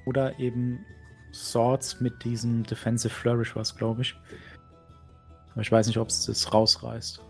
oder 0.06 0.40
eben 0.40 0.86
Swords 1.34 2.00
mit 2.02 2.24
diesem 2.24 2.64
Defensive 2.64 3.14
Flourish 3.14 3.56
was, 3.56 3.76
glaube 3.76 4.02
ich. 4.04 4.16
Aber 5.52 5.62
ich 5.62 5.72
weiß 5.72 5.88
nicht, 5.88 5.98
ob 5.98 6.10
es 6.10 6.26
das 6.26 6.54
rausreißt. 6.54 7.22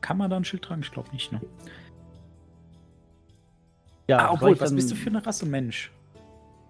Kann 0.00 0.18
man 0.18 0.30
da 0.30 0.36
ein 0.36 0.44
Schild 0.44 0.62
tragen? 0.62 0.82
Ich 0.82 0.90
glaube 0.92 1.10
nicht, 1.12 1.32
ne? 1.32 1.40
Ja, 4.06 4.18
ah, 4.18 4.32
obwohl, 4.32 4.52
ich 4.52 4.60
was 4.60 4.74
bist 4.74 4.90
du 4.90 4.94
für 4.94 5.08
eine 5.08 5.24
Rasse 5.24 5.46
Mensch? 5.46 5.90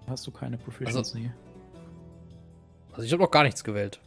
Hast 0.07 0.27
du 0.27 0.31
keine 0.31 0.57
Proficiency? 0.57 1.31
Also 2.93 3.03
ich 3.03 3.13
habe 3.13 3.23
noch 3.23 3.31
gar 3.31 3.43
nichts 3.43 3.65
gewählt. 3.65 3.99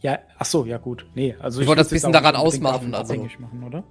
ja, 0.00 0.18
ach 0.38 0.46
so, 0.46 0.64
ja 0.64 0.78
gut. 0.78 1.04
Nee, 1.14 1.36
also 1.38 1.60
Ich 1.60 1.66
wollte 1.66 1.80
das 1.82 1.90
bisschen 1.90 2.12
daran 2.12 2.34
ausmachen, 2.34 2.94
also- 2.94 3.14
machen, 3.38 3.62
oder? 3.64 3.84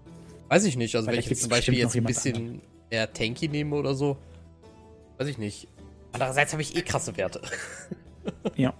Weiß 0.49 0.65
ich 0.65 0.75
nicht. 0.75 0.95
Also 0.95 1.07
Weil 1.07 1.13
wenn 1.13 1.19
ich 1.19 1.29
jetzt 1.29 1.43
zum 1.43 1.49
Beispiel 1.49 1.75
jetzt 1.75 1.95
ein 1.95 2.03
bisschen 2.03 2.61
eher 2.89 3.13
tanky 3.13 3.47
nehme 3.47 3.75
oder 3.75 3.93
so. 3.93 4.17
Weiß 5.21 5.27
ich 5.27 5.37
nicht. 5.37 5.67
Andererseits 6.13 6.51
habe 6.51 6.63
ich 6.63 6.75
eh 6.75 6.81
krasse 6.81 7.15
Werte. 7.15 7.41
Ja. 8.55 8.73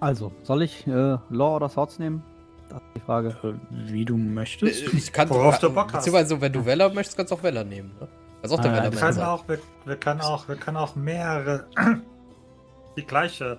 Also, 0.00 0.32
soll 0.42 0.62
ich 0.62 0.86
äh, 0.86 0.90
Law 1.30 1.56
oder 1.56 1.68
Swords 1.68 1.98
nehmen? 1.98 2.22
Das 2.68 2.78
ist 2.78 2.84
die 2.96 3.00
Frage. 3.00 3.28
Äh, 3.42 3.54
Wie 3.92 4.04
du 4.04 4.16
möchtest. 4.16 4.92
Ich 4.92 5.12
kann 5.12 5.30
Worauf 5.30 5.58
du 5.58 5.66
kann- 5.68 5.74
Bock 5.74 5.84
hast. 5.92 6.04
Beziehungsweise, 6.04 6.40
wenn 6.40 6.52
du 6.52 6.64
Weller 6.66 6.92
möchtest, 6.92 7.16
kannst 7.16 7.32
du 7.32 7.36
auch 7.36 7.42
Weller 7.42 7.64
nehmen. 7.64 7.92
Ne? 8.00 8.08
Kannst 8.42 8.54
auch 8.56 8.60
der 8.60 8.72
Ah, 8.72 8.76
Weller 8.76 8.90
das 8.90 9.00
Wir 9.02 9.12
sein. 9.12 9.24
auch, 9.24 9.48
wir, 9.48 9.58
wir, 9.86 9.96
können 9.96 10.20
auch, 10.20 10.48
wir 10.48 10.56
können 10.56 10.76
auch 10.76 10.94
mehrere 10.96 11.66
die 12.96 13.04
gleiche 13.06 13.58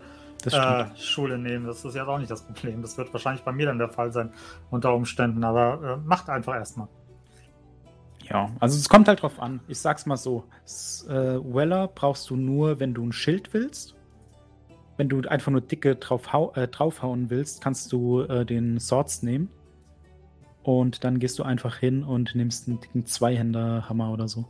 äh. 0.54 0.86
Schule 0.98 1.38
nehmen. 1.38 1.66
Das 1.66 1.84
ist 1.84 1.96
ja 1.96 2.06
auch 2.06 2.20
nicht 2.20 2.32
das 2.32 2.46
Problem. 2.46 2.82
Das 2.82 2.98
wird 2.98 3.12
wahrscheinlich 3.14 3.43
bei 3.43 3.52
mir 3.52 3.66
dann 3.68 3.78
der 3.78 3.89
Fall 3.89 4.12
sein, 4.12 4.32
unter 4.70 4.93
Umständen. 4.93 5.43
Aber 5.43 5.98
äh, 6.04 6.08
macht 6.08 6.30
einfach 6.30 6.56
erstmal. 6.56 6.88
Ja, 8.30 8.50
also 8.60 8.78
es 8.78 8.89
kommt 8.89 9.08
halt 9.08 9.22
drauf 9.22 9.39
an. 9.39 9.60
Ich 9.68 9.80
sag's 9.80 10.06
mal 10.06 10.18
so. 10.18 10.46
S 10.64 11.06
äh, 11.10 11.39
Weller 11.43 11.88
brauchst 11.88 12.30
du 12.30 12.36
nur, 12.36 12.80
wenn 12.80 12.93
du 12.93 13.06
ein 13.06 13.12
Schild 13.12 13.54
willst. 13.54 13.96
Wenn 14.98 15.10
du 15.10 15.22
einfach 15.28 15.52
nur 15.52 15.62
dicke 15.62 15.96
drauf 15.96 16.28
äh, 16.56 16.68
draufhauen 16.68 17.30
willst, 17.30 17.62
kannst 17.62 17.91
du 17.91 18.22
äh, 18.22 18.46
den 18.46 18.80
Swords 18.80 19.24
nehmen. 19.24 19.50
Und 20.64 21.04
dann 21.04 21.20
gehst 21.20 21.38
du 21.38 21.43
einfach 21.43 21.78
hin 21.78 22.04
und 22.04 22.34
nimmst 22.34 22.68
einen 22.68 22.80
dicken 22.80 23.06
Zweihänder-Hammer 23.06 24.12
oder 24.12 24.28
so. 24.28 24.46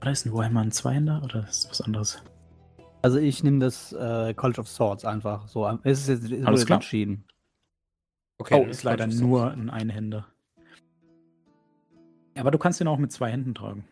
Oder 0.00 0.10
ist 0.10 0.26
ein 0.26 0.32
Warhammer 0.32 0.60
ein 0.60 0.72
Zweihänder 0.72 1.22
oder 1.24 1.48
ist 1.48 1.64
das 1.64 1.70
was 1.70 1.80
anderes? 1.80 2.22
Also 3.02 3.18
ich 3.18 3.44
nehme 3.44 3.60
das 3.60 3.92
äh, 3.92 4.34
College 4.34 4.60
of 4.60 4.68
Swords 4.68 5.04
einfach. 5.04 5.48
So, 5.48 5.66
es 5.84 6.00
ist 6.00 6.08
jetzt 6.08 6.32
es 6.32 6.46
Alles 6.46 6.66
klar. 6.66 6.78
entschieden. 6.78 7.24
Okay, 8.38 8.64
oh, 8.64 8.68
ist 8.68 8.82
leider 8.82 9.06
nur 9.06 9.50
ein 9.50 9.70
Einhänder. 9.70 10.26
Aber 12.36 12.50
du 12.50 12.58
kannst 12.58 12.80
ihn 12.80 12.86
auch 12.86 12.98
mit 12.98 13.10
zwei 13.10 13.30
Händen 13.30 13.54
tragen. 13.54 13.84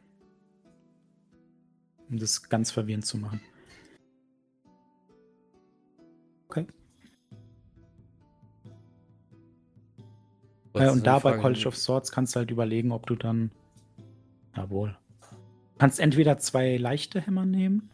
Um 2.08 2.18
das 2.18 2.48
ganz 2.48 2.70
verwirrend 2.70 3.04
zu 3.04 3.18
machen. 3.18 3.40
Okay. 6.48 6.66
Äh, 10.74 10.90
und 10.90 11.04
da 11.04 11.18
bei? 11.18 11.38
College 11.38 11.66
of 11.66 11.76
Swords 11.76 12.12
kannst 12.12 12.36
du 12.36 12.38
halt 12.38 12.50
überlegen, 12.50 12.92
ob 12.92 13.06
du 13.06 13.16
dann. 13.16 13.50
Jawohl. 14.54 14.96
Du 15.20 15.78
kannst 15.78 15.98
entweder 15.98 16.38
zwei 16.38 16.76
leichte 16.76 17.20
Hämmer 17.20 17.44
nehmen. 17.44 17.90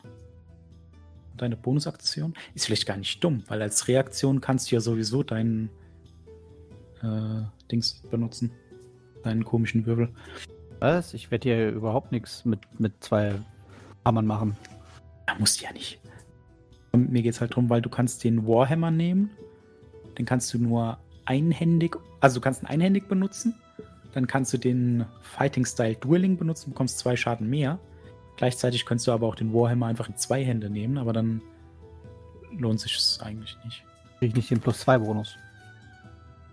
Deine 1.43 1.57
Bonusaktion. 1.57 2.34
Ist 2.55 2.66
vielleicht 2.66 2.86
gar 2.86 2.97
nicht 2.97 3.22
dumm, 3.24 3.43
weil 3.49 3.61
als 3.62 3.88
Reaktion 3.88 4.40
kannst 4.40 4.70
du 4.70 4.76
ja 4.76 4.80
sowieso 4.80 5.24
deinen 5.24 5.70
äh, 7.03 7.43
Dings 7.68 8.01
benutzen. 8.09 8.53
Deinen 9.24 9.45
komischen 9.45 9.84
Wirbel. 9.84 10.11
Was? 10.78 11.14
Ich 11.14 11.32
werde 11.32 11.49
hier 11.49 11.70
überhaupt 11.70 12.12
nichts 12.12 12.45
mit, 12.45 12.61
mit 12.78 12.93
zwei 13.01 13.34
Hammern 14.05 14.24
machen. 14.24 14.57
Ja, 15.26 15.34
musst 15.36 15.61
du 15.61 15.64
ja 15.64 15.72
nicht. 15.72 15.99
Und 16.93 17.11
mir 17.11 17.22
geht 17.22 17.34
es 17.34 17.40
halt 17.40 17.51
darum, 17.51 17.68
weil 17.68 17.82
du 17.82 17.90
kannst 17.90 18.22
den 18.22 18.47
Warhammer 18.47 18.93
nehmen. 18.93 19.30
Den 20.16 20.26
kannst 20.26 20.55
du 20.55 20.59
nur 20.59 20.99
einhändig, 21.24 21.97
also 22.20 22.38
du 22.38 22.45
kannst 22.45 22.62
ihn 22.62 22.66
einhändig 22.66 23.09
benutzen. 23.09 23.57
Dann 24.12 24.28
kannst 24.28 24.53
du 24.53 24.59
den 24.59 25.07
Fighting 25.22 25.66
Style 25.66 25.97
Dueling 25.97 26.36
benutzen, 26.36 26.70
bekommst 26.70 27.01
zwei 27.01 27.16
Schaden 27.16 27.51
mehr. 27.51 27.80
Gleichzeitig 28.43 28.84
kannst 28.84 29.07
du 29.07 29.12
aber 29.12 29.28
auch 29.28 29.36
den 29.36 29.55
Warhammer 29.55 29.86
einfach 29.86 30.09
in 30.09 30.16
zwei 30.16 30.45
Hände 30.45 30.68
nehmen, 30.68 30.99
aber 30.99 31.12
dann 31.12 31.43
lohnt 32.51 32.80
sich 32.80 32.97
es 32.97 33.20
eigentlich 33.20 33.57
nicht. 33.64 33.84
Krieg 34.18 34.30
ich 34.30 34.34
nicht 34.34 34.51
den 34.51 34.59
plus 34.59 34.80
zwei 34.80 34.99
Bonus. 34.99 35.36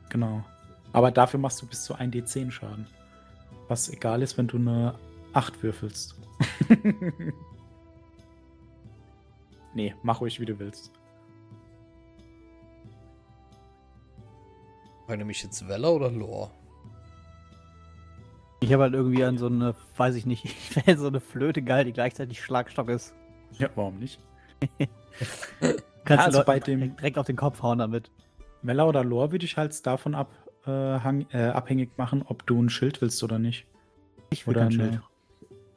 Genau. 0.10 0.46
Aber 0.94 1.10
dafür 1.10 1.40
machst 1.40 1.64
du 1.64 1.66
bis 1.66 1.84
zu 1.84 1.96
1d10 1.96 2.52
Schaden. 2.52 2.86
Was 3.70 3.90
egal 3.90 4.22
ist, 4.22 4.38
wenn 4.38 4.46
du 4.46 4.58
eine 4.58 5.00
8 5.34 5.64
würfelst. 5.64 6.16
nee, 9.74 9.96
mach 10.04 10.22
ruhig, 10.22 10.40
wie 10.40 10.46
du 10.46 10.60
willst. 10.60 10.92
Meine 15.08 15.26
mich 15.26 15.42
jetzt 15.42 15.68
Weller 15.68 15.92
oder 15.92 16.12
Lore? 16.12 16.52
Ich 18.62 18.74
habe 18.74 18.84
halt 18.84 18.94
irgendwie 18.94 19.24
an 19.24 19.38
so 19.38 19.46
eine, 19.48 19.74
weiß 19.98 20.16
ich 20.16 20.26
nicht, 20.26 20.46
ich 20.46 20.76
wäre 20.86 20.98
so 20.98 21.08
eine 21.08 21.20
Flöte 21.20 21.62
geil, 21.62 21.86
die 21.86 21.94
gleichzeitig 21.94 22.42
Schlagstock 22.44 22.90
ist. 22.90 23.14
Ja, 23.58 23.70
warum 23.76 24.00
nicht? 24.00 24.20
Kannst 26.06 26.26
Also 26.26 26.40
du 26.40 26.46
bei 26.46 26.60
dem- 26.60 26.96
direkt 26.98 27.18
auf 27.18 27.26
den 27.26 27.36
Kopf 27.36 27.62
hauen 27.62 27.80
damit. 27.80 28.12
Mella 28.62 28.86
oder 28.86 29.04
Lore 29.04 29.32
würde 29.32 29.46
ich 29.46 29.58
halt 29.58 29.86
davon 29.88 30.16
ab, 30.16 30.32
äh, 30.66 30.70
hang, 30.72 31.26
äh, 31.32 31.44
abhängig 31.48 31.98
machen, 31.98 32.24
ob 32.26 32.46
du 32.46 32.62
ein 32.62 32.70
Schild 32.70 33.02
willst 33.02 33.24
oder 33.24 33.40
nicht. 33.40 33.66
Ich 34.30 34.46
will 34.46 34.56
Oder 34.56 34.64
eine- 34.66 34.72
Schild. 34.72 35.00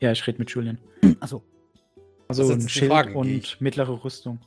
Ja, 0.01 0.11
ich 0.13 0.27
rede 0.27 0.39
mit 0.39 0.51
Julian. 0.51 0.79
Achso. 1.21 1.43
Also 2.29 2.51
ein 2.53 2.69
Schild 2.69 2.91
Frage, 2.91 3.15
und 3.15 3.61
mittlere 3.61 4.03
Rüstung. 4.05 4.41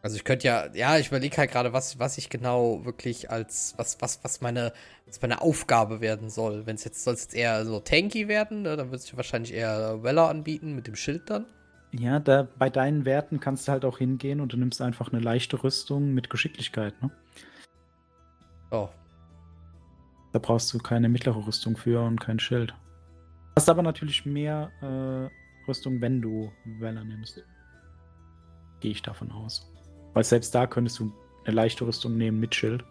Also 0.00 0.16
ich 0.16 0.24
könnte 0.24 0.46
ja, 0.46 0.72
ja, 0.74 0.96
ich 0.96 1.08
überlege 1.08 1.36
halt 1.36 1.50
gerade, 1.50 1.72
was, 1.72 1.98
was 1.98 2.18
ich 2.18 2.30
genau 2.30 2.84
wirklich 2.84 3.30
als, 3.30 3.74
was, 3.76 4.00
was, 4.00 4.22
was 4.22 4.40
meine, 4.40 4.72
was 5.06 5.20
meine 5.20 5.42
Aufgabe 5.42 6.00
werden 6.00 6.30
soll. 6.30 6.66
Wenn 6.66 6.76
es 6.76 6.84
jetzt, 6.84 7.02
soll 7.02 7.14
es 7.14 7.22
jetzt 7.22 7.34
eher 7.34 7.64
so 7.66 7.80
tanky 7.80 8.28
werden, 8.28 8.62
ne, 8.62 8.76
dann 8.76 8.90
würde 8.90 9.02
ich 9.04 9.16
wahrscheinlich 9.16 9.52
eher 9.52 10.02
Weller 10.04 10.28
anbieten 10.28 10.74
mit 10.74 10.86
dem 10.86 10.94
Schild 10.94 11.28
dann. 11.28 11.46
Ja, 11.92 12.20
da 12.20 12.46
bei 12.58 12.70
deinen 12.70 13.04
Werten 13.06 13.40
kannst 13.40 13.66
du 13.66 13.72
halt 13.72 13.84
auch 13.84 13.98
hingehen 13.98 14.40
und 14.40 14.52
du 14.52 14.56
nimmst 14.56 14.80
einfach 14.82 15.12
eine 15.12 15.20
leichte 15.20 15.62
Rüstung 15.64 16.12
mit 16.14 16.30
Geschicklichkeit. 16.30 17.00
Ne? 17.02 17.10
Oh, 18.70 18.90
Da 20.32 20.38
brauchst 20.38 20.72
du 20.74 20.78
keine 20.78 21.08
mittlere 21.08 21.46
Rüstung 21.46 21.76
für 21.76 22.02
und 22.02 22.20
kein 22.20 22.38
Schild. 22.38 22.74
Hast 23.56 23.68
aber 23.68 23.82
natürlich 23.82 24.24
mehr 24.26 24.70
äh, 24.82 25.66
Rüstung, 25.66 26.00
wenn 26.00 26.20
du 26.20 26.52
Weller 26.78 27.02
nimmst. 27.02 27.42
Gehe 28.80 28.92
ich 28.92 29.02
davon 29.02 29.32
aus. 29.32 29.66
Weil 30.18 30.24
selbst 30.24 30.52
da 30.52 30.66
könntest 30.66 30.98
du 30.98 31.12
eine 31.44 31.54
leichte 31.54 31.86
Rüstung 31.86 32.16
nehmen 32.16 32.40
mit 32.40 32.52
Schild. 32.52 32.84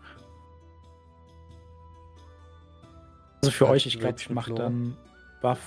Also 3.42 3.52
für 3.52 3.66
Ja, 3.66 3.72
euch, 3.72 3.86
ich 3.86 4.00
glaube, 4.00 4.16
ich 4.18 4.30
mache 4.30 4.54
dann 4.54 4.96
Buff, 5.42 5.60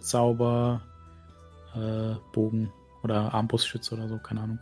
Zauber, 0.00 0.80
äh, 1.76 2.16
Bogen 2.32 2.72
oder 3.04 3.32
Armbrustschütze 3.32 3.94
oder 3.94 4.08
so, 4.08 4.18
keine 4.18 4.40
Ahnung. 4.40 4.58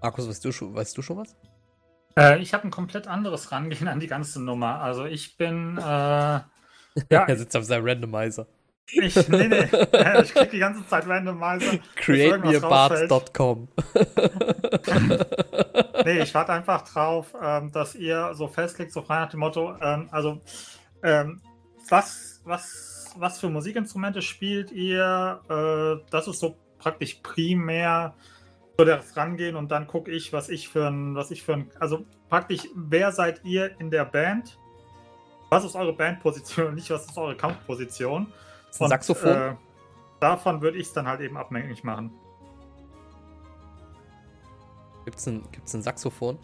Markus, 0.00 0.28
weißt 0.28 0.44
du, 0.44 0.52
schon- 0.52 0.72
weißt 0.72 0.96
du 0.96 1.02
schon 1.02 1.16
was? 1.16 1.34
Äh, 2.16 2.38
ich 2.38 2.54
habe 2.54 2.68
ein 2.68 2.70
komplett 2.70 3.08
anderes 3.08 3.50
Rangehen 3.50 3.88
an 3.88 3.98
die 3.98 4.06
ganze 4.06 4.40
Nummer. 4.40 4.80
Also 4.80 5.06
ich 5.06 5.36
bin. 5.36 5.76
Äh, 5.76 6.40
ja, 7.10 7.24
er 7.28 7.36
sitzt 7.36 7.56
auf 7.56 7.64
seinem 7.64 7.86
Randomizer. 7.86 8.46
ich, 8.90 9.28
nee, 9.28 9.48
nee. 9.48 9.64
ich 10.22 10.34
krieg 10.34 10.50
die 10.50 10.58
ganze 10.58 10.86
Zeit 10.86 11.06
Randomizer. 11.08 11.78
CreateMeABart.com. 11.96 13.68
Nee, 16.04 16.20
ich 16.20 16.34
warte 16.34 16.52
einfach 16.52 16.82
drauf, 16.82 17.34
ähm, 17.42 17.72
dass 17.72 17.94
ihr 17.94 18.34
so 18.34 18.46
festlegt, 18.46 18.92
so 18.92 19.00
frei 19.00 19.20
nach 19.20 19.30
dem 19.30 19.40
Motto, 19.40 19.74
ähm, 19.80 20.08
also 20.10 20.40
ähm, 21.02 21.40
was, 21.88 22.42
was, 22.44 23.14
was 23.16 23.40
für 23.40 23.48
Musikinstrumente 23.48 24.20
spielt 24.20 24.70
ihr? 24.70 25.40
Äh, 25.48 26.04
das 26.10 26.28
ist 26.28 26.40
so 26.40 26.56
praktisch 26.78 27.20
primär 27.22 28.14
so 28.76 28.84
das 28.84 29.16
Rangehen 29.16 29.56
und 29.56 29.70
dann 29.70 29.86
gucke 29.86 30.10
ich, 30.10 30.32
was 30.32 30.48
ich 30.48 30.68
für 30.68 30.88
ein, 30.88 31.14
was 31.14 31.30
ich 31.30 31.42
für 31.42 31.54
ein, 31.54 31.70
also 31.78 32.04
praktisch, 32.28 32.68
wer 32.74 33.12
seid 33.12 33.44
ihr 33.44 33.78
in 33.78 33.90
der 33.90 34.04
Band? 34.04 34.58
Was 35.50 35.64
ist 35.64 35.76
eure 35.76 35.92
Bandposition, 35.92 36.74
nicht 36.74 36.90
was 36.90 37.06
ist 37.06 37.16
eure 37.16 37.36
Kampfposition? 37.36 38.32
Ist 38.70 38.82
ein 38.82 38.88
Saxophon? 38.88 39.30
Äh, 39.30 39.56
davon 40.20 40.60
würde 40.60 40.78
ich 40.78 40.88
es 40.88 40.92
dann 40.92 41.06
halt 41.06 41.20
eben 41.20 41.36
abhängig 41.36 41.84
machen. 41.84 42.10
Gibt's 45.04 45.26
ein, 45.26 45.42
gibt's 45.52 45.74
ein 45.74 45.82
Saxophon? 45.82 46.38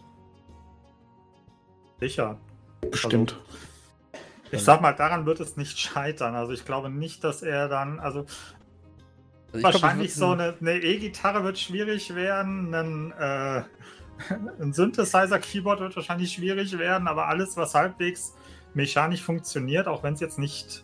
Sicher. 1.99 2.37
Bestimmt. 2.89 3.39
Ich 4.51 4.63
sag 4.63 4.81
mal, 4.81 4.93
daran 4.93 5.25
wird 5.25 5.39
es 5.39 5.55
nicht 5.55 5.79
scheitern. 5.79 6.35
Also 6.35 6.51
ich 6.51 6.65
glaube 6.65 6.89
nicht, 6.89 7.23
dass 7.23 7.41
er 7.41 7.69
dann, 7.69 7.99
also 7.99 8.19
Also 8.19 9.57
ich 9.57 9.63
wahrscheinlich 9.63 10.13
glaub, 10.13 10.37
so 10.37 10.43
eine 10.61 10.77
E-Gitarre 10.77 11.43
wird 11.43 11.57
schwierig 11.57 12.13
werden, 12.15 12.73
ein, 12.73 13.11
äh, 13.13 13.63
ein 14.61 14.73
Synthesizer-Keyboard 14.73 15.79
wird 15.79 15.95
wahrscheinlich 15.95 16.33
schwierig 16.33 16.77
werden, 16.77 17.07
aber 17.07 17.27
alles, 17.27 17.57
was 17.57 17.73
halbwegs 17.75 18.33
mechanisch 18.73 19.21
funktioniert, 19.21 19.87
auch 19.87 20.03
wenn 20.03 20.13
es 20.13 20.19
jetzt 20.19 20.39
nicht 20.39 20.83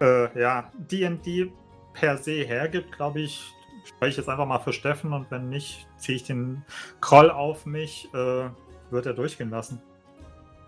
äh, 0.00 0.38
ja, 0.38 0.70
D&D 0.74 1.52
per 1.92 2.18
se 2.18 2.44
hergibt, 2.44 2.92
glaube 2.92 3.20
ich, 3.20 3.52
spreche 3.84 4.10
ich 4.10 4.16
jetzt 4.16 4.28
einfach 4.28 4.46
mal 4.46 4.58
für 4.58 4.72
Steffen 4.72 5.12
und 5.12 5.30
wenn 5.30 5.48
nicht, 5.48 5.86
ziehe 5.96 6.16
ich 6.16 6.24
den 6.24 6.64
Kroll 7.00 7.30
auf 7.30 7.66
mich, 7.66 8.08
äh, 8.14 8.48
wird 8.90 9.06
er 9.06 9.14
durchgehen 9.14 9.50
lassen. 9.50 9.80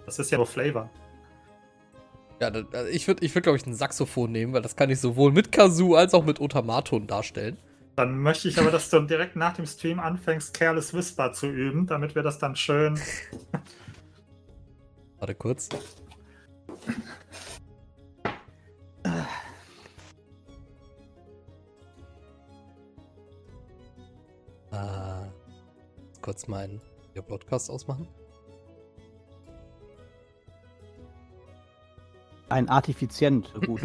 Das 0.07 0.19
ist 0.19 0.31
ja 0.31 0.39
nur 0.39 0.47
Flavor. 0.47 0.91
Ja, 2.41 2.51
ich 2.91 3.07
würde, 3.07 3.25
ich 3.25 3.35
würd, 3.35 3.45
glaube 3.45 3.57
ich, 3.57 3.67
ein 3.67 3.75
Saxophon 3.75 4.33
nehmen, 4.33 4.53
weil 4.53 4.63
das 4.63 4.77
kann 4.77 4.91
ich 4.91 5.01
sowohl 5.01 5.33
mit 5.33 5.53
Kazoo 5.53 5.95
als 5.95 6.15
auch 6.15 6.25
mit 6.25 6.41
Otamaton 6.41 7.07
darstellen. 7.07 7.57
Dann 7.97 8.19
möchte 8.19 8.49
ich 8.49 8.59
aber, 8.59 8.73
dass 8.73 8.91
du 8.91 9.01
direkt 9.01 9.37
nach 9.37 9.55
dem 9.55 9.67
Stream 9.67 10.01
anfängst, 10.01 10.53
Careless 10.53 10.93
Whisper 10.93 11.33
zu 11.33 11.47
üben, 11.47 11.87
damit 11.87 12.17
wir 12.17 12.23
das 12.23 12.39
dann 12.39 12.57
schön. 12.57 12.99
Warte 15.19 15.35
kurz. 15.37 15.69
Äh, 24.73 25.29
kurz 26.21 26.47
meinen 26.49 26.81
Podcast 27.23 27.71
ausmachen. 27.71 28.09
Ein 32.49 32.69
Artifizient, 32.69 33.53
gut. 33.67 33.81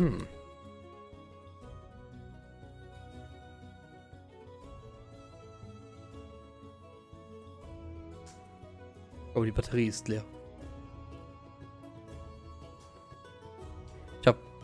Aber 9.34 9.46
die 9.46 9.52
Batterie 9.52 9.88
ist 9.88 10.08
leer. 10.08 10.24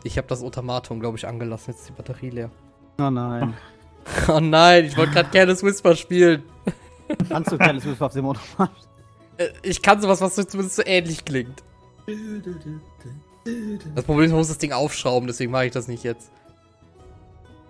Ich 0.06 0.16
habe 0.18 0.28
das 0.28 0.42
Automaton, 0.42 1.00
glaube 1.00 1.18
ich, 1.18 1.26
angelassen. 1.26 1.72
Jetzt 1.72 1.80
ist 1.80 1.88
die 1.88 1.92
Batterie 1.92 2.30
leer. 2.30 2.50
Oh 2.98 3.10
nein. 3.10 3.54
Oh 4.28 4.38
nein, 4.38 4.84
ich 4.84 4.96
wollte 4.96 5.14
gerade 5.14 5.30
Careless 5.30 5.64
Whisper 5.64 5.96
spielen. 5.96 6.44
Kannst 7.28 7.50
du 7.50 7.58
Careless 7.58 7.84
Whisper 7.84 8.06
auf 8.06 8.12
dem 8.12 8.26
Automat? 8.26 8.70
Äh, 9.38 9.48
Ich 9.64 9.82
kann 9.82 10.00
sowas, 10.00 10.20
was 10.20 10.36
so 10.36 10.44
zumindest 10.44 10.76
so 10.76 10.82
ähnlich 10.86 11.24
klingt. 11.24 11.62
Das 13.94 14.04
Problem 14.04 14.24
ist, 14.26 14.30
man 14.30 14.38
muss 14.38 14.48
das 14.48 14.58
Ding 14.58 14.72
aufschrauben, 14.72 15.26
deswegen 15.26 15.50
mache 15.50 15.66
ich 15.66 15.72
das 15.72 15.88
nicht 15.88 16.04
jetzt. 16.04 16.30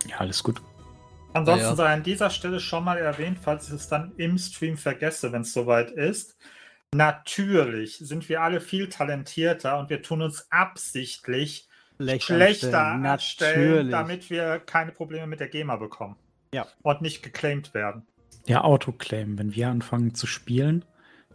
Ja, 0.07 0.18
alles 0.18 0.43
gut. 0.43 0.61
Ansonsten 1.32 1.64
Ja, 1.64 1.70
ja. 1.70 1.76
sei 1.76 1.93
an 1.93 2.03
dieser 2.03 2.28
Stelle 2.30 2.61
schon 2.61 2.84
mal 2.84 2.99
erwähnt, 2.99 3.39
falls 3.43 3.68
ich 3.68 3.74
es 3.74 3.89
dann 3.89 4.12
im 4.18 4.37
Stream 4.39 4.76
vergesse, 4.76 5.32
wenn 5.32 5.41
es 5.43 5.53
soweit 5.55 5.91
ist. 5.91 6.37
Natürlich 6.95 7.97
sind 7.99 8.28
wir 8.28 8.43
alle 8.43 8.61
viel 8.61 8.89
talentierter 8.91 9.78
und 9.78 9.91
wir 9.91 10.03
tun 10.03 10.20
uns 10.22 10.47
absichtlich 10.51 11.68
schlechter 11.99 12.87
anstellen, 12.87 13.91
damit 13.91 14.31
wir 14.31 14.59
keine 14.61 14.93
Probleme 14.93 15.27
mit 15.27 15.41
der 15.41 15.49
GEMA 15.49 15.77
bekommen. 15.77 16.17
Ja. 16.53 16.67
Und 16.83 17.03
nicht 17.03 17.23
geclaimed 17.23 17.75
werden. 17.75 18.07
Ja, 18.47 18.63
Autoclaim. 18.63 19.39
Wenn 19.39 19.55
wir 19.55 19.69
anfangen 19.69 20.15
zu 20.15 20.27
spielen, 20.27 20.85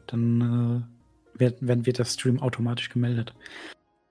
dann 0.07 0.87
äh, 1.35 1.39
wird, 1.39 1.65
werden 1.65 1.85
wir 1.85 1.93
das 1.93 2.13
Stream 2.13 2.41
automatisch 2.41 2.89
gemeldet. 2.89 3.33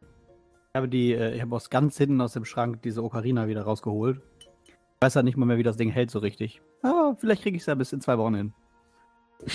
Ich 0.03 0.77
habe 0.77 0.89
die, 0.89 1.13
äh, 1.13 1.35
ich 1.35 1.41
habe 1.41 1.57
aus 1.57 1.71
ganz 1.71 1.97
hinten 1.97 2.21
aus 2.21 2.35
dem 2.35 2.45
Schrank 2.45 2.83
diese 2.83 3.03
Ocarina 3.03 3.49
wieder 3.49 3.63
rausgeholt. 3.63 4.21
Ich 4.67 4.75
weiß 5.01 5.15
ja 5.15 5.23
nicht 5.23 5.37
mal 5.37 5.47
mehr, 5.47 5.59
wie 5.59 5.63
das 5.63 5.77
Ding 5.77 5.91
hält 5.91 6.11
so 6.11 6.19
richtig. 6.19 6.61
Aber 6.83 7.17
vielleicht 7.19 7.43
kriege 7.43 7.57
ich 7.57 7.63
es 7.63 7.67
ja 7.67 7.75
bis 7.75 7.93
in 7.93 8.01
zwei 8.01 8.19
Wochen 8.19 8.35
hin. 8.35 8.53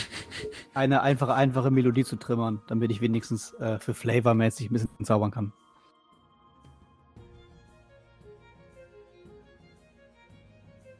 Eine 0.73 1.01
einfache, 1.01 1.35
einfache 1.35 1.71
Melodie 1.71 2.03
zu 2.03 2.15
trimmern, 2.15 2.61
damit 2.67 2.91
ich 2.91 3.01
wenigstens 3.01 3.53
äh, 3.53 3.77
für 3.77 3.93
Flavormäßig 3.93 4.69
ein 4.69 4.73
bisschen 4.73 5.05
zaubern 5.05 5.31
kann. 5.31 5.53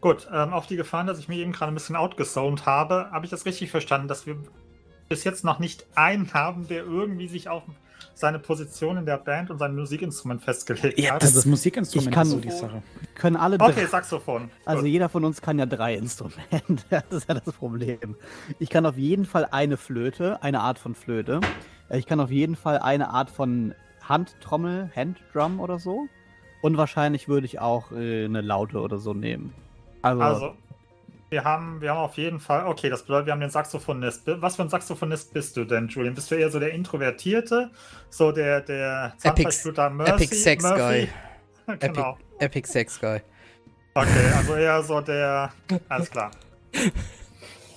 Gut, 0.06 0.28
ähm, 0.32 0.54
auf 0.54 0.68
die 0.68 0.76
Gefahren, 0.76 1.08
dass 1.08 1.18
ich 1.18 1.28
mich 1.30 1.40
eben 1.40 1.52
gerade 1.52 1.72
ein 1.72 1.74
bisschen 1.74 1.96
outgezoned 1.96 2.68
habe, 2.68 3.10
habe 3.12 3.26
ich 3.26 3.32
das 3.32 3.48
richtig 3.48 3.72
verstanden, 3.72 4.08
dass 4.08 4.28
wir 4.28 4.38
bis 5.10 5.24
jetzt 5.24 5.44
noch 5.44 5.58
nicht 5.58 5.88
einen 5.96 6.32
haben, 6.32 6.68
der 6.68 6.84
irgendwie 6.84 7.28
sich 7.28 7.50
auf 7.50 7.64
seine 8.14 8.38
Position 8.38 8.98
in 8.98 9.08
der 9.08 9.18
Band 9.18 9.50
und 9.50 9.58
sein 9.58 9.74
Musikinstrument 9.76 10.44
festgelegt 10.44 11.00
Ja, 11.00 11.16
hat. 11.16 11.24
das 11.24 11.36
ist 11.36 11.48
Musikinstrument, 11.48 12.10
ich 12.10 12.14
kann- 12.14 12.28
ist 12.28 12.34
so 12.34 12.40
die 12.40 12.52
Sache. 12.52 12.84
Können 13.16 13.36
alle 13.36 13.60
okay, 13.60 13.88
Saxophon. 13.88 14.52
Also 14.64 14.84
Gut. 14.84 14.92
jeder 14.92 15.10
von 15.10 15.26
uns 15.26 15.42
kann 15.42 15.58
ja 15.58 15.66
drei 15.66 15.96
Instrumente. 15.96 16.44
Das 16.92 17.04
ist 17.10 17.28
ja 17.28 17.34
das 17.34 17.52
Problem. 17.56 18.16
Ich 18.60 18.70
kann 18.70 18.86
auf 18.86 18.98
jeden 19.00 19.26
Fall 19.26 19.48
eine 19.50 19.76
Flöte, 19.76 20.40
eine 20.44 20.60
Art 20.62 20.78
von 20.78 20.94
Flöte. 20.94 21.40
Äh, 21.90 21.98
Ich 21.98 22.06
kann 22.06 22.20
auf 22.20 22.30
jeden 22.30 22.56
Fall 22.56 22.78
eine 22.78 23.10
Art 23.10 23.32
von 23.32 23.74
Handtrommel, 24.08 24.92
Handdrum 24.96 25.60
oder 25.60 25.80
so. 25.80 26.06
Und 26.62 26.78
wahrscheinlich 26.78 27.28
würde 27.28 27.48
ich 27.48 27.58
auch 27.60 27.92
äh, 27.92 28.26
eine 28.26 28.42
Laute 28.42 28.80
oder 28.82 29.00
so 29.00 29.16
nehmen. 29.16 29.52
Also, 30.06 30.22
Also, 30.22 30.56
wir 31.30 31.44
haben, 31.44 31.82
wir 31.82 31.90
haben 31.90 31.98
auf 31.98 32.16
jeden 32.18 32.40
Fall, 32.40 32.68
okay, 32.68 32.90
das 32.92 33.02
bedeutet, 33.02 33.26
wir 33.26 33.34
haben 33.34 33.40
den 33.40 33.50
Saxophonist. 33.50 34.22
Was 34.28 34.56
für 34.56 34.62
ein 34.62 34.70
Saxophonist 34.70 35.34
bist 35.34 35.58
du 35.58 35.66
denn, 35.66 35.88
Julian? 35.88 36.14
Bist 36.14 36.30
du 36.30 36.36
eher 36.36 36.52
so 36.52 36.60
der 36.60 36.74
Introvertierte, 36.74 37.72
so 38.12 38.32
der, 38.32 38.62
der 38.62 39.14
Zahnfleischbluter 39.18 39.90
Mercy? 39.90 40.12
Epic 40.12 40.36
Sex 40.36 40.64
Murphy? 40.64 41.10
Epic, 41.68 41.88
genau. 41.88 42.18
Epic 42.38 42.68
Sex 42.68 43.00
Guy. 43.00 43.20
Okay, 43.96 44.32
also 44.36 44.56
eher 44.56 44.84
so 44.84 45.02
der, 45.02 45.52
alles 45.90 46.12
klar. 46.12 46.32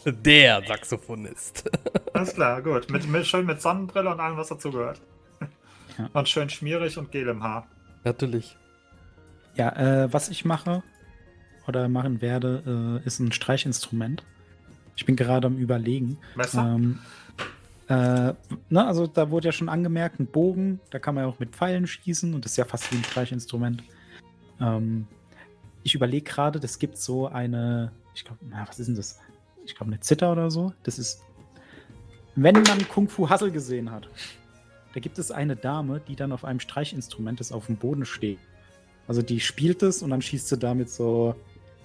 Der 0.05 0.63
Saxophonist. 0.67 1.71
Alles 2.15 2.35
klar, 2.35 2.63
gut. 2.63 2.91
Mit, 2.91 3.07
mit, 3.07 3.27
schön 3.27 3.45
mit 3.45 3.61
Sonnenbrille 3.61 4.09
und 4.09 4.21
allem, 4.21 4.39
was 4.39 4.49
dazugehört. 4.49 5.03
Ja. 5.99 6.09
Und 6.15 6.29
schön 6.29 6.49
schmierig 6.49 6.97
und 6.97 7.13
gel 7.13 7.29
im 7.29 7.43
Haar. 7.43 7.67
Natürlich. 8.05 8.57
Ja, 9.55 9.69
äh, 9.77 10.13
was 10.13 10.31
ich 10.31 10.47
mache 10.47 10.83
oder 11.69 11.89
machen 11.89 12.21
werde, 12.21 13.01
äh, 13.05 13.07
ist 13.07 13.21
ein 13.21 13.33
Streichinstrument. 13.33 14.25
Ich 14.97 15.07
bin 15.07 15.17
gerade 15.17 15.47
am 15.47 15.57
Überlegen. 15.57 16.19
Messer? 16.35 16.75
Ähm, 16.75 16.99
äh, 17.89 18.35
ne, 18.69 18.87
also 18.87 19.07
da 19.07 19.31
wurde 19.31 19.47
ja 19.47 19.53
schon 19.53 19.69
angemerkt, 19.69 20.21
ein 20.21 20.27
Bogen, 20.27 20.81
da 20.91 20.99
kann 20.99 21.15
man 21.15 21.25
ja 21.25 21.31
auch 21.31 21.39
mit 21.39 21.51
Pfeilen 21.51 21.87
schießen 21.87 22.35
und 22.35 22.45
das 22.45 22.53
ist 22.53 22.57
ja 22.59 22.65
fast 22.65 22.93
wie 22.93 22.97
ein 22.97 23.05
Streichinstrument. 23.05 23.83
Ähm, 24.61 25.07
ich 25.85 25.95
überlege 25.95 26.29
gerade, 26.31 26.61
das 26.61 26.79
gibt 26.79 26.99
so 26.99 27.29
eine, 27.29 27.93
ich 28.15 28.25
glaube, 28.25 28.41
na, 28.51 28.67
was 28.69 28.79
ist 28.79 28.89
denn 28.89 28.97
das? 28.97 29.21
Ich 29.65 29.75
glaube, 29.75 29.93
eine 29.93 30.01
Zither 30.01 30.33
oder 30.33 30.51
so. 30.51 30.73
Das 30.83 30.99
ist, 30.99 31.23
wenn 32.35 32.55
man 32.63 32.87
Kung 32.89 33.09
Fu 33.09 33.31
Hustle 33.31 33.51
gesehen 33.51 33.91
hat, 33.91 34.09
da 34.95 35.01
gibt 35.01 35.19
es 35.19 35.31
eine 35.31 35.57
Dame, 35.57 36.01
die 36.07 36.17
dann 36.17 36.33
auf 36.33 36.45
einem 36.45 36.61
Streichinstrument, 36.61 37.41
das 37.41 37.53
auf 37.53 37.67
dem 37.67 37.77
Boden 37.77 38.05
steht. 38.05 38.39
Also 39.07 39.23
die 39.23 39.41
spielt 39.41 39.83
es 39.83 40.03
und 40.03 40.11
dann 40.11 40.21
schießt 40.21 40.49
sie 40.49 40.59
damit 40.59 40.91
so 40.91 41.35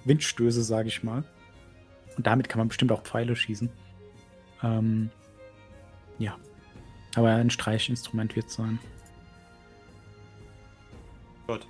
Windstöße, 0.04 0.62
sage 0.62 0.88
ich 0.88 1.02
mal. 1.02 1.24
Und 2.16 2.26
damit 2.26 2.48
kann 2.48 2.58
man 2.58 2.68
bestimmt 2.68 2.92
auch 2.92 3.02
Pfeile 3.02 3.34
schießen. 3.34 3.70
Ähm, 4.62 5.10
ja. 6.18 6.36
Aber 7.16 7.30
ein 7.30 7.50
Streichinstrument 7.50 8.34
wird 8.36 8.46
es 8.46 8.54
sein. 8.54 8.78
Gut. 11.46 11.66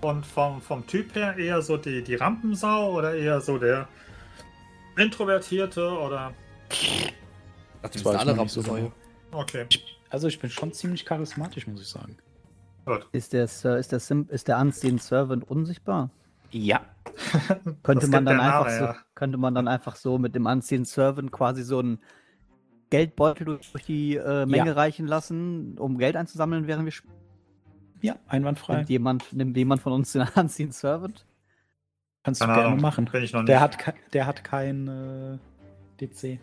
Und 0.00 0.26
vom, 0.26 0.60
vom 0.60 0.86
Typ 0.86 1.14
her 1.14 1.36
eher 1.36 1.62
so 1.62 1.76
die, 1.76 2.02
die 2.02 2.14
Rampensau 2.14 2.92
oder 2.92 3.14
eher 3.14 3.40
so 3.40 3.58
der 3.58 3.88
Introvertierte 4.96 5.90
oder. 5.90 6.34
Ach, 6.68 6.74
die 6.74 7.12
Das 7.82 7.92
sind 7.92 8.04
weiß 8.04 8.16
alle 8.16 8.34
man 8.34 8.44
nicht 8.44 8.52
so 8.52 8.62
genau. 8.62 8.92
Okay, 9.32 9.66
Also 10.10 10.28
ich 10.28 10.38
bin 10.38 10.50
schon 10.50 10.72
ziemlich 10.72 11.04
charismatisch, 11.04 11.66
muss 11.66 11.82
ich 11.82 11.88
sagen. 11.88 12.16
Ist 13.12 13.32
der, 13.32 13.44
ist 13.44 13.92
der, 13.92 14.00
Sim, 14.00 14.26
ist 14.30 14.48
der 14.48 14.58
Unseen 14.58 14.98
Servant 14.98 15.48
unsichtbar? 15.50 16.10
Ja. 16.50 16.80
Könnte 17.82 18.06
man 18.08 18.24
dann 18.24 18.40
einfach 18.40 18.66
Name, 18.66 18.78
so, 18.78 18.84
ja. 18.84 18.96
könnte 19.14 19.38
man 19.38 19.54
dann 19.54 19.68
einfach 19.68 19.96
so 19.96 20.18
mit 20.18 20.34
dem 20.34 20.46
Unseen 20.46 20.84
Servant 20.84 21.32
quasi 21.32 21.62
so 21.62 21.78
einen 21.78 21.98
Geldbeutel 22.90 23.44
durch 23.44 23.84
die 23.86 24.16
äh, 24.16 24.46
Menge 24.46 24.68
Ja. 24.68 24.72
reichen 24.74 25.06
lassen, 25.06 25.78
um 25.78 25.98
Geld 25.98 26.16
einzusammeln, 26.16 26.66
während 26.66 26.84
wir 26.84 26.92
spielen? 26.92 27.14
Ja, 28.00 28.16
einwandfrei. 28.28 28.76
Nimmt 28.76 28.90
jemand, 28.90 29.32
nimmt 29.32 29.56
jemand 29.56 29.82
von 29.82 29.92
uns 29.92 30.12
den 30.12 30.22
Unseen 30.34 30.72
Servant? 30.72 31.26
Kannst 32.22 32.40
du 32.40 32.44
Keine 32.44 32.54
gerne 32.56 32.68
Ahnung, 32.68 32.80
machen. 32.82 33.04
Bin 33.06 33.22
ich 33.22 33.32
noch 33.32 33.40
nicht. 33.40 33.48
Der 33.48 33.60
hat, 33.60 33.76
der 34.12 34.26
hat 34.26 34.44
kein 34.44 34.88
äh, 34.88 35.38
DC. 36.04 36.38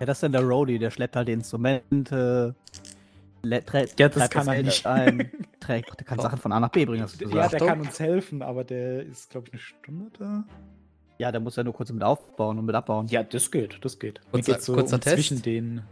Ja, 0.00 0.06
das 0.06 0.18
ist 0.18 0.22
dann 0.22 0.32
der 0.32 0.42
Roadie, 0.42 0.78
der 0.78 0.90
schleppt 0.90 1.16
halt 1.16 1.28
die 1.28 1.32
Instrumente, 1.32 2.54
Ja, 3.98 4.08
das 4.08 4.30
kann 4.30 4.48
er 4.48 4.62
nicht. 4.62 4.86
ein, 4.86 5.30
trägt, 5.60 5.88
der 5.98 6.06
kann. 6.06 6.18
Sachen 6.18 6.38
von 6.38 6.52
A 6.52 6.60
nach 6.60 6.70
B 6.70 6.84
bringen, 6.84 7.02
hast 7.02 7.20
du 7.20 7.28
Ja, 7.28 7.48
der 7.48 7.60
kann 7.60 7.80
uns 7.80 7.98
helfen, 8.00 8.42
aber 8.42 8.64
der 8.64 9.02
ist, 9.04 9.30
glaube 9.30 9.48
ich, 9.48 9.52
eine 9.54 9.60
Stunde 9.60 10.10
da. 10.18 10.44
Ja, 11.18 11.30
der 11.30 11.40
muss 11.40 11.54
ja 11.56 11.62
nur 11.62 11.72
kurz 11.74 11.90
mit 11.92 12.02
aufbauen 12.02 12.58
und 12.58 12.64
mit 12.66 12.74
abbauen. 12.74 13.06
Ja, 13.08 13.22
das 13.22 13.50
geht, 13.50 13.78
das 13.84 13.98
geht. 13.98 14.20
Kurzer- 14.32 14.58
so 14.60 14.74
kurzer 14.74 14.96
um 14.96 15.00
Test. 15.00 15.14
zwischen 15.16 15.42
den. 15.42 15.82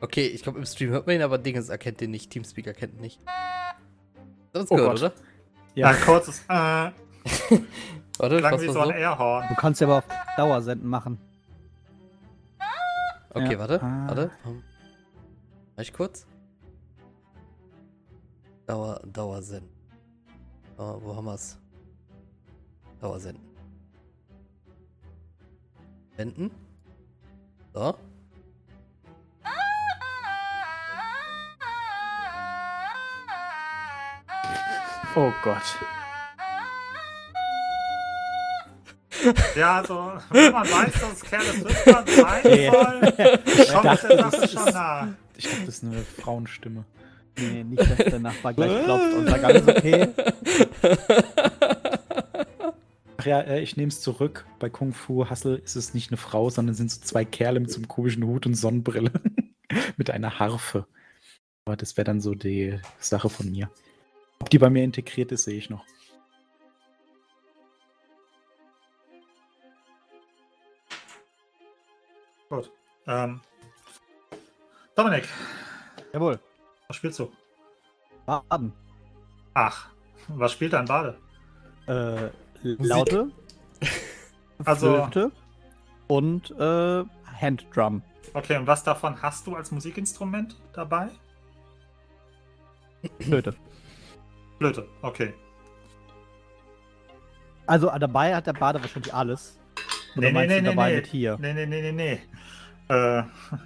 Okay, 0.00 0.26
ich 0.26 0.42
glaube, 0.42 0.58
im 0.58 0.64
Stream 0.66 0.90
hört 0.90 1.06
man 1.06 1.16
ihn, 1.16 1.22
aber 1.22 1.38
Dingens 1.38 1.68
erkennt 1.68 2.00
den 2.00 2.10
nicht. 2.10 2.30
Teamspeak 2.30 2.66
erkennt 2.66 2.94
ihn 2.94 3.00
nicht. 3.02 3.20
Das 4.52 4.64
ist 4.64 4.70
Oh 4.72 4.76
gehört, 4.76 5.00
Gott. 5.00 5.12
oder? 5.12 5.24
Ja, 5.74 5.88
ein 5.90 6.00
kurzes. 6.00 6.40
Äh, 6.48 6.52
Warte, 8.18 8.38
klang 8.38 8.60
wie 8.60 8.66
so 8.68 8.80
ein 8.80 8.88
so? 8.88 8.92
Airhorn. 8.92 9.44
Du 9.48 9.54
kannst 9.54 9.80
ja 9.80 9.86
aber 9.86 9.98
auf 9.98 10.04
Dauersenden 10.36 10.88
machen. 10.88 11.18
Okay, 13.32 13.52
Ja. 13.52 13.58
warte, 13.58 13.80
Ah. 13.82 14.08
warte. 14.08 14.30
Hm. 14.42 14.62
Mach 15.76 15.82
ich 15.82 15.92
kurz? 15.92 16.26
Dauer, 18.66 19.00
Dauersenden. 19.06 19.68
Oh, 20.76 21.00
wo 21.02 21.16
haben 21.16 21.26
wir's? 21.26 21.58
Dauersenden. 23.00 23.42
Senden. 26.16 26.50
So. 27.72 27.94
Oh 35.16 35.32
Gott. 35.42 35.76
Ja, 39.56 39.78
also, 39.80 40.12
wenn 40.30 40.52
man 40.52 40.64
weiß, 40.70 40.92
dass 40.92 41.12
es 41.14 41.22
Careless 41.22 41.64
Whisper 41.64 42.04
sein 42.06 42.62
Ja. 42.62 42.72
soll, 42.72 43.66
kommt 43.72 43.84
dachte, 43.84 44.08
der 44.08 44.16
das 44.16 44.30
Sache 44.32 44.44
ist- 44.44 44.52
schon 44.52 44.64
nah. 44.72 45.08
Ich 45.36 45.44
dachte, 45.44 45.66
das 45.66 45.74
ist 45.76 45.84
eine 45.84 45.96
Frauenstimme. 46.22 46.84
Nee, 47.38 47.64
nicht, 47.64 47.80
dass 47.90 47.96
der 47.96 48.18
Nachbar 48.18 48.52
gleich 48.54 48.84
klopft 48.84 49.14
und 49.14 49.26
sagt, 49.28 49.44
alles 49.44 49.68
okay. 49.68 50.08
Ach 53.16 53.26
ja, 53.26 53.40
äh, 53.40 53.60
ich 53.60 53.76
nehme 53.76 53.88
es 53.88 54.00
zurück. 54.00 54.46
Bei 54.58 54.70
Kung 54.70 54.92
Fu 54.92 55.28
Hustle 55.28 55.56
ist 55.56 55.76
es 55.76 55.94
nicht 55.94 56.10
eine 56.10 56.16
Frau, 56.16 56.50
sondern 56.50 56.74
sind 56.74 56.90
so 56.90 57.00
zwei 57.00 57.24
Kerle 57.24 57.60
mit 57.60 57.70
so 57.70 57.76
einem 57.76 57.88
komischen 57.88 58.24
Hut 58.24 58.46
und 58.46 58.54
Sonnenbrille. 58.54 59.10
mit 59.96 60.10
einer 60.10 60.38
Harfe. 60.38 60.86
Aber 61.64 61.76
das 61.76 61.96
wäre 61.96 62.04
dann 62.04 62.20
so 62.20 62.34
die 62.34 62.78
Sache 62.98 63.28
von 63.28 63.50
mir. 63.50 63.70
Ob 64.40 64.50
die 64.50 64.58
bei 64.58 64.70
mir 64.70 64.82
integriert 64.82 65.32
ist, 65.32 65.44
sehe 65.44 65.56
ich 65.58 65.68
noch. 65.70 65.84
Gut. 72.50 72.70
Ähm, 73.06 73.40
Dominik, 74.96 75.26
Jawohl. 76.12 76.38
was 76.88 76.96
spielst 76.96 77.18
du? 77.20 77.30
Baden. 78.26 78.72
Ach, 79.54 79.88
was 80.28 80.52
spielt 80.52 80.72
dein 80.72 80.84
Bade? 80.84 81.18
Äh, 81.86 82.28
Laute. 82.62 83.30
Also- 84.66 85.04
Flöte 85.04 85.32
und 86.08 86.50
äh, 86.50 87.04
Handdrum. 87.40 88.02
Okay, 88.34 88.58
und 88.58 88.66
was 88.66 88.84
davon 88.84 89.22
hast 89.22 89.46
du 89.46 89.56
als 89.56 89.70
Musikinstrument 89.70 90.54
dabei? 90.74 91.08
Flöte. 93.20 93.54
Flöte, 94.58 94.86
okay. 95.00 95.32
Also 97.66 97.90
dabei 97.98 98.34
hat 98.34 98.46
der 98.46 98.52
Bade 98.52 98.82
wahrscheinlich 98.82 99.14
alles. 99.14 99.58
Oder 100.16 100.30
meinst 100.32 100.56
du 100.58 100.62
dabei 100.62 100.96
mit 100.96 101.06
hier? 101.06 101.38
Nee, 101.40 101.54
nee, 101.54 101.64
nee, 101.64 101.80
nee, 101.80 101.92
nee. 101.92 102.20
Äh, 102.90 103.22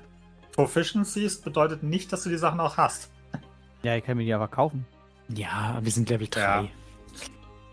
Proficiencies 0.53 1.41
bedeutet 1.41 1.83
nicht, 1.83 2.12
dass 2.12 2.22
du 2.22 2.29
die 2.29 2.37
Sachen 2.37 2.61
auch 2.61 2.77
hast. 2.77 3.11
Ja, 3.83 3.97
ich 3.97 4.05
kann 4.05 4.16
mir 4.16 4.25
die 4.25 4.33
aber 4.33 4.49
kaufen. 4.49 4.87
Ja, 5.29 5.79
wir 5.83 5.91
sind 5.91 6.09
Level 6.11 6.29
3. 6.29 6.61
Ähm, 6.61 6.68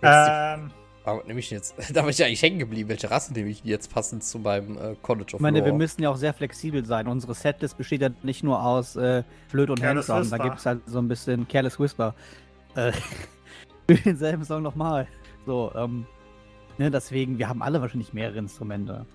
Ja. 0.02 0.60
Aber 1.04 1.24
nehme 1.24 1.40
ich 1.40 1.50
jetzt, 1.50 1.76
da 1.96 2.02
bin 2.02 2.12
ich 2.12 2.24
eigentlich 2.24 2.42
hängen 2.42 2.60
geblieben. 2.60 2.90
Welche 2.90 3.10
Rasse 3.10 3.34
nehme 3.34 3.50
ich 3.50 3.64
jetzt 3.64 3.92
passend 3.92 4.24
zu 4.24 4.40
meinem 4.40 4.78
äh, 4.78 4.96
College 5.02 5.34
of 5.34 5.34
Ich 5.36 5.40
meine, 5.40 5.64
wir 5.64 5.72
Law? 5.72 5.78
müssen 5.78 6.04
ja 6.04 6.10
auch 6.10 6.16
sehr 6.16 6.34
flexibel 6.34 6.86
sein. 6.86 7.08
Unsere 7.08 7.34
Setlist 7.34 7.78
besteht 7.78 8.02
ja 8.02 8.10
nicht 8.24 8.44
nur 8.44 8.64
aus 8.64 8.96
äh, 8.96 9.24
Flöte 9.50 9.72
und 9.74 9.84
Handdrum. 9.84 10.30
Da 10.30 10.38
gibt 10.38 10.58
es 10.60 10.66
halt 10.66 10.82
so 10.86 11.00
ein 11.00 11.08
bisschen 11.08 11.48
Careless 11.48 11.80
Whisper. 11.80 12.14
Äh, 12.76 12.92
für 13.88 13.96
denselben 13.96 14.44
Song 14.44 14.62
nochmal. 14.62 15.08
So, 15.46 15.72
ähm, 15.76 16.06
ne, 16.78 16.92
deswegen, 16.92 17.40
wir 17.40 17.50
haben 17.50 17.64
alle 17.64 17.82
wahrscheinlich 17.82 18.14
mehrere 18.14 18.38
Instrumente. 18.38 19.06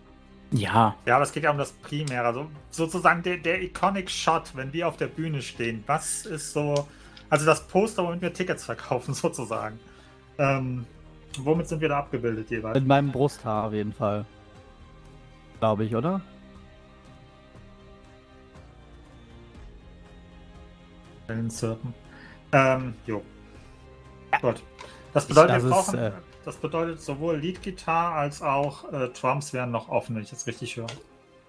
Ja, 0.53 0.95
ja, 1.07 1.17
aber 1.17 1.25
es 1.25 1.33
geht 1.33 1.43
ja 1.43 1.51
um 1.51 1.59
das 1.59 1.73
Primäre. 1.73 2.27
Also 2.27 2.47
sozusagen 2.71 3.23
der, 3.23 3.39
der 3.39 3.63
Iconic 3.63 4.09
Shot, 4.11 4.53
wenn 4.55 4.73
wir 4.73 4.87
auf 4.89 4.97
der 4.97 5.09
Bühne 5.09 5.43
stehen. 5.43 5.83
Was 5.87 6.25
ist 6.27 6.53
so. 6.53 6.87
Also 7.29 7.45
das 7.45 7.67
Poster, 7.67 8.05
womit 8.05 8.23
wir 8.23 8.33
Tickets 8.33 8.65
verkaufen, 8.65 9.13
sozusagen. 9.15 9.79
Ähm, 10.39 10.87
womit 11.39 11.69
sind 11.69 11.81
wir 11.81 11.89
da 11.89 11.99
abgebildet 11.99 12.51
jeweils? 12.51 12.75
Mit 12.75 12.87
meinem 12.87 13.11
Brusthaar 13.11 13.65
auf 13.65 13.73
jeden 13.73 13.93
Fall. 13.93 14.25
Glaube 15.59 15.85
ich, 15.85 15.97
oder? 15.97 16.21
Den 21.29 21.51
Zirpen. 21.51 21.93
Ähm, 22.53 22.95
jo. 23.07 23.23
Gut. 24.41 24.63
Das 25.13 25.27
bedeutet, 25.27 25.57
das 25.57 25.63
wir 25.65 25.71
ist, 25.71 25.75
brauchen. 25.75 25.99
äh, 25.99 26.13
das 26.47 26.57
bedeutet, 26.57 27.03
sowohl 27.03 27.37
Lead-Gitarre 27.37 28.15
als 28.15 28.41
auch 28.41 28.91
äh, 28.93 29.09
Drums 29.09 29.53
wären 29.53 29.71
noch 29.71 29.89
offen, 29.91 30.17
wenn 30.17 30.23
ich 30.23 30.31
das 30.31 30.47
richtig 30.47 30.77
höre. 30.77 30.87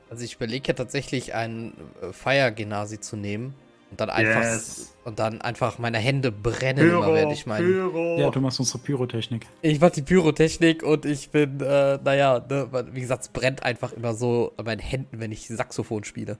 Also 0.09 0.23
ich 0.25 0.35
überlege 0.35 0.67
ja 0.69 0.73
tatsächlich 0.73 1.33
ein 1.33 1.73
äh, 2.01 2.11
Fire 2.11 2.51
Genasi 2.51 2.99
zu 2.99 3.15
nehmen 3.15 3.53
und 3.91 4.01
dann 4.01 4.09
einfach 4.09 4.41
Yes. 4.41 4.95
und 5.05 5.19
dann 5.19 5.39
einfach 5.41 5.77
meine 5.79 5.97
Hände 5.97 6.31
brennen 6.31 6.89
immer, 6.89 7.13
während 7.13 7.31
ich 7.31 7.45
meine. 7.45 7.65
Pyro. 7.65 8.17
ja, 8.19 8.29
du 8.29 8.41
machst 8.41 8.59
unsere 8.59 8.79
Pyrotechnik. 8.79 9.45
Ich 9.61 9.79
mach 9.79 9.91
die 9.91 10.01
Pyrotechnik 10.01 10.83
und 10.83 11.05
ich 11.05 11.29
bin, 11.29 11.61
äh, 11.61 11.97
naja, 12.03 12.43
ne, 12.49 12.67
wie 12.91 12.99
gesagt, 13.01 13.23
es 13.23 13.29
brennt 13.29 13.63
einfach 13.63 13.93
immer 13.93 14.13
so 14.13 14.51
an 14.57 14.65
meinen 14.65 14.79
Händen, 14.79 15.19
wenn 15.21 15.31
ich 15.31 15.47
Saxophon 15.47 16.03
spiele. 16.03 16.37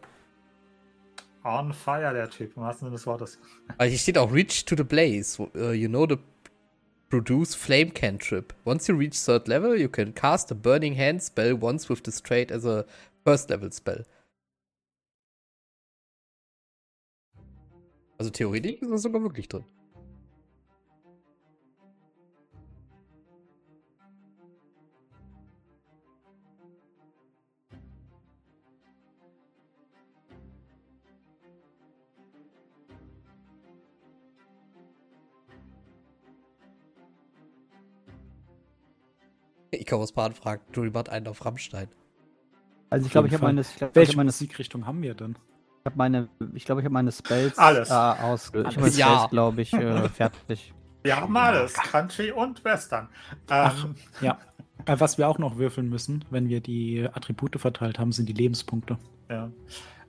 On 1.43 1.71
fire, 1.71 2.13
der 2.13 2.29
Typ, 2.29 2.57
im 2.57 2.63
wahrsten 2.63 2.87
Sinne 2.87 2.97
des 2.97 3.05
Wortes. 3.07 3.39
Weil 3.77 3.87
hier 3.89 3.97
steht 3.97 4.17
auch 4.17 4.33
Reach 4.33 4.65
to 4.65 4.75
the 4.75 4.83
Blaze. 4.83 5.41
äh, 5.55 5.71
you 5.73 5.87
know 5.87 6.05
the 6.05 6.17
produce 7.09 7.55
flame 7.55 7.91
cantrip. 7.91 8.53
Once 8.65 8.87
you 8.87 8.95
reach 8.95 9.17
third 9.17 9.47
level, 9.47 9.75
you 9.75 9.89
can 9.89 10.13
cast 10.13 10.51
a 10.51 10.55
burning 10.55 10.95
hand 10.95 11.23
spell 11.23 11.55
once 11.55 11.89
with 11.89 12.03
this 12.03 12.21
trait 12.21 12.51
as 12.51 12.65
a 12.65 12.85
first 13.23 13.49
level 13.49 13.71
spell. 13.71 14.03
Also 18.19 18.31
theoretisch 18.31 18.81
ist 18.81 18.91
das 18.91 19.03
sogar 19.03 19.21
wirklich 19.21 19.47
drin. 19.47 19.65
Icarus 39.87 40.11
Pan 40.11 40.33
fragt, 40.33 40.75
Julibert 40.75 41.07
einen 41.07 41.27
auf 41.27 41.45
Rammstein. 41.45 41.87
Also 42.89 43.05
ich 43.05 43.11
glaube, 43.11 43.29
ich 43.29 43.33
habe 43.33 43.45
meine, 43.45 43.61
ich 43.61 43.75
glaub, 43.75 43.91
ich 43.91 43.95
Welche 43.95 44.11
hab 44.11 44.17
meine, 44.17 44.29
ich 44.29 44.35
Musikrichtung 44.35 44.85
haben 44.85 45.01
wir 45.01 45.13
denn? 45.15 45.37
hab 45.85 45.95
meine, 45.95 46.27
ich 46.53 46.65
glaube, 46.65 46.81
ich 46.81 46.85
habe 46.85 46.93
meine 46.93 47.11
Spells 47.13 47.57
Alles. 47.57 47.89
Äh, 47.89 47.93
aus, 47.93 48.47
ich 48.49 48.53
habe 48.55 48.63
meine 48.63 48.77
Alles. 48.81 48.97
Ja. 48.97 49.07
Spells, 49.15 49.29
glaube 49.29 49.61
ich, 49.61 49.73
äh, 49.73 50.09
fertig. 50.13 50.73
Wir 51.03 51.15
haben 51.15 51.37
alles, 51.37 51.73
Country 51.73 52.31
und 52.31 52.63
Western. 52.65 53.07
Ach. 53.49 53.85
Ähm, 53.85 53.95
Ja. 54.21 54.37
Äh, 54.85 54.99
Was 54.99 55.17
wir 55.17 55.27
auch 55.27 55.39
noch 55.39 55.57
würfeln 55.57 55.89
müssen, 55.89 56.23
wenn 56.29 56.49
wir 56.49 56.61
die 56.61 57.09
Attribute 57.11 57.59
verteilt 57.59 57.97
haben, 57.97 58.11
sind 58.11 58.29
die 58.29 58.33
Lebenspunkte. 58.33 58.97
ja. 59.27 59.49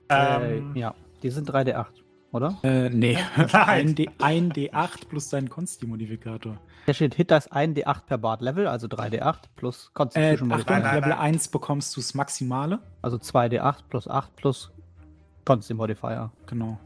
Äh, 0.09 0.57
Ähm, 0.59 0.75
ja, 0.75 0.93
die 1.23 1.31
sind 1.31 1.49
3D8, 1.49 1.87
oder? 2.31 2.57
Äh, 2.63 2.89
nee. 2.89 3.17
Nein. 3.37 3.51
Ein, 3.53 3.95
D, 3.95 4.09
ein 4.19 4.51
D8 4.51 5.07
plus 5.07 5.29
dein 5.29 5.49
Consti-Modifikator. 5.49 6.59
Da 6.85 6.93
steht 6.93 7.15
Hit 7.15 7.31
das 7.31 7.51
1D8 7.51 8.05
per 8.05 8.17
Bard 8.17 8.41
Level, 8.41 8.67
also 8.67 8.87
3D8 8.87 9.37
plus 9.55 9.87
Äh, 9.87 9.91
Constitution 9.93 10.47
Modifier. 10.49 10.79
nein, 10.79 10.95
Level 10.95 11.09
nein. 11.09 11.19
1 11.19 11.47
bekommst 11.49 11.95
du 11.95 12.01
das 12.01 12.13
Maximale. 12.13 12.79
Also 13.01 13.17
2D8 13.17 13.83
plus 13.89 14.07
8 14.07 14.35
plus 14.35 14.71
Constitution 15.45 15.77
Modifier. 15.77 16.31
Genau. 16.45 16.79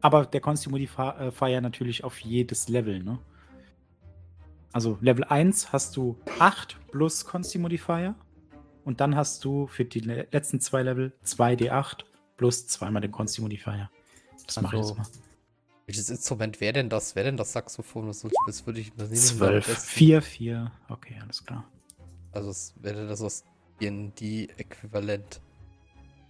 Aber 0.00 0.26
der 0.26 0.40
Consti-Modifier 0.40 1.60
natürlich 1.60 2.02
auf 2.04 2.18
jedes 2.20 2.68
Level, 2.68 3.02
ne? 3.02 3.18
Also 4.72 4.98
Level 5.00 5.24
1 5.24 5.72
hast 5.72 5.96
du 5.96 6.18
8 6.38 6.76
plus 6.90 7.24
Consti-Modifier. 7.24 8.14
Und 8.84 9.00
dann 9.00 9.14
hast 9.14 9.44
du 9.44 9.68
für 9.68 9.84
die 9.84 10.00
le 10.00 10.26
letzten 10.32 10.58
zwei 10.60 10.82
Level 10.82 11.12
2D8 11.24 11.98
plus 12.36 12.66
zweimal 12.66 13.00
den 13.02 13.12
Consti-Modifier. 13.12 13.90
Das 14.46 14.60
mache 14.60 14.76
ich 14.76 14.82
Also 14.82 14.96
jetzt 14.96 15.14
mal. 15.16 15.22
Welches 15.86 16.10
Instrument 16.10 16.60
wäre 16.60 16.72
denn 16.74 16.88
das? 16.88 17.16
Wäre 17.16 17.26
denn 17.26 17.36
das 17.36 17.52
Saxophon? 17.52 18.06
Das, 18.06 18.24
das 18.46 18.66
würde 18.66 18.80
ich 18.80 18.92
am 18.98 19.12
12. 19.12 19.66
besten. 19.66 19.88
4, 19.88 20.22
4. 20.22 20.72
Okay, 20.88 21.18
alles 21.20 21.44
klar. 21.44 21.64
Also 22.32 22.50
es 22.50 22.72
wäre 22.80 23.06
das 23.08 23.20
das 23.20 23.44
D&D-Äquivalent. 23.80 25.40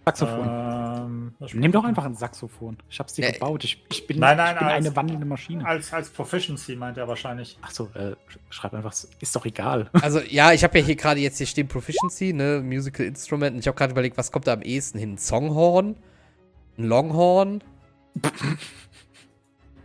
Saxophon. 0.05 0.49
ähm, 0.49 1.35
was 1.39 1.53
Nimm 1.53 1.71
doch 1.71 1.85
einfach 1.85 2.03
ein 2.03 2.15
Saxophon. 2.15 2.75
Ich 2.89 2.99
hab's 2.99 3.13
dir 3.13 3.23
Ja, 3.25 3.31
gebaut. 3.31 3.63
Ich, 3.63 3.81
ich 3.89 4.05
bin, 4.05 4.19
Nein, 4.19 4.35
nein, 4.35 4.55
ich 4.55 4.59
bin 4.59 4.67
als- 4.67 4.85
eine 4.85 4.95
wandelnde 4.97 5.25
Maschine. 5.25 5.65
als, 5.65 5.93
als 5.93 6.09
Proficiency 6.09 6.75
meint 6.75 6.97
er 6.97 7.07
wahrscheinlich. 7.07 7.57
Achso, 7.61 7.87
äh, 7.93 8.15
schreib 8.49 8.73
einfach, 8.73 8.91
ist 8.91 9.33
doch 9.35 9.45
egal. 9.45 9.89
Also 10.01 10.19
ja, 10.19 10.51
ich 10.51 10.63
habe 10.65 10.77
ja 10.79 10.83
hier 10.83 10.97
gerade 10.97 11.21
jetzt 11.21 11.37
hier 11.37 11.47
stehen 11.47 11.69
Proficiency, 11.69 12.33
ne, 12.33 12.61
Musical 12.61 13.05
Instrument. 13.05 13.53
Und 13.53 13.59
ich 13.61 13.67
habe 13.67 13.77
gerade 13.77 13.91
überlegt, 13.93 14.17
was 14.17 14.29
kommt 14.33 14.45
da 14.47 14.51
am 14.53 14.61
ehesten 14.61 14.97
hin? 14.99 15.13
Ein 15.13 15.17
Songhorn? 15.19 15.95
Ein 16.77 16.83
Longhorn? 16.83 17.63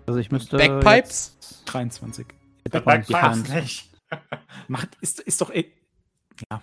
Also 0.07 0.21
ich 0.21 0.31
müsste. 0.31 0.57
Jetzt- 0.59 1.63
23. 1.67 2.27
Bagpipes 2.71 2.85
Bagpipes 2.85 3.23
Hand. 3.23 3.49
nicht. 3.55 3.91
Macht, 4.69 4.91
ist, 5.01 5.21
ist 5.21 5.41
doch. 5.41 5.51
eh- 5.51 5.71
Ja. 6.51 6.63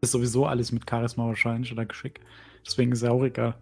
ist 0.00 0.12
sowieso 0.12 0.46
alles 0.46 0.70
mit 0.72 0.88
Charisma 0.88 1.26
wahrscheinlich 1.26 1.72
oder 1.72 1.86
Geschick. 1.86 2.20
Deswegen 2.64 2.92
ist 2.92 3.02
er 3.02 3.12
auch 3.12 3.22
egal. 3.24 3.54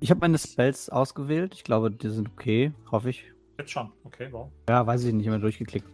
Ich 0.00 0.10
habe 0.10 0.20
meine 0.20 0.38
Spells 0.38 0.90
ausgewählt. 0.90 1.54
Ich 1.54 1.64
glaube, 1.64 1.90
die 1.90 2.10
sind 2.10 2.28
okay, 2.28 2.72
hoffe 2.90 3.10
ich. 3.10 3.24
Jetzt 3.58 3.70
schon. 3.70 3.92
Okay, 4.04 4.28
wow. 4.32 4.50
Ja, 4.68 4.86
weiß 4.86 5.04
ich 5.04 5.12
nicht, 5.14 5.26
immer 5.26 5.38
durchgeklickt. 5.38 5.88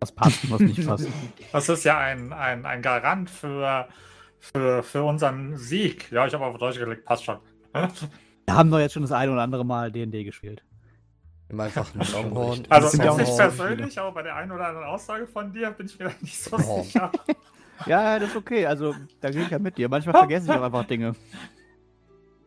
Was 0.00 0.10
passt 0.12 0.42
und 0.44 0.50
was 0.52 0.60
nicht 0.60 0.86
passt. 0.86 1.06
Das 1.52 1.68
ist 1.68 1.84
ja 1.84 1.98
ein, 1.98 2.32
ein, 2.32 2.66
ein 2.66 2.82
Garant 2.82 3.30
für, 3.30 3.88
für, 4.40 4.82
für 4.82 5.04
unseren 5.04 5.56
Sieg. 5.56 6.10
Ja, 6.10 6.26
ich 6.26 6.34
habe 6.34 6.44
auf 6.46 6.58
Deutsch 6.58 6.78
geklickt, 6.78 7.04
passt 7.04 7.24
schon. 7.24 7.38
Wir 7.74 8.54
haben 8.54 8.70
doch 8.70 8.78
jetzt 8.78 8.92
schon 8.92 9.02
das 9.02 9.12
eine 9.12 9.32
oder 9.32 9.42
andere 9.42 9.64
Mal 9.64 9.90
D&D 9.90 10.24
gespielt. 10.24 10.62
Nimm 11.48 11.60
einfach 11.60 11.92
einen 11.94 12.10
Longhorn. 12.12 12.62
Also 12.68 12.96
noch 13.02 13.16
persönlich, 13.16 13.98
aber 13.98 14.12
bei 14.12 14.22
der 14.22 14.36
einen 14.36 14.52
oder 14.52 14.68
anderen 14.68 14.86
Aussage 14.86 15.26
von 15.26 15.52
dir 15.52 15.70
bin 15.72 15.86
ich 15.86 15.98
mir 15.98 16.06
da 16.06 16.12
nicht 16.20 16.42
so 16.42 16.56
Oh. 16.56 16.82
sicher. 16.82 17.10
Ja, 17.86 18.18
das 18.18 18.30
ist 18.30 18.36
okay. 18.36 18.66
Also, 18.66 18.94
da 19.20 19.30
gehe 19.30 19.42
ich 19.42 19.50
ja 19.50 19.58
mit 19.58 19.76
dir. 19.76 19.88
Manchmal 19.88 20.14
vergesse 20.14 20.46
ich 20.50 20.56
auch 20.56 20.62
einfach 20.62 20.84
Dinge. 20.86 21.14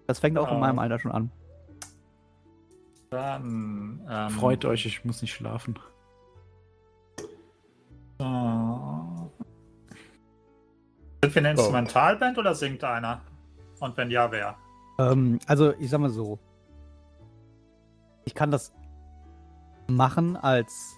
Das 0.08 0.20
fängt 0.20 0.38
auch 0.38 0.50
in 0.50 0.56
Ah. 0.56 0.60
meinem 0.60 0.80
Alter 0.80 1.00
schon 1.00 1.12
an. 1.12 1.30
Dann 3.10 4.02
ähm, 4.10 4.30
Freut 4.32 4.64
euch, 4.66 4.86
ich 4.86 5.04
muss 5.06 5.22
nicht 5.22 5.34
schlafen. 5.34 5.78
So. 8.20 9.32
Sind 11.24 11.36
wir 11.36 11.40
eine 11.42 11.52
Instrumentalband 11.52 12.38
oder 12.38 12.56
singt 12.56 12.84
einer? 12.84 13.22
Und 13.80 13.96
wenn 13.98 14.10
ja, 14.10 14.32
wer? 14.32 14.56
Ähm, 14.98 15.40
also, 15.46 15.74
ich 15.80 15.90
sag 15.90 16.00
mal 16.00 16.10
so. 16.10 16.40
Ich 18.26 18.36
kann 18.36 18.52
das 18.52 18.74
machen 19.88 20.36
als 20.36 20.96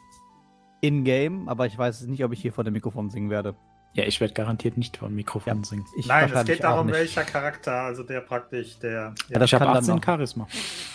In-Game, 0.81 1.47
aber 1.47 1.65
ich 1.67 1.77
weiß 1.77 2.01
nicht, 2.07 2.23
ob 2.23 2.31
ich 2.33 2.41
hier 2.41 2.53
vor 2.53 2.63
dem 2.63 2.73
Mikrofon 2.73 3.09
singen 3.09 3.29
werde. 3.29 3.55
Ja, 3.93 4.03
ich 4.05 4.19
werde 4.21 4.33
garantiert 4.33 4.77
nicht 4.77 4.97
vom 4.97 5.13
Mikrofon 5.15 5.57
Ja. 5.59 5.63
singen. 5.63 5.85
Ich 5.97 6.05
Nein, 6.07 6.31
es 6.31 6.45
geht 6.45 6.63
darum, 6.63 6.87
welcher 6.91 7.23
Charakter, 7.23 7.73
also 7.81 8.03
der 8.03 8.21
praktisch, 8.21 8.79
der. 8.79 8.91
Ja, 8.91 9.13
Ja. 9.29 9.39
das 9.39 9.49
ich 9.49 9.53
habe 9.55 9.65
kann 9.65 9.73
dann 9.73 9.83
18 9.83 9.95
noch. 9.95 10.03
Charisma. 10.03 10.47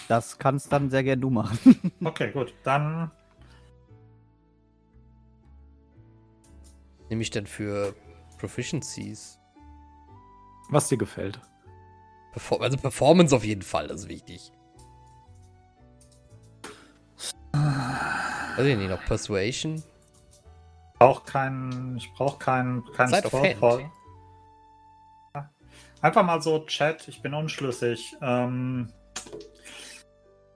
Das 0.08 0.38
kannst 0.38 0.72
dann 0.72 0.90
sehr 0.90 1.02
gern 1.04 1.20
du 1.20 1.30
machen. 1.30 1.58
Okay, 2.04 2.30
gut. 2.32 2.54
Dann 2.62 3.10
Nehme 7.10 7.22
ich 7.22 7.30
denn 7.30 7.46
für 7.46 7.94
Proficiencies? 8.38 9.38
Was 10.70 10.88
dir 10.88 10.96
gefällt. 10.98 11.38
Perfor 12.34 12.60
also 12.62 12.76
Performance 12.76 13.34
auf 13.34 13.44
jeden 13.44 13.62
Fall, 13.62 13.88
das 13.88 14.02
ist 14.02 14.08
wichtig. 14.08 14.52
Weiß 17.52 18.66
ich 18.66 18.76
nicht, 18.76 18.90
noch 18.90 19.04
Persuasion? 19.04 19.82
brauche 21.04 21.24
keinen. 21.24 21.96
Ich 21.96 22.12
brauche 22.14 22.38
keinen 22.38 22.84
kein 22.92 23.08
Sleight 23.08 23.26
of 23.26 23.32
Hand. 23.32 23.46
Strollfall. 23.46 23.90
Ja. 25.34 25.50
Einfach 26.00 26.24
mal 26.24 26.40
so, 26.40 26.60
Chat, 26.66 27.08
ich 27.08 27.20
bin 27.22 27.34
unschlüssig. 27.34 28.16
Ähm, 28.20 28.92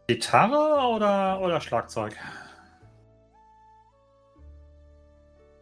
Gitarre 0.07 0.89
oder, 0.95 1.41
oder 1.41 1.61
Schlagzeug? 1.61 2.17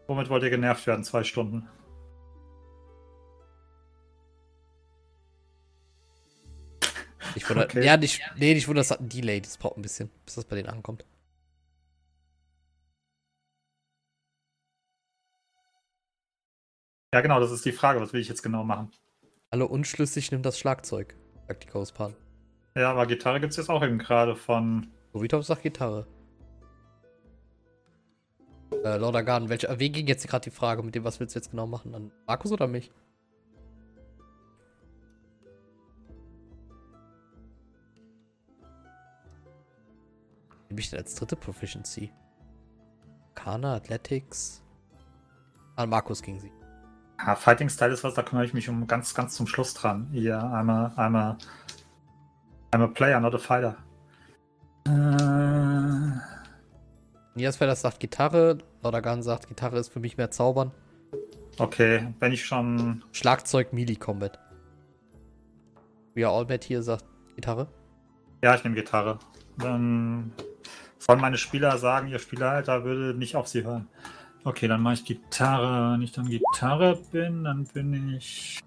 Womit 0.07 0.31
wollt 0.31 0.45
ihr 0.45 0.51
genervt 0.51 0.87
werden? 0.87 1.03
Zwei 1.03 1.25
Stunden. 1.25 1.69
Ich 7.37 7.49
wundere, 7.49 7.67
Okay. 7.67 7.85
Ja, 7.85 7.97
nicht, 7.97 8.21
nee, 8.37 8.53
ich 8.53 8.67
wundere, 8.67 8.81
das 8.81 8.91
hat 8.91 9.01
ein 9.01 9.09
Delay. 9.09 9.41
Das 9.41 9.59
braucht 9.59 9.77
ein 9.77 9.83
bisschen, 9.83 10.11
bis 10.25 10.37
das 10.37 10.45
bei 10.45 10.57
denen 10.57 10.69
ankommt. 10.69 11.05
Ja, 17.13 17.21
genau, 17.21 17.41
das 17.41 17.51
ist 17.51 17.65
die 17.65 17.73
Frage. 17.73 18.01
Was 18.01 18.13
will 18.13 18.21
ich 18.21 18.29
jetzt 18.29 18.43
genau 18.43 18.65
machen? 18.65 18.91
Alle 19.51 19.67
unschlüssig 19.67 20.33
nimmt 20.33 20.45
das 20.45 20.59
Schlagzeug, 20.59 21.15
sagt 21.47 21.65
die 21.65 21.69
Ghostpan. 21.69 22.15
Ja, 22.75 22.91
aber 22.91 23.07
Gitarre 23.07 23.41
gibt 23.41 23.53
es 23.53 23.57
jetzt 23.57 23.71
auch 23.71 23.83
eben 23.83 23.99
gerade 23.99 24.37
von. 24.37 24.89
Novitov 25.13 25.45
sagt 25.45 25.63
Gitarre. 25.63 26.07
Äh, 28.85 28.99
Lord 28.99 29.25
Garden, 29.25 29.49
welche, 29.49 29.69
wen 29.79 29.93
ging 29.93 30.07
jetzt 30.07 30.27
gerade 30.29 30.45
die 30.45 30.55
Frage 30.55 30.83
mit 30.83 30.95
dem, 30.95 31.05
was 31.05 31.21
willst 31.21 31.35
du 31.35 31.39
jetzt 31.39 31.51
genau 31.51 31.67
machen? 31.67 31.95
An 31.95 32.13
Markus 32.27 32.53
oder 32.53 32.67
mich? 32.67 32.91
Nehme 40.77 40.83
ich 40.83 40.91
denn 40.91 40.99
als 40.99 41.15
dritte 41.15 41.37
Proficiency? 41.37 42.13
Kana, 43.35 43.77
Athletics. 43.77 44.63
An 45.75 45.89
Markus 45.89 46.21
ging 46.21 46.39
sie. 46.39 46.53
Ja, 47.19 47.35
Fighting 47.35 47.71
Style 47.71 47.95
ist 47.95 48.05
was, 48.05 48.13
da 48.13 48.23
kümmere 48.23 48.45
ich 48.45 48.53
mich 48.53 48.69
um 48.69 48.87
ganz, 48.87 49.15
ganz 49.15 49.35
zum 49.37 49.47
Schluss 49.47 49.73
dran. 49.73 50.07
Hier, 50.13 50.39
einmal, 50.39 50.93
einmal. 50.97 51.39
I'm 52.73 52.83
a 52.83 52.89
player, 52.89 53.19
not 53.21 53.35
a 53.35 53.39
fighter. 53.39 53.75
Äh, 54.85 56.11
Niasfelder 57.35 57.75
sagt 57.75 57.99
Gitarre, 57.99 58.59
Lordagan 58.83 59.23
sagt, 59.23 59.49
Gitarre 59.49 59.79
ist 59.79 59.89
für 59.89 60.01
mich 60.01 60.19
mehr 60.19 60.31
Zaubern. 60.31 60.73
okay, 61.59 62.13
wenn 62.21 62.33
ich 62.33 62.45
schon. 62.45 63.03
Schlagzeug, 63.13 63.73
Melee 63.73 63.97
Combat. 63.97 64.39
We 66.15 66.27
are 66.27 66.37
all 66.37 66.45
bad 66.45 66.65
hier 66.65 66.83
sagt 66.83 67.07
Gitarre. 67.35 67.67
Ja, 68.43 68.55
ich 68.55 68.63
nehme 68.63 68.77
Gitarre. 68.77 69.19
Dann 69.57 70.33
sollen 70.99 71.21
meine 71.21 71.39
Spieler 71.39 71.79
sagen, 71.79 72.09
ihr 72.09 72.19
Spieleralter 72.19 72.85
würde 72.85 73.17
nicht 73.19 73.37
auf 73.37 73.49
sie 73.49 73.65
hören. 73.65 73.89
Okay, 74.45 74.69
dann 74.69 74.81
mache 74.81 74.95
ich 74.95 75.05
Gitarre. 75.05 75.95
Wenn 75.95 76.03
ich 76.03 76.13
dann 76.13 76.29
Gitarre 76.29 76.99
bin, 77.11 77.45
dann 77.45 77.65
bin 77.65 78.15
ich. 78.15 78.61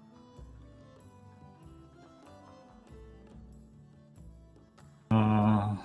Ah, 5.08 5.76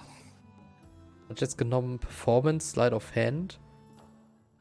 Hat 1.29 1.41
jetzt 1.41 1.57
genommen 1.57 1.99
Performance, 1.99 2.71
Slide 2.71 2.95
of 2.95 3.15
Hand. 3.15 3.59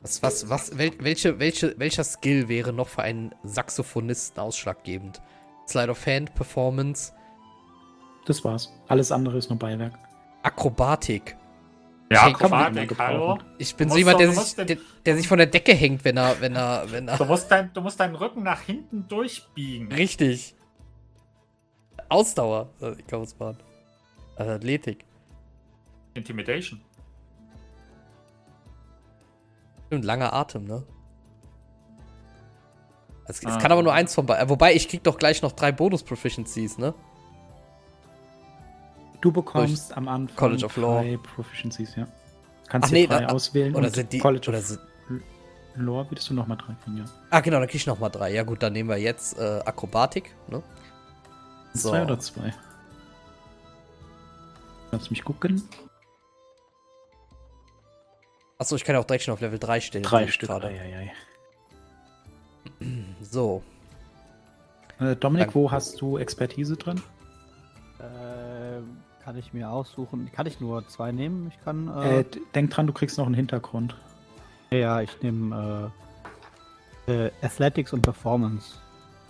Was, 0.01 0.23
was, 0.23 0.48
was, 0.51 0.78
wel, 0.78 0.93
welche, 1.01 1.39
welche, 1.39 1.78
welcher 1.78 2.05
Skill 2.05 2.48
wäre 2.48 2.73
noch 2.73 2.89
für 2.89 3.02
einen 3.02 3.35
Saxophonisten 3.43 4.40
ausschlaggebend? 4.40 5.20
Slide 5.66 5.90
of 5.90 6.06
Hand, 6.06 6.35
Performance, 6.35 7.12
Das 8.27 8.44
war's. 8.44 8.70
Alles 8.89 9.11
andere 9.12 9.39
ist 9.39 9.48
nur 9.51 9.59
Beiwerk. 9.59 9.94
Akrobatik. 10.43 11.36
Ja, 12.14 12.22
Hey, 12.22 12.28
nicht 12.32 12.40
Akrobatik, 12.42 12.98
hallo. 12.98 13.38
Ich 13.58 13.74
bin 13.76 13.90
so 13.90 13.96
jemand, 13.96 14.20
der 14.20 14.32
sich, 14.32 14.54
den- 14.56 14.66
der, 14.66 14.76
der 15.06 15.16
sich 15.16 15.28
von 15.28 15.38
der 15.38 15.46
Decke 15.46 15.74
hängt, 15.74 16.04
wenn 16.04 16.16
er, 16.16 16.40
wenn 16.40 16.54
er, 16.56 16.90
wenn 16.90 17.08
er. 17.08 17.16
Du 17.18 17.24
musst, 17.24 17.50
dein, 17.50 17.72
du 17.72 17.80
musst 17.80 17.98
deinen 18.00 18.14
Rücken 18.14 18.42
nach 18.42 18.60
hinten 18.60 19.06
durchbiegen. 19.08 19.90
Richtig. 19.92 20.54
Ausdauer, 22.08 22.70
sagt 22.78 22.98
die 23.00 23.04
Ghostbahn. 23.04 23.56
Also 24.36 24.52
Athletik. 24.52 25.04
Intimidation. 26.14 26.80
Stimmt, 29.86 30.04
langer 30.04 30.32
Atem, 30.32 30.64
ne? 30.64 30.82
Es, 33.26 33.38
es 33.40 33.46
Ah. 33.46 33.58
kann 33.58 33.72
aber 33.72 33.82
nur 33.82 33.92
eins 33.92 34.14
von 34.14 34.26
beiden. 34.26 34.48
Wobei, 34.50 34.74
ich 34.74 34.88
krieg 34.88 35.02
doch 35.02 35.18
gleich 35.18 35.40
noch 35.42 35.52
drei 35.52 35.72
Bonus-Proficiencies, 35.72 36.78
ne? 36.78 36.94
Du 39.24 39.32
bekommst 39.32 39.96
am 39.96 40.06
Anfang 40.06 40.36
College 40.36 40.66
of 40.66 40.76
Law. 40.76 41.01
drei 41.01 41.16
Proficiencies, 41.16 41.96
ja. 41.96 42.06
Kannst 42.68 42.90
hier 42.90 42.98
nee, 42.98 43.06
frei 43.06 43.20
da- 43.20 43.32
auswählen. 43.32 43.74
Oder 43.74 43.88
sind 43.88 44.12
die. 44.12 44.18
College 44.18 44.51
oder 44.51 44.59
of 44.59 44.64
sind, 44.66 44.80
Law 45.76 46.05
würdest 46.10 46.28
du 46.28 46.34
nochmal 46.34 46.59
drei 46.59 46.74
kriegen, 46.84 46.98
ja. 46.98 47.05
ah, 47.30 47.40
genau, 47.40 47.59
dann 47.59 47.66
krieg 47.66 47.76
ich 47.76 47.86
nochmal 47.86 48.10
drei. 48.10 48.34
Ja, 48.34 48.42
gut, 48.42 48.62
dann 48.62 48.74
nehmen 48.74 48.90
wir 48.90 48.98
jetzt 48.98 49.38
äh, 49.38 49.62
Akrobatik, 49.64 50.34
ne? 50.48 50.62
So. 51.72 51.88
Zwei 51.88 52.02
oder 52.02 52.18
zwei? 52.20 52.52
Lass 54.92 55.10
mich 55.10 55.24
gucken. 55.24 55.62
Achso, 58.59 58.76
ich 58.76 58.84
kann 58.84 58.94
ja 58.94 59.01
auch 59.01 59.05
direkt 59.06 59.24
schon 59.24 59.32
auf 59.32 59.40
Level 59.40 59.59
3 59.59 59.80
stellen. 59.80 60.05
Drei 60.05 60.26
Stück. 60.26 60.51
Gerade. 60.51 60.66
Ei, 60.68 61.10
ei, 62.80 62.84
So. 63.22 63.62
Äh, 65.01 65.16
Dominik, 65.16 65.55
wo 65.55 65.70
hast 65.70 65.98
du 66.02 66.18
Expertise 66.18 66.76
drin? 66.76 67.01
Ähm, 68.01 68.98
kann 69.24 69.36
ich 69.38 69.52
mir 69.52 69.70
aussuchen. 69.70 70.30
Kann 70.32 70.46
ich 70.46 70.60
nur 70.60 70.86
zwei 70.88 71.12
nehmen? 71.12 71.48
Ich 71.48 71.64
kann. 71.64 71.88
Äh, 71.88 72.20
Äh, 72.20 72.24
denk 72.55 72.70
dran, 72.70 72.86
du 72.86 72.92
kriegst 72.92 73.16
noch 73.18 73.26
einen 73.26 73.34
Hintergrund. 73.34 73.96
ja, 74.70 75.01
ich 75.01 75.20
nehme 75.22 75.90
äh, 77.06 77.26
äh, 77.26 77.30
Athletics 77.42 77.92
und 77.92 78.02
Performance. 78.02 78.74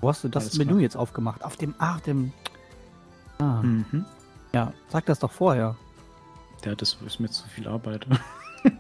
Wo 0.01 0.09
hast 0.09 0.25
du 0.25 0.29
das 0.29 0.45
Alles 0.45 0.59
Menü 0.59 0.71
klar. 0.73 0.81
jetzt 0.81 0.97
aufgemacht? 0.97 1.45
Auf 1.45 1.57
dem. 1.57 1.75
Ach, 1.79 2.01
dem. 2.01 2.33
Ah, 3.39 3.63
Mhm. 3.63 4.05
ja. 4.53 4.73
Sag 4.89 5.07
das 5.07 5.19
doch 5.19 5.33
vorher. 5.33 5.77
Ja, 6.65 6.75
das 6.75 6.97
ist 7.07 7.21
mir 7.21 7.29
zu 7.29 7.47
viel 7.49 7.69
Arbeit. 7.69 8.07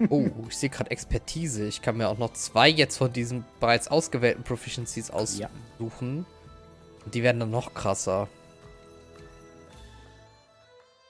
Oh, 0.08 0.26
ich 0.48 0.56
sehe 0.56 0.70
gerade 0.70 0.90
Expertise. 0.90 1.66
Ich 1.66 1.82
kann 1.82 1.98
mir 1.98 2.08
auch 2.08 2.16
noch 2.16 2.32
zwei 2.32 2.70
jetzt 2.70 2.96
von 2.96 3.12
diesen 3.12 3.44
bereits 3.60 3.86
ausgewählten 3.88 4.42
Proficiencies 4.42 5.08
Ja. 5.08 5.14
aussuchen. 5.14 6.24
Und 7.04 7.14
die 7.14 7.22
werden 7.22 7.38
dann 7.40 7.50
noch 7.50 7.74
krasser. 7.74 8.28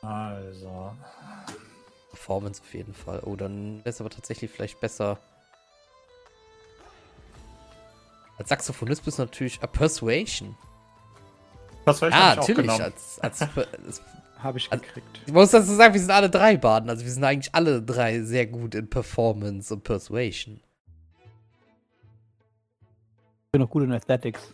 Also. 0.05 0.93
Performance 2.11 2.61
auf 2.63 2.73
jeden 2.75 2.95
Fall. 2.95 3.21
Oh, 3.25 3.37
dann 3.37 3.79
wäre 3.79 3.89
es 3.91 4.01
aber 4.01 4.11
tatsächlich 4.11 4.51
vielleicht 4.51 4.81
besser. 4.81 5.19
Als 8.39 8.49
Saxophonist 8.49 9.05
bist 9.05 9.19
du 9.19 9.23
natürlich. 9.23 9.63
Äh, 9.63 9.67
Persuasion. 9.69 10.57
Ich 11.87 12.03
Ah, 12.03 12.33
auch 12.33 12.37
natürlich. 12.37 12.71
Als, 12.71 13.19
als, 13.21 13.43
als, 13.57 14.03
Habe 14.39 14.59
ich 14.59 14.71
Also- 14.73 14.83
gekriegt. 14.85 15.21
ich 15.27 15.33
muss 15.33 15.51
dazu 15.51 15.73
sagen, 15.75 15.93
wir 15.95 16.01
sind 16.01 16.11
alle 16.11 16.31
drei 16.31 16.57
Baden. 16.57 16.89
Also 16.91 17.05
wir 17.05 17.11
sind 17.13 17.25
eigentlich 17.25 17.55
alle 17.55 17.83
drei 17.83 18.23
sehr 18.23 18.47
gut 18.47 18.75
in 18.75 18.89
Performance 18.89 19.73
und 19.73 19.85
Persuasion. 19.85 20.61
Ich 23.47 23.53
bin 23.53 23.61
noch 23.61 23.71
gut 23.71 23.85
in 23.85 23.93
Athletics. 23.93 24.53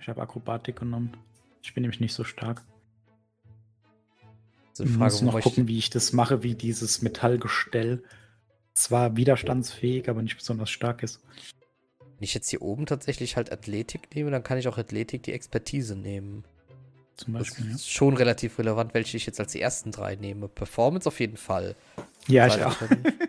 Ich 0.00 0.08
habe 0.08 0.20
Akrobatik 0.20 0.76
genommen. 0.76 1.16
Ich 1.62 1.72
bin 1.74 1.82
nämlich 1.82 2.00
nicht 2.00 2.12
so 2.14 2.24
stark. 2.24 2.62
So 4.76 4.84
Ich 4.84 4.90
die 4.90 4.98
muss 4.98 5.14
Frage, 5.14 5.24
noch 5.24 5.32
wo 5.32 5.38
ich, 5.38 5.44
gucken, 5.44 5.68
wie 5.68 5.78
ich 5.78 5.88
das 5.88 6.12
mache, 6.12 6.42
wie 6.42 6.54
dieses 6.54 7.00
Metallgestell 7.00 8.02
zwar 8.74 9.16
widerstandsfähig, 9.16 10.10
aber 10.10 10.20
nicht 10.20 10.36
besonders 10.36 10.68
stark 10.68 11.02
ist. 11.02 11.22
wenn 11.98 12.22
ich 12.24 12.34
jetzt 12.34 12.50
hier 12.50 12.60
oben 12.60 12.84
tatsächlich 12.84 13.38
halt 13.38 13.50
Athletik 13.50 14.14
nehme, 14.14 14.30
dann 14.30 14.42
kann 14.42 14.58
ich 14.58 14.68
auch 14.68 14.76
Athletik 14.76 15.22
die 15.22 15.32
Expertise 15.32 15.96
nehmen. 15.96 16.44
Zum 17.16 17.32
Das 17.32 17.48
Beispiel. 17.48 17.70
ist 17.70 17.90
schon 17.90 18.18
relativ 18.18 18.58
relevant, 18.58 18.92
welche 18.92 19.16
ich 19.16 19.24
jetzt 19.24 19.40
als 19.40 19.52
die 19.52 19.62
ersten 19.62 19.92
drei 19.92 20.16
nehme. 20.16 20.46
Performance 20.46 21.08
auf 21.08 21.20
jeden 21.20 21.38
Fall. 21.38 21.74
Ja, 22.26 22.46
ja 22.46 22.54
ich 22.54 22.62
auch. 22.62 22.76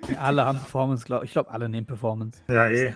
Wir 0.06 0.22
alle 0.22 0.44
haben 0.44 0.60
Performance, 0.60 1.06
glaube 1.06 1.24
ich. 1.24 1.30
Ich 1.30 1.34
glaube, 1.34 1.50
alle 1.52 1.70
nehmen 1.70 1.88
Performance. 1.88 2.42
Ja, 2.50 2.70
eh. 2.70 2.94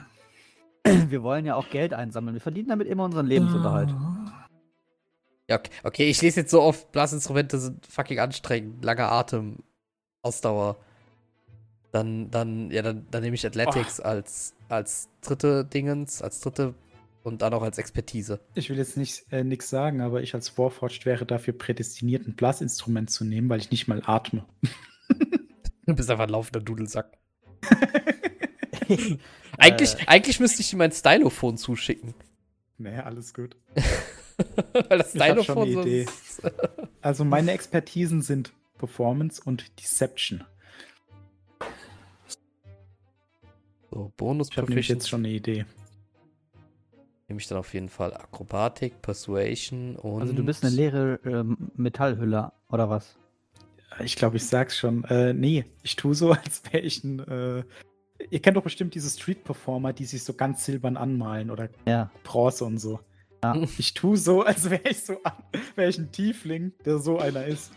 Wir 0.83 1.23
wollen 1.23 1.45
ja 1.45 1.55
auch 1.55 1.69
Geld 1.69 1.93
einsammeln. 1.93 2.33
Wir 2.33 2.41
verdienen 2.41 2.67
damit 2.67 2.89
immer 2.89 3.05
unseren 3.05 3.27
Lebensunterhalt. 3.27 3.95
Ja, 5.51 5.57
okay. 5.57 5.71
okay, 5.83 6.09
ich 6.09 6.21
lese 6.21 6.39
jetzt 6.39 6.51
so 6.51 6.61
oft, 6.61 6.93
Blasinstrumente 6.93 7.59
sind 7.59 7.85
fucking 7.85 8.19
anstrengend, 8.19 8.85
langer 8.85 9.11
Atem, 9.11 9.57
Ausdauer. 10.21 10.77
Dann, 11.91 12.31
dann, 12.31 12.71
ja, 12.71 12.81
dann, 12.81 13.05
dann 13.11 13.21
nehme 13.21 13.35
ich 13.35 13.45
Athletics 13.45 13.99
als, 13.99 14.53
als 14.69 15.09
dritte 15.19 15.65
Dingens, 15.65 16.21
als 16.21 16.39
dritte 16.39 16.73
und 17.23 17.41
dann 17.41 17.53
auch 17.53 17.63
als 17.63 17.77
Expertise. 17.79 18.39
Ich 18.53 18.69
will 18.69 18.77
jetzt 18.77 18.95
nicht 18.95 19.25
äh, 19.33 19.43
nichts 19.43 19.69
sagen, 19.69 19.99
aber 19.99 20.21
ich 20.21 20.33
als 20.33 20.57
Warforged 20.57 21.05
wäre 21.05 21.25
dafür 21.25 21.53
prädestiniert, 21.53 22.25
ein 22.25 22.35
Blasinstrument 22.37 23.11
zu 23.11 23.25
nehmen, 23.25 23.49
weil 23.49 23.59
ich 23.59 23.71
nicht 23.71 23.89
mal 23.89 24.01
atme. 24.05 24.45
Du 25.87 25.95
bist 25.95 26.11
einfach 26.11 26.25
ein 26.25 26.29
laufender 26.29 26.61
Dudelsack. 26.61 27.17
Eigentlich, 29.57 30.07
eigentlich 30.07 30.39
müsste 30.39 30.61
ich 30.61 30.69
dir 30.69 30.77
mein 30.77 30.91
Stylophon 30.91 31.57
zuschicken. 31.57 32.13
naja, 32.77 33.03
alles 33.03 33.33
gut. 33.33 33.57
Weil 34.89 34.97
das 34.97 35.15
Ich 35.15 35.21
hab 35.21 35.43
schon 35.43 35.57
eine. 35.59 35.71
Idee. 35.81 36.05
Also 37.03 37.25
meine 37.25 37.51
Expertisen 37.51 38.21
sind 38.21 38.53
Performance 38.77 39.41
und 39.43 39.79
Deception. 39.79 40.43
So, 43.91 44.11
Bonus 44.17 44.49
Ich 44.51 44.57
habe 44.57 44.73
jetzt 44.73 45.09
schon 45.09 45.21
eine 45.21 45.29
Idee. 45.29 45.65
nehme 47.27 47.39
ich 47.39 47.47
dann 47.47 47.57
auf 47.57 47.73
jeden 47.73 47.89
Fall 47.89 48.13
Akrobatik, 48.13 49.01
Persuasion 49.01 49.95
und. 49.95 50.21
Also 50.21 50.33
du 50.33 50.43
bist 50.43 50.63
eine 50.63 50.73
leere 50.75 51.19
ähm, 51.25 51.71
Metallhülle, 51.75 52.51
oder 52.69 52.89
was? 52.89 53.17
Ich 54.03 54.15
glaube, 54.15 54.37
ich 54.37 54.45
sag's 54.45 54.77
schon. 54.77 55.03
Äh, 55.05 55.33
nee, 55.33 55.65
ich 55.83 55.95
tue 55.95 56.15
so, 56.15 56.31
als 56.33 56.61
wäre 56.71 56.83
ich 56.83 57.03
ein. 57.03 57.19
Äh, 57.19 57.63
ihr 58.29 58.39
kennt 58.41 58.55
doch 58.55 58.63
bestimmt 58.63 58.93
diese 58.95 59.09
Street-Performer, 59.09 59.91
die 59.93 60.05
sich 60.05 60.23
so 60.23 60.33
ganz 60.33 60.63
silbern 60.65 60.95
anmalen 60.97 61.49
oder 61.49 61.69
Ja. 61.87 62.11
Bronze 62.23 62.63
und 62.65 62.77
so. 62.77 62.99
Ja. 63.43 63.55
Ich 63.77 63.93
tue 63.93 64.17
so, 64.17 64.43
als 64.43 64.69
wäre 64.69 64.87
ich 64.89 65.03
so 65.03 65.17
an, 65.23 65.33
wäre 65.75 65.89
ich 65.89 65.97
ein 65.97 66.11
Tiefling, 66.11 66.73
der 66.85 66.99
so 66.99 67.17
einer 67.19 67.45
ist. 67.45 67.71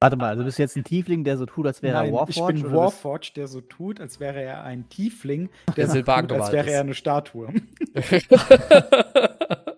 Warte 0.00 0.16
mal, 0.16 0.28
also 0.28 0.44
bist 0.44 0.58
du 0.58 0.62
jetzt 0.62 0.76
ein 0.76 0.84
Tiefling, 0.84 1.24
der 1.24 1.38
so 1.38 1.46
tut, 1.46 1.66
als 1.66 1.82
wäre 1.82 1.94
Nein, 1.94 2.08
er 2.08 2.12
Warforged? 2.12 2.36
ich 2.36 2.46
bin 2.46 2.62
bist- 2.62 2.74
Warforged, 2.74 3.36
der 3.36 3.46
so 3.48 3.60
tut, 3.62 4.00
als 4.00 4.20
wäre 4.20 4.42
er 4.42 4.62
ein 4.64 4.88
Tiefling, 4.88 5.48
Der 5.68 5.74
der 5.74 5.88
so 5.88 6.02
tut, 6.02 6.32
als 6.32 6.52
wäre 6.52 6.70
er 6.70 6.80
eine 6.80 6.94
Statue. 6.94 7.52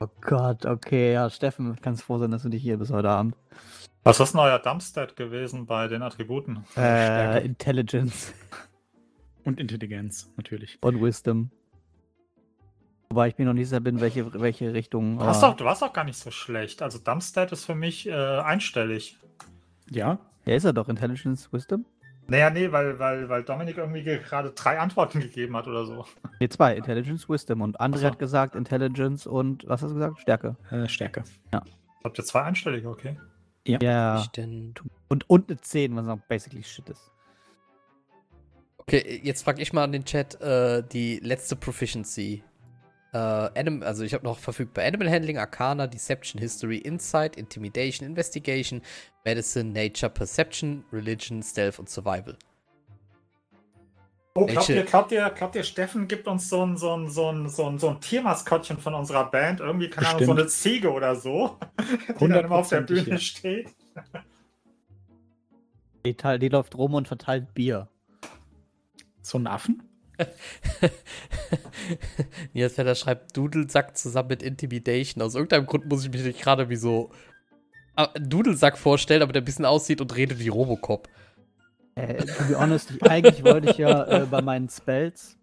Oh 0.00 0.06
Gott, 0.20 0.64
okay, 0.64 1.12
ja, 1.14 1.28
Steffen, 1.28 1.76
kannst 1.82 2.04
froh 2.04 2.18
sein, 2.18 2.30
dass 2.30 2.42
du 2.44 2.48
dich 2.50 2.62
hier 2.62 2.76
bis 2.76 2.90
heute 2.92 3.08
Abend. 3.10 3.34
Was 4.04 4.20
ist 4.20 4.32
denn 4.32 4.40
euer 4.40 4.60
Dumpstat 4.60 5.16
gewesen 5.16 5.66
bei 5.66 5.88
den 5.88 6.02
Attributen? 6.02 6.64
Äh. 6.76 7.44
Intelligence 7.44 8.32
Und 9.44 9.58
Intelligenz, 9.58 10.30
natürlich. 10.36 10.78
und 10.82 11.02
Wisdom. 11.02 11.50
Wobei 13.10 13.28
ich 13.28 13.38
mir 13.38 13.46
noch 13.46 13.54
nicht 13.54 13.68
sicher 13.68 13.80
bin, 13.80 14.00
welche, 14.00 14.38
welche 14.40 14.74
Richtung. 14.74 15.18
Du 15.18 15.24
warst, 15.24 15.42
aber- 15.42 15.52
doch, 15.52 15.56
du 15.58 15.64
warst 15.64 15.80
doch 15.82 15.92
gar 15.92 16.04
nicht 16.04 16.18
so 16.18 16.30
schlecht. 16.30 16.82
Also 16.82 16.98
Dumpstat 16.98 17.52
ist 17.52 17.64
für 17.64 17.74
mich 17.74 18.06
äh, 18.06 18.12
einstellig. 18.12 19.16
Ja, 19.90 20.18
Ja, 20.44 20.54
ist 20.54 20.64
er 20.64 20.72
doch, 20.74 20.88
Intelligence, 20.88 21.50
Wisdom? 21.52 21.86
Naja, 22.30 22.50
nee, 22.50 22.70
weil, 22.70 22.98
weil, 22.98 23.26
weil 23.30 23.42
Dominik 23.42 23.78
irgendwie 23.78 24.02
ge- 24.02 24.18
gerade 24.22 24.50
drei 24.50 24.78
Antworten 24.78 25.20
gegeben 25.20 25.56
hat 25.56 25.66
oder 25.66 25.86
so. 25.86 26.04
Ne, 26.40 26.48
zwei, 26.50 26.76
Intelligence, 26.76 27.26
Wisdom. 27.30 27.62
Und 27.62 27.80
André 27.80 27.98
so. 28.00 28.06
hat 28.06 28.18
gesagt 28.18 28.54
Intelligence 28.54 29.26
und, 29.26 29.66
was 29.66 29.80
hast 29.82 29.90
du 29.90 29.94
gesagt? 29.94 30.20
Stärke. 30.20 30.56
äh, 30.70 30.86
Stärke. 30.88 31.24
Habt 32.04 32.18
ihr 32.18 32.24
zwei 32.24 32.42
einstellige, 32.42 32.90
okay? 32.90 33.18
Ja. 33.66 34.22
Denn? 34.36 34.74
Und, 35.08 35.28
und 35.30 35.48
eine 35.50 35.58
10, 35.58 35.96
was 35.96 36.06
auch 36.08 36.18
basically 36.28 36.62
shit 36.62 36.88
ist. 36.90 37.10
Okay, 38.78 39.20
jetzt 39.22 39.42
frage 39.44 39.60
ich 39.62 39.72
mal 39.72 39.84
an 39.84 39.92
den 39.92 40.04
Chat 40.04 40.40
äh, 40.42 40.82
die 40.82 41.18
letzte 41.20 41.56
Proficiency. 41.56 42.42
Äh, 43.12 43.16
Anim 43.16 43.82
also 43.82 44.04
ich 44.04 44.12
habe 44.12 44.24
noch 44.24 44.38
verfügbar 44.38 44.84
Animal 44.84 45.10
Handling, 45.10 45.38
Arcana, 45.38 45.86
Deception, 45.86 46.40
History, 46.40 46.78
Insight, 46.78 47.36
Intimidation, 47.36 48.06
Investigation, 48.06 48.82
Medicine, 49.24 49.72
Nature, 49.72 50.10
Perception, 50.10 50.84
Religion, 50.92 51.42
Stealth 51.42 51.78
und 51.78 51.88
Survival. 51.88 52.36
Oh, 54.34 54.46
glaubt 54.46 54.68
ihr, 54.68 54.84
glaubt 54.84 55.10
ihr, 55.10 55.30
glaubt 55.30 55.56
ihr, 55.56 55.64
Steffen 55.64 56.06
gibt 56.06 56.28
uns 56.28 56.48
so 56.48 56.64
ein, 56.64 56.76
so 56.76 56.96
ein, 56.96 57.08
so 57.08 57.32
ein, 57.32 57.48
so 57.48 57.66
ein, 57.66 57.78
so 57.78 57.88
ein 57.88 58.00
Tiermaskottchen 58.00 58.78
von 58.78 58.94
unserer 58.94 59.28
Band? 59.30 59.60
Irgendwie, 59.60 59.88
keine 59.88 60.08
Ahnung, 60.08 60.24
so 60.24 60.32
eine 60.32 60.46
Ziege 60.46 60.92
oder 60.92 61.16
so, 61.16 61.56
die 62.20 62.28
dann 62.28 62.44
immer 62.44 62.56
auf 62.56 62.68
der 62.68 62.82
Bühne 62.82 63.10
ja. 63.10 63.18
steht. 63.18 63.68
Die, 66.06 66.14
die 66.14 66.48
läuft 66.48 66.76
rum 66.76 66.94
und 66.94 67.08
verteilt 67.08 67.52
Bier. 67.54 67.88
So 69.22 69.38
ein 69.38 69.46
Affen? 69.48 69.87
Nils 72.52 72.74
Feller 72.74 72.94
schreibt 72.94 73.36
Dudelsack 73.36 73.96
zusammen 73.96 74.28
mit 74.28 74.42
Intimidation. 74.42 75.22
Aus 75.22 75.34
irgendeinem 75.34 75.66
Grund 75.66 75.86
muss 75.86 76.04
ich 76.04 76.10
mich 76.10 76.24
nicht 76.24 76.40
gerade 76.40 76.68
wie 76.68 76.76
so 76.76 77.10
äh, 77.96 78.06
Dudelsack 78.20 78.78
vorstellen, 78.78 79.22
aber 79.22 79.32
der 79.32 79.42
ein 79.42 79.44
bisschen 79.44 79.64
aussieht 79.64 80.00
und 80.00 80.14
redet 80.16 80.38
wie 80.38 80.48
Robocop. 80.48 81.08
Äh, 81.94 82.24
to 82.24 82.44
be 82.48 82.58
honest, 82.58 82.92
ich, 82.92 83.02
eigentlich 83.02 83.44
wollte 83.44 83.70
ich 83.70 83.78
ja 83.78 84.04
äh, 84.04 84.26
bei 84.26 84.40
meinen 84.40 84.68
Spells. 84.68 85.36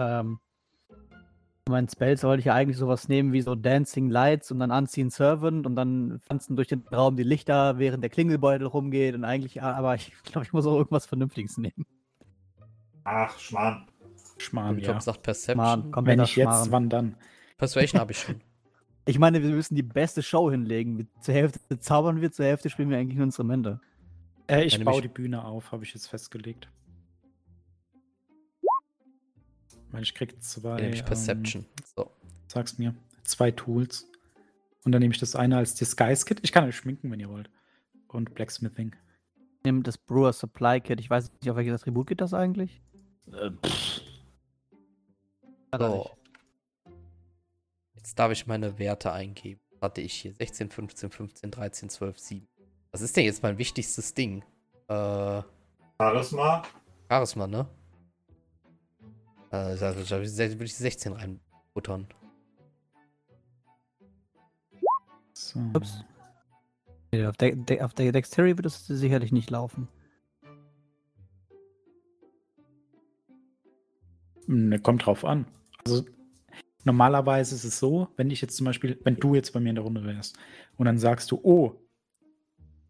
Ähm, 0.00 0.38
bei 1.64 1.72
meinen 1.72 1.88
Spells 1.88 2.22
wollte 2.24 2.40
ich 2.40 2.46
ja 2.46 2.54
eigentlich 2.54 2.76
sowas 2.76 3.08
nehmen 3.08 3.32
wie 3.32 3.40
so 3.40 3.54
Dancing 3.54 4.10
Lights 4.10 4.50
und 4.50 4.60
dann 4.60 4.70
Anziehen 4.70 5.10
Servant 5.10 5.66
und 5.66 5.76
dann 5.76 6.20
tanzen 6.28 6.56
durch 6.56 6.68
den 6.68 6.84
Raum 6.92 7.16
die 7.16 7.22
Lichter, 7.22 7.78
während 7.78 8.02
der 8.02 8.10
Klingelbeutel 8.10 8.66
rumgeht 8.66 9.14
und 9.14 9.24
eigentlich, 9.24 9.62
aber 9.62 9.94
ich 9.94 10.12
glaube, 10.24 10.46
ich 10.46 10.52
muss 10.52 10.66
auch 10.66 10.76
irgendwas 10.76 11.06
Vernünftiges 11.06 11.58
nehmen. 11.58 11.86
Ach, 13.10 13.38
Schmarrn. 13.38 13.86
Schmarrn, 14.38 14.76
ich 14.78 14.84
ja. 14.84 14.90
glaube, 14.92 15.02
sagt 15.04 15.22
Perception. 15.22 15.56
Mann, 15.64 15.84
Wenn 15.84 15.90
kompletter 15.92 16.22
nicht 16.22 16.36
jetzt, 16.36 16.44
Schmarrn. 16.46 16.72
wann 16.72 16.88
dann? 16.90 17.16
Persuasion 17.56 18.00
habe 18.00 18.12
ich 18.12 18.18
schon. 18.22 18.40
Ich 19.06 19.18
meine, 19.18 19.42
wir 19.42 19.50
müssen 19.50 19.74
die 19.74 19.82
beste 19.82 20.22
Show 20.22 20.50
hinlegen. 20.50 20.98
Wir- 20.98 21.06
Zur 21.22 21.32
Hälfte 21.34 21.80
zaubern 21.80 22.20
wir, 22.20 22.30
zur 22.30 22.44
Hälfte 22.44 22.68
spielen 22.68 22.90
wir 22.90 22.98
eigentlich 22.98 23.16
nur 23.16 23.24
Instrumente. 23.24 23.80
Äh, 24.46 24.64
ich 24.64 24.76
Ja, 24.76 24.84
baue 24.84 25.00
die 25.00 25.08
Bühne 25.08 25.42
auf, 25.44 25.72
habe 25.72 25.84
ich 25.84 25.94
jetzt 25.94 26.06
festgelegt. 26.06 26.68
Weil 29.90 30.02
ich 30.02 30.14
krieg 30.14 30.40
zwei. 30.42 30.76
Nämlich 30.80 31.00
ähm, 31.00 31.06
Perception. 31.06 31.64
So. 31.96 32.10
sag's 32.46 32.76
mir. 32.78 32.94
Zwei 33.24 33.50
Tools. 33.50 34.06
Und 34.84 34.92
dann 34.92 35.00
nehme 35.00 35.12
ich 35.14 35.20
das 35.20 35.34
eine 35.34 35.56
als 35.56 35.74
Disguise 35.74 36.24
Kit. 36.26 36.40
Ich 36.42 36.52
kann 36.52 36.64
euch 36.64 36.76
schminken, 36.76 37.10
wenn 37.10 37.20
ihr 37.20 37.28
wollt. 37.30 37.50
Und 38.08 38.34
Blacksmithing. 38.34 38.94
Nimm 39.64 39.82
das 39.82 39.98
Brewer 39.98 40.32
Supply 40.32 40.80
Kit. 40.80 41.00
Ich 41.00 41.10
weiß 41.10 41.32
nicht, 41.32 41.50
auf 41.50 41.56
welches 41.56 41.74
Attribut 41.80 42.06
geht 42.06 42.20
das 42.20 42.32
eigentlich? 42.34 42.82
Äh, 43.32 43.50
So. 45.78 46.10
Jetzt 47.94 48.18
darf 48.18 48.32
ich 48.32 48.46
meine 48.46 48.78
Werte 48.78 49.12
eingeben. 49.12 49.60
Hatte 49.80 50.00
ich 50.00 50.14
hier 50.14 50.32
16, 50.34 50.70
15, 50.70 51.10
15, 51.10 51.50
13, 51.50 51.88
12, 51.90 52.18
7. 52.18 52.48
Was 52.90 53.00
ist 53.02 53.16
denn 53.16 53.24
jetzt 53.24 53.42
mein 53.42 53.58
wichtigstes 53.58 54.14
Ding? 54.14 54.42
Äh, 54.88 55.42
Charisma. 56.00 56.62
Charisma, 57.10 57.46
ne? 57.46 57.68
Äh, 59.50 59.76
da 59.76 59.94
würde 59.94 60.64
ich 60.64 60.74
16 60.74 61.12
reinbuttern. 61.12 62.08
so. 65.32 65.60
Ups. 65.74 66.04
Auf 67.14 67.36
der, 67.38 67.56
De 67.56 67.80
auf 67.80 67.94
der 67.94 68.12
Dexterity 68.12 68.56
wird 68.58 68.66
es 68.66 68.86
sicherlich 68.86 69.32
nicht 69.32 69.50
laufen. 69.50 69.88
Ne, 74.48 74.78
kommt 74.78 75.04
drauf 75.04 75.26
an. 75.26 75.44
Also 75.84 76.06
normalerweise 76.82 77.54
ist 77.54 77.64
es 77.64 77.78
so, 77.78 78.08
wenn 78.16 78.30
ich 78.30 78.40
jetzt 78.40 78.56
zum 78.56 78.64
Beispiel, 78.64 78.98
wenn 79.04 79.16
du 79.16 79.34
jetzt 79.34 79.52
bei 79.52 79.60
mir 79.60 79.68
in 79.68 79.74
der 79.74 79.84
Runde 79.84 80.04
wärst 80.04 80.38
und 80.78 80.86
dann 80.86 80.98
sagst 80.98 81.30
du, 81.30 81.38
oh, 81.42 81.74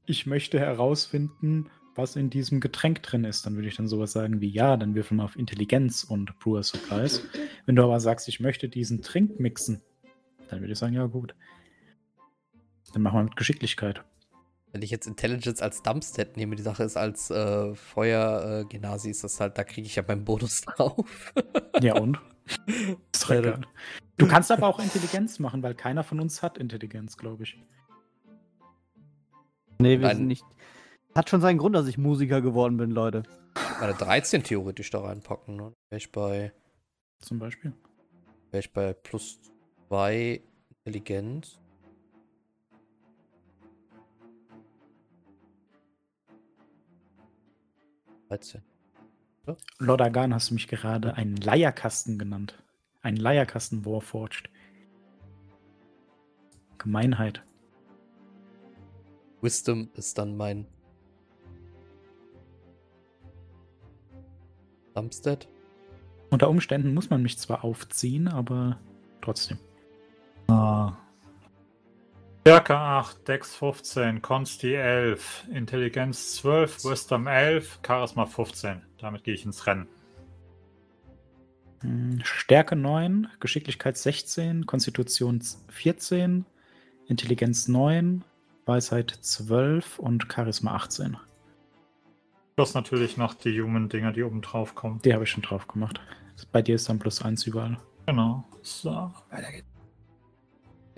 ich 0.07 0.25
möchte 0.25 0.61
herausfinden, 0.61 1.69
was 1.97 2.15
in 2.15 2.31
diesem 2.31 2.61
Getränk 2.61 3.03
drin 3.03 3.25
ist. 3.25 3.45
Dann 3.45 3.57
würde 3.57 3.67
ich 3.67 3.75
dann 3.75 3.89
sowas 3.89 4.13
sagen 4.13 4.41
wie, 4.41 4.49
ja, 4.49 4.77
dann 4.77 4.95
würfel 4.95 5.17
mal 5.17 5.25
auf 5.25 5.37
Intelligenz 5.37 6.05
und 6.05 6.39
Brewer 6.39 6.63
Supplies. 6.63 7.25
Wenn 7.67 7.75
du 7.75 7.83
aber 7.83 7.99
sagst, 7.99 8.29
ich 8.29 8.39
möchte 8.39 8.69
diesen 8.69 9.03
Trink 9.03 9.41
mixen, 9.41 9.83
dann 10.49 10.61
würde 10.61 10.73
ich 10.73 10.79
sagen, 10.79 10.95
ja 10.95 11.07
gut. 11.07 11.35
Dann 12.93 13.03
machen 13.03 13.19
wir 13.19 13.25
mit 13.25 13.37
Geschicklichkeit. 13.37 14.05
Wenn 14.79 14.85
ich 14.85 14.93
jetzt 14.93 15.09
Intelligence 15.09 15.61
als 15.61 15.83
Dumpstat 15.83 16.37
nehme, 16.37 16.55
die 16.55 16.63
Sache 16.63 16.85
ist 16.85 16.97
als 16.97 17.31
äh, 17.31 17.75
Feuer-Genasi, 17.75 19.11
ist 19.11 19.25
das 19.25 19.41
halt, 19.41 19.59
da 19.59 19.65
kriege 19.65 19.89
ich 19.89 19.97
ja 19.97 20.05
meinen 20.07 20.25
Bonus 20.25 20.61
drauf. 20.77 21.33
Ja 21.81 21.97
und? 21.99 22.21
Ist 23.13 23.29
Ja. 23.29 23.59
Du 24.19 24.29
kannst 24.29 24.53
aber 24.53 24.69
auch 24.69 24.79
Intelligenz 24.79 25.41
machen, 25.41 25.65
weil 25.65 25.75
keiner 25.75 26.05
von 26.05 26.21
uns 26.21 26.45
hat 26.45 26.59
Intelligenz, 26.59 27.17
glaube 27.17 27.43
ich. 27.43 27.61
Nee, 29.81 29.99
wir 29.99 30.07
Nein. 30.07 30.19
sind 30.19 30.27
nicht. 30.29 30.45
Hat 31.13 31.29
schon 31.29 31.41
seinen 31.41 31.59
Grund, 31.59 31.75
dass 31.75 31.89
ich 31.89 31.99
Musiker 31.99 32.41
geworden 32.41 32.77
bin, 32.77 32.93
Leute. 32.93 33.25
Meine 33.81 33.95
13 33.95 34.45
theoretisch 34.45 34.91
da 34.91 35.01
reinpacken, 35.01 35.57
ne? 35.57 35.73
Wäre 35.91 35.99
ich 35.99 36.13
bei, 36.13 36.53
Zum 37.19 37.41
Beispiel. 37.41 37.73
wär 38.53 38.61
ich 38.61 38.73
bei 38.73 38.93
plus 38.93 39.41
2 39.89 40.41
Intelligenz. 40.85 41.59
Dreizehn. 48.29 48.63
Lord 49.79 50.03
Agan 50.03 50.35
hast 50.35 50.51
du 50.51 50.55
mich 50.55 50.69
gerade 50.69 51.15
einen 51.15 51.37
Leierkasten 51.37 52.19
genannt. 52.19 52.63
Ein 53.01 53.17
Leierkasten 53.17 53.87
Warforged. 53.87 54.51
Gemeinheit. 56.77 57.43
Wisdom 59.41 59.89
ist 59.95 60.19
dann 60.19 60.37
mein 60.37 60.67
Dumpstead. 64.95 65.49
Unter 66.31 66.51
Umständen 66.51 66.93
muss 66.93 67.09
man 67.09 67.23
mich 67.23 67.39
zwar 67.39 67.65
aufziehen, 67.65 68.29
aber 68.29 68.79
trotzdem. 69.23 69.59
Ah. 70.49 70.97
Stärke 72.41 72.77
8, 72.77 73.29
Dex 73.29 73.57
15, 73.57 74.23
Consti 74.23 74.75
11, 74.75 75.49
Intelligenz 75.53 76.37
12, 76.37 76.85
Wisdom 76.85 77.27
11, 77.27 77.81
Charisma 77.87 78.25
15. 78.25 78.83
Damit 78.99 79.25
gehe 79.25 79.35
ich 79.35 79.45
ins 79.45 79.67
Rennen. 79.67 79.87
Hm, 81.81 82.21
Stärke 82.23 82.75
9, 82.75 83.29
Geschicklichkeit 83.41 83.99
16, 83.99 84.67
Konstitution 84.67 85.43
14, 85.69 86.47
Intelligenz 87.07 87.69
9, 87.69 88.25
Weisheit 88.65 89.11
12 89.11 89.99
und 89.99 90.33
Charisma 90.33 90.75
18. 90.75 91.17
Plus 92.57 92.75
natürlich 92.75 93.17
noch 93.17 93.35
die 93.35 93.61
Human-Dinger, 93.61 94.13
die 94.13 94.23
oben 94.23 94.41
drauf 94.41 94.75
kommen. 94.75 95.01
Die 95.03 95.15
habe 95.15 95.25
ich 95.25 95.31
schon 95.31 95.43
drauf 95.43 95.69
gemacht. 95.69 96.01
Bei 96.51 96.63
dir 96.63 96.77
ist 96.77 96.89
dann 96.89 96.99
plus 96.99 97.23
1 97.23 97.47
überall. 97.47 97.79
Genau. 98.07 98.45
So, 98.63 99.13
weiter 99.31 99.53
geht's. 99.53 99.78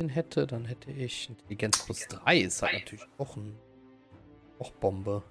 Den 0.01 0.09
hätte, 0.09 0.47
dann 0.47 0.65
hätte 0.65 0.91
ich 0.91 1.29
Intelligenz 1.29 1.85
plus 1.85 2.07
3 2.09 2.39
ist 2.39 2.63
halt 2.63 2.73
natürlich 2.73 3.05
auch 3.19 3.37
ein 3.37 3.55
auch 4.59 4.71
Bombe. 4.73 5.23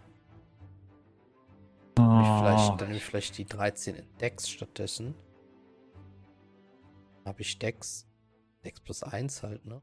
Dann 1.96 2.08
nehme 2.08 2.22
ich 2.22 2.40
vielleicht, 2.40 2.82
dann 2.82 2.94
ich 2.96 3.04
vielleicht 3.06 3.38
die 3.40 3.46
13 3.46 3.96
in 3.96 4.06
Dex 4.20 4.48
stattdessen. 4.50 5.16
Dann 7.24 7.34
habe 7.34 7.41
ich 7.41 7.58
Dex. 7.58 8.08
Dex 8.64 8.80
plus 8.80 9.02
1 9.04 9.41
halt, 9.44 9.66
ne? 9.66 9.82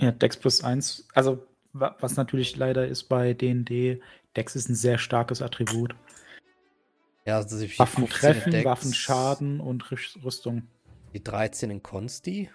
Ja, 0.00 0.10
Dex 0.10 0.36
plus 0.36 0.64
1. 0.64 1.06
Also, 1.14 1.46
wa- 1.72 1.96
was 2.00 2.16
natürlich 2.16 2.56
leider 2.56 2.86
ist 2.86 3.04
bei 3.04 3.34
D&D, 3.34 4.00
Dex 4.36 4.56
ist 4.56 4.68
ein 4.68 4.74
sehr 4.74 4.98
starkes 4.98 5.42
Attribut. 5.42 5.94
Ja, 7.24 7.36
also 7.36 7.58
ich 7.60 7.78
Waffen 7.78 8.06
15 8.08 8.28
in 8.30 8.34
treffen, 8.34 8.50
Dex, 8.52 8.64
Waffen 8.64 8.94
schaden 8.94 9.60
und 9.60 9.84
Rüst- 9.92 10.22
Rüstung. 10.24 10.66
Die 11.14 11.22
13 11.22 11.70
in 11.70 11.82
Consti. 11.82 12.50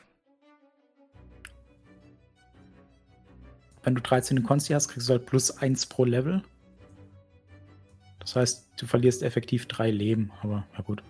Wenn 3.87 3.95
du 3.95 4.01
13 4.01 4.35
in 4.35 4.43
Konsti 4.43 4.73
hast, 4.73 4.89
kriegst 4.89 5.07
du 5.07 5.13
halt 5.13 5.25
plus 5.25 5.59
1 5.59 5.85
pro 5.85 6.03
Level. 6.03 6.43
Das 8.19 8.35
heißt, 8.35 8.67
du 8.75 8.85
verlierst 8.85 9.23
effektiv 9.23 9.65
3 9.67 9.91
Leben, 9.91 10.29
aber 10.43 10.65
ja 10.75 10.81
gut. 10.81 11.01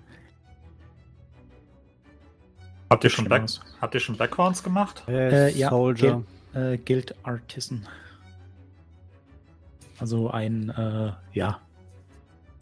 Habt 2.91 3.03
ihr, 3.03 3.09
schon 3.09 3.27
Back 3.27 3.41
aus. 3.41 3.61
habt 3.81 3.95
ihr 3.95 3.99
schon 3.99 4.15
Backgrounds 4.15 4.61
gemacht? 4.61 5.03
Äh, 5.07 5.57
ja, 5.57 5.71
Soldier. 5.71 6.23
Äh, 6.53 6.77
Guild 6.77 7.15
Artisan. 7.23 7.87
Also 9.97 10.29
ein, 10.29 10.69
äh, 10.69 11.13
ja, 11.33 11.59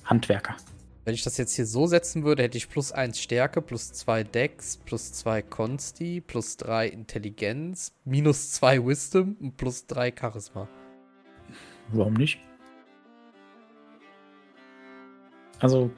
Handwerker. 0.05 0.55
Wenn 1.06 1.14
ich 1.14 1.23
das 1.23 1.38
jetzt 1.38 1.56
hier 1.56 1.68
so 1.68 1.86
setzen 1.86 2.23
würde, 2.23 2.41
hätte 2.41 2.57
ich 2.57 2.68
plus 2.68 2.91
1 2.91 3.19
Stärke, 3.19 3.61
plus 3.61 3.94
2 3.94 4.23
Dex, 4.23 4.77
plus 4.77 5.14
2 5.14 5.44
Consti, 5.44 6.19
plus 6.19 6.57
3 6.57 6.88
Intelligenz, 6.88 7.95
minus 8.06 8.52
2 8.53 8.84
Wisdom 8.84 9.38
und 9.40 9.56
plus 9.56 9.86
3 9.86 10.11
Charisma. 10.19 10.68
Warum 11.90 12.15
nicht? 12.15 12.40
Also, 15.60 15.91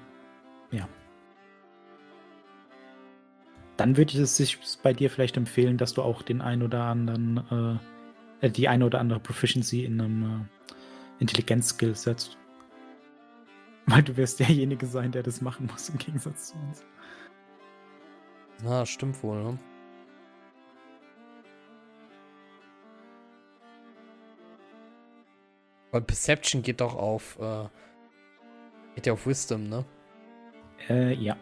ja. 0.72 0.90
Dann 3.78 3.96
würde 3.96 4.12
ich 4.12 4.20
es 4.20 4.36
sich 4.36 4.60
bei 4.84 4.92
dir 4.92 5.10
vielleicht 5.10 5.38
empfehlen, 5.38 5.78
dass 5.78 5.94
du 5.94 6.02
auch 6.02 6.22
den 6.22 6.42
ein 6.42 6.62
oder 6.62 6.84
anderen, 6.84 7.80
äh, 8.42 8.48
äh, 8.48 8.50
die 8.50 8.68
eine 8.68 8.86
oder 8.86 9.00
andere 9.00 9.22
Proficiency 9.22 9.86
in 9.86 10.02
einem 10.02 10.24
äh, 10.24 11.22
Intelligenz-Skill 11.22 11.96
setzt. 11.96 12.38
Weil 13.98 14.04
du 14.04 14.16
wirst 14.16 14.40
derjenige 14.40 14.86
sein, 14.86 15.12
der 15.12 15.24
das 15.24 15.42
machen 15.42 15.66
muss, 15.66 15.90
im 15.90 15.98
Gegensatz 15.98 16.50
zu 16.50 16.56
uns. 16.60 16.86
Na, 18.62 18.86
stimmt 18.86 19.24
wohl, 19.24 19.42
ne? 19.44 19.58
Weil 25.90 26.02
Perception 26.02 26.62
geht 26.62 26.80
doch 26.80 26.94
auf, 26.94 27.40
äh, 27.40 27.68
geht 28.94 29.08
ja 29.08 29.14
auf 29.14 29.26
Wisdom, 29.26 29.68
ne? 29.68 29.84
Äh, 30.90 31.16
ja. 31.16 31.36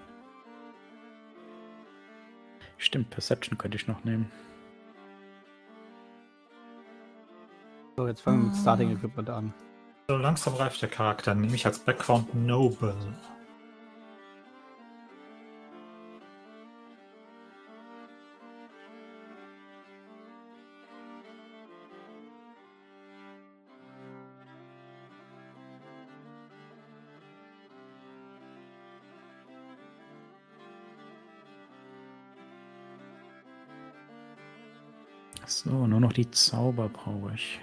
Stimmt, 2.78 3.10
Perception 3.10 3.58
könnte 3.58 3.76
ich 3.76 3.86
noch 3.86 4.02
nehmen. 4.06 4.32
So, 7.98 8.08
jetzt 8.08 8.22
fangen 8.22 8.44
wir 8.44 8.48
mit 8.48 8.56
Starting 8.56 8.94
Equipment 8.94 9.30
an. 9.30 9.54
So 10.08 10.18
langsam 10.18 10.54
reift 10.54 10.82
der 10.84 10.90
Charakter. 10.90 11.34
Nehme 11.34 11.56
ich 11.56 11.66
als 11.66 11.80
Background 11.80 12.36
Noble. 12.36 12.96
So, 35.48 35.88
nur 35.88 36.00
noch 36.00 36.14
die 36.14 36.30
Zauber 36.30 36.90
brauche 36.90 37.34
ich. 37.34 37.60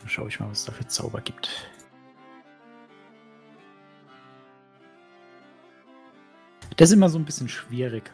Dann 0.00 0.08
schaue 0.08 0.28
ich 0.28 0.40
mal, 0.40 0.50
was 0.50 0.60
es 0.60 0.64
da 0.64 0.72
für 0.72 0.86
Zauber 0.86 1.20
gibt. 1.20 1.70
Das 6.76 6.88
ist 6.88 6.94
immer 6.94 7.08
so 7.08 7.18
ein 7.18 7.24
bisschen 7.24 7.48
schwierig. 7.48 8.10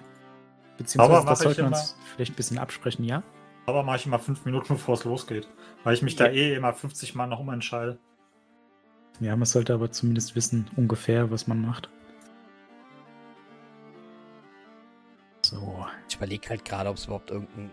Beziehungsweise 0.76 1.26
das 1.26 1.38
sollten 1.38 1.58
wir 1.58 1.66
uns 1.68 1.96
vielleicht 2.14 2.32
ein 2.32 2.36
bisschen 2.36 2.58
absprechen, 2.58 3.04
ja? 3.04 3.22
Aber 3.66 3.82
mache 3.82 3.96
ich 3.96 4.06
immer 4.06 4.18
fünf 4.18 4.44
Minuten, 4.44 4.68
bevor 4.74 4.94
es 4.94 5.04
losgeht. 5.04 5.48
Weil 5.84 5.94
ich 5.94 6.02
mich 6.02 6.16
da 6.16 6.26
eh 6.26 6.54
immer 6.54 6.72
50 6.72 7.14
Mal 7.14 7.26
noch 7.26 7.40
umentscheide. 7.40 7.98
Ja, 9.20 9.34
man 9.36 9.46
sollte 9.46 9.72
aber 9.72 9.90
zumindest 9.90 10.36
wissen, 10.36 10.68
ungefähr, 10.76 11.30
was 11.30 11.46
man 11.46 11.62
macht. 11.62 11.88
So. 15.42 15.86
Ich 16.08 16.16
überlege 16.16 16.48
halt 16.48 16.64
gerade, 16.64 16.90
ob 16.90 16.96
es 16.96 17.06
überhaupt 17.06 17.30
irgendeinen 17.30 17.70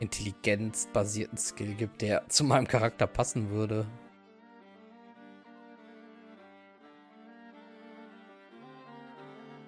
intelligenzbasierten 0.00 1.38
Skill 1.38 1.74
gibt, 1.74 2.02
der 2.02 2.24
zu 2.28 2.44
meinem 2.44 2.66
Charakter 2.66 3.06
passen 3.06 3.50
würde. 3.50 3.86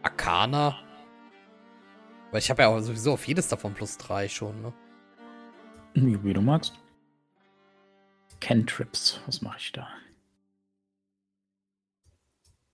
Arcana. 0.03 0.79
Weil 2.31 2.41
ich 2.41 2.51
habe 2.51 2.63
ja 2.63 2.69
auch 2.69 2.81
sowieso 2.81 3.13
auf 3.13 3.27
jedes 3.27 3.49
davon 3.49 3.75
plus 3.75 3.97
3 3.99 4.29
schon, 4.29 4.61
ne? 4.63 4.73
Wie, 5.95 6.23
wie 6.23 6.33
du 6.35 6.43
magst. 6.43 6.75
Cantrips, 8.41 9.21
was 9.27 9.41
mache 9.41 9.59
ich 9.59 9.73
da? 9.73 9.89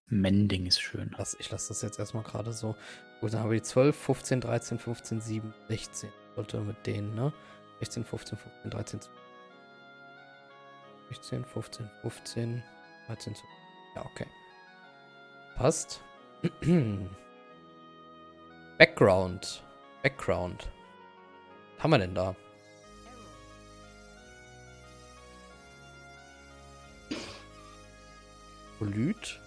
Mending 0.06 0.66
ist 0.66 0.80
schön. 0.80 1.16
Ich 1.38 1.50
lasse 1.50 1.68
das 1.68 1.82
jetzt 1.82 1.98
erstmal 1.98 2.22
gerade 2.22 2.52
so. 2.52 2.76
Gut, 3.20 3.32
dann 3.32 3.40
haben 3.40 3.50
wir 3.50 3.58
die 3.58 3.62
12, 3.62 3.96
15, 3.96 4.40
13, 4.40 4.78
15, 4.78 5.20
7, 5.20 5.54
16. 5.68 6.10
Sollte 6.34 6.60
mit 6.60 6.86
denen, 6.86 7.14
ne? 7.14 7.32
16, 7.80 8.04
15, 8.04 8.38
15, 8.38 8.70
13, 8.70 9.00
16, 11.08 11.44
15, 11.44 11.90
15, 12.02 12.62
13 13.06 13.34
zu. 13.34 13.44
Ja, 13.96 14.04
okay. 14.06 14.26
Passt. 15.56 16.00
Background. 18.78 19.62
Background. 20.02 20.68
Was 21.76 21.84
haben 21.84 21.90
wir 21.90 21.98
denn 21.98 22.14
da? 22.14 22.34
Polyt. 28.78 29.41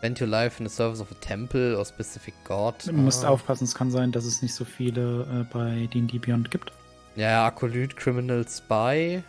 Spend 0.00 0.18
your 0.18 0.28
life 0.28 0.58
in 0.60 0.66
the 0.66 0.74
service 0.74 1.00
of 1.02 1.10
a 1.10 1.14
temple 1.20 1.76
or 1.76 1.84
specific 1.84 2.32
god. 2.44 2.74
Du 2.86 2.92
musst 2.94 3.22
Ah. 3.22 3.28
aufpassen, 3.28 3.64
es 3.64 3.74
kann 3.74 3.90
sein, 3.90 4.12
dass 4.12 4.24
es 4.24 4.40
nicht 4.40 4.54
so 4.54 4.64
viele 4.64 5.24
äh, 5.24 5.44
bei 5.52 5.86
D&D 5.92 6.18
Beyond 6.18 6.50
gibt. 6.50 6.72
Ja, 7.16 7.44
Akolyt, 7.46 7.96
Criminal 7.98 8.46
Spy, 8.48 9.22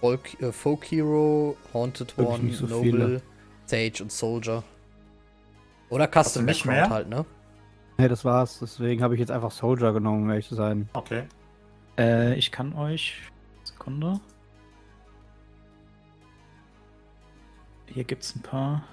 Folk, 0.00 0.40
äh, 0.40 0.52
Folk 0.52 0.84
Hero, 0.88 1.56
Haunted 1.72 2.16
Wirklich 2.16 2.40
One, 2.40 2.52
so 2.52 2.66
Noble, 2.68 2.82
viele. 2.84 3.22
Sage 3.66 4.02
und 4.04 4.12
Soldier. 4.12 4.62
Oder 5.90 6.06
Custom 6.06 6.46
Background 6.46 6.66
mehr? 6.76 6.90
halt, 6.90 7.08
ne? 7.08 7.24
Nee, 7.98 8.06
das 8.06 8.24
war's. 8.24 8.60
Deswegen 8.60 9.02
habe 9.02 9.14
ich 9.14 9.20
jetzt 9.20 9.32
einfach 9.32 9.50
Soldier 9.50 9.92
genommen, 9.92 10.22
um 10.24 10.30
ehrlich 10.30 10.48
zu 10.48 10.54
sein. 10.54 10.88
Okay. 10.92 11.24
Äh, 11.98 12.34
ich 12.36 12.52
kann 12.52 12.72
euch. 12.74 13.20
Sekunde. 13.64 14.20
Hier 17.86 18.04
gibt's 18.04 18.34
ein 18.36 18.42
paar. 18.42 18.84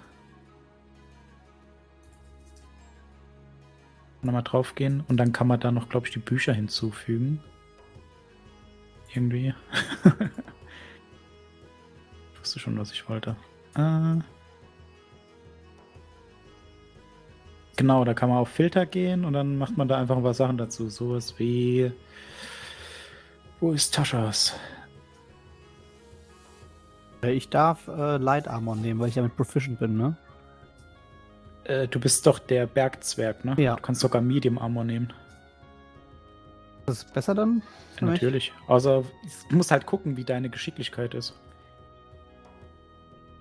Nochmal 4.24 4.44
draufgehen 4.44 5.04
und 5.08 5.18
dann 5.18 5.34
kann 5.34 5.48
man 5.48 5.60
da 5.60 5.72
noch, 5.72 5.90
glaube 5.90 6.06
ich, 6.08 6.14
die 6.14 6.20
Bücher 6.20 6.54
hinzufügen. 6.54 7.42
Irgendwie. 9.14 9.54
ich 12.34 12.40
wusste 12.40 12.60
schon, 12.60 12.78
was 12.78 12.92
ich 12.92 13.10
wollte. 13.10 13.36
Äh. 13.76 14.22
Genau, 17.78 18.06
da 18.06 18.14
kann 18.14 18.30
man 18.30 18.38
auf 18.38 18.50
Filter 18.50 18.86
gehen 18.86 19.26
und 19.26 19.34
dann 19.34 19.58
macht 19.58 19.76
man 19.76 19.88
da 19.88 19.98
einfach 19.98 20.16
ein 20.18 20.24
paar 20.24 20.34
Sachen 20.36 20.58
dazu. 20.58 20.90
Sowas 20.90 21.40
wie. 21.40 21.92
Wo 23.60 23.72
ist 23.72 23.94
Taschas? 23.94 24.56
Äh, 27.24 27.32
Ich 27.34 27.50
darf 27.50 27.88
äh, 27.88 28.18
Light 28.18 28.48
Armor 28.48 28.76
nehmen, 28.76 29.00
weil 29.00 29.10
ich 29.10 29.16
damit 29.16 29.36
proficient 29.36 29.80
bin, 29.80 29.98
ne? 29.98 30.16
Äh, 31.66 31.88
du 31.88 32.00
bist 32.00 32.26
doch 32.26 32.40
der 32.40 32.66
Bergzwerg, 32.66 33.46
ne? 33.46 33.56
Ja. 33.58 33.76
Du 33.76 33.82
kannst 33.82 34.02
sogar 34.02 34.22
Medium 34.22 34.58
Armor 34.58 34.84
nehmen. 34.84 35.14
Das 36.86 37.00
ist 37.00 37.14
besser 37.14 37.36
dann? 37.36 37.62
Ja, 38.00 38.08
natürlich. 38.08 38.52
Außer 38.68 39.04
du 39.50 39.56
musst 39.56 39.72
halt 39.72 39.86
gucken, 39.86 40.18
wie 40.18 40.24
deine 40.24 40.50
Geschicklichkeit 40.50 41.14
ist. 41.14 41.36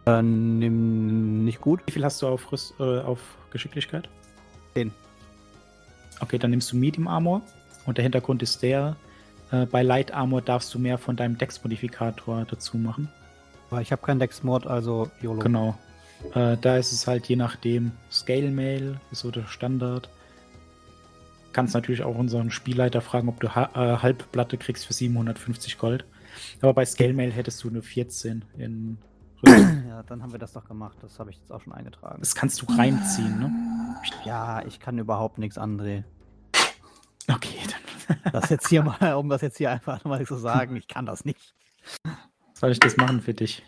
Äh, 0.07 0.23
nimm 0.23 1.45
nicht 1.45 1.61
gut. 1.61 1.81
Wie 1.87 1.93
viel 1.93 2.05
hast 2.05 2.21
du 2.23 2.29
auf, 2.29 2.53
Rüst, 2.53 2.75
äh, 2.79 3.01
auf 3.01 3.21
Geschicklichkeit? 3.51 4.09
Zehn. 4.75 4.93
Okay, 6.21 6.39
dann 6.39 6.51
nimmst 6.51 6.73
du 6.73 6.77
Medium 6.77 7.09
Armor. 7.09 7.43
Und 7.87 7.97
der 7.97 8.03
Hintergrund 8.03 8.43
ist 8.43 8.63
der, 8.63 8.97
äh, 9.51 9.67
bei 9.67 9.83
Light 9.83 10.13
Armor 10.13 10.43
darfst 10.43 10.73
du 10.75 10.79
mehr 10.79 10.99
von 10.99 11.17
deinem 11.17 11.39
Dex-Modifikator 11.39 12.45
dazu 12.49 12.77
machen. 12.77 13.09
Aber 13.71 13.81
ich 13.81 13.93
habe 13.93 14.03
keinen 14.03 14.21
Dex-Mod, 14.21 14.67
also 14.67 15.11
YOLO. 15.23 15.41
Genau. 15.41 15.79
Äh, 16.35 16.57
da 16.61 16.77
ist 16.77 16.93
es 16.93 17.07
halt 17.07 17.27
je 17.27 17.37
nachdem 17.37 17.93
Scale 18.11 18.51
Mail, 18.51 19.01
ist 19.11 19.21
so 19.21 19.31
der 19.31 19.47
Standard. 19.47 20.09
Kannst 21.53 21.75
natürlich 21.75 22.03
auch 22.03 22.17
unseren 22.17 22.51
Spielleiter 22.51 23.01
fragen, 23.01 23.29
ob 23.29 23.41
du 23.41 23.55
ha 23.55 23.71
äh, 23.75 23.99
Halbplatte 23.99 24.57
kriegst 24.57 24.87
für 24.87 24.93
750 24.93 25.79
Gold. 25.79 26.05
Aber 26.61 26.75
bei 26.75 26.85
Scale 26.85 27.13
Mail 27.13 27.33
hättest 27.33 27.63
du 27.65 27.69
eine 27.69 27.83
14 27.83 28.45
in. 28.57 28.99
Ja, 29.91 30.05
dann 30.05 30.23
haben 30.23 30.33
wir 30.33 30.39
das 30.39 30.53
doch 30.53 30.65
gemacht. 30.65 30.97
Das 31.03 31.19
habe 31.19 31.31
ich 31.31 31.37
jetzt 31.37 31.53
auch 31.53 31.61
schon 31.61 31.73
eingetragen. 31.75 32.21
Das 32.21 32.35
kannst 32.35 32.63
du 32.63 32.67
reinziehen, 32.73 33.39
ne? 33.39 33.53
Ja, 34.25 34.65
ich 34.65 34.79
kann 34.81 34.99
überhaupt 34.99 35.37
nichts, 35.39 35.59
André. 35.59 36.05
Okay, 37.29 37.59
dann 37.67 37.91
Das 38.33 38.51
jetzt 38.51 38.69
hier 38.69 38.83
mal, 38.83 39.15
um 39.15 39.29
das 39.29 39.43
jetzt 39.43 39.59
hier 39.59 39.71
einfach 39.71 40.05
mal 40.05 40.25
zu 40.27 40.37
sagen, 40.37 40.77
ich 40.77 40.89
kann 40.89 41.07
das 41.07 41.25
nicht. 41.25 41.55
soll 42.55 42.71
ich 42.71 42.81
das 42.81 42.97
machen 42.97 43.21
für 43.21 43.35
dich. 43.35 43.63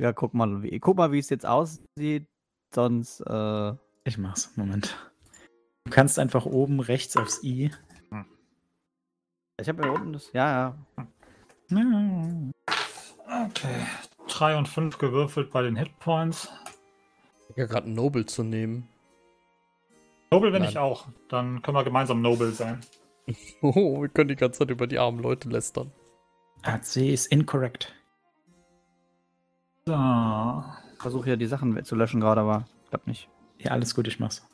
Ja, 0.00 0.12
guck 0.12 0.34
mal, 0.34 0.62
wie, 0.62 0.78
guck 0.78 0.96
mal, 0.96 1.12
wie 1.12 1.18
es 1.18 1.30
jetzt 1.30 1.46
aussieht. 1.46 2.26
Sonst, 2.74 3.20
äh, 3.20 3.72
Ich 4.04 4.18
mach's. 4.18 4.54
Moment. 4.56 4.96
Du 5.84 5.90
kannst 5.90 6.18
einfach 6.18 6.44
oben 6.46 6.80
rechts 6.80 7.16
aufs 7.16 7.42
I. 7.42 7.70
ich 9.60 9.68
habe 9.68 9.82
hier 9.82 9.92
unten 9.92 10.12
das, 10.12 10.32
ja, 10.32 10.74
ja. 10.98 11.06
Okay. 13.46 13.86
3 14.28 14.56
und 14.56 14.68
5 14.68 14.98
gewürfelt 14.98 15.50
bei 15.50 15.62
den 15.62 15.76
Hitpoints. 15.76 16.50
Ich 17.48 17.56
habe 17.62 17.68
gerade 17.68 17.90
Noble 17.90 18.26
zu 18.26 18.42
nehmen. 18.42 18.88
Noble 20.30 20.50
bin 20.50 20.62
Nein. 20.62 20.70
ich 20.70 20.78
auch. 20.78 21.06
Dann 21.28 21.62
können 21.62 21.76
wir 21.76 21.84
gemeinsam 21.84 22.20
Noble 22.20 22.50
sein. 22.52 22.80
Oh, 23.60 24.02
wir 24.02 24.08
können 24.08 24.28
die 24.28 24.36
ganze 24.36 24.60
Zeit 24.60 24.70
über 24.70 24.86
die 24.86 25.00
armen 25.00 25.18
Leute 25.20 25.48
lästern. 25.48 25.90
AC 26.62 26.96
ist 26.96 27.26
incorrect. 27.26 27.92
So. 29.88 30.64
Versuche 30.98 31.30
ja 31.30 31.36
die 31.36 31.46
Sachen 31.46 31.84
zu 31.84 31.94
löschen 31.94 32.20
gerade, 32.20 32.40
aber 32.40 32.64
klappt 32.88 33.06
nicht. 33.06 33.28
Ja, 33.58 33.70
alles 33.70 33.94
gut, 33.94 34.08
ich 34.08 34.18
mach's. 34.18 34.44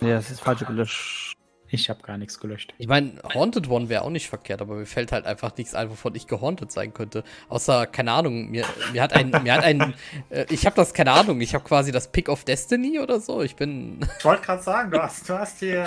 Nee, 0.00 0.10
das 0.10 0.30
ist 0.30 0.40
falsch 0.40 0.66
gelöscht. 0.66 1.38
Ich 1.74 1.90
habe 1.90 2.02
gar 2.02 2.18
nichts 2.18 2.40
gelöscht. 2.40 2.72
Ich 2.78 2.86
meine, 2.86 3.20
Haunted 3.34 3.68
One 3.68 3.88
wäre 3.88 4.02
auch 4.02 4.10
nicht 4.10 4.28
verkehrt, 4.28 4.60
aber 4.62 4.74
mir 4.76 4.86
fällt 4.86 5.12
halt 5.12 5.26
einfach 5.26 5.56
nichts 5.56 5.74
ein, 5.74 5.90
wovon 5.90 6.14
ich 6.14 6.26
gehaunted 6.26 6.70
sein 6.70 6.94
könnte. 6.94 7.24
Außer, 7.48 7.86
keine 7.86 8.12
Ahnung, 8.12 8.50
mir, 8.50 8.64
mir 8.92 9.02
hat 9.02 9.12
ein, 9.12 9.30
mir 9.42 9.54
hat 9.54 9.64
ein, 9.64 9.94
äh, 10.30 10.46
ich 10.50 10.66
habe 10.66 10.76
das, 10.76 10.94
keine 10.94 11.12
Ahnung, 11.12 11.40
ich 11.40 11.54
habe 11.54 11.64
quasi 11.64 11.92
das 11.92 12.08
Pick 12.08 12.28
of 12.28 12.44
Destiny 12.44 13.00
oder 13.00 13.20
so. 13.20 13.42
Ich 13.42 13.56
bin, 13.56 14.00
Ich 14.18 14.24
wollte 14.24 14.42
gerade 14.42 14.62
sagen, 14.62 14.90
du 14.90 15.02
hast, 15.02 15.28
du 15.28 15.38
hast 15.38 15.58
hier 15.58 15.86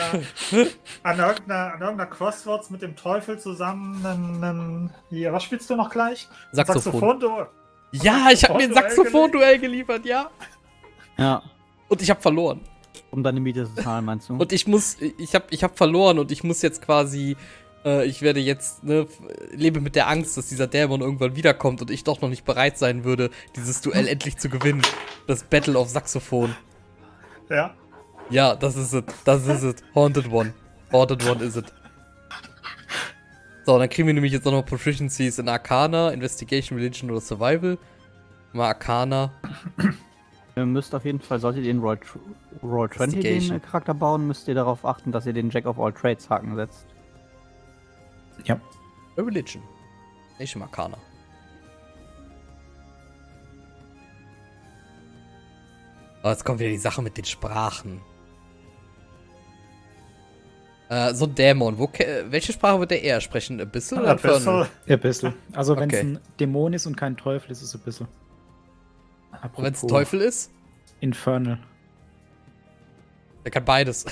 an 1.03 1.19
irgendeiner, 1.19 1.73
an 1.73 1.81
irgendeiner 1.81 2.05
Crossroads 2.09 2.69
mit 2.69 2.81
dem 2.81 2.95
Teufel 2.95 3.39
zusammen 3.39 4.05
einen, 4.05 4.43
einen 4.43 4.93
hier, 5.09 5.33
was 5.33 5.43
spielst 5.43 5.69
du 5.69 5.75
noch 5.75 5.89
gleich? 5.89 6.27
Saxophon. 6.51 7.19
du. 7.19 7.45
Ja, 7.91 8.27
ich 8.31 8.43
habe 8.43 8.57
mir 8.57 8.65
ein 8.65 8.73
Saxophon-Duell 8.73 9.59
geliefert, 9.59 10.05
ja. 10.05 10.29
Ja, 11.17 11.41
Und 11.87 12.01
ich 12.01 12.09
habe 12.09 12.21
verloren. 12.21 12.61
Um 13.11 13.23
deine 13.23 13.39
Miete 13.39 13.65
zu 13.65 13.75
zahlen, 13.81 14.05
meinst 14.05 14.29
du? 14.29 14.35
Und 14.35 14.51
ich 14.51 14.67
muss, 14.67 14.97
ich 15.17 15.35
habe 15.35 15.45
ich 15.49 15.63
hab 15.63 15.77
verloren 15.77 16.19
und 16.19 16.31
ich 16.31 16.43
muss 16.43 16.61
jetzt 16.61 16.81
quasi, 16.81 17.35
äh, 17.85 18.05
ich 18.05 18.21
werde 18.21 18.39
jetzt, 18.39 18.83
ne, 18.83 19.07
lebe 19.51 19.79
mit 19.79 19.95
der 19.95 20.07
Angst, 20.07 20.37
dass 20.37 20.47
dieser 20.47 20.67
Dämon 20.67 21.01
irgendwann 21.01 21.35
wiederkommt 21.35 21.81
und 21.81 21.91
ich 21.91 22.03
doch 22.03 22.21
noch 22.21 22.29
nicht 22.29 22.45
bereit 22.45 22.77
sein 22.77 23.03
würde, 23.03 23.29
dieses 23.55 23.81
Duell 23.81 24.07
endlich 24.07 24.37
zu 24.37 24.49
gewinnen. 24.49 24.81
Das 25.27 25.43
Battle 25.43 25.77
of 25.77 25.89
Saxophon. 25.89 26.55
Ja. 27.49 27.73
Ja, 28.29 28.55
das 28.55 28.75
ist 28.75 28.93
es. 28.93 29.03
Das 29.23 29.47
ist 29.47 29.63
es. 29.63 29.75
Haunted 29.95 30.31
One. 30.31 30.53
Haunted 30.91 31.25
One 31.25 31.43
ist 31.43 31.55
es. 31.55 31.63
So, 33.65 33.77
dann 33.77 33.89
kriegen 33.89 34.07
wir 34.07 34.13
nämlich 34.13 34.31
jetzt 34.31 34.45
noch 34.45 34.65
Proficiencies 34.65 35.39
in 35.39 35.49
Arcana, 35.49 36.11
Investigation, 36.11 36.77
Religion 36.77 37.11
oder 37.11 37.19
Survival. 37.19 37.77
Mal 38.53 38.67
Arcana. 38.67 39.33
Ihr 40.57 40.65
müsst 40.65 40.95
auf 40.95 41.05
jeden 41.05 41.19
Fall, 41.19 41.39
solltet 41.39 41.65
ihr 41.65 41.69
in 41.69 41.77
Roll, 41.77 41.99
Roll 42.63 42.89
20 42.89 43.21
den 43.21 43.51
äh, 43.51 43.59
Charakter 43.59 43.93
bauen, 43.93 44.25
müsst 44.25 44.47
ihr 44.47 44.55
darauf 44.55 44.85
achten, 44.85 45.11
dass 45.11 45.27
ihr 45.27 45.33
den 45.33 45.51
Jack 45.51 45.67
of 45.67 45.79
All 45.79 45.93
Trades 45.93 46.27
Haken 46.31 46.55
setzt. 46.55 46.87
Ja. 48.43 48.59
Religion. 49.15 49.61
Nicht 50.39 50.55
im 50.55 50.63
Arcana. 50.63 50.97
Oh, 56.23 56.29
jetzt 56.29 56.43
kommt 56.43 56.59
wieder 56.59 56.71
die 56.71 56.77
Sache 56.77 57.03
mit 57.03 57.17
den 57.17 57.25
Sprachen. 57.25 58.01
Äh, 60.89 61.13
so 61.13 61.25
ein 61.25 61.35
Dämon. 61.35 61.77
Wo, 61.77 61.87
welche 62.29 62.51
Sprache 62.53 62.79
wird 62.79 62.89
der 62.89 63.03
eher 63.03 63.21
sprechen? 63.21 63.61
Abyssal 63.61 63.99
oder? 63.99 64.11
Abyssal. 64.11 64.67
Ein 64.87 64.99
bisschen. 64.99 65.33
Also 65.53 65.77
wenn 65.77 65.91
es 65.91 65.97
Okay. 65.97 66.07
ein 66.07 66.19
Dämon 66.39 66.73
ist 66.73 66.87
und 66.87 66.95
kein 66.97 67.15
Teufel, 67.15 67.51
ist 67.51 67.61
es 67.61 67.75
ein 67.75 67.81
Und 69.53 69.63
wenn 69.63 69.73
es 69.73 69.81
Teufel 69.81 70.21
ist? 70.21 70.51
Infernal. 70.99 71.59
Der 73.43 73.51
kann 73.51 73.65
beides. 73.65 74.05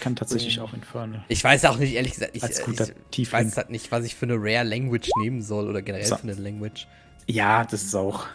Kann 0.00 0.16
tatsächlich 0.16 0.58
auch 0.60 0.72
Infernal. 0.72 1.24
Ich 1.28 1.42
weiß 1.44 1.64
auch 1.66 1.76
nicht, 1.78 1.94
ehrlich 1.94 2.14
gesagt, 2.14 2.34
ich, 2.34 2.42
Als 2.42 2.60
äh, 2.60 2.64
guter 2.64 2.86
ich 3.14 3.32
weiß 3.32 3.56
halt 3.56 3.70
nicht, 3.70 3.92
was 3.92 4.04
ich 4.04 4.14
für 4.14 4.26
eine 4.26 4.36
Rare 4.36 4.64
Language 4.64 5.10
nehmen 5.20 5.42
soll 5.42 5.68
oder 5.68 5.82
generell 5.82 6.06
So. 6.06 6.16
für 6.16 6.22
eine 6.24 6.34
Language. 6.34 6.86
Ja, 7.26 7.64
das 7.64 7.82
ist 7.82 7.94
auch. 7.94 8.26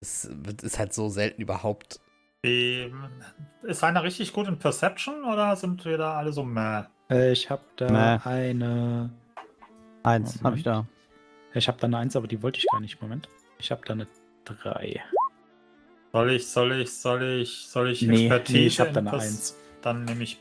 Es 0.00 0.24
ist 0.24 0.78
halt 0.78 0.92
so 0.94 1.08
selten 1.08 1.42
überhaupt. 1.42 2.00
Ähm, 2.42 3.10
Ist 3.62 3.84
einer 3.84 4.02
richtig 4.02 4.32
gut 4.32 4.48
in 4.48 4.58
Perception 4.58 5.24
oder 5.24 5.56
sind 5.56 5.84
wir 5.84 5.98
da 5.98 6.14
alle 6.16 6.32
so 6.32 6.42
meh? 6.42 6.84
Äh, 7.10 7.32
ich 7.32 7.50
habe 7.50 7.62
da 7.76 7.90
Mäh. 7.90 8.18
eine. 8.24 9.10
Eins 10.02 10.36
Moment. 10.36 10.44
habe 10.44 10.56
ich 10.56 10.62
da. 10.62 10.86
Ich 11.54 11.68
habe 11.68 11.78
da 11.78 11.86
eine 11.86 11.98
1, 11.98 12.16
aber 12.16 12.28
die 12.28 12.42
wollte 12.42 12.58
ich 12.58 12.66
gar 12.70 12.80
nicht. 12.80 13.00
Moment. 13.02 13.28
Ich 13.58 13.70
habe 13.70 13.82
da 13.84 13.94
eine 13.94 14.06
3. 14.44 15.02
Soll 16.12 16.30
ich, 16.32 16.46
soll 16.46 16.72
ich, 16.72 16.92
soll 16.92 17.22
ich, 17.22 17.66
soll 17.68 17.90
ich 17.90 18.02
Nee, 18.02 18.28
nee, 18.48 18.66
ich 18.66 18.80
habe 18.80 18.92
da 18.92 19.00
eine 19.00 19.10
Pers- 19.10 19.22
1. 19.22 19.56
Dann 19.82 20.04
nehme 20.04 20.22
ich 20.24 20.40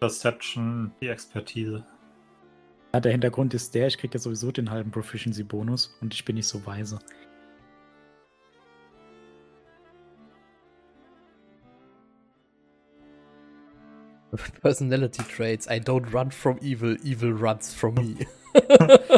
Perception, 0.00 0.92
die 1.00 1.08
Expertise. 1.08 1.84
Ja, 2.92 3.00
der 3.00 3.12
Hintergrund 3.12 3.54
ist 3.54 3.74
der, 3.74 3.86
ich 3.86 3.96
krieg 3.96 4.12
ja 4.12 4.20
sowieso 4.20 4.52
den 4.52 4.70
halben 4.70 4.90
Proficiency-Bonus 4.90 5.96
und 6.00 6.12
ich 6.12 6.24
bin 6.24 6.36
nicht 6.36 6.46
so 6.46 6.64
weise. 6.66 6.98
Personality 14.62 15.22
traits. 15.24 15.66
I 15.68 15.78
don't 15.78 16.12
run 16.12 16.30
from 16.30 16.58
evil, 16.62 16.96
evil 17.04 17.32
runs 17.32 17.74
from 17.74 17.94
me. 17.94 18.26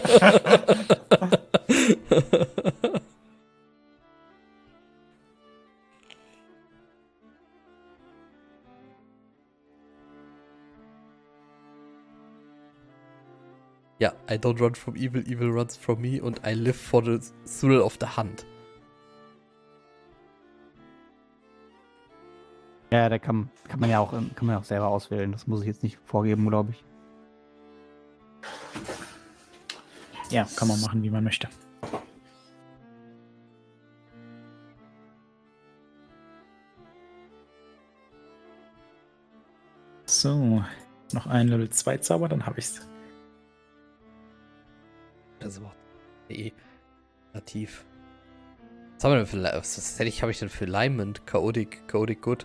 ja, 13.98 14.12
I 14.30 14.34
don't 14.34 14.60
run 14.60 14.74
from 14.74 14.96
evil, 14.96 15.22
evil 15.26 15.50
runs 15.50 15.76
from 15.76 16.00
me 16.00 16.22
und 16.22 16.40
I 16.46 16.54
live 16.54 16.76
for 16.76 17.02
the 17.02 17.18
thrill 17.46 17.80
of 17.80 17.98
the 18.00 18.06
hunt. 18.16 18.46
Ja, 22.90 23.08
da 23.08 23.18
kann, 23.18 23.50
kann 23.66 23.80
man 23.80 23.90
ja 23.90 23.98
auch, 23.98 24.12
kann 24.12 24.30
man 24.42 24.50
ja 24.50 24.58
auch 24.58 24.64
selber 24.64 24.86
auswählen. 24.86 25.32
Das 25.32 25.48
muss 25.48 25.62
ich 25.62 25.66
jetzt 25.66 25.82
nicht 25.82 25.98
vorgeben, 26.04 26.48
glaube 26.48 26.70
ich. 26.70 26.84
Ja, 30.34 30.48
kann 30.56 30.66
man 30.66 30.80
machen, 30.80 31.00
wie 31.04 31.10
man 31.10 31.22
möchte. 31.22 31.48
So, 40.06 40.64
noch 41.12 41.28
ein 41.28 41.46
Level 41.46 41.70
2 41.70 41.98
Zauber, 41.98 42.28
dann 42.28 42.46
habe 42.46 42.58
ich's. 42.58 42.84
Das 45.38 45.62
war 45.62 45.72
eh 46.28 46.50
nativ. 47.32 47.84
Was 48.96 49.04
haben 49.04 49.12
wir 49.12 49.18
denn 49.18 49.26
für, 49.26 49.40
was, 49.40 49.78
was 49.78 50.00
hätte 50.00 50.08
ich, 50.08 50.22
habe 50.22 50.32
ich 50.32 50.40
denn 50.40 50.48
für 50.48 50.64
Alignment? 50.64 51.24
Chaotic, 51.28 51.86
Chaotic 51.86 52.20
Good. 52.22 52.44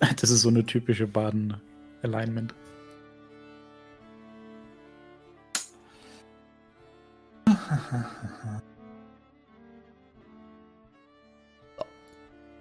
Das 0.00 0.30
ist 0.30 0.40
so 0.40 0.48
eine 0.48 0.64
typische 0.64 1.06
Baden-Alignment. 1.06 2.54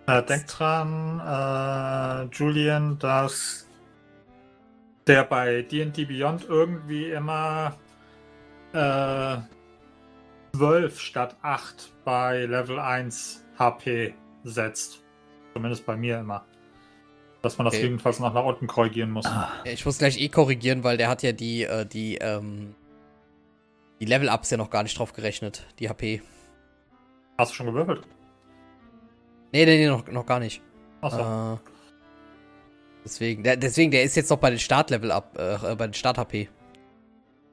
Äh, 0.08 0.24
denk 0.24 0.48
dran, 0.48 1.20
äh, 1.20 2.36
Julian, 2.36 3.00
dass 3.00 3.68
der 5.08 5.24
bei 5.24 5.64
D&D 5.64 6.06
Beyond 6.06 6.48
irgendwie 6.48 7.10
immer 7.10 7.76
äh, 8.74 9.38
12 10.56 11.00
statt 11.00 11.36
8 11.42 11.92
bei 12.04 12.46
Level 12.46 12.80
1 12.80 13.44
HP 13.58 14.14
setzt. 14.44 15.02
Zumindest 15.54 15.86
bei 15.86 15.96
mir 15.96 16.20
immer. 16.20 16.46
Dass 17.42 17.58
man 17.58 17.66
das 17.66 17.76
Okay. 17.76 17.84
jedenfalls 17.84 18.20
noch 18.20 18.34
nach 18.34 18.44
unten 18.44 18.68
korrigieren 18.68 19.12
muss. 19.12 19.28
Ich 19.64 19.86
muss 19.86 19.98
gleich 19.98 20.20
eh 20.20 20.30
korrigieren, 20.30 20.84
weil 20.84 20.98
der 20.98 21.10
hat 21.10 21.24
ja 21.24 21.32
die, 21.32 21.64
äh, 21.64 21.86
die, 21.86 22.16
ähm, 22.18 22.76
die 24.06 24.12
Level-Ups 24.12 24.52
ja 24.52 24.58
noch 24.58 24.70
gar 24.70 24.84
nicht 24.84 24.98
drauf 24.98 25.14
gerechnet, 25.14 25.66
die 25.80 25.90
HP. 25.90 26.22
Hast 27.38 27.52
du 27.52 27.56
schon 27.56 27.66
gewürfelt? 27.66 28.02
Nee, 29.52 29.66
nee, 29.66 29.78
nee, 29.78 29.88
noch, 29.88 30.08
noch 30.08 30.26
gar 30.26 30.40
nicht. 30.40 30.62
Achso. 31.02 31.54
Äh, 31.54 31.58
deswegen, 33.04 33.44
der, 33.44 33.58
deswegen, 33.58 33.92
der 33.92 34.04
ist 34.04 34.16
jetzt 34.16 34.30
noch 34.30 34.38
bei 34.38 34.50
den 34.50 34.60
Start-Level-Up, 34.60 35.38
äh, 35.38 35.76
bei 35.76 35.88
den 35.88 35.94
Start-HP. 35.94 36.50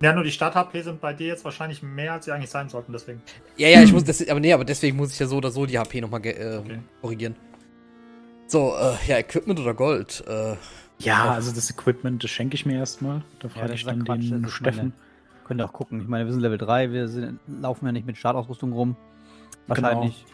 Ja, 0.02 0.12
nur 0.12 0.24
die 0.24 0.32
Start-HP 0.32 0.82
sind 0.82 1.00
bei 1.00 1.12
dir 1.12 1.28
jetzt 1.28 1.44
wahrscheinlich 1.44 1.82
mehr, 1.82 2.14
als 2.14 2.24
sie 2.24 2.32
eigentlich 2.32 2.50
sein 2.50 2.68
sollten, 2.68 2.92
deswegen. 2.92 3.22
Ja, 3.56 3.68
ja, 3.68 3.82
ich 3.82 3.92
muss, 3.92 4.02
das, 4.04 4.26
aber 4.28 4.40
nee, 4.40 4.52
aber 4.52 4.64
deswegen 4.64 4.96
muss 4.96 5.12
ich 5.12 5.18
ja 5.18 5.26
so 5.26 5.36
oder 5.36 5.50
so 5.50 5.64
die 5.64 5.78
HP 5.78 6.00
nochmal 6.00 6.24
äh, 6.26 6.56
Okay. 6.58 6.80
korrigieren. 7.00 7.36
So, 8.48 8.74
äh, 8.76 8.94
ja, 9.06 9.18
Equipment 9.18 9.60
oder 9.60 9.74
Gold? 9.74 10.24
Äh, 10.26 10.56
Ja, 10.98 11.24
Auf- 11.24 11.30
also 11.36 11.52
das 11.52 11.70
Equipment, 11.70 12.22
das 12.24 12.30
schenke 12.30 12.54
ich 12.56 12.66
mir 12.66 12.78
erstmal. 12.78 13.22
Da 13.40 13.48
frage 13.48 13.68
das 13.68 13.76
ich 13.76 13.82
ja 13.82 13.92
dann 13.92 14.04
Quatsch, 14.04 14.30
den 14.30 14.48
Steffen. 14.48 14.92
Könnt 15.44 15.60
ihr 15.60 15.64
auch 15.64 15.73
gucken. 15.73 16.01
Ich 16.01 16.09
meine, 16.09 16.24
wir 16.27 16.32
sind 16.32 16.40
Level 16.43 16.59
3, 16.59 16.90
wir 16.93 17.09
sind, 17.09 17.40
laufen 17.48 17.86
ja 17.86 17.93
nicht 17.93 18.06
mit 18.06 18.16
Startausrüstung 18.16 18.73
rum. 18.73 18.97
Wahrscheinlich. 19.66 20.24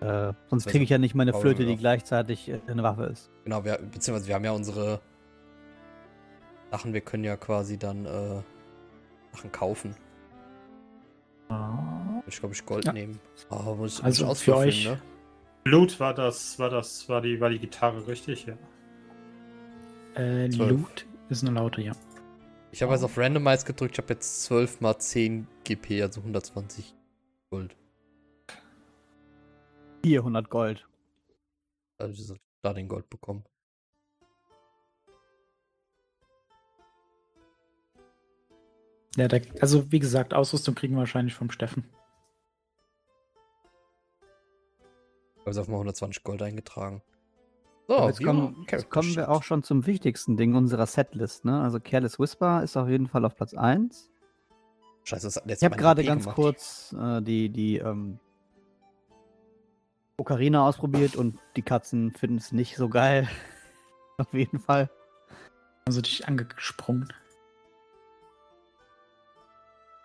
Äh, 0.00 0.32
sonst 0.48 0.66
kriege 0.66 0.82
ich 0.84 0.90
ja 0.90 0.98
nicht 0.98 1.14
meine 1.14 1.32
Flöte, 1.32 1.64
die 1.64 1.76
gleichzeitig 1.76 2.48
äh, 2.48 2.60
eine 2.66 2.82
Waffe 2.82 3.04
ist. 3.04 3.30
genau, 3.44 3.64
wir, 3.64 3.78
beziehungsweise 3.78 4.26
wir 4.28 4.34
haben 4.34 4.44
ja 4.44 4.50
unsere 4.52 5.00
Sachen, 6.72 6.92
wir 6.92 7.02
können 7.02 7.22
ja 7.24 7.36
quasi 7.36 7.78
dann 7.78 8.04
äh, 8.04 8.42
Sachen 9.32 9.52
kaufen. 9.52 9.94
Ich 12.26 12.38
glaube, 12.40 12.54
ich 12.54 12.64
Gold 12.64 12.86
Ja. 12.86 12.92
nehmen. 12.92 13.18
Oh, 13.50 13.74
muss 13.74 13.98
ich 13.98 14.04
Also 14.04 14.26
muss 14.26 14.40
für 14.42 14.56
euch- 14.56 14.86
Ne? 14.86 14.98
Blut 15.64 16.00
war 16.00 16.14
das, 16.14 16.58
war 16.58 16.70
das, 16.70 17.08
war 17.08 17.20
die, 17.20 17.40
war 17.40 17.50
die 17.50 17.58
Gitarre, 17.58 18.06
richtig? 18.08 18.46
Ja. 18.46 18.54
Äh. 20.20 20.46
Loot 20.48 21.06
ist 21.28 21.44
eine 21.46 21.52
Laute, 21.52 21.82
ja. 21.82 21.92
Ich 22.72 22.82
habe 22.82 22.94
jetzt 22.94 23.04
auf 23.04 23.18
Randomize 23.18 23.66
gedrückt, 23.66 23.92
ich 23.92 23.98
habe 24.02 24.14
jetzt 24.14 24.44
12 24.44 24.80
mal 24.80 24.98
10 24.98 25.46
GP, 25.62 26.02
also 26.02 26.20
120 26.20 26.94
Gold. 27.50 27.76
400 30.02 30.48
Gold. 30.48 30.88
Also 31.98 32.34
da 32.62 32.72
den 32.72 32.88
Gold 32.88 33.08
bekommen. 33.10 33.44
ja 39.16 39.28
da, 39.28 39.38
also 39.60 39.92
wie 39.92 39.98
gesagt, 39.98 40.32
Ausrüstung 40.32 40.74
kriegen 40.74 40.94
wir 40.94 41.00
wahrscheinlich 41.00 41.34
vom 41.34 41.50
Steffen. 41.50 41.84
Ich 45.36 45.46
habe 45.46 45.60
auf 45.60 45.68
mal 45.68 45.74
120 45.74 46.24
Gold 46.24 46.40
eingetragen. 46.40 47.02
So, 47.88 47.96
Aber 47.96 48.08
jetzt 48.08 48.22
kommen, 48.22 48.56
jetzt 48.60 48.68
Character 48.68 48.88
kommen 48.90 49.16
wir 49.16 49.30
auch 49.30 49.42
schon 49.42 49.62
zum 49.62 49.86
wichtigsten 49.86 50.36
Ding 50.36 50.54
unserer 50.54 50.86
Setlist. 50.86 51.44
Ne? 51.44 51.60
Also 51.60 51.80
Careless 51.80 52.18
Whisper 52.18 52.62
ist 52.62 52.76
auf 52.76 52.88
jeden 52.88 53.08
Fall 53.08 53.24
auf 53.24 53.34
Platz 53.34 53.54
1. 53.54 54.10
Scheiße, 55.04 55.26
das 55.26 55.36
hat 55.36 55.46
jetzt 55.46 55.62
Ich 55.62 55.66
habe 55.66 55.76
gerade 55.76 56.04
ganz 56.04 56.24
gemacht. 56.24 56.36
kurz 56.36 56.94
äh, 56.98 57.20
die, 57.20 57.48
die 57.48 57.78
ähm, 57.78 58.20
Ocarina 60.16 60.66
ausprobiert 60.66 61.16
und 61.16 61.38
die 61.56 61.62
Katzen 61.62 62.12
finden 62.12 62.36
es 62.36 62.52
nicht 62.52 62.76
so 62.76 62.88
geil. 62.88 63.28
auf 64.18 64.32
jeden 64.32 64.60
Fall. 64.60 64.88
Also 65.84 66.00
dich 66.00 66.28
angesprungen. 66.28 67.12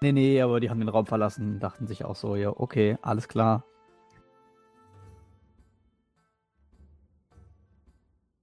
Nee, 0.02 0.12
nee, 0.12 0.42
aber 0.42 0.60
die 0.60 0.70
haben 0.70 0.80
den 0.80 0.90
Raum 0.90 1.06
verlassen, 1.06 1.60
dachten 1.60 1.88
sich 1.88 2.06
auch 2.06 2.16
so, 2.16 2.36
ja, 2.36 2.50
okay, 2.50 2.98
alles 3.02 3.28
klar. 3.28 3.64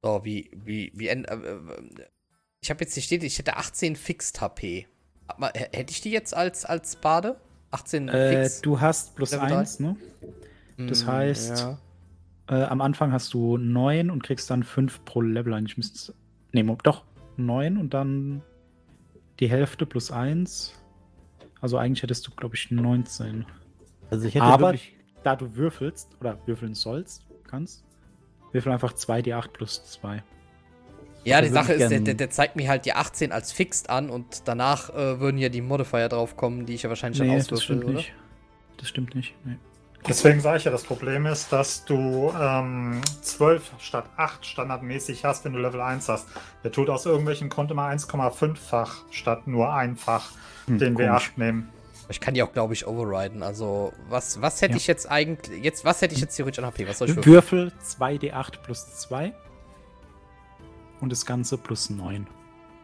So, 0.05 0.20
wie, 0.22 0.51
wie, 0.55 0.93
wie, 0.94 1.09
äh, 1.09 1.18
äh, 1.22 1.59
ich 2.60 2.68
habe 2.70 2.85
jetzt 2.85 2.93
hier 2.93 3.02
steht, 3.02 3.22
ich 3.24 3.39
hätte 3.39 3.56
18 3.56 3.97
Fixed 3.97 4.39
HP. 4.43 4.86
Hätte 5.55 5.90
ich 5.93 6.02
die 6.02 6.10
jetzt 6.10 6.36
als, 6.36 6.66
als 6.66 6.97
Bade? 6.97 7.40
18 7.70 8.09
Äh, 8.10 8.43
Fix? 8.43 8.60
du 8.60 8.81
hast 8.82 9.16
plus 9.16 9.32
Level 9.32 9.48
drei? 9.48 9.56
1, 9.60 9.81
ne? 9.81 9.97
das 10.76 11.02
Hm, 11.06 11.09
heißt- 11.09 11.59
Ja. 11.59 11.78
Äh, 12.51 12.64
am 12.64 12.82
Anfang 12.82 13.12
hast 13.12 13.32
du 13.32 13.56
9 13.56 14.10
und 14.10 14.22
kriegst 14.22 14.51
dann 14.51 14.62
5 14.62 15.02
pro 15.06 15.22
Level. 15.22 15.55
Eigentlich 15.55 15.78
müsstest 15.78 16.12
Nee, 16.52 16.62
mo- 16.62 16.76
doch, 16.82 17.05
9 17.39 17.78
und 17.78 17.94
dann 17.94 18.43
die 19.40 19.48
Hälfte 19.48 19.86
plus 19.86 20.10
1. 20.10 20.74
Also 21.62 21.78
eigentlich 21.78 22.02
hättest 22.02 22.26
du, 22.26 22.31
glaube 22.32 22.56
ich, 22.56 22.70
19. 22.70 23.47
Also 24.10 24.28
ich 24.28 24.35
hätte 24.35 24.44
Aber- 24.44 24.66
wirklich, 24.68 24.94
Da 25.22 25.35
du 25.36 25.56
würfelst 25.56 26.10
oder 26.20 26.39
würfeln 26.47 26.74
sollst, 26.74 27.24
kannst, 27.48 27.84
würfel 28.55 28.72
einfach 28.72 28.93
2d8 28.93 29.48
plus 29.48 29.85
2. 29.85 30.22
Ja, 31.24 31.40
die 31.40 31.51
würde 31.51 31.55
Sache 31.55 31.72
ist, 31.74 31.90
der, 31.90 32.14
der, 32.14 32.31
zeigt 32.31 32.56
mir 32.56 32.68
halt 32.68 32.85
die 32.85 32.93
18 32.93 33.32
als 33.32 33.51
Fixed 33.52 33.89
an 33.89 34.10
und 34.10 34.43
danach 34.47 34.90
äh, 34.90 35.20
würden 35.20 35.39
ja 35.39 35.48
die 35.48 35.62
Modifier 35.62 36.09
draufkommen, 36.09 36.66
die 36.66 36.74
ich 36.74 36.82
ja 36.82 36.89
wahrscheinlich 36.90 37.18
dann 37.18 37.28
Nee, 37.28 37.36
das 37.36 37.47
auswürfel, 37.47 37.64
stimmt 37.64 37.85
oder? 37.85 37.94
nicht. 37.94 38.12
Das 38.76 38.89
stimmt 38.89 39.14
nicht. 39.14 39.35
Nee. 39.44 39.56
Deswegen 40.06 40.40
sage 40.40 40.59
ich 40.59 40.64
ja, 40.64 40.70
das 40.70 40.82
Problem 40.82 41.24
ist, 41.24 41.51
dass 41.51 41.86
du 41.86 42.31
ähm, 42.39 43.01
12 43.22 43.72
statt 43.78 44.05
8 44.18 44.44
standardmäßig 44.44 45.24
hast, 45.24 45.47
wenn 45.47 45.55
du 45.55 45.59
Level 45.60 45.81
1 45.81 46.10
hast. 46.10 46.28
Der 46.62 46.70
tut 46.72 46.90
aus 46.90 47.06
irgendwelchen 47.06 47.48
Grund 47.48 47.70
immer 47.70 47.89
1,5-fach 47.89 49.05
statt 49.10 49.47
nur 49.47 49.72
einfach 49.72 50.31
Hm, 50.66 50.78
den 50.78 50.94
komisch. 50.94 51.09
W8 51.26 51.31
nehmen. 51.36 51.68
Ich 52.09 52.20
kann 52.20 52.35
die 52.35 52.43
auch, 52.43 52.52
glaube 52.52 52.74
ich, 52.74 52.86
overriden. 52.86 53.43
Also, 53.43 53.93
was, 54.09 54.40
was 54.43 54.60
hätte 54.60 54.72
Ja. 54.72 54.76
ich 54.76 54.86
jetzt 54.86 55.10
eigentlich. 55.10 55.62
Jetzt, 55.64 55.85
was 55.85 56.02
hätte 56.02 56.14
ich 56.14 56.20
jetzt 56.20 56.36
theoretisch 56.36 56.59
an 56.62 56.66
HP? 56.66 56.86
Was 56.89 56.98
soll 56.98 57.09
ich 57.09 57.16
würfeln? 57.16 57.72
Würfel 57.72 57.72
2d8 57.82 58.59
plus 58.62 58.97
2 59.01 59.35
und 61.01 61.10
das 61.10 61.24
Ganze 61.24 61.56
plus 61.59 61.89
9. 61.90 62.26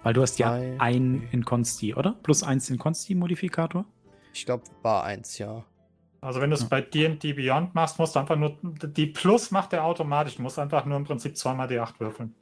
Weil 0.03 0.15
du 0.15 0.23
hast 0.23 0.39
ja 0.39 0.49
Zwei. 0.57 0.77
ein 0.79 1.29
in 1.33 1.45
Consti, 1.45 1.95
oder? 1.95 2.17
Plus 2.23 2.43
1 2.43 2.71
in 2.71 2.79
Consti-Modifikator. 2.79 3.85
Ich 4.33 4.47
glaube, 4.47 4.65
war 4.83 5.05
eins, 5.05 5.37
ja. 5.37 5.65
Also 6.23 6.41
wenn 6.41 6.49
du 6.51 6.55
es 6.55 6.63
Ja. 6.63 6.69
bei 6.69 6.81
D&D 6.81 7.33
Beyond 7.35 7.75
machst, 7.75 7.99
musst 7.99 8.15
du 8.15 8.21
einfach 8.21 8.37
nur, 8.37 8.57
die 8.63 9.07
Plus 9.07 9.51
macht 9.51 9.73
er 9.75 9.85
automatisch, 9.85 10.37
du 10.37 10.43
musst 10.43 10.59
einfach 10.59 10.85
nur 10.87 10.97
im 10.97 11.05
Prinzip 11.05 11.37
zweimal 11.37 11.67
D8 11.69 11.99
würfeln. 11.99 12.35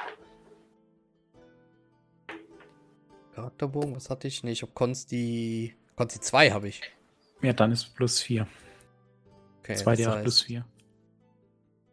Charakterbogen, 3.35 3.95
was 3.97 4.11
hatte 4.11 4.29
ich? 4.29 4.43
Nee, 4.43 4.53
ich 4.53 4.63
hab 4.63 4.75
Konsti. 4.75 5.77
Konsti 5.99 6.21
2 6.21 6.53
habe 6.53 6.69
ich. 6.69 6.81
Ja, 7.43 7.53
dann 7.53 7.73
ist 7.73 7.93
plus 7.97 8.21
4. 8.21 8.47
Okay, 9.59 9.73
2d8 9.75 9.97
das 10.05 10.23
plus 10.23 10.39
heißt 10.39 10.47
4. 10.47 10.65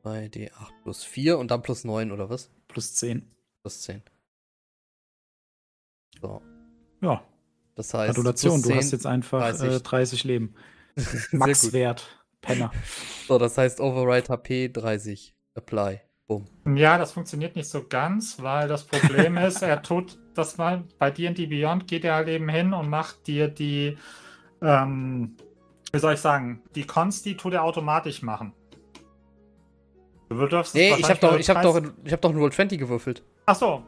2d8 0.03 0.51
plus 0.83 1.03
4 1.03 1.39
und 1.39 1.49
dann 1.49 1.63
plus 1.63 1.83
9 1.85 2.11
oder 2.11 2.29
was? 2.29 2.51
Plus 2.67 2.93
10. 2.93 3.27
Plus 3.63 3.81
10. 3.81 4.03
So. 6.21 6.39
Ja, 7.01 7.23
Das 7.73 7.95
heißt. 7.95 8.13
Gratulation, 8.13 8.61
plus 8.61 8.67
du 8.71 8.75
hast 8.75 8.89
10 8.89 8.97
jetzt 8.99 9.05
einfach 9.07 9.39
30. 9.39 9.59
30, 9.59 9.75
äh, 9.75 9.83
30 9.83 10.23
Leben. 10.23 10.55
Maxwert. 11.31 12.23
Penner. 12.41 12.71
So, 13.27 13.39
das 13.39 13.57
heißt 13.57 13.79
Override 13.79 14.29
HP 14.29 14.69
30. 14.69 15.35
Apply. 15.55 16.01
Bumm. 16.27 16.45
Ja, 16.75 16.99
das 16.99 17.13
funktioniert 17.13 17.55
nicht 17.55 17.69
so 17.69 17.87
ganz, 17.87 18.39
weil 18.39 18.67
das 18.67 18.83
Problem 18.83 19.35
ist, 19.39 19.63
er 19.63 19.81
tut 19.81 20.19
das 20.37 20.57
mal 20.57 20.83
bei 20.99 21.11
D&D 21.11 21.47
Beyond 21.47 21.87
geht 21.87 22.05
er 22.05 22.15
halt 22.15 22.27
eben 22.27 22.49
hin 22.49 22.73
und 22.73 22.89
macht 22.89 23.27
dir 23.27 23.47
die, 23.47 23.97
ähm, 24.61 25.35
wie 25.91 25.99
soll 25.99 26.13
ich 26.13 26.19
sagen, 26.19 26.61
die 26.75 26.85
Consti 26.85 27.37
tut 27.37 27.53
er 27.53 27.63
automatisch 27.63 28.21
machen. 28.21 28.53
Du 30.29 30.47
dürfst 30.47 30.75
es 30.75 30.81
Nee, 30.81 30.95
ich 30.97 31.09
habe 31.09 31.19
doch, 31.19 31.37
ich 31.37 31.49
hab 31.49 31.61
doch, 31.61 31.73
30 31.73 31.91
ich 32.03 32.13
hab 32.13 32.21
doch 32.21 32.33
nur 32.33 32.51
20 32.51 32.79
gewürfelt. 32.79 33.23
Ach 33.45 33.55
so, 33.55 33.83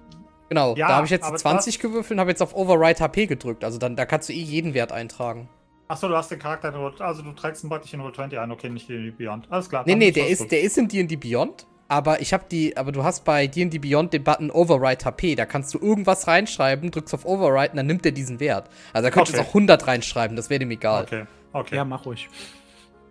Genau, 0.49 0.75
Ja, 0.75 0.87
da 0.87 0.95
habe 0.95 1.05
ich 1.05 1.11
jetzt 1.11 1.25
aber 1.25 1.37
20 1.37 1.79
gewürfelt 1.79 2.11
und 2.11 2.19
habe 2.19 2.29
jetzt 2.29 2.41
auf 2.41 2.55
Override 2.55 2.99
HP 2.99 3.27
gedrückt. 3.27 3.63
Also 3.63 3.77
dann, 3.77 3.95
da 3.95 4.05
kannst 4.05 4.29
du 4.29 4.33
eh 4.33 4.41
jeden 4.41 4.73
Wert 4.73 4.91
eintragen. 4.91 5.49
ach 5.89 5.97
so, 5.97 6.07
du 6.07 6.15
hast 6.15 6.31
den 6.31 6.39
Charakter, 6.39 6.69
in 6.69 7.01
also 7.01 7.21
du 7.21 7.31
trägst 7.33 7.63
ihn 7.63 7.69
praktisch 7.69 7.93
in 7.93 7.99
Roll 7.99 8.13
20 8.13 8.39
ein, 8.39 8.51
okay, 8.51 8.69
nicht 8.69 8.87
D&D 8.87 9.11
Beyond. 9.11 9.51
Alles 9.51 9.69
klar. 9.69 9.83
Nee, 9.85 9.95
nee, 9.95 10.11
der 10.11 10.27
ist, 10.27 10.39
gut. 10.39 10.51
der 10.51 10.61
ist 10.61 10.77
in 10.77 10.87
D&D 10.87 11.15
Beyond, 11.17 11.67
aber 11.87 12.21
ich 12.21 12.33
habe 12.33 12.45
die, 12.51 12.75
aber 12.77 12.91
du 12.91 13.03
hast 13.03 13.23
bei 13.25 13.47
D&D 13.47 13.79
Beyond 13.79 14.13
den 14.13 14.23
Button 14.23 14.51
Override 14.51 15.05
HP, 15.05 15.35
da 15.35 15.45
kannst 15.45 15.73
du 15.73 15.79
irgendwas 15.79 16.27
reinschreiben, 16.27 16.91
drückst 16.91 17.13
auf 17.13 17.25
Override 17.25 17.71
und 17.71 17.77
dann 17.77 17.85
nimmt 17.87 18.05
er 18.05 18.11
diesen 18.11 18.39
Wert. 18.39 18.69
Also 18.93 19.07
da 19.07 19.11
könntest 19.11 19.35
du 19.37 19.41
Okay. 19.41 19.49
auch 19.49 19.53
100 19.53 19.87
reinschreiben, 19.87 20.35
das 20.35 20.49
wäre 20.49 20.59
dem 20.59 20.71
egal. 20.71 21.03
Okay, 21.03 21.25
okay. 21.53 21.75
Ja, 21.75 21.85
mach 21.85 22.05
ruhig. 22.05 22.29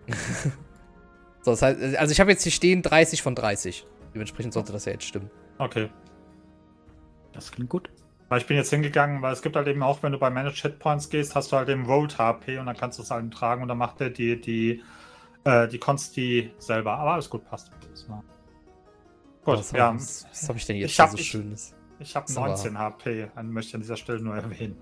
So, 1.43 1.53
das 1.53 1.63
heißt, 1.63 1.97
also 1.97 2.11
ich 2.11 2.19
habe 2.19 2.33
jetzt 2.33 2.43
hier 2.43 2.51
stehen 2.51 2.83
30 2.83 3.23
von 3.23 3.37
30. 3.37 3.87
Dementsprechend 4.15 4.53
sollte 4.53 4.73
das 4.73 4.85
ja 4.85 4.93
jetzt 4.93 5.05
stimmen. 5.05 5.31
okay. 5.59 5.89
Das 7.33 7.53
klingt 7.53 7.69
gut. 7.71 7.89
Weil 8.29 8.41
ich 8.41 8.47
bin 8.47 8.57
jetzt 8.57 8.71
hingegangen, 8.71 9.23
weil 9.23 9.33
es 9.33 9.43
gibt 9.43 9.55
halt 9.55 9.69
eben 9.69 9.83
auch, 9.85 10.03
wenn 10.03 10.11
du 10.11 10.19
bei 10.19 10.29
Managed 10.31 10.57
Hitpoints 10.63 11.09
gehst, 11.11 11.37
hast 11.37 11.53
du 11.53 11.57
halt 11.57 11.69
eben 11.69 11.87
Rolled 11.87 12.19
HP 12.19 12.59
und 12.59 12.67
dann 12.67 12.77
kannst 12.77 12.99
du 12.99 13.03
es 13.05 13.11
halt 13.13 13.31
tragen 13.33 13.63
und 13.63 13.69
dann 13.69 13.79
macht 13.79 14.01
er 14.01 14.11
die, 14.11 14.41
die, 14.41 14.83
äh, 15.45 15.69
die 15.69 15.79
Consti 15.79 16.51
selber. 16.59 16.95
Aber 16.99 17.13
alles 17.13 17.31
gut, 17.31 17.45
passt. 17.49 17.71
Das 17.93 18.09
war- 18.09 18.25
Gut, 19.47 19.59
was 19.59 19.73
ja. 19.73 19.95
was, 19.95 20.27
was 20.31 20.49
habe 20.49 20.59
ich 20.59 20.67
denn 20.67 20.77
jetzt 20.77 20.91
Ich 20.91 20.97
hier 20.97 21.05
hab- 21.05 21.11
so 21.13 21.17
ich- 21.19 21.27
Schönes? 21.29 21.75
Ich 21.99 22.15
habe 22.15 22.27
ist 22.29 22.37
aber- 22.37 22.49
19 22.49 22.79
HP, 22.79 23.31
dann 23.35 23.51
möchte 23.51 23.69
ich 23.71 23.75
an 23.77 23.81
dieser 23.81 23.97
Stelle 23.97 24.21
nur 24.21 24.35
erwähnen. 24.37 24.77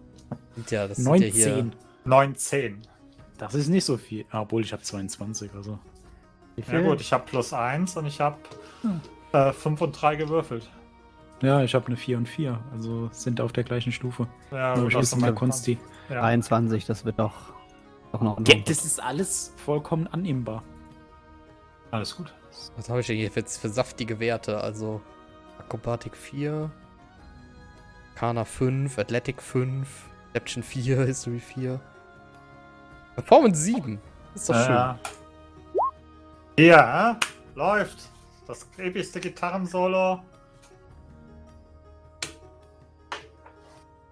Ja, 0.68 0.88
das 0.88 0.96
sind 0.96 1.14
ja 1.14 1.26
hier 1.28 1.56
19. 1.56 1.74
19. 2.04 2.82
Das 3.38 3.54
ist 3.54 3.68
nicht 3.68 3.84
so 3.84 3.96
viel. 3.96 4.24
Obwohl, 4.32 4.62
ich 4.62 4.72
habe 4.72 4.82
22, 4.82 5.52
also. 5.54 5.78
Ja 6.56 6.80
gut, 6.80 7.00
ich 7.00 7.12
habe 7.12 7.24
plus 7.24 7.52
1 7.52 7.96
und 7.96 8.06
ich 8.06 8.20
habe 8.20 8.38
äh, 9.32 9.52
5 9.52 9.80
und 9.80 9.92
3 9.92 10.16
gewürfelt. 10.16 10.68
Ja, 11.42 11.62
ich 11.62 11.74
habe 11.74 11.86
eine 11.88 11.96
4 11.96 12.16
und 12.16 12.28
4. 12.28 12.58
Also 12.72 13.08
sind 13.12 13.40
auf 13.40 13.52
der 13.52 13.64
gleichen 13.64 13.92
Stufe. 13.92 14.26
Ja, 14.50 14.74
Nur 14.74 14.84
gut, 14.84 14.92
ich 14.92 14.98
das 14.98 15.12
ist 15.12 15.20
der 15.20 15.28
ist 15.30 15.34
Konsti. 15.36 15.78
Ja. 16.08 16.20
23, 16.20 16.86
das 16.86 17.04
wird 17.04 17.18
doch, 17.18 17.52
doch 18.12 18.22
noch. 18.22 18.38
Ja, 18.46 18.54
das 18.64 18.84
ist 18.84 19.02
alles 19.02 19.52
vollkommen 19.56 20.06
annehmbar. 20.06 20.62
Alles 21.90 22.16
gut. 22.16 22.32
Was 22.76 22.88
habe 22.88 23.00
ich 23.00 23.06
denn 23.06 23.16
hier 23.16 23.30
jetzt 23.34 23.58
für 23.58 23.68
saftige 23.68 24.20
Werte? 24.20 24.58
Also 24.60 25.00
Akrobatik 25.58 26.16
4, 26.16 26.70
Kana 28.14 28.44
5, 28.44 28.98
Athletic 28.98 29.40
5, 29.40 29.88
Deception 30.34 30.62
4, 30.62 31.02
History 31.06 31.40
4. 31.40 31.80
Performance 33.14 33.62
7. 33.62 34.00
Ist 34.34 34.48
doch 34.48 34.54
schön. 34.54 34.74
Ja. 34.74 34.98
Ja, 36.58 37.20
läuft. 37.54 38.08
Das 38.46 38.68
epischste 38.76 39.20
Gitarrensolo. 39.20 40.22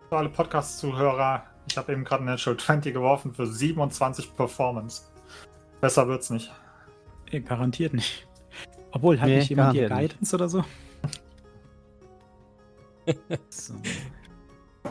Für 0.09 0.17
alle 0.17 0.29
Podcast-Zuhörer, 0.29 1.45
ich 1.69 1.77
habe 1.77 1.93
eben 1.93 2.05
gerade 2.05 2.25
Natural 2.25 2.57
20 2.57 2.95
geworfen 2.95 3.35
für 3.35 3.47
27 3.47 4.37
Performance. 4.37 5.05
Besser 5.81 6.07
wird's 6.09 6.31
nicht. 6.31 6.53
Ja, 7.31 7.41
garantiert 7.41 7.95
nicht. 7.95 8.27
Obwohl, 8.93 9.21
hat 9.21 9.29
Nee, 9.29 9.39
nicht 9.39 9.49
jemand 9.49 9.73
hier 9.75 9.89
Guidance 9.89 10.35
oder 10.35 10.49
so? 10.49 10.65
so. 13.49 13.75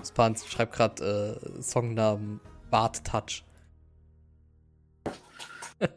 Spans 0.03 0.45
schreibt 0.47 0.73
gerade 0.73 1.39
äh, 1.57 1.61
Songnamen 1.61 2.39
Bart 2.69 3.05
Touch. 3.05 3.43
ja, 5.81 5.89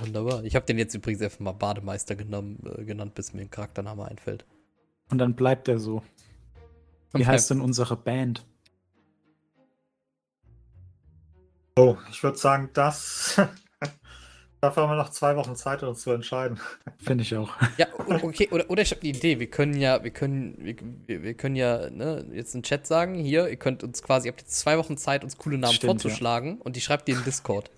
wunderbar. 0.00 0.44
Ich 0.44 0.54
habe 0.56 0.64
den 0.66 0.78
jetzt 0.78 0.94
übrigens 0.94 1.22
einfach 1.22 1.40
mal 1.40 1.52
Bademeister 1.52 2.16
genommen, 2.16 2.58
äh, 2.64 2.84
genannt, 2.84 3.14
bis 3.14 3.34
mir 3.34 3.42
ein 3.42 3.50
Charaktername 3.50 4.06
einfällt. 4.06 4.46
Und 5.10 5.18
dann 5.18 5.34
bleibt 5.34 5.68
er 5.68 5.78
so. 5.78 6.02
Wie 7.12 7.26
heißt 7.26 7.50
denn 7.50 7.60
unsere 7.60 7.96
Band? 7.96 8.46
Oh, 11.76 11.96
ich 12.10 12.22
würde 12.22 12.38
sagen, 12.38 12.70
das. 12.74 13.40
Dafür 14.60 14.84
haben 14.84 14.90
wir 14.90 14.96
noch 14.96 15.10
zwei 15.10 15.34
Wochen 15.34 15.56
Zeit, 15.56 15.82
uns 15.82 16.02
zu 16.02 16.12
entscheiden. 16.12 16.60
Finde 16.98 17.22
ich 17.22 17.34
auch. 17.34 17.50
Ja, 17.78 17.88
okay, 17.98 18.48
oder, 18.52 18.70
oder 18.70 18.82
ich 18.82 18.92
habe 18.92 19.00
eine 19.00 19.10
Idee. 19.10 19.40
Wir 19.40 19.50
können 19.50 19.74
ja, 19.74 20.04
wir 20.04 20.12
können, 20.12 20.56
wir, 21.06 21.22
wir 21.24 21.34
können 21.34 21.56
ja, 21.56 21.90
ne, 21.90 22.24
jetzt 22.32 22.54
im 22.54 22.62
Chat 22.62 22.86
sagen, 22.86 23.14
hier, 23.14 23.48
ihr 23.48 23.56
könnt 23.56 23.82
uns 23.82 24.04
quasi, 24.04 24.28
ihr 24.28 24.32
habt 24.32 24.40
jetzt 24.40 24.56
zwei 24.56 24.78
Wochen 24.78 24.96
Zeit, 24.96 25.24
uns 25.24 25.36
coole 25.36 25.58
Namen 25.58 25.74
Stimmt, 25.74 26.00
vorzuschlagen 26.02 26.60
und 26.60 26.76
die 26.76 26.80
schreibt 26.80 27.08
ihr 27.08 27.16
in 27.16 27.24
Discord. 27.24 27.72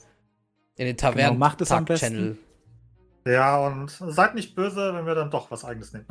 In 0.76 0.86
den 0.86 0.96
Genau, 0.96 1.34
macht 1.34 1.62
es 1.62 1.70
am 1.70 1.86
Tavernen-Channel. 1.86 2.38
Ja, 3.26 3.66
und 3.66 3.90
seid 3.90 4.34
nicht 4.34 4.54
böse, 4.54 4.92
wenn 4.92 5.06
wir 5.06 5.14
dann 5.14 5.30
doch 5.30 5.50
was 5.50 5.64
eigenes 5.64 5.94
nehmen. 5.94 6.06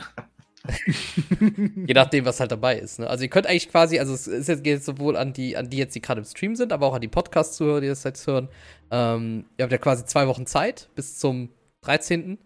Je 1.85 1.93
nachdem, 1.93 2.25
was 2.25 2.39
halt 2.39 2.51
dabei 2.51 2.77
ist. 2.77 2.99
Ne? 2.99 3.07
Also 3.09 3.23
ihr 3.23 3.29
könnt 3.29 3.47
eigentlich 3.47 3.69
quasi, 3.69 3.99
also 3.99 4.13
es 4.13 4.27
ist 4.27 4.47
jetzt, 4.47 4.63
geht 4.63 4.75
jetzt 4.75 4.85
sowohl 4.85 5.17
an 5.17 5.33
die, 5.33 5.57
an 5.57 5.69
die 5.69 5.77
jetzt, 5.77 5.93
die 5.95 6.01
gerade 6.01 6.19
im 6.21 6.25
Stream 6.25 6.55
sind, 6.55 6.71
aber 6.71 6.87
auch 6.87 6.93
an 6.93 7.01
die 7.01 7.07
Podcast-Zuhörer, 7.09 7.81
die 7.81 7.87
das 7.87 8.03
jetzt 8.03 8.25
hören. 8.27 8.47
Ähm, 8.91 9.45
ihr 9.57 9.63
habt 9.63 9.71
ja 9.71 9.77
quasi 9.77 10.05
zwei 10.05 10.27
Wochen 10.27 10.45
Zeit 10.45 10.89
bis 10.95 11.17
zum 11.17 11.49
13. 11.81 12.37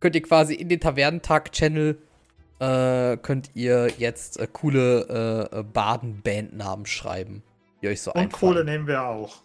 Könnt 0.00 0.14
ihr 0.14 0.22
quasi 0.22 0.54
in 0.54 0.68
den 0.68 0.80
Tavernentag-Channel 0.80 1.98
äh, 2.60 3.16
könnt 3.18 3.50
ihr 3.54 3.88
jetzt 3.98 4.38
äh, 4.40 4.46
coole 4.50 5.48
äh, 5.52 5.58
äh, 5.58 5.62
Baden-Bandnamen 5.64 6.86
schreiben, 6.86 7.42
die 7.82 7.88
euch 7.88 8.00
so 8.00 8.12
Und 8.12 8.20
einfallen. 8.20 8.52
Kohle 8.54 8.64
nehmen 8.64 8.86
wir 8.86 9.04
auch. 9.04 9.42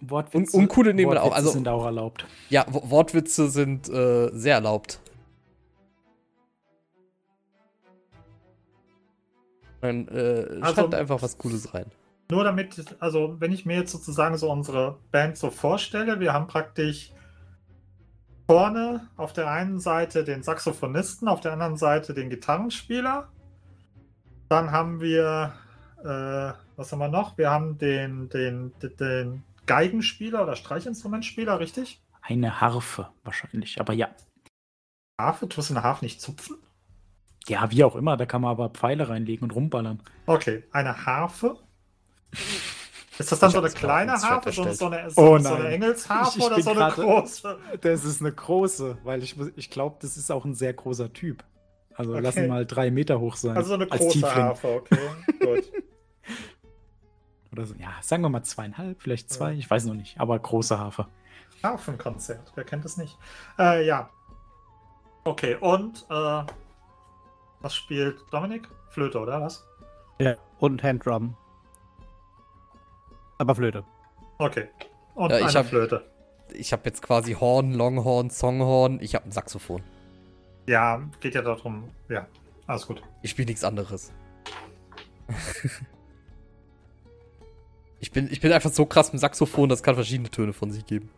Wortwitze, 0.00 0.56
Und- 0.56 0.62
und 0.64 0.68
coole 0.68 0.92
nehmen 0.94 1.10
wir 1.12 1.22
auch, 1.22 1.26
Wortwitze 1.30 1.36
also- 1.38 1.50
sind 1.52 1.68
auch 1.68 1.84
erlaubt. 1.86 2.26
Ja, 2.50 2.66
Wo- 2.70 2.90
Wortwitze 2.90 3.48
sind 3.48 3.88
äh, 3.88 4.28
sehr 4.32 4.54
erlaubt. 4.56 5.00
Dann 9.80 10.08
äh, 10.08 10.46
Also- 10.60 10.74
schreibt 10.82 10.94
einfach 10.94 11.22
was 11.22 11.38
Cooles 11.38 11.74
rein. 11.74 11.86
Nur 12.30 12.42
damit, 12.42 12.96
also 12.98 13.36
wenn 13.38 13.52
ich 13.52 13.66
mir 13.66 13.76
jetzt 13.76 13.92
sozusagen 13.92 14.36
so 14.36 14.50
unsere 14.50 14.98
Band 15.12 15.36
so 15.38 15.50
vorstelle, 15.50 16.18
wir 16.18 16.32
haben 16.32 16.48
praktisch 16.48 17.12
vorne 18.48 19.08
auf 19.16 19.32
der 19.32 19.50
einen 19.50 19.78
Seite 19.80 20.24
den 20.24 20.42
Saxophonisten, 20.42 21.28
auf 21.28 21.40
der 21.40 21.52
anderen 21.52 21.76
Seite 21.76 22.14
den 22.14 22.30
Gitarrenspieler. 22.30 23.28
Dann 24.48 24.70
haben 24.70 25.00
wir, 25.00 25.52
äh, 26.02 26.52
was 26.76 26.92
haben 26.92 26.98
wir 27.00 27.08
noch? 27.08 27.38
Wir 27.38 27.50
haben 27.50 27.78
den, 27.78 28.28
den, 28.28 28.72
den, 28.80 28.96
den 28.96 29.42
Geigenspieler 29.66 30.42
oder 30.42 30.54
Streichinstrumentspieler, 30.56 31.58
richtig? 31.58 32.00
Eine 32.22 32.60
Harfe 32.60 33.08
wahrscheinlich. 33.24 33.80
Aber 33.80 33.92
ja. 33.92 34.08
Harfe, 35.20 35.48
tust 35.48 35.70
du 35.70 35.74
eine 35.74 35.82
Harfe 35.82 36.04
nicht 36.04 36.20
zupfen? 36.20 36.56
Ja, 37.48 37.70
wie 37.70 37.84
auch 37.84 37.94
immer. 37.96 38.16
Da 38.16 38.26
kann 38.26 38.42
man 38.42 38.50
aber 38.50 38.70
Pfeile 38.70 39.08
reinlegen 39.08 39.44
und 39.44 39.54
rumballern. 39.54 40.00
Okay, 40.26 40.64
eine 40.72 41.06
Harfe. 41.06 41.56
Ist 43.18 43.32
das 43.32 43.38
dann 43.38 43.48
Ich 43.48 43.52
so 43.54 43.58
eine 43.60 43.68
das 43.68 43.74
kleine 43.74 44.12
Harfe, 44.12 44.52
so, 44.52 44.70
so 44.72 44.86
eine, 44.86 45.10
so, 45.10 45.22
Oh 45.22 45.38
so 45.38 45.54
eine. 45.54 45.68
Engelsharfe 45.68 46.38
Ich- 46.38 46.44
ich 46.44 46.50
oder 46.50 46.60
so 46.60 46.70
eine 46.70 46.78
gerade- 46.80 47.02
große? 47.02 47.58
Das 47.80 48.04
ist 48.04 48.20
eine 48.20 48.32
große, 48.32 48.98
weil 49.04 49.22
ich, 49.22 49.36
muss- 49.36 49.52
ich 49.56 49.70
glaube, 49.70 49.96
das 50.00 50.16
ist 50.16 50.30
auch 50.30 50.44
ein 50.44 50.54
sehr 50.54 50.74
großer 50.74 51.12
Typ. 51.12 51.44
Also 51.94 52.12
Okay. 52.12 52.20
lass 52.20 52.36
ihn 52.36 52.48
mal 52.48 52.66
drei 52.66 52.90
Meter 52.90 53.18
hoch 53.20 53.36
sein. 53.36 53.56
Also 53.56 53.68
so 53.70 53.74
eine 53.74 53.86
große. 53.86 54.34
Harfe, 54.34 54.68
okay. 54.68 54.98
Gut. 55.40 55.72
Oder 57.52 57.64
so. 57.64 57.74
Ja, 57.76 57.88
sagen 58.02 58.22
wir 58.22 58.28
mal 58.28 58.42
zweieinhalb, 58.42 59.00
vielleicht 59.00 59.30
zwei. 59.32 59.54
Ich 59.54 59.70
weiß 59.70 59.86
noch 59.86 59.94
nicht. 59.94 60.20
Aber 60.20 60.38
große 60.38 60.78
Harfe. 60.78 61.06
Harfenkonzert, 61.62 62.52
wer 62.54 62.64
kennt 62.64 62.84
es 62.84 62.98
nicht? 62.98 63.16
Äh, 63.58 63.86
ja. 63.86 64.10
Okay, 65.24 65.56
und 65.58 66.04
äh, 66.10 66.42
was 67.60 67.74
spielt 67.74 68.18
Dominik? 68.30 68.68
Flöte, 68.90 69.18
oder 69.18 69.40
was? 69.40 69.66
Ja. 70.18 70.36
Und 70.58 70.82
Handdrum. 70.82 71.36
Aber 73.38 73.54
Flöte. 73.54 73.84
Okay. 74.38 74.68
Und 75.14 75.30
Ja, 75.30 75.38
ich 75.38 75.44
eine 75.46 75.54
hab- 75.58 75.66
Flöte. 75.66 76.04
Ich 76.52 76.72
habe 76.72 76.82
jetzt 76.86 77.02
quasi 77.02 77.32
Horn, 77.34 77.72
Longhorn, 77.72 78.30
Songhorn, 78.30 79.00
ich 79.00 79.14
habe 79.14 79.26
ein 79.26 79.32
Saxophon. 79.32 79.82
Ja, 80.66 81.02
geht 81.20 81.34
ja 81.34 81.42
darum. 81.42 81.90
Ja, 82.08 82.26
alles 82.66 82.86
gut. 82.86 83.02
Ich 83.22 83.30
spiele 83.32 83.46
nichts 83.46 83.64
anderes. 83.64 84.12
ich, 88.00 88.12
bin, 88.12 88.28
ich 88.30 88.40
bin 88.40 88.52
einfach 88.52 88.70
so 88.72 88.86
krass 88.86 89.12
mit 89.12 89.20
Saxophon, 89.20 89.68
das 89.68 89.82
kann 89.82 89.94
verschiedene 89.96 90.30
Töne 90.30 90.52
von 90.52 90.70
sich 90.70 90.86
geben. 90.86 91.10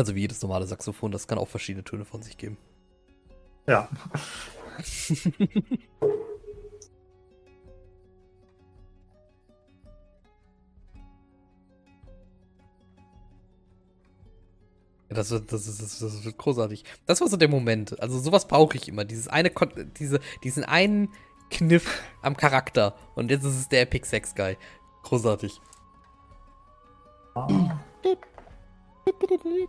Also 0.00 0.14
wie 0.14 0.20
jedes 0.20 0.40
normale 0.40 0.66
Saxophon, 0.66 1.12
das 1.12 1.28
kann 1.28 1.36
auch 1.36 1.48
verschiedene 1.48 1.84
Töne 1.84 2.06
von 2.06 2.22
sich 2.22 2.38
geben. 2.38 2.56
Ja. 3.66 3.86
Ja, 15.10 15.16
das, 15.16 15.32
wird, 15.32 15.52
das, 15.52 15.66
ist, 15.66 15.82
das, 15.82 15.98
das 15.98 16.24
wird 16.24 16.38
großartig. 16.38 16.84
Das 17.04 17.20
war 17.20 17.26
so 17.26 17.36
der 17.36 17.48
Moment. 17.48 18.00
Also 18.00 18.20
sowas 18.20 18.46
brauche 18.46 18.76
ich 18.76 18.86
immer. 18.86 19.04
Dieses 19.04 19.26
eine, 19.26 19.50
diese, 19.98 20.20
diesen 20.44 20.62
einen 20.62 21.08
Kniff 21.50 22.04
am 22.22 22.36
Charakter. 22.36 22.94
Und 23.16 23.32
jetzt 23.32 23.42
ist 23.42 23.56
es 23.56 23.68
der 23.68 23.82
Epic 23.82 24.06
Sex 24.06 24.36
Guy. 24.36 24.56
Großartig. 25.02 25.60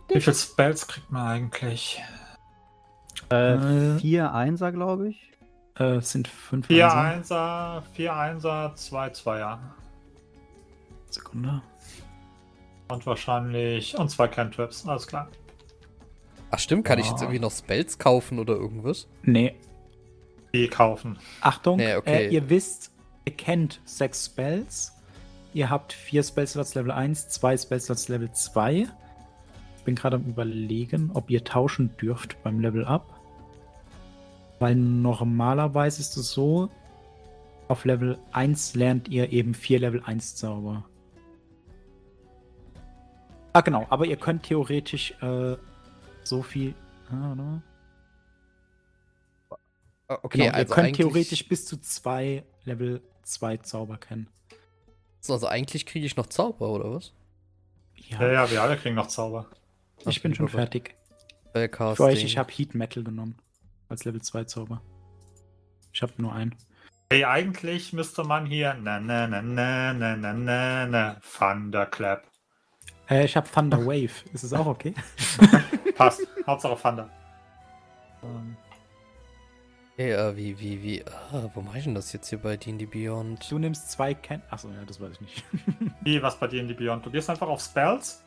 Wie 0.08 0.20
viele 0.20 0.34
Spells 0.36 0.86
kriegt 0.86 1.10
man 1.10 1.26
eigentlich? 1.26 2.02
Äh, 3.30 3.98
vier 3.98 4.32
Einser, 4.34 4.72
glaube 4.72 5.08
ich. 5.10 5.32
Äh, 5.78 5.96
es 5.96 6.10
sind 6.10 6.28
fünf 6.28 6.66
4 6.66 6.92
Einser. 6.92 7.82
1er, 7.88 7.94
4 7.94 8.12
1er, 8.14 8.74
2 8.74 9.08
2er. 9.08 9.58
Sekunde. 11.10 11.62
Und 12.88 13.06
wahrscheinlich. 13.06 13.96
Und 13.96 14.10
zwei 14.10 14.28
Cantrips, 14.28 14.86
alles 14.86 15.06
klar. 15.06 15.28
Ach 16.50 16.58
stimmt, 16.58 16.84
kann 16.84 16.98
ich 16.98 17.06
Ah. 17.06 17.10
jetzt 17.10 17.22
irgendwie 17.22 17.38
noch 17.40 17.50
Spells 17.52 17.98
kaufen 17.98 18.38
oder 18.38 18.54
irgendwas? 18.54 19.08
Nee, 19.22 19.54
Die 20.52 20.68
kaufen. 20.68 21.18
Achtung, 21.40 21.78
Nee, 21.78 21.96
okay. 21.96 22.26
äh, 22.26 22.28
ihr 22.28 22.50
wisst, 22.50 22.92
ihr 23.24 23.32
kennt 23.34 23.80
sechs 23.86 24.26
Spells. 24.26 24.92
Ihr 25.54 25.70
habt 25.70 25.94
vier 25.94 26.22
Spellslots 26.22 26.74
Level 26.74 26.90
1, 26.90 27.28
zwei 27.30 27.56
Spellslots 27.56 28.08
Level 28.08 28.30
2. 28.32 28.86
Ich 29.82 29.84
bin 29.84 29.96
gerade 29.96 30.14
am 30.14 30.26
überlegen, 30.26 31.10
ob 31.12 31.28
ihr 31.28 31.42
tauschen 31.42 31.90
dürft 31.96 32.40
beim 32.44 32.60
Level 32.60 32.84
Up. 32.84 33.18
Weil 34.60 34.76
normalerweise 34.76 36.00
ist 36.00 36.16
es 36.16 36.30
so, 36.30 36.70
auf 37.66 37.84
Level 37.84 38.16
1 38.30 38.76
lernt 38.76 39.08
ihr 39.08 39.32
eben 39.32 39.54
vier 39.54 39.80
Level 39.80 40.00
1 40.04 40.36
Zauber. 40.36 40.84
Ah, 43.54 43.62
genau, 43.62 43.84
aber 43.90 44.06
ihr 44.06 44.16
könnt 44.16 44.44
theoretisch 44.44 45.20
äh, 45.20 45.56
so 46.22 46.42
viel. 46.42 46.76
Ah, 47.10 47.32
oder? 47.32 47.62
Ah, 50.06 50.18
Okay, 50.22 50.38
Genau, 50.38 50.44
ihr 50.44 50.54
also 50.54 50.74
könnt 50.74 50.94
theoretisch 50.94 51.48
bis 51.48 51.66
zu 51.66 51.80
zwei 51.80 52.44
Level 52.64 53.02
2 53.22 53.56
Zauber 53.56 53.96
kennen. 53.96 54.28
Also 55.28 55.48
eigentlich 55.48 55.86
kriege 55.86 56.06
ich 56.06 56.14
noch 56.14 56.28
Zauber, 56.28 56.68
oder 56.68 56.92
was? 56.92 57.12
Ja, 57.96 58.30
ja, 58.30 58.48
wir 58.48 58.62
alle 58.62 58.76
kriegen 58.76 58.94
noch 58.94 59.08
Zauber. 59.08 59.48
Ich 60.06 60.18
Ach, 60.18 60.22
bin 60.22 60.34
schon 60.34 60.48
fertig. 60.48 60.94
Spellcasting. 61.50 61.96
Für 61.96 62.10
euch, 62.10 62.24
ich 62.24 62.38
habe 62.38 62.52
Heat 62.52 62.74
Metal 62.74 63.04
genommen. 63.04 63.36
Als 63.88 64.04
Level 64.04 64.22
2 64.22 64.44
Zauber. 64.44 64.80
Ich 65.92 66.02
habe 66.02 66.12
nur 66.16 66.32
einen. 66.32 66.54
Hey, 67.10 67.24
eigentlich 67.24 67.92
müsste 67.92 68.24
man 68.24 68.46
hier. 68.46 68.74
Na, 68.74 68.98
na, 68.98 69.26
na, 69.26 69.42
na, 69.42 69.92
na, 69.92 70.16
na, 70.16 70.32
na, 70.32 70.86
na. 70.86 71.20
Thunderclap. 71.38 72.26
Äh, 73.08 73.26
ich 73.26 73.36
habe 73.36 73.48
Thunder 73.50 73.84
Wave. 73.84 74.24
Ist 74.32 74.44
es 74.44 74.52
auch 74.52 74.66
okay? 74.66 74.94
Passt. 75.94 76.26
Hauptsache 76.46 76.80
Thunder. 76.80 77.10
Ähm, 78.22 78.56
Hey, 79.96 80.12
äh, 80.12 80.36
wie, 80.36 80.58
wie, 80.58 80.82
wie, 80.82 81.04
ah, 81.04 81.50
wo 81.52 81.60
mache 81.60 81.78
ich 81.78 81.84
denn 81.84 81.94
das 81.94 82.14
jetzt 82.14 82.30
hier 82.30 82.38
bei 82.38 82.56
D&D 82.56 82.86
Beyond? 82.86 83.50
du 83.50 83.58
nimmst 83.58 83.90
zwei 83.90 84.14
Ken. 84.14 84.40
Achso, 84.48 84.68
ja, 84.68 84.82
das 84.86 84.98
weiß 84.98 85.12
ich 85.12 85.20
nicht. 85.20 85.44
Wie, 86.00 86.22
was 86.22 86.38
bei 86.38 86.46
dir 86.46 86.60
in 86.62 86.68
die 86.68 86.74
Beyond? 86.74 87.04
Du 87.04 87.10
gehst 87.10 87.28
einfach 87.28 87.46
auf 87.46 87.60
Spells 87.60 88.24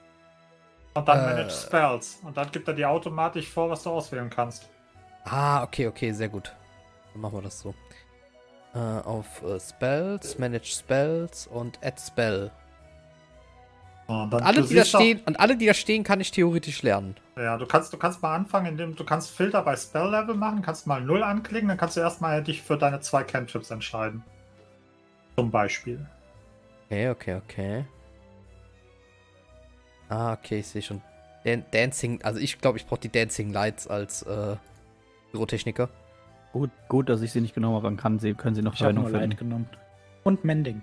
und 0.95 1.07
dann 1.07 1.19
Äh. 1.19 1.25
Manage 1.33 1.51
Spells. 1.51 2.19
Und 2.23 2.35
dann 2.35 2.51
gibt 2.51 2.67
er 2.67 2.73
dir 2.73 2.89
automatisch 2.89 3.47
vor, 3.49 3.69
was 3.69 3.83
du 3.83 3.91
auswählen 3.91 4.29
kannst. 4.29 4.67
Ah, 5.25 5.61
okay, 5.63 5.87
okay, 5.87 6.11
sehr 6.11 6.29
gut. 6.29 6.55
Dann 7.13 7.21
machen 7.21 7.37
wir 7.37 7.41
das 7.43 7.59
so. 7.59 7.73
Äh, 8.73 8.79
auf 8.79 9.41
äh, 9.43 9.59
Spells, 9.59 10.37
Manage 10.39 10.65
Spells 10.65 11.47
und 11.47 11.79
Add 11.83 12.01
Spell. 12.01 12.51
Und 14.07 14.29
dann, 14.31 14.43
Alle, 14.43 14.61
du 14.61 14.67
die 14.67 14.75
da 14.75 14.83
siehst 14.83 14.95
auch- 14.95 14.99
stehen, 14.99 15.21
und 15.25 15.39
alle, 15.39 15.57
die 15.57 15.65
da 15.65 15.73
stehen, 15.73 16.03
kann 16.03 16.19
ich 16.21 16.29
theoretisch 16.31 16.83
lernen. 16.83 17.15
Ja, 17.37 17.57
du 17.57 17.65
kannst, 17.65 17.91
du 17.91 17.97
kannst 17.97 18.21
mal 18.21 18.35
anfangen, 18.35 18.67
indem 18.67 18.95
du 18.95 19.03
kannst 19.03 19.31
Filter 19.31 19.63
bei 19.63 19.75
Spell 19.75 20.09
Level 20.11 20.35
machen, 20.35 20.61
kannst 20.61 20.85
mal 20.85 21.01
0 21.01 21.23
anklicken, 21.23 21.67
dann 21.69 21.77
kannst 21.77 21.97
du 21.97 22.01
erstmal 22.01 22.43
dich 22.43 22.61
für 22.61 22.77
deine 22.77 22.99
zwei 22.99 23.23
Cantrips 23.23 23.71
entscheiden. 23.71 24.23
Zum 25.35 25.49
Beispiel. 25.49 26.05
Okay, 26.85 27.09
okay, 27.09 27.35
okay. 27.35 27.85
Ah, 30.09 30.33
okay, 30.33 30.59
ich 30.59 30.67
sehe 30.67 30.81
schon. 30.81 31.01
Dan 31.43 31.63
Dancing, 31.71 32.21
also 32.23 32.39
ich 32.39 32.59
glaube, 32.59 32.77
ich 32.77 32.85
brauche 32.85 32.99
die 32.99 33.11
Dancing 33.11 33.51
Lights 33.51 33.87
als 33.87 34.23
äh, 34.23 34.55
Pyrotechniker. 35.31 35.89
Gut, 36.53 36.71
gut, 36.87 37.09
dass 37.09 37.21
ich 37.21 37.31
sie 37.31 37.41
nicht 37.41 37.53
genommen 37.53 37.75
habe. 37.75 37.87
Dann 37.87 37.97
kann 37.97 38.19
sie, 38.19 38.33
können 38.33 38.55
sie 38.55 38.61
noch 38.61 38.73
Ich 38.73 38.81
habe 38.81 38.93
nur 38.93 39.09
Light 39.09 39.37
genommen. 39.37 39.69
Und 40.23 40.43
Mending. 40.43 40.81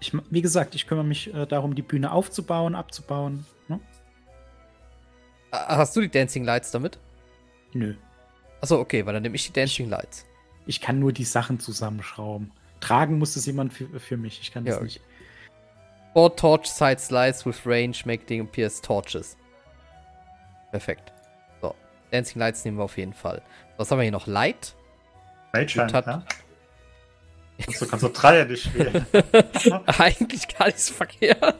Ich, 0.00 0.12
wie 0.30 0.42
gesagt, 0.42 0.74
ich 0.74 0.86
kümmere 0.86 1.04
mich 1.04 1.32
äh, 1.34 1.46
darum, 1.46 1.74
die 1.74 1.82
Bühne 1.82 2.10
aufzubauen, 2.10 2.74
abzubauen. 2.74 3.44
Ne? 3.68 3.78
Ah, 5.50 5.76
hast 5.76 5.94
du 5.94 6.00
die 6.00 6.10
Dancing 6.10 6.44
Lights 6.44 6.70
damit? 6.70 6.98
Nö. 7.72 7.94
Achso, 8.60 8.80
okay, 8.80 9.04
weil 9.04 9.14
dann 9.14 9.22
nehme 9.22 9.36
ich 9.36 9.46
die 9.46 9.52
Dancing 9.52 9.88
Lights. 9.88 10.26
Ich 10.66 10.80
kann 10.80 10.98
nur 10.98 11.12
die 11.12 11.24
Sachen 11.24 11.60
zusammenschrauben. 11.60 12.50
Tragen 12.80 13.18
muss 13.18 13.36
es 13.36 13.46
jemand 13.46 13.72
für, 13.72 14.00
für 14.00 14.16
mich. 14.16 14.40
Ich 14.40 14.52
kann 14.52 14.64
das 14.64 14.76
Ja, 14.76 14.82
nicht. 14.82 15.00
Four 16.12 16.34
torch 16.36 16.66
side 16.66 17.00
slides 17.00 17.44
with 17.46 17.64
range 17.66 18.04
make 18.04 18.26
them 18.26 18.40
appear 18.46 18.66
as 18.66 18.80
torches. 18.80 19.36
Perfekt. 20.72 21.12
So, 21.60 21.74
Dancing 22.10 22.40
Lights 22.40 22.64
nehmen 22.64 22.78
wir 22.78 22.84
auf 22.84 22.96
jeden 22.98 23.12
Fall. 23.14 23.42
Was 23.76 23.90
haben 23.90 23.98
wir 23.98 24.02
hier 24.04 24.12
noch? 24.12 24.26
Light? 24.26 24.74
Mage 25.52 25.76
Hand, 25.80 25.92
hat- 25.94 26.06
ja? 26.06 26.22
Also 27.66 27.86
kannst 27.86 28.04
du 28.04 28.08
Dreier 28.08 28.46
nicht 28.46 28.62
spielen. 28.64 29.04
Eigentlich 29.86 30.48
gar 30.48 30.66
nicht 30.68 30.80
so 30.80 30.94
verkehrt. 30.94 31.56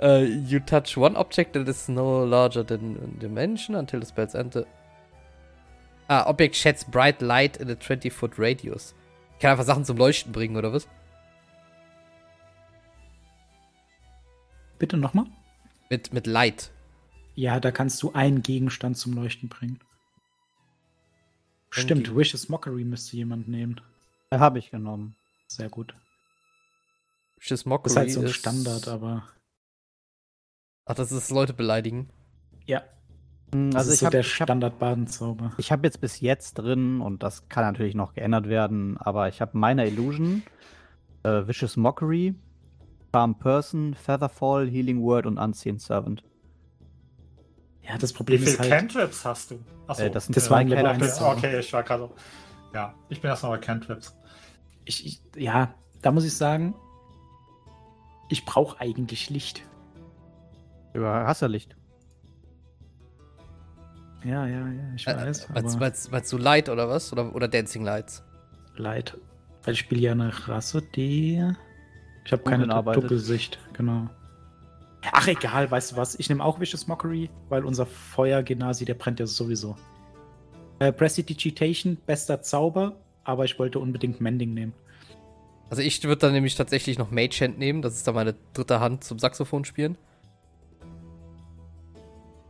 uh, 0.00 0.18
you 0.46 0.60
touch 0.60 0.96
one 0.96 1.16
object 1.16 1.54
that 1.54 1.66
is 1.68 1.88
no 1.88 2.24
larger 2.24 2.64
than 2.64 2.96
a 3.02 3.20
dimension 3.20 3.74
until 3.74 4.00
the 4.00 4.06
spell's 4.06 4.34
enter. 4.34 4.64
Ah, 6.06 6.26
Object 6.28 6.54
sheds 6.54 6.84
bright 6.84 7.20
light 7.20 7.56
in 7.56 7.68
a 7.68 7.72
20-foot 7.74 8.34
radius. 8.38 8.94
Ich 9.32 9.40
kann 9.40 9.50
einfach 9.52 9.64
Sachen 9.64 9.84
zum 9.84 9.96
Leuchten 9.96 10.30
bringen, 10.32 10.56
oder 10.56 10.72
was? 10.72 10.86
Bitte 14.78 14.96
nochmal? 14.96 15.26
Mit, 15.90 16.12
mit 16.12 16.26
Light. 16.26 16.70
Ja, 17.34 17.60
da 17.60 17.70
kannst 17.70 18.02
du 18.02 18.12
einen 18.12 18.42
Gegenstand 18.42 18.96
zum 18.96 19.12
Leuchten 19.14 19.48
bringen. 19.48 19.80
Stimmt, 21.70 22.02
Irgendwie- 22.08 22.20
Wishes 22.20 22.48
Mockery 22.48 22.84
müsste 22.84 23.16
jemand 23.16 23.48
nehmen. 23.48 23.80
Habe 24.32 24.58
ich 24.58 24.70
genommen. 24.70 25.16
Sehr 25.48 25.68
gut. 25.68 25.94
Das 27.48 27.64
Mockery 27.66 27.90
ist 27.90 27.96
halt 27.96 28.10
so 28.12 28.20
ein 28.20 28.28
Standard, 28.28 28.88
aber. 28.88 29.28
Ach, 30.86 30.94
das 30.94 31.12
ist 31.12 31.30
Leute 31.30 31.52
beleidigen. 31.52 32.08
Ja, 32.66 32.82
Hm, 33.52 33.70
das 33.70 33.80
Also 33.80 33.88
ist 33.90 33.94
ich 33.96 34.00
so 34.00 34.06
habe 34.06 34.10
der 34.12 34.20
ich 34.22 34.40
hab, 34.40 34.46
Standard-Badenzauber. 34.46 35.52
ich 35.58 35.70
hab 35.70 35.84
jetzt 35.84 36.00
bis 36.00 36.20
jetzt 36.20 36.54
drin, 36.54 37.00
und 37.00 37.22
das 37.22 37.48
kann 37.48 37.64
natürlich 37.64 37.94
noch 37.94 38.14
geändert 38.14 38.48
werden, 38.48 38.96
aber 38.98 39.28
ich 39.28 39.40
habe 39.40 39.56
Minor 39.58 39.84
Illusion, 39.84 40.42
äh, 41.22 41.46
Vicious 41.46 41.76
Mockery, 41.76 42.34
Farm 43.14 43.38
Person, 43.38 43.94
Featherfall, 43.94 44.68
Healing 44.68 45.00
Word 45.00 45.26
und 45.26 45.38
Unseen 45.38 45.78
Servant. 45.78 46.24
Ja, 47.82 47.96
das 47.96 48.10
Wie 48.12 48.16
Problem 48.16 48.38
viele 48.40 48.50
ist 48.50 48.58
halt. 48.58 48.70
Cantrips 48.70 49.24
hast 49.24 49.52
du? 49.52 49.60
Achso, 49.86 50.02
Äh, 50.02 50.10
das 50.10 50.26
sind 50.26 50.36
Das 50.36 50.50
war 50.50 50.58
ein 50.58 50.66
zwei 50.68 50.74
Level 50.74 50.90
Cantrips. 50.90 51.22
1 51.22 51.38
okay, 51.38 51.58
ich 51.60 51.72
war 51.72 51.84
gerade. 51.84 52.10
Ja, 52.74 52.92
ich 53.08 53.20
bin 53.20 53.30
erstmal 53.30 53.52
bei 53.52 53.58
Cantrips. 53.58 54.16
Ich, 54.84 55.06
ich, 55.06 55.22
ja, 55.36 55.72
da 56.02 56.10
muss 56.10 56.24
ich 56.24 56.34
sagen, 56.36 56.74
ich 58.30 58.44
brauche 58.44 58.80
eigentlich 58.80 59.30
Licht. 59.30 59.62
Ja, 60.94 61.24
hast 61.24 61.40
ja 61.42 61.46
Licht. 61.46 61.76
Ja, 64.24 64.44
ja, 64.46 64.66
ja, 64.68 64.94
ich 64.96 65.06
Äh, 65.06 65.14
weiß. 65.14 65.48
meinst, 65.50 65.50
aber 65.50 65.78
meinst, 65.78 66.10
meinst 66.10 66.32
du 66.32 66.36
Light 66.38 66.68
oder 66.68 66.88
was? 66.88 67.12
Oder, 67.12 67.32
oder 67.32 67.46
Dancing 67.46 67.84
Lights? 67.84 68.24
leid. 68.76 69.16
Weil 69.62 69.74
ich 69.74 69.78
spiele 69.78 70.00
ja 70.00 70.10
eine 70.12 70.48
Rasse, 70.48 70.82
die. 70.82 71.40
Ich 72.24 72.32
habe 72.32 72.42
keine. 72.42 72.66
Doppelsicht, 72.66 73.58
genau. 73.72 74.08
Ach, 75.12 75.28
egal, 75.28 75.70
weißt 75.70 75.92
du 75.92 75.96
was? 75.96 76.18
Ich 76.18 76.28
nehme 76.28 76.42
auch 76.42 76.60
Vicious 76.60 76.86
Mockery, 76.86 77.28
weil 77.48 77.64
unser 77.64 77.84
Feuer-Genasi, 77.84 78.84
der 78.84 78.94
brennt 78.94 79.20
ja 79.20 79.26
sowieso. 79.26 79.76
Äh, 80.78 80.92
Prestidigitation, 80.92 81.98
bester 82.06 82.40
Zauber, 82.40 82.96
aber 83.22 83.44
ich 83.44 83.58
wollte 83.58 83.78
unbedingt 83.78 84.20
Mending 84.20 84.54
nehmen. 84.54 84.72
Also 85.70 85.82
ich 85.82 86.02
würde 86.02 86.18
dann 86.18 86.32
nämlich 86.32 86.54
tatsächlich 86.54 86.98
noch 86.98 87.10
Mage 87.10 87.40
Hand 87.40 87.58
nehmen. 87.58 87.82
Das 87.82 87.94
ist 87.94 88.06
dann 88.06 88.14
meine 88.14 88.34
dritte 88.54 88.80
Hand 88.80 89.04
zum 89.04 89.18
Saxophon 89.18 89.64
spielen. 89.64 89.96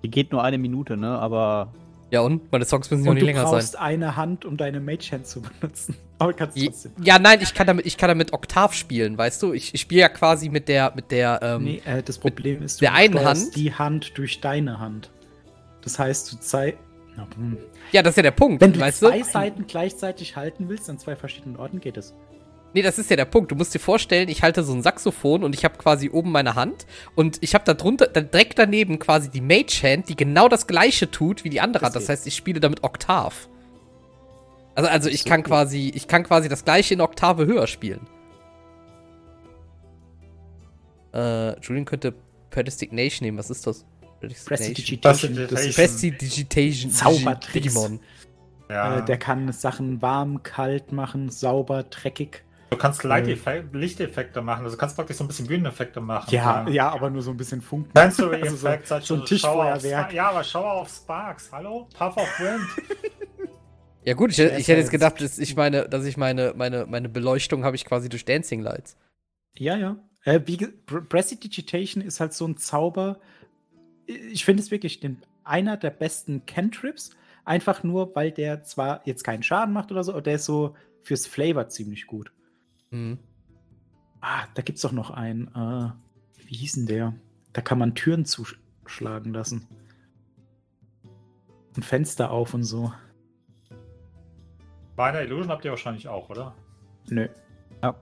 Die 0.02 0.10
geht 0.10 0.32
nur 0.32 0.42
eine 0.42 0.58
Minute, 0.58 0.96
ne? 0.96 1.18
Aber 1.18 1.72
Ja, 2.14 2.20
und? 2.20 2.50
Meine 2.52 2.64
Songs 2.64 2.90
müssen 2.90 3.04
ja 3.04 3.08
auch 3.08 3.10
Und 3.10 3.14
nicht 3.16 3.22
du 3.22 3.26
länger 3.26 3.42
brauchst 3.44 3.72
sein. 3.72 3.82
eine 3.82 4.16
Hand, 4.16 4.44
um 4.44 4.56
deine 4.56 4.80
Mage 4.80 5.10
Hand 5.12 5.26
zu 5.26 5.42
benutzen. 5.60 5.96
Aber 6.18 6.32
kannst 6.32 6.56
Je- 6.56 6.66
trotzdem. 6.68 6.92
Ja, 7.02 7.18
nein, 7.18 7.40
ich 7.42 7.52
kann 7.54 7.66
damit, 7.66 7.84
ich 7.86 7.96
kann 7.96 8.08
damit 8.08 8.32
Oktav 8.32 8.72
spielen, 8.72 9.18
weißt 9.18 9.42
du? 9.42 9.52
Ich, 9.52 9.74
ich 9.74 9.80
spiele 9.80 10.02
ja 10.02 10.08
quasi 10.08 10.48
mit 10.48 10.68
der, 10.68 10.92
mit 10.94 11.10
der, 11.10 11.40
ähm, 11.42 11.64
nee, 11.64 11.82
äh, 11.84 12.02
das 12.02 12.18
Problem 12.18 12.62
ist, 12.62 12.80
der 12.80 12.94
einen 12.94 13.14
steuerst 13.18 13.44
Hand? 13.46 13.56
die 13.56 13.74
Hand 13.74 14.12
durch 14.18 14.40
deine 14.40 14.78
Hand. 14.78 15.10
Das 15.82 15.98
heißt, 15.98 16.32
du 16.32 16.36
zeigst. 16.38 16.78
ja, 17.92 18.02
das 18.02 18.12
ist 18.12 18.16
ja 18.16 18.22
der 18.22 18.30
Punkt, 18.30 18.60
Wenn 18.60 18.72
du 18.72 18.80
weißt 18.80 19.00
zwei 19.00 19.18
du? 19.18 19.24
Seiten 19.24 19.66
gleichzeitig 19.66 20.36
halten 20.36 20.68
willst, 20.68 20.88
an 20.88 20.98
zwei 20.98 21.14
verschiedenen 21.16 21.56
Orten 21.56 21.80
geht 21.80 21.96
es. 21.96 22.14
Nee, 22.74 22.82
das 22.82 22.98
ist 22.98 23.08
ja 23.08 23.14
der 23.14 23.24
Punkt. 23.24 23.52
Du 23.52 23.54
musst 23.54 23.72
dir 23.72 23.78
vorstellen, 23.78 24.28
ich 24.28 24.42
halte 24.42 24.64
so 24.64 24.74
ein 24.74 24.82
Saxophon 24.82 25.44
und 25.44 25.54
ich 25.54 25.64
habe 25.64 25.78
quasi 25.78 26.10
oben 26.10 26.32
meine 26.32 26.56
Hand 26.56 26.86
und 27.14 27.38
ich 27.40 27.54
habe 27.54 27.64
da 27.64 27.72
drunter, 27.72 28.08
da 28.08 28.20
direkt 28.20 28.58
daneben 28.58 28.98
quasi 28.98 29.30
die 29.30 29.40
Mage 29.40 29.80
Hand, 29.84 30.08
die 30.08 30.16
genau 30.16 30.48
das 30.48 30.66
gleiche 30.66 31.08
tut 31.08 31.44
wie 31.44 31.50
die 31.50 31.60
andere 31.60 31.86
Hand. 31.86 31.94
Das 31.94 32.08
heißt, 32.08 32.26
ich 32.26 32.34
spiele 32.34 32.58
damit 32.58 32.82
Oktav. 32.82 33.48
Also, 34.74 34.90
also 34.90 35.08
ich 35.08 35.22
So 35.22 35.28
kann 35.28 35.44
quasi, 35.44 35.92
ich 35.94 36.08
kann 36.08 36.24
quasi 36.24 36.48
das 36.48 36.64
gleiche 36.64 36.94
in 36.94 37.00
Oktave 37.00 37.46
höher 37.46 37.68
spielen. 37.68 38.00
Äh, 41.12 41.58
Julian 41.60 41.84
könnte 41.84 42.12
Prestidigitation 42.50 43.26
nehmen. 43.26 43.38
Was 43.38 43.50
ist 43.50 43.68
das? 43.68 43.86
Prestidigitation. 44.20 45.36
Prestidigitation. 45.36 45.48
Das 45.48 45.64
ist, 45.64 45.76
Prestidigitation. 45.76 46.90
Zaubertricks. 46.90 47.52
Digimon. 47.52 48.00
Ja. 48.68 48.98
äh, 48.98 49.04
der 49.04 49.18
kann 49.18 49.52
Sachen 49.52 50.02
warm, 50.02 50.42
kalt 50.42 50.90
machen, 50.90 51.30
sauber, 51.30 51.84
dreckig. 51.84 52.42
Du 52.70 52.76
kannst 52.76 53.04
äh, 53.04 53.08
Light 53.08 53.26
Lichteffekte 53.72 54.42
machen. 54.42 54.64
Also 54.64 54.76
du 54.76 54.80
kannst 54.80 54.96
praktisch 54.96 55.16
so 55.16 55.24
ein 55.24 55.28
bisschen 55.28 55.46
Bühneneffekte 55.46 56.00
machen. 56.00 56.32
Ja, 56.34 56.68
ja, 56.68 56.88
aber 56.90 57.10
nur 57.10 57.22
so 57.22 57.30
ein 57.30 57.36
bisschen 57.36 57.60
Funken. 57.62 57.90
Sensory 57.94 58.36
Also 58.42 58.56
so- 58.56 58.68
halt 58.68 58.86
so 58.86 59.14
ein 59.14 59.20
auf 59.20 59.26
Tischfeuerwerk. 59.28 60.12
Ja, 60.12 60.30
aber 60.30 60.44
schau 60.44 60.64
auf 60.64 60.88
Sparks. 60.88 61.50
Hallo? 61.52 61.88
Puff 61.96 62.16
of 62.16 62.40
Wind. 62.40 62.62
Ja 64.06 64.12
gut, 64.12 64.32
ich, 64.32 64.38
ich 64.38 64.68
hätte 64.68 64.80
jetzt 64.80 64.90
gedacht, 64.90 65.18
dass 65.22 65.38
ich 65.38 65.56
meine, 65.56 65.88
dass 65.88 66.04
ich 66.04 66.18
meine, 66.18 66.52
meine, 66.54 66.84
meine 66.84 67.08
Beleuchtung 67.08 67.64
habe 67.64 67.74
ich 67.74 67.86
quasi 67.86 68.10
durch 68.10 68.26
Dancing 68.26 68.60
Lights. 68.60 68.98
Ja, 69.56 69.76
ja. 69.78 69.96
Äh, 70.24 70.40
wie 70.44 70.58
Prestidigitation 70.58 72.02
ist 72.04 72.20
halt 72.20 72.34
so 72.34 72.46
ein 72.46 72.58
Zauber. 72.58 73.18
Ich 74.06 74.44
finde 74.44 74.62
es 74.62 74.70
wirklich 74.70 75.00
den, 75.00 75.22
einer 75.42 75.78
der 75.78 75.88
besten 75.88 76.44
Cantrips. 76.44 77.10
Einfach 77.46 77.82
nur, 77.82 78.14
weil 78.14 78.30
der 78.30 78.62
zwar 78.64 79.00
jetzt 79.06 79.22
keinen 79.24 79.42
Schaden 79.42 79.72
macht 79.72 79.90
oder 79.90 80.04
so, 80.04 80.12
aber 80.12 80.20
der 80.20 80.34
ist 80.34 80.44
so 80.44 80.74
fürs 81.02 81.26
Flavor 81.26 81.68
ziemlich 81.70 82.06
gut. 82.06 82.30
Hm. 82.94 83.18
Ah, 84.20 84.46
da 84.54 84.62
gibt's 84.62 84.82
doch 84.82 84.92
noch 84.92 85.10
einen. 85.10 85.48
Äh, 85.48 85.90
wie 86.46 86.54
hieß 86.54 86.74
denn 86.74 86.86
der? 86.86 87.12
Da 87.52 87.60
kann 87.60 87.76
man 87.76 87.96
Türen 87.96 88.24
zuschlagen 88.24 89.32
lassen. 89.34 89.66
Und 91.74 91.84
Fenster 91.84 92.30
auf 92.30 92.54
und 92.54 92.62
so. 92.62 92.92
Bei 94.94 95.06
einer 95.08 95.22
Illusion 95.22 95.48
habt 95.48 95.64
ihr 95.64 95.72
wahrscheinlich 95.72 96.06
auch, 96.06 96.30
oder? 96.30 96.54
Nö. 97.08 97.28
ja. 97.82 97.96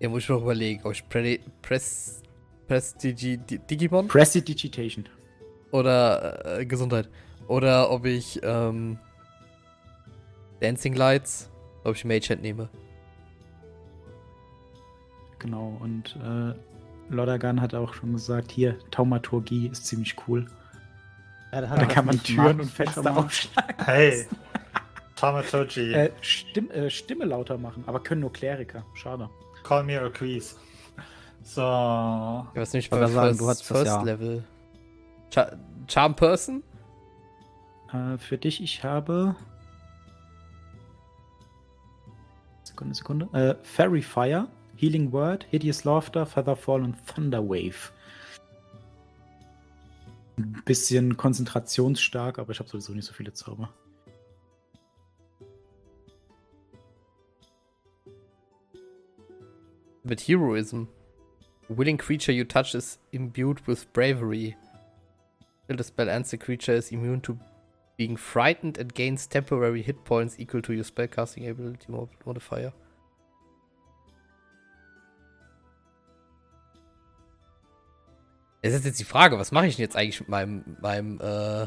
Ja, 0.00 0.08
muss 0.08 0.22
ich 0.24 0.28
noch 0.28 0.42
überlegen, 0.42 0.80
ob 0.84 0.92
ich 0.92 1.08
Pre 1.08 1.38
Press 1.62 2.22
Prestigi 2.66 3.36
Di- 3.38 3.58
Digimon 3.58 4.08
Prestidigitation. 4.08 5.08
Oder 5.70 6.58
äh, 6.58 6.66
Gesundheit 6.66 7.08
oder 7.48 7.90
ob 7.90 8.04
ich 8.04 8.40
ähm, 8.42 8.98
Dancing 10.60 10.94
Lights, 10.94 11.50
ob 11.84 11.96
ich 11.96 12.04
Mage 12.04 12.28
Hand 12.30 12.42
nehme. 12.42 12.68
Genau. 15.40 15.76
Und 15.80 16.16
äh, 16.16 16.54
Lodagan 17.12 17.60
hat 17.60 17.74
auch 17.74 17.94
schon 17.94 18.12
gesagt, 18.12 18.52
hier, 18.52 18.78
Taumaturgie 18.90 19.68
ist 19.68 19.86
ziemlich 19.86 20.14
cool. 20.28 20.46
Ja, 21.52 21.62
Da 21.62 21.86
kann 21.86 22.06
man 22.06 22.22
Türen 22.22 22.60
und 22.60 22.70
Fenster 22.70 23.16
aufschlagen. 23.16 23.74
Hey. 23.84 24.26
Thaumaturgy. 25.16 25.92
Äh, 25.92 26.10
Stimm, 26.20 26.70
äh, 26.70 26.88
Stimme 26.88 27.24
lauter 27.24 27.58
machen, 27.58 27.84
aber 27.86 28.00
können 28.00 28.20
nur 28.20 28.32
Kleriker. 28.32 28.84
Schade. 28.94 29.28
Call 29.64 29.82
me 29.82 30.00
a 30.00 30.08
quiz. 30.08 30.56
So. 31.42 31.62
Was 31.62 32.72
bei 32.72 32.80
gerade 32.80 33.08
sagen, 33.08 33.28
First, 33.28 33.40
du 33.40 33.48
hast 33.48 33.60
das 33.60 33.66
First 33.66 33.86
ja. 33.86 34.02
Level. 34.02 34.44
Char 35.30 35.56
Charm 35.86 36.14
Person? 36.14 36.62
Äh, 37.92 38.18
für 38.18 38.38
dich, 38.38 38.62
ich 38.62 38.84
habe. 38.84 39.34
Sekunde, 42.62 42.94
Sekunde. 42.94 43.28
Äh, 43.32 43.54
Fairy 43.64 44.02
Fire, 44.02 44.48
Healing 44.76 45.12
Word, 45.12 45.46
Hideous 45.50 45.84
Laughter, 45.84 46.26
Featherfall 46.26 46.82
und 46.82 46.96
Thunder 47.06 47.42
Wave. 47.42 47.92
Ein 50.38 50.62
bisschen 50.64 51.16
konzentrationsstark, 51.16 52.38
aber 52.38 52.52
ich 52.52 52.58
habe 52.58 52.68
sowieso 52.68 52.92
nicht 52.92 53.04
so 53.04 53.12
viele 53.12 53.32
Zauber. 53.32 53.70
Mit 60.02 60.20
Heroism. 60.20 60.84
A 61.68 61.76
willing 61.76 61.98
creature 61.98 62.32
you 62.32 62.44
touch 62.44 62.74
is 62.74 62.98
imbued 63.12 63.66
with 63.68 63.84
bravery. 63.92 64.56
Till 65.70 65.76
the 65.76 65.84
spell 65.84 66.08
ends, 66.08 66.30
the 66.32 66.36
creature 66.36 66.72
is 66.74 66.90
immune 66.90 67.20
to 67.20 67.38
being 67.96 68.16
frightened 68.16 68.76
and 68.76 68.92
gains 68.92 69.28
temporary 69.28 69.82
hit 69.82 70.04
points 70.04 70.34
equal 70.36 70.60
to 70.62 70.72
your 70.72 70.82
spellcasting 70.82 71.48
ability 71.48 71.86
mod- 71.92 72.08
modifier. 72.26 72.72
Es 78.62 78.74
ist 78.74 78.84
jetzt 78.84 79.00
die 79.00 79.04
Frage, 79.04 79.38
was 79.38 79.52
mache 79.52 79.66
ich 79.66 79.76
denn 79.76 79.84
jetzt 79.84 79.96
eigentlich 79.96 80.20
mit 80.20 80.28
meinem, 80.28 80.76
meinem, 80.80 81.14
äh, 81.20 81.66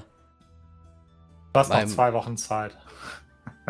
Du 1.53 1.59
hast 1.59 1.69
noch 1.69 1.77
Beim- 1.77 1.87
zwei 1.87 2.13
Wochen 2.13 2.35
Zeit. 2.35 2.75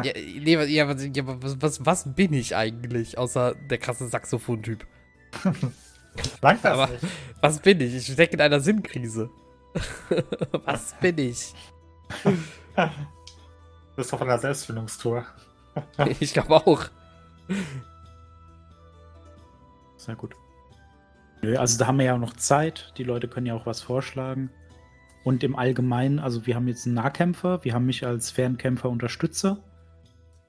ja, 0.04 0.14
nee, 0.16 0.58
was- 0.58 0.70
ja, 0.70 0.88
was, 0.88 1.04
ja, 1.04 1.24
was, 1.26 1.62
was, 1.62 1.86
was 1.86 2.16
bin 2.16 2.32
ich 2.34 2.56
eigentlich, 2.56 3.18
außer 3.18 3.56
der 3.70 3.78
krasse 3.78 4.08
Saxophon-Typ? 4.08 4.86
Langt 6.42 6.64
das 6.64 6.74
Aber- 6.74 6.88
nicht? 6.88 7.04
Was 7.42 7.60
bin 7.60 7.82
ich? 7.82 7.94
Ich 7.96 8.06
stecke 8.08 8.34
in 8.36 8.42
einer 8.42 8.62
Sinnkrise. 8.62 9.30
was 10.66 10.94
bin 11.00 11.18
ich? 11.18 11.54
Du 12.24 12.32
bist 13.96 14.14
doch 14.14 14.20
von 14.20 14.28
der 14.28 14.40
Selbstfindungstour. 14.40 15.26
Ich 16.20 16.34
glaube 16.34 16.56
auch. 16.56 16.84
Sehr 19.98 20.16
gut. 20.16 20.36
Also 21.58 21.80
da 21.80 21.88
haben 21.88 21.98
wir 21.98 22.06
ja 22.06 22.14
auch 22.14 22.20
noch 22.20 22.34
Zeit. 22.36 22.94
Die 22.98 23.04
Leute 23.04 23.28
können 23.28 23.48
ja 23.48 23.56
auch 23.56 23.66
was 23.66 23.82
vorschlagen. 23.82 24.52
Und 25.24 25.44
im 25.44 25.56
Allgemeinen, 25.56 26.20
also 26.20 26.46
wir 26.46 26.56
haben 26.56 26.68
jetzt 26.68 26.86
einen 26.86 26.96
Nahkämpfer, 26.96 27.64
wir 27.64 27.74
haben 27.74 27.86
mich 27.86 28.06
als 28.06 28.30
Fernkämpfer 28.30 28.90
Unterstützer. 28.90 29.64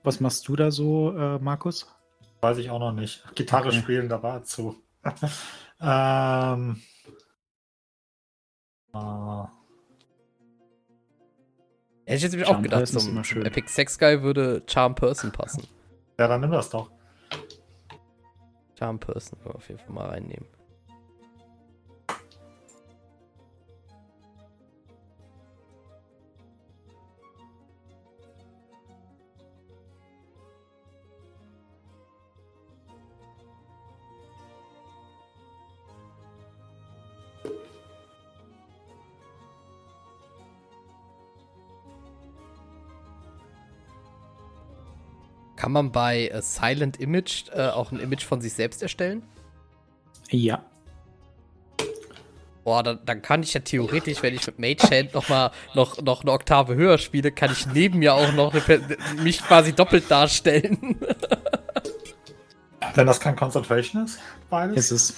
Was 0.02 0.20
machst 0.20 0.46
du 0.48 0.56
da 0.56 0.70
so, 0.70 1.16
äh, 1.16 1.38
Markus? 1.38 1.86
Weiß 2.40 2.58
ich 2.58 2.68
auch 2.70 2.80
noch 2.80 2.92
nicht. 2.92 3.24
Gitarre 3.34 3.68
Okay. 3.68 3.78
spielen, 3.78 4.08
da 4.08 4.22
war 4.22 4.44
zu. 4.44 4.76
ähm. 5.80 6.82
Hätte 12.06 12.16
ich 12.16 12.22
jetzt 12.22 12.32
nämlich 12.32 12.48
Charm 12.48 12.58
auch 12.58 12.62
gedacht, 12.62 12.86
zum, 12.86 13.00
zum 13.00 13.24
schön. 13.24 13.46
Epic 13.46 13.68
Sex 13.68 13.98
Guy 13.98 14.22
würde 14.22 14.62
Charm 14.66 14.94
Person 14.94 15.32
passen. 15.32 15.66
Ja, 16.18 16.28
dann 16.28 16.40
nimm 16.40 16.50
das 16.50 16.70
doch. 16.70 16.90
Charm 18.78 18.98
Person 19.00 19.38
können 19.38 19.54
wir 19.54 19.56
auf 19.56 19.68
jeden 19.68 19.80
Fall 19.80 19.92
mal 19.92 20.08
reinnehmen. 20.10 20.46
Kann 45.64 45.72
man 45.72 45.92
bei 45.92 46.28
äh, 46.28 46.42
Silent 46.42 47.00
Image 47.00 47.44
äh, 47.54 47.68
auch 47.68 47.90
ein 47.90 47.98
Image 47.98 48.22
von 48.22 48.38
sich 48.42 48.52
selbst 48.52 48.82
erstellen? 48.82 49.22
Ja. 50.28 50.62
Boah, 52.64 52.82
dann, 52.82 53.00
dann 53.06 53.22
kann 53.22 53.42
ich 53.42 53.54
ja 53.54 53.60
theoretisch, 53.60 54.22
wenn 54.22 54.34
ich 54.34 54.46
mit 54.46 54.58
Mage 54.58 54.82
Hand 54.82 55.14
noch 55.14 55.30
mal 55.30 55.52
noch, 55.72 56.02
noch 56.02 56.20
eine 56.20 56.32
Oktave 56.32 56.74
höher 56.74 56.98
spiele, 56.98 57.32
kann 57.32 57.50
ich 57.50 57.66
neben 57.68 58.00
mir 58.00 58.12
auch 58.12 58.30
noch 58.34 58.52
mich 59.22 59.40
quasi 59.40 59.72
doppelt 59.72 60.10
darstellen. 60.10 61.00
Wenn 62.94 63.06
das 63.06 63.18
kein 63.18 63.34
Concentration 63.34 64.04
ist, 64.04 64.18
beides. 64.50 64.76
Ist 64.76 64.90
es. 64.90 65.16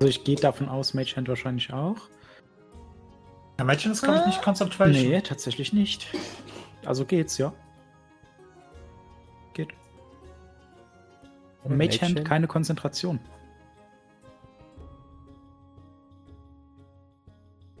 Also 0.00 0.08
ich 0.08 0.24
gehe 0.24 0.36
davon 0.36 0.70
aus, 0.70 0.94
Mage 0.94 1.14
Hand 1.14 1.28
wahrscheinlich 1.28 1.70
auch. 1.74 1.98
Ja, 3.58 3.66
Mädchen 3.66 3.92
ist, 3.92 4.00
glaube 4.00 4.20
ich, 4.20 4.26
nicht 4.28 4.40
Concentration. 4.40 5.10
Nee, 5.10 5.20
tatsächlich 5.20 5.74
nicht. 5.74 6.06
Also 6.86 7.04
geht's, 7.04 7.36
ja. 7.36 7.52
Mage 11.64 12.00
Hand, 12.00 12.16
Hand? 12.16 12.28
keine 12.28 12.46
Konzentration. 12.46 13.20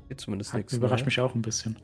Geht 0.08 0.20
zumindest 0.20 0.54
nichts. 0.54 0.72
überrascht 0.72 1.02
ne? 1.02 1.06
mich 1.06 1.20
auch 1.20 1.34
ein 1.34 1.42
bisschen. 1.42 1.76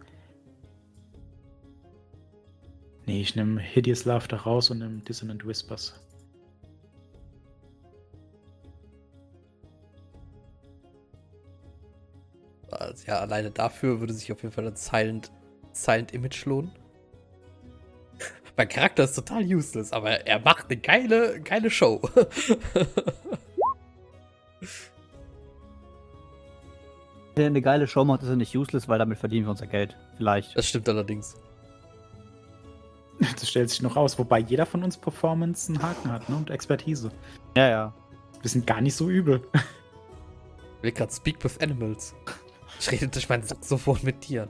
Nee, 3.06 3.22
ich 3.22 3.34
nehme 3.34 3.60
Hideous 3.60 4.04
Laughter 4.04 4.36
raus 4.36 4.70
und 4.70 4.80
nehme 4.80 5.00
Dissonant 5.00 5.46
Whispers. 5.46 5.94
Also, 12.70 13.06
ja, 13.06 13.18
alleine 13.20 13.50
dafür 13.50 14.00
würde 14.00 14.12
sich 14.12 14.30
auf 14.30 14.42
jeden 14.42 14.54
Fall 14.54 14.66
ein 14.66 14.76
Silent, 14.76 15.32
Silent 15.72 16.12
Image 16.12 16.44
lohnen. 16.44 16.70
Mein 18.58 18.68
Charakter 18.68 19.04
ist 19.04 19.14
total 19.14 19.44
useless, 19.44 19.92
aber 19.92 20.26
er 20.26 20.40
macht 20.40 20.66
eine 20.68 20.78
geile, 20.78 21.40
geile 21.40 21.70
Show. 21.70 22.02
Wenn 27.36 27.44
er 27.44 27.46
eine 27.46 27.62
geile 27.62 27.86
Show 27.86 28.04
macht, 28.04 28.24
ist 28.24 28.28
er 28.30 28.34
nicht 28.34 28.56
useless, 28.56 28.88
weil 28.88 28.98
damit 28.98 29.18
verdienen 29.18 29.46
wir 29.46 29.52
unser 29.52 29.68
Geld. 29.68 29.96
Vielleicht. 30.16 30.56
Das 30.56 30.68
stimmt 30.68 30.88
allerdings. 30.88 31.36
Das 33.20 33.48
stellt 33.48 33.70
sich 33.70 33.80
noch 33.80 33.96
aus, 33.96 34.18
wobei 34.18 34.40
jeder 34.40 34.66
von 34.66 34.82
uns 34.82 34.96
Performance 34.96 35.72
einen 35.72 35.80
Haken 35.80 36.10
hat 36.10 36.28
ne? 36.28 36.34
und 36.34 36.50
Expertise. 36.50 37.12
Ja, 37.56 37.68
ja. 37.68 37.94
Wir 38.42 38.50
sind 38.50 38.66
gar 38.66 38.80
nicht 38.80 38.96
so 38.96 39.08
übel. 39.08 39.40
Ich 39.54 40.82
will 40.82 40.90
gerade 40.90 41.12
Speak 41.12 41.44
with 41.44 41.60
Animals. 41.60 42.12
Ich 42.80 42.90
rede 42.90 43.06
durch 43.06 43.28
mein 43.28 43.44
Saxophon 43.44 44.00
mit 44.02 44.20
Tieren. 44.20 44.48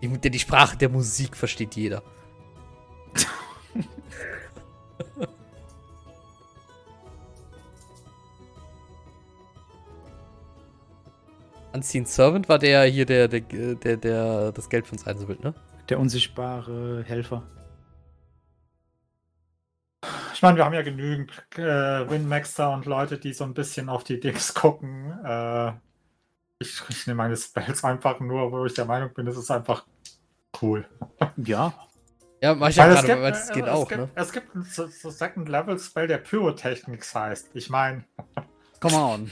Die, 0.00 0.30
die 0.30 0.38
Sprache 0.38 0.78
der 0.78 0.88
Musik 0.88 1.36
versteht 1.36 1.76
jeder. 1.76 2.02
Unseen 11.72 12.04
Servant 12.04 12.48
war 12.48 12.58
der 12.58 12.84
hier, 12.84 13.06
der, 13.06 13.28
der, 13.28 13.40
der, 13.40 13.96
der 13.96 14.52
das 14.52 14.68
Geld 14.68 14.86
für 14.86 14.92
uns 14.92 15.06
einsammelt, 15.06 15.42
ne? 15.42 15.54
Der 15.88 15.98
unsichtbare 15.98 17.02
Helfer. 17.06 17.42
Ich 20.34 20.42
meine, 20.42 20.56
wir 20.56 20.64
haben 20.64 20.74
ja 20.74 20.82
genügend 20.82 21.30
äh, 21.56 22.10
Winmaxer 22.10 22.72
und 22.72 22.84
Leute, 22.86 23.18
die 23.18 23.32
so 23.32 23.44
ein 23.44 23.54
bisschen 23.54 23.88
auf 23.88 24.04
die 24.04 24.20
Dings 24.20 24.52
gucken. 24.54 25.12
Äh, 25.24 25.72
ich, 26.58 26.82
ich 26.88 27.06
nehme 27.06 27.18
meine 27.18 27.36
Spells 27.36 27.84
einfach 27.84 28.20
nur, 28.20 28.50
wo 28.52 28.66
ich 28.66 28.74
der 28.74 28.84
Meinung 28.84 29.14
bin, 29.14 29.26
es 29.26 29.36
ist 29.36 29.50
einfach 29.50 29.86
cool. 30.60 30.86
Ja, 31.36 31.72
Ja, 32.42 32.54
mach 32.56 32.70
ich 32.70 32.76
ja 32.76 32.88
gerade, 32.88 33.22
weil 33.22 33.32
es 33.32 33.50
geht 33.52 33.64
es 33.64 33.70
auch, 33.70 33.88
gibt, 33.88 34.00
ne? 34.00 34.08
Es 34.16 34.32
gibt 34.32 34.52
einen 34.54 34.64
so, 34.64 34.88
so 34.88 35.10
Second-Level-Spell, 35.10 36.08
der 36.08 36.18
Pyrotechnics 36.18 37.14
heißt. 37.14 37.50
Ich 37.54 37.70
meine, 37.70 38.04
Come 38.80 38.96
on. 38.96 39.30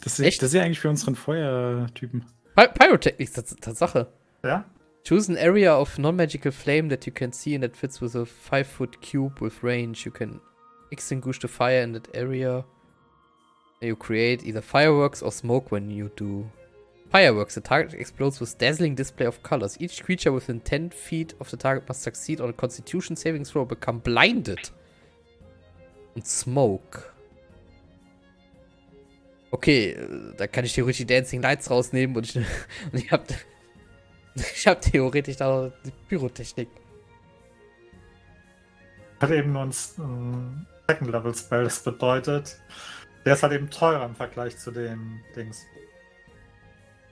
das 0.00 0.18
Echt? 0.20 0.34
ist, 0.34 0.42
das 0.42 0.48
ist 0.48 0.54
ja 0.54 0.62
eigentlich 0.62 0.80
für 0.80 0.88
unseren 0.88 1.14
Feuertypen. 1.14 2.24
Py 2.56 2.68
Pyrotechnics, 2.68 3.32
Tats 3.32 3.56
Tatsache. 3.56 4.10
ja? 4.42 4.64
Choose 5.06 5.30
an 5.30 5.36
area 5.36 5.78
of 5.78 5.98
non-magical 5.98 6.50
flame 6.50 6.88
that 6.88 7.04
you 7.04 7.12
can 7.12 7.30
see 7.30 7.54
and 7.54 7.62
that 7.62 7.76
fits 7.76 8.00
with 8.00 8.14
a 8.14 8.24
5-foot 8.24 9.02
cube 9.02 9.38
with 9.42 9.62
range. 9.62 10.06
You 10.06 10.12
can 10.12 10.40
extinguish 10.90 11.38
the 11.40 11.48
fire 11.48 11.82
in 11.82 11.92
that 11.92 12.08
area. 12.14 12.64
You 13.82 13.96
create 13.96 14.42
either 14.46 14.62
fireworks 14.62 15.22
or 15.22 15.30
smoke 15.30 15.70
when 15.70 15.90
you 15.90 16.10
do. 16.16 16.50
Fireworks. 17.14 17.54
The 17.54 17.60
target 17.60 17.94
explodes 17.94 18.40
with 18.40 18.58
dazzling 18.58 18.96
display 18.96 19.26
of 19.26 19.40
colors. 19.44 19.76
Each 19.80 20.02
creature 20.02 20.32
within 20.32 20.60
10 20.60 20.90
feet 20.90 21.32
of 21.38 21.48
the 21.48 21.56
target 21.56 21.86
must 21.88 22.02
succeed 22.02 22.40
on 22.40 22.50
a 22.50 22.52
constitution 22.52 23.14
saving 23.14 23.44
throw 23.44 23.64
become 23.64 24.00
blinded. 24.00 24.72
Und 26.16 26.26
Smoke. 26.26 27.04
Okay, 29.52 29.90
äh, 29.92 30.34
da 30.36 30.48
kann 30.48 30.64
ich 30.64 30.72
theoretisch 30.74 30.98
die 30.98 31.06
Dancing 31.06 31.40
Lights 31.40 31.70
rausnehmen 31.70 32.16
und 32.16 32.26
ich, 32.28 32.36
und 32.92 32.98
ich 32.98 33.12
hab 33.12 33.24
ich 34.34 34.66
habe 34.66 34.80
theoretisch 34.80 35.36
da 35.36 35.66
noch 35.66 35.72
die 35.84 35.92
Pyrotechnik. 36.08 36.68
Hat 39.20 39.30
eben 39.30 39.52
nur 39.52 39.62
ein, 39.62 39.68
S- 39.68 39.94
ein 39.98 40.66
Second-Level-Spell, 40.88 41.62
das 41.62 41.80
bedeutet, 41.80 42.60
der 43.24 43.34
ist 43.34 43.44
halt 43.44 43.52
eben 43.52 43.70
teurer 43.70 44.04
im 44.04 44.16
Vergleich 44.16 44.58
zu 44.58 44.72
den 44.72 45.20
Dings. 45.36 45.64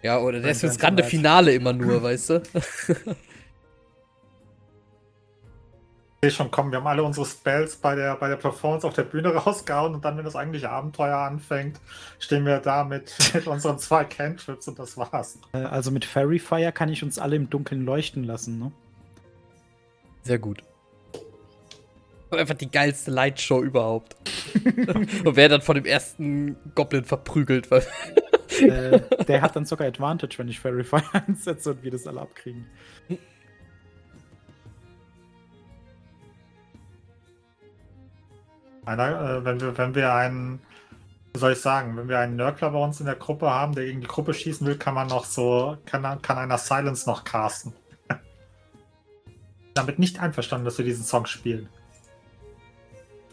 Ja, 0.03 0.19
oder 0.19 0.41
der 0.41 0.51
ist 0.51 0.61
fürs 0.61 0.73
Dancing 0.77 0.81
grande. 0.81 1.05
Finale 1.05 1.55
immer 1.55 1.73
nur, 1.73 2.03
weißt 2.03 2.31
du? 2.31 2.43
Ich 6.25 6.31
sehe 6.31 6.31
schon, 6.31 6.51
komm, 6.53 6.71
wir 6.71 6.79
haben 6.79 6.87
alle 6.87 7.03
unsere 7.03 7.27
Spells 7.27 7.77
bei 7.77 7.95
der, 7.97 8.15
bei 8.17 8.29
der 8.29 8.37
Performance 8.37 8.87
auf 8.87 8.95
der 8.95 9.03
Bühne 9.03 9.29
rausgehauen 9.35 9.95
und 9.95 10.05
dann, 10.05 10.17
wenn 10.17 10.25
das 10.25 10.37
eigentliche 10.37 10.71
Abenteuer 10.71 11.17
anfängt, 11.19 11.81
stehen 12.21 12.45
wir 12.47 12.59
da 12.59 12.85
mit, 12.85 13.13
mit 13.35 13.47
unseren 13.47 13.79
zwei 13.79 14.05
Cantrips 14.05 14.69
und 14.69 14.79
das 14.79 14.97
war's. 14.97 15.39
Äh, 15.53 15.59
Also 15.59 15.91
mit 15.91 16.05
Fairy 16.05 16.39
Fire 16.39 16.71
kann 16.73 16.89
ich 16.89 17.03
uns 17.03 17.19
alle 17.19 17.37
im 17.37 17.51
Dunkeln 17.51 17.85
leuchten 17.85 18.25
lassen, 18.25 18.59
ne? 18.59 18.73
Sehr 20.23 20.39
gut. 20.39 20.63
Einfach 22.33 22.55
die 22.55 22.71
geilste 22.71 23.11
Lightshow 23.11 23.63
überhaupt. 23.63 24.17
Und 24.95 25.37
wer 25.37 25.49
dann 25.49 25.61
von 25.61 25.75
dem 25.75 25.85
ersten 25.85 26.57
Goblin 26.75 27.05
verprügelt, 27.05 27.71
äh, 27.71 29.01
der 29.29 29.43
hat 29.43 29.57
dann 29.57 29.67
sogar 29.67 29.87
Advantage, 29.87 30.39
wenn 30.39 30.49
ich 30.49 30.59
Fairy 30.59 30.85
Fire 30.85 31.03
einsetze 31.27 31.71
und 31.71 31.83
wir 31.83 31.91
das 31.91 32.07
alle 32.07 32.21
abkriegen. 32.21 32.67
Einer, 38.85 39.39
äh, 39.39 39.45
wenn, 39.45 39.61
wir, 39.61 39.79
wenn 39.79 39.95
wir 39.95 40.15
einen, 40.15 40.61
wie 41.35 41.39
soll 41.39 41.53
ich 41.53 41.61
sagen, 41.61 41.97
wenn 41.97 42.09
wir 42.09 42.19
einen 42.19 42.37
Nörgler 42.37 42.71
bei 42.71 42.79
uns 42.79 42.99
in 43.01 43.07
der 43.07 43.15
Gruppe 43.15 43.51
haben, 43.51 43.75
der 43.75 43.85
gegen 43.85 44.01
die 44.01 44.07
Gruppe 44.07 44.35
schießen 44.35 44.67
will, 44.67 44.77
kann 44.77 44.95
man 44.95 45.07
noch 45.07 45.25
so, 45.25 45.77
kann, 45.87 46.03
kann 46.23 46.39
einer 46.39 46.59
Silence 46.59 47.09
noch 47.09 47.25
casten. 47.25 47.75
Damit 49.75 49.99
nicht 49.99 50.21
einverstanden, 50.21 50.65
dass 50.65 50.79
wir 50.79 50.85
diesen 50.85 51.05
Song 51.05 51.27
spielen. 51.27 51.69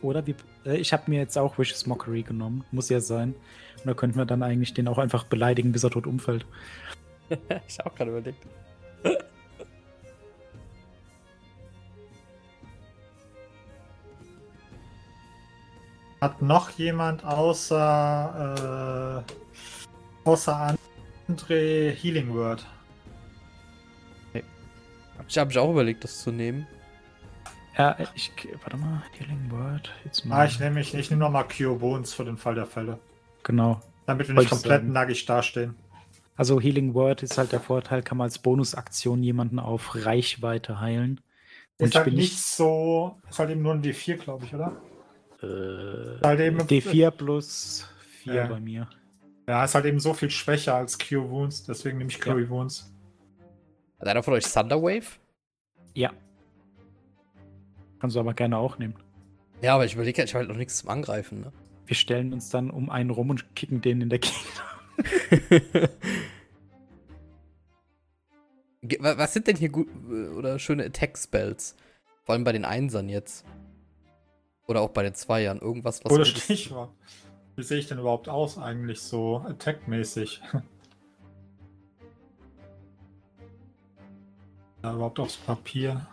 Oder 0.01 0.25
wie, 0.27 0.35
äh, 0.65 0.77
ich 0.77 0.93
habe 0.93 1.03
mir 1.07 1.19
jetzt 1.19 1.37
auch 1.37 1.57
Wishes 1.57 1.85
Mockery 1.85 2.23
genommen. 2.23 2.63
Muss 2.71 2.89
ja 2.89 3.01
sein. 3.01 3.35
Und 3.77 3.87
da 3.87 3.93
könnten 3.93 4.17
wir 4.17 4.25
dann 4.25 4.43
eigentlich 4.43 4.73
den 4.73 4.87
auch 4.87 4.97
einfach 4.97 5.25
beleidigen, 5.25 5.71
bis 5.71 5.83
er 5.83 5.91
tot 5.91 6.07
umfällt. 6.07 6.45
ich 7.67 7.79
hab 7.79 7.87
auch 7.87 7.95
gerade 7.95 8.11
überlegt. 8.11 8.45
Hat 16.21 16.41
noch 16.41 16.71
jemand 16.71 17.23
außer, 17.23 19.23
äh, 19.25 20.27
außer 20.27 20.75
André 21.29 21.91
Healing 21.91 22.33
Word? 22.33 22.65
Ich 25.27 25.37
habe 25.37 25.47
mich 25.47 25.59
auch 25.59 25.69
überlegt, 25.69 26.03
das 26.03 26.21
zu 26.21 26.31
nehmen. 26.31 26.65
Ja, 27.79 27.95
ich. 28.13 28.31
Warte 28.61 28.75
mal, 28.75 29.01
Healing 29.17 29.49
Word. 29.49 29.89
Jetzt 30.03 30.25
mal. 30.25 30.41
Ah, 30.41 30.45
ich 30.45 30.59
nehme 30.59 30.81
ich, 30.81 30.93
ich 30.93 31.09
nehm 31.09 31.19
nochmal 31.19 31.47
Cure 31.47 31.75
Bones 31.77 32.13
für 32.13 32.25
den 32.25 32.35
Fall 32.37 32.55
der 32.55 32.65
Fälle. 32.65 32.99
Genau. 33.43 33.79
Damit 34.05 34.27
wir 34.27 34.35
nicht 34.35 34.43
ich 34.43 34.49
komplett 34.49 34.81
sagen. 34.81 34.91
nackig 34.91 35.25
dastehen. 35.25 35.75
Also 36.35 36.59
Healing 36.59 36.93
Word 36.93 37.23
ist 37.23 37.37
halt 37.37 37.53
der 37.53 37.61
Vorteil, 37.61 38.03
kann 38.03 38.17
man 38.17 38.25
als 38.25 38.39
Bonusaktion 38.39 39.23
jemanden 39.23 39.59
auf 39.59 39.95
Reichweite 39.95 40.81
heilen. 40.81 41.21
Und 41.77 41.85
Ist 41.85 41.89
ich 41.91 41.95
halt 41.95 42.05
bin 42.05 42.15
nicht 42.15 42.37
so. 42.37 43.17
Ist 43.29 43.39
halt 43.39 43.49
eben 43.51 43.61
nur 43.61 43.73
ein 43.73 43.81
D4, 43.81 44.17
glaube 44.17 44.45
ich, 44.45 44.53
oder? 44.53 44.75
Äh, 45.41 46.19
Halt 46.21 46.41
eben, 46.41 46.59
D4 46.59 47.11
plus 47.11 47.87
4 48.23 48.33
Ja. 48.33 48.47
bei 48.47 48.59
mir. 48.59 48.89
Ja, 49.47 49.63
ist 49.63 49.73
halt 49.73 49.85
eben 49.85 50.01
so 50.01 50.13
viel 50.13 50.29
schwächer 50.29 50.75
als 50.75 50.99
Cure 50.99 51.29
Wounds, 51.29 51.63
deswegen 51.63 51.97
nehme 51.97 52.09
ich 52.09 52.19
Cure 52.19 52.49
Wounds. 52.49 52.93
Hat 53.99 54.07
einer 54.09 54.21
von 54.21 54.33
euch 54.33 54.43
Thunderwave? 54.43 55.05
Ja. 55.93 56.11
Kannst 57.99 58.15
du 58.15 58.19
aber 58.19 58.33
gerne 58.33 58.57
auch 58.57 58.77
nehmen. 58.77 58.95
Ja, 59.61 59.75
aber 59.75 59.85
ich 59.85 59.93
überlege, 59.95 60.23
ich 60.23 60.33
habe 60.33 60.39
halt 60.39 60.49
noch 60.49 60.57
nichts 60.57 60.77
zum 60.77 60.89
Angreifen, 60.89 61.41
ne? 61.41 61.51
Wir 61.85 61.95
stellen 61.95 62.33
uns 62.33 62.49
dann 62.49 62.69
um 62.69 62.89
einen 62.89 63.09
rum 63.09 63.29
und 63.31 63.55
kicken 63.55 63.81
den 63.81 64.01
in 64.01 64.09
der 64.09 64.19
Gegend. 64.19 64.63
Ge- 68.83 69.01
wa- 69.03 69.17
Was 69.17 69.33
sind 69.33 69.47
denn 69.47 69.57
hier 69.57 69.69
gut 69.69 69.87
äh, 70.09 70.27
oder 70.29 70.59
schöne 70.59 70.85
Attack-Spells? 70.85 71.75
Vor 72.23 72.33
allem 72.33 72.43
bei 72.43 72.51
den 72.51 72.65
Einsern 72.65 73.09
jetzt. 73.09 73.43
Oder 74.67 74.81
auch 74.81 74.89
bei 74.91 75.03
den 75.03 75.15
Zweiern. 75.15 75.59
Irgendwas, 75.59 76.03
was. 76.05 76.11
Oder 76.11 76.25
Stichwort. 76.25 76.91
Wie 77.55 77.63
sehe 77.63 77.79
ich 77.79 77.87
denn 77.87 77.97
überhaupt 77.99 78.29
aus 78.29 78.57
eigentlich 78.57 79.01
so 79.01 79.37
attack-mäßig? 79.47 80.41
ja, 84.83 84.93
überhaupt 84.93 85.19
aufs 85.19 85.37
Papier. 85.37 86.07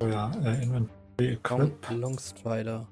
Oh 0.00 0.06
ja, 0.06 0.30
äh, 0.44 0.62
Inventory 0.62 1.32
Equip. 1.34 1.90
Long 1.90 2.18
Strider. 2.18 2.86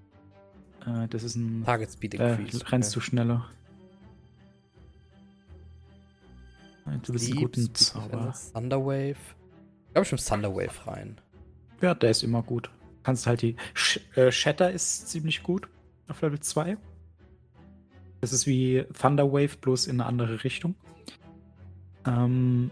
Äh, 0.86 1.08
das 1.08 1.22
ist 1.22 1.36
ein. 1.36 1.64
Target 1.64 1.90
Speed 1.92 2.14
Äh, 2.14 2.34
Increase. 2.36 2.70
rennst 2.72 2.94
du 2.94 3.00
schneller. 3.00 3.46
Äh, 6.86 6.98
Du 7.02 7.12
bist 7.12 7.26
ein 7.28 7.32
Sleep, 7.32 7.52
guter 7.52 7.74
Zauber. 7.74 8.34
Thunderwave. 8.52 9.16
Ich 9.88 9.94
glaube, 9.94 10.06
ich 10.06 10.12
nehme 10.12 10.22
Thunderwave 10.22 10.86
rein. 10.86 11.20
Ja, 11.80 11.94
der 11.94 12.10
ist 12.10 12.22
immer 12.22 12.42
gut. 12.42 12.70
kannst 13.02 13.26
halt 13.26 13.42
die. 13.42 13.56
Sh 13.74 14.00
äh, 14.16 14.30
Shatter 14.30 14.70
ist 14.70 15.08
ziemlich 15.08 15.42
gut 15.42 15.68
auf 16.08 16.20
Level 16.20 16.40
2. 16.40 16.76
Das 18.20 18.32
ist 18.32 18.46
wie 18.46 18.84
Thunderwave, 19.00 19.56
bloß 19.60 19.86
in 19.86 20.00
eine 20.00 20.06
andere 20.06 20.42
Richtung. 20.44 20.74
Ähm, 22.06 22.70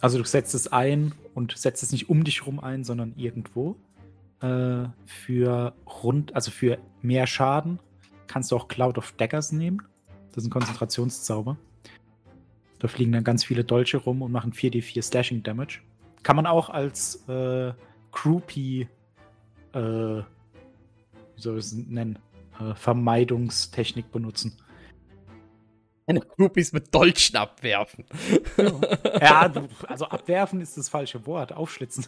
also 0.00 0.18
du 0.18 0.24
setzt 0.24 0.54
es 0.54 0.68
ein 0.68 1.12
und 1.36 1.56
setzt 1.56 1.82
es 1.82 1.92
nicht 1.92 2.08
um 2.08 2.24
dich 2.24 2.46
rum 2.46 2.58
ein, 2.58 2.82
sondern 2.82 3.12
irgendwo. 3.14 3.76
Äh, 4.40 4.86
für 5.04 5.74
rund, 6.02 6.34
also 6.34 6.50
für 6.50 6.78
mehr 7.02 7.26
Schaden 7.26 7.78
kannst 8.26 8.50
du 8.50 8.56
auch 8.56 8.68
Cloud 8.68 8.96
of 8.96 9.12
Daggers 9.12 9.52
nehmen. 9.52 9.82
Das 10.32 10.42
ist 10.42 10.48
ein 10.48 10.50
Konzentrationszauber. 10.50 11.58
Da 12.78 12.88
fliegen 12.88 13.12
dann 13.12 13.22
ganz 13.22 13.44
viele 13.44 13.64
Dolche 13.64 13.98
rum 13.98 14.22
und 14.22 14.32
machen 14.32 14.52
4d4 14.52 15.02
Slashing 15.02 15.42
Damage. 15.42 15.80
Kann 16.22 16.36
man 16.36 16.46
auch 16.46 16.70
als 16.70 17.28
äh, 17.28 17.74
Groupie, 18.12 18.88
äh, 19.74 19.78
wie 19.78 20.24
soll 21.36 21.58
ich 21.58 21.66
es 21.66 21.72
nennen, 21.74 22.18
äh, 22.58 22.74
Vermeidungstechnik 22.74 24.10
benutzen. 24.10 24.56
Eine 26.06 26.20
Groupies 26.20 26.72
mit 26.72 26.94
Dolchen 26.94 27.36
abwerfen. 27.36 28.04
Ja, 29.20 29.48
du, 29.48 29.68
also 29.88 30.06
abwerfen 30.06 30.60
ist 30.60 30.76
das 30.76 30.88
falsche 30.88 31.26
Wort, 31.26 31.52
aufschlitzen. 31.52 32.06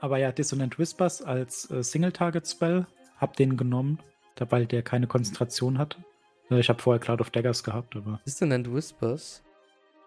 Aber 0.00 0.18
ja, 0.18 0.32
Dissonant 0.32 0.78
Whispers 0.78 1.22
als 1.22 1.70
äh, 1.70 1.82
Single-Target-Spell, 1.82 2.86
hab 3.16 3.36
den 3.36 3.56
genommen, 3.56 3.98
da, 4.36 4.50
weil 4.50 4.66
der 4.66 4.82
keine 4.82 5.06
Konzentration 5.06 5.78
hat. 5.78 5.98
Äh, 6.50 6.60
Ich 6.60 6.68
habe 6.68 6.80
vorher 6.82 7.00
Cloud 7.00 7.20
of 7.20 7.30
Daggers 7.30 7.64
gehabt, 7.64 7.96
aber 7.96 8.20
Dissonant 8.26 8.72
Whispers? 8.72 9.42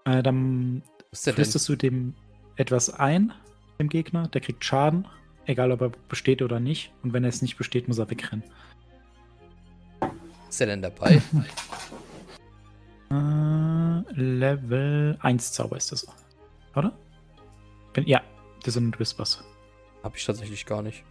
äh, 0.06 0.22
dann 0.22 0.84
flüsterst 1.14 1.68
du 1.68 1.76
dem 1.76 2.14
etwas 2.56 2.90
ein, 2.90 3.34
dem 3.80 3.90
Gegner, 3.90 4.28
der 4.28 4.42
kriegt 4.42 4.64
Schaden, 4.64 5.08
egal 5.46 5.72
ob 5.72 5.82
er 5.82 5.92
besteht 6.10 6.42
oder 6.42 6.60
nicht. 6.60 6.92
Und 7.04 7.14
wenn 7.14 7.24
er 7.24 7.30
es 7.30 7.42
nicht 7.42 7.58
besteht, 7.58 7.88
muss 7.88 7.98
er 7.98 8.10
wegrennen. 8.10 8.44
Ist 10.50 10.60
der 10.60 10.68
denn 10.68 10.82
dabei? 10.82 11.22
Äh, 13.12 14.12
Level 14.14 15.18
1 15.22 15.52
Zauber 15.54 15.78
ist 15.78 15.92
das, 15.92 16.08
oder? 16.76 16.92
Bin, 17.94 18.06
ja, 18.06 18.22
Dissonant 18.66 19.00
Whispers. 19.00 19.44
Hab 20.04 20.16
ich 20.16 20.26
tatsächlich 20.26 20.66
gar 20.66 20.82
nicht. 20.82 21.04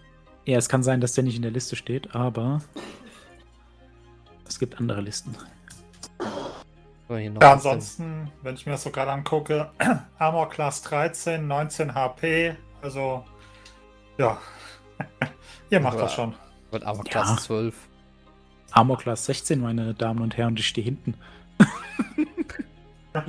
Ja, 0.44 0.58
es 0.58 0.68
kann 0.68 0.82
sein, 0.82 1.00
dass 1.00 1.14
der 1.14 1.24
nicht 1.24 1.36
in 1.36 1.42
der 1.42 1.50
Liste 1.50 1.74
steht, 1.76 2.14
aber 2.14 2.60
es 4.46 4.58
gibt 4.58 4.78
andere 4.78 5.00
Listen. 5.00 5.34
Aber 7.08 7.18
Ja, 7.18 7.52
ansonsten, 7.52 8.30
wenn 8.42 8.54
ich 8.56 8.66
mir 8.66 8.72
das 8.72 8.82
so 8.82 8.90
gerade 8.90 9.12
angucke, 9.12 9.70
Armor 10.18 10.48
Class 10.48 10.82
13, 10.82 11.46
19 11.46 11.94
HP, 11.94 12.56
also 12.82 13.24
ja, 14.18 14.38
ihr 15.70 15.80
macht 15.80 15.94
Ja. 15.96 16.02
das 16.02 16.14
schon. 16.14 16.34
Wird 16.70 16.84
aber 16.84 16.98
Ja. 16.98 17.04
Klasse 17.04 17.36
12. 17.42 17.85
Armor 18.70 18.98
Class 18.98 19.26
16, 19.26 19.60
meine 19.60 19.94
Damen 19.94 20.20
und 20.20 20.36
Herren, 20.36 20.50
und 20.50 20.60
ich 20.60 20.68
stehe 20.68 20.84
hinten. 20.84 21.14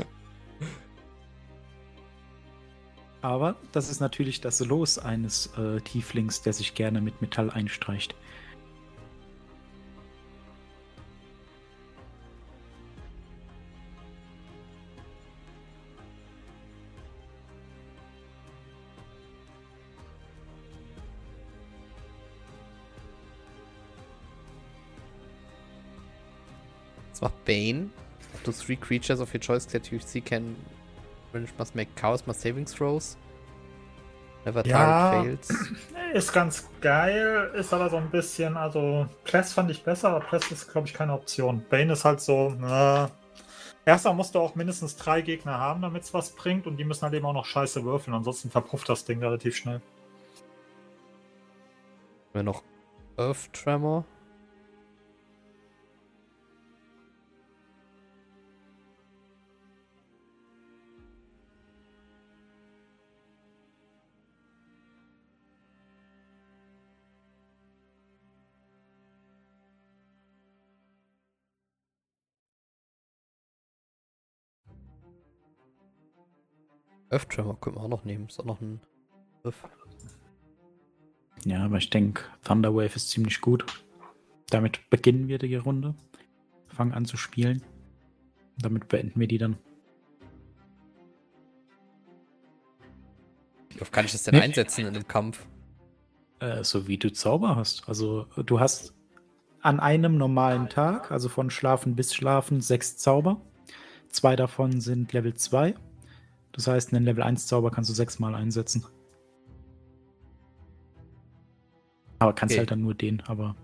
Aber 3.22 3.56
das 3.72 3.90
ist 3.90 4.00
natürlich 4.00 4.42
das 4.42 4.60
Los 4.60 5.00
eines 5.00 5.48
äh, 5.58 5.82
Tieflings, 5.82 6.42
der 6.44 6.54
sich 6.54 6.76
gerne 6.76 7.02
mit 7.02 7.22
Metall 7.22 7.50
einstreicht. 7.50 8.16
Macht 27.28 27.44
Bane. 27.46 27.90
Up 28.36 28.44
to 28.46 28.52
three 28.54 28.78
creatures 28.78 29.20
of 29.20 29.34
your 29.34 29.42
choice 29.42 29.66
that 29.68 29.92
you 29.92 30.00
see 30.00 30.22
can 30.22 30.56
must 31.58 31.76
make 31.76 31.94
chaos 31.96 32.26
must 32.26 32.40
savings 32.42 32.74
throws. 32.74 33.18
Never 34.46 34.66
Ja. 34.66 35.12
target 35.12 35.46
fails. 35.46 35.74
Ist 36.14 36.32
ganz 36.32 36.70
geil, 36.80 37.52
ist 37.56 37.74
aber 37.74 37.90
so 37.90 37.98
ein 37.98 38.10
bisschen, 38.10 38.56
also 38.56 39.08
Pless 39.26 39.52
fand 39.52 39.70
ich 39.70 39.84
besser, 39.84 40.08
aber 40.10 40.22
Pless 40.22 40.50
ist, 40.52 40.72
glaube 40.72 40.88
ich, 40.88 40.94
keine 40.94 41.12
Option. 41.12 41.66
Bane 41.70 41.92
ist 41.92 42.06
halt 42.06 42.22
so, 42.22 42.56
na. 42.58 43.12
Erstmal 43.86 44.14
musst 44.14 44.34
du 44.34 44.40
auch 44.40 44.56
mindestens 44.56 44.96
drei 44.96 45.20
Gegner 45.22 45.60
haben, 45.60 45.82
damit 45.82 46.04
es 46.04 46.14
was 46.14 46.30
bringt 46.30 46.66
und 46.66 46.78
die 46.78 46.86
müssen 46.86 47.02
halt 47.04 47.14
eben 47.14 47.26
auch 47.26 47.34
noch 47.34 47.46
scheiße 47.46 47.84
würfeln, 47.84 48.16
ansonsten 48.16 48.50
verpufft 48.50 48.88
das 48.88 49.04
Ding 49.04 49.20
relativ 49.20 49.58
schnell. 49.58 49.82
Haben 52.30 52.34
wir 52.34 52.44
noch 52.44 52.64
Earth 53.18 53.52
Tremor. 53.52 54.06
Earth 77.10 77.30
Tremor 77.30 77.60
können 77.60 77.76
wir 77.78 77.82
auch 77.84 77.88
noch 77.88 78.04
nehmen. 78.06 78.28
Ist 78.28 78.40
auch 78.40 78.46
noch 78.46 78.62
ein 78.62 78.80
Griff. 79.44 79.64
Ja, 81.46 81.64
aber 81.64 81.78
ich 81.78 81.90
denke, 81.90 82.24
Thunderwave 82.44 82.96
ist 82.96 83.10
ziemlich 83.10 83.42
gut. 83.42 83.66
Damit 84.50 84.90
beginnen 84.90 85.28
wir 85.28 85.38
die 85.40 85.56
Runde. 85.56 85.96
Fangen 86.68 86.94
an 86.94 87.06
zu 87.06 87.18
spielen. 87.18 87.62
Damit 88.60 88.88
beenden 88.88 89.20
wir 89.20 89.28
die 89.28 89.38
dann. 89.38 89.58
Wie 93.70 93.82
oft 93.82 93.92
kann 93.92 94.06
ich 94.06 94.12
das 94.12 94.24
denn 94.24 94.36
Nee. 94.36 94.42
einsetzen 94.42 94.82
in 94.82 94.88
einem 94.88 95.08
Kampf? 95.08 95.46
Äh, 96.40 96.64
so 96.64 96.88
wie 96.88 96.98
du 96.98 97.12
Zauber 97.12 97.56
hast. 97.56 97.88
Also 97.88 98.26
du 98.36 98.60
hast 98.60 98.94
an 99.62 99.80
einem 99.80 100.18
normalen 100.18 100.70
Tag, 100.70 101.12
also 101.12 101.30
von 101.30 101.50
Schlafen 101.50 101.96
bis 101.96 102.14
Schlafen, 102.14 102.62
sechs 102.62 102.98
Zauber. 102.98 103.42
Zwei 104.10 104.36
davon 104.36 104.80
sind 104.82 105.14
Level 105.14 105.34
2. 105.34 105.76
Das 106.54 106.68
heißt, 106.68 106.94
einen 106.94 107.06
Level 107.06 107.24
1 107.24 107.48
Zauber 107.48 107.70
kannst 107.72 107.90
du 107.90 107.94
sechsmal 107.94 108.34
einsetzen. 108.36 108.84
Aber 112.20 112.34
kannst 112.34 112.54
Okay. 112.54 112.60
halt 112.60 112.72
dann 112.72 112.82
nur 112.82 112.96
den, 112.96 113.22
aber. 113.28 113.56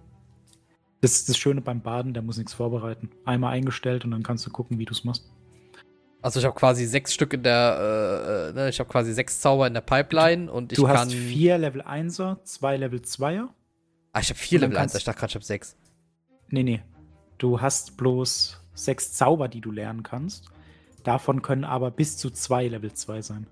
Das 1.02 1.14
ist 1.14 1.28
das 1.28 1.38
Schöne 1.38 1.60
beim 1.62 1.82
Baden, 1.82 2.14
der 2.14 2.24
muss 2.24 2.38
nichts 2.38 2.54
vorbereiten. 2.54 3.10
Einmal 3.26 3.54
eingestellt 3.54 4.06
und 4.06 4.12
dann 4.12 4.24
kannst 4.24 4.46
du 4.46 4.52
gucken, 4.52 4.78
wie 4.80 4.86
du 4.86 4.94
es 4.94 5.04
machst. 5.04 5.30
Also 6.22 6.40
ich 6.40 6.46
habe 6.46 6.56
quasi 6.58 6.86
sechs 6.86 7.14
Stück 7.14 7.34
in 7.34 7.44
der, 7.44 7.78
äh, 7.78 8.50
äh, 8.50 8.54
ne, 8.54 8.70
ich 8.70 8.80
habe 8.80 8.90
quasi 8.90 9.12
sechs 9.12 9.42
Zauber 9.42 9.68
in 9.68 9.74
der 9.74 9.82
Pipeline 9.82 10.50
und 10.50 10.72
ich 10.72 10.78
du 10.78 10.86
kann. 10.86 10.96
hast 10.98 11.14
vier 11.14 11.58
Level 11.58 11.82
1er, 11.82 12.42
zwei 12.46 12.78
Level 12.78 13.00
2er. 13.00 13.50
Ah, 14.14 14.20
ich 14.22 14.30
habe 14.30 14.40
vier 14.40 14.60
Level 14.60 14.78
1, 14.78 14.82
kannst- 14.94 14.96
ich 14.98 15.04
dachte 15.04 15.20
gerade, 15.20 15.32
ich 15.32 15.36
habe 15.36 15.44
sechs. 15.46 15.76
Nee, 16.48 16.64
nee. 16.64 16.82
Du 17.40 17.60
hast 17.60 17.98
bloß 17.98 18.62
sechs 18.74 19.12
Zauber, 19.14 19.50
die 19.50 19.60
du 19.60 19.72
lernen 19.72 20.04
kannst. 20.04 20.50
Davon 21.04 21.42
können 21.42 21.66
aber 21.66 21.92
bis 21.92 22.18
zu 22.18 22.30
zwei 22.30 22.68
Level 22.68 22.94
2 22.94 23.22
sein. 23.22 23.48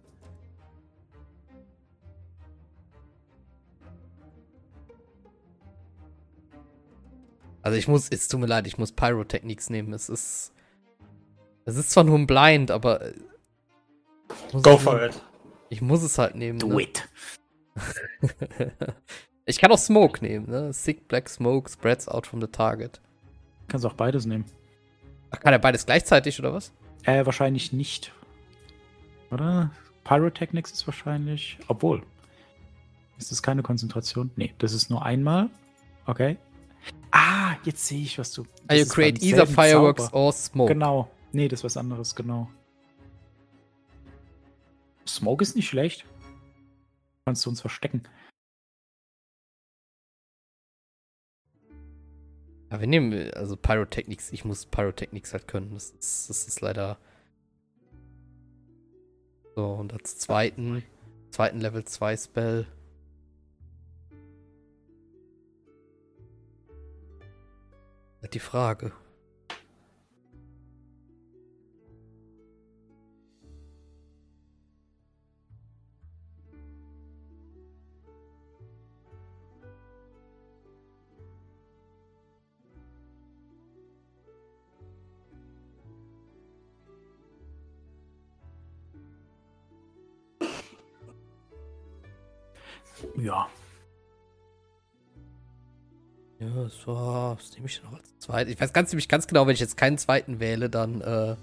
Also 7.61 7.77
ich 7.77 7.87
muss, 7.87 8.09
es 8.09 8.27
tut 8.27 8.39
mir 8.39 8.47
leid, 8.47 8.65
ich 8.65 8.77
muss 8.77 8.91
Pyrotechnics 8.91 9.69
nehmen. 9.69 9.93
Es 9.93 10.09
ist. 10.09 10.53
Es 11.65 11.77
ist 11.77 11.91
zwar 11.91 12.03
nur 12.03 12.17
ein 12.17 12.25
Blind, 12.25 12.71
aber. 12.71 13.01
äh, 13.01 13.13
Go 14.63 14.77
for 14.77 14.95
nehmen. 14.95 15.09
it. 15.11 15.21
Ich 15.69 15.81
muss 15.81 16.01
es 16.01 16.17
halt 16.17 16.35
nehmen. 16.35 16.57
ne? 16.57 16.81
it. 16.81 17.07
ich 19.45 19.59
kann 19.59 19.71
auch 19.71 19.77
Smoke 19.77 20.23
nehmen, 20.23 20.49
ne? 20.49 20.73
Sick 20.73 21.07
Black 21.07 21.29
Smoke 21.29 21.69
spreads 21.69 22.07
out 22.07 22.25
from 22.25 22.41
the 22.41 22.47
target. 22.47 22.99
Kannst 23.67 23.85
auch 23.85 23.93
beides 23.93 24.25
nehmen. 24.25 24.45
Ach, 25.29 25.39
kann 25.39 25.53
er 25.53 25.59
beides 25.59 25.85
gleichzeitig 25.85 26.39
oder 26.39 26.51
was? 26.53 26.73
Äh, 27.03 27.25
wahrscheinlich 27.25 27.73
nicht. 27.73 28.11
Oder? 29.31 29.71
Pyrotechnics 30.03 30.71
ist 30.71 30.87
wahrscheinlich. 30.87 31.57
Obwohl. 31.67 32.03
Ist 33.17 33.31
das 33.31 33.43
keine 33.43 33.63
Konzentration? 33.63 34.31
Nee, 34.35 34.53
das 34.57 34.73
ist 34.73 34.89
nur 34.89 35.05
einmal. 35.05 35.49
Okay. 36.05 36.37
Ah, 37.11 37.55
jetzt 37.63 37.85
sehe 37.85 38.01
ich, 38.01 38.17
was 38.17 38.31
du. 38.31 38.45
Ah, 38.67 38.73
you 38.73 38.85
create 38.85 39.21
either 39.21 39.45
fireworks 39.45 40.05
Zauber. 40.05 40.17
or 40.17 40.33
smoke. 40.33 40.73
Genau. 40.73 41.11
Nee, 41.31 41.47
das 41.47 41.59
ist 41.59 41.63
was 41.63 41.77
anderes, 41.77 42.15
genau. 42.15 42.49
Smoke 45.07 45.43
ist 45.43 45.55
nicht 45.55 45.67
schlecht. 45.67 46.05
Kannst 47.25 47.45
du 47.45 47.49
uns 47.49 47.61
verstecken. 47.61 48.03
Aber 52.71 52.79
wir 52.79 52.87
nehmen, 52.87 53.29
also 53.33 53.57
Pyrotechnics, 53.57 54.31
ich 54.31 54.45
muss 54.45 54.65
Pyrotechnics 54.65 55.33
halt 55.33 55.45
können. 55.45 55.73
Das 55.73 55.89
ist, 55.89 56.29
das 56.29 56.47
ist 56.47 56.61
leider. 56.61 56.97
So, 59.55 59.73
und 59.73 59.91
als 59.91 60.17
zweiten, 60.17 60.81
zweiten 61.31 61.59
Level 61.59 61.83
2 61.83 62.15
Spell. 62.15 62.65
Die 68.33 68.39
Frage. 68.39 68.93
Ja. 93.21 93.47
Ja, 96.39 96.69
so, 96.69 96.95
was 96.95 97.53
nehme 97.53 97.67
ich 97.67 97.79
denn 97.79 97.91
noch 97.91 97.97
als 97.99 98.17
zweit? 98.17 98.47
Ich 98.47 98.59
weiß 98.59 98.73
ganz 98.73 98.91
nämlich 98.91 99.07
ganz 99.07 99.27
genau, 99.27 99.45
wenn 99.45 99.53
ich 99.53 99.59
jetzt 99.59 99.77
keinen 99.77 99.99
zweiten 99.99 100.39
wähle, 100.39 100.71
dann 100.71 101.01
äh, 101.01 101.35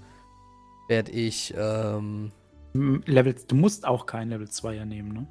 werde 0.89 1.11
ich, 1.11 1.53
ähm, 1.57 2.33
Level, 2.73 3.33
du 3.47 3.55
musst 3.55 3.87
auch 3.87 4.05
kein 4.05 4.29
Level 4.29 4.47
2er 4.47 4.83
nehmen, 4.83 5.13
ne? 5.13 5.27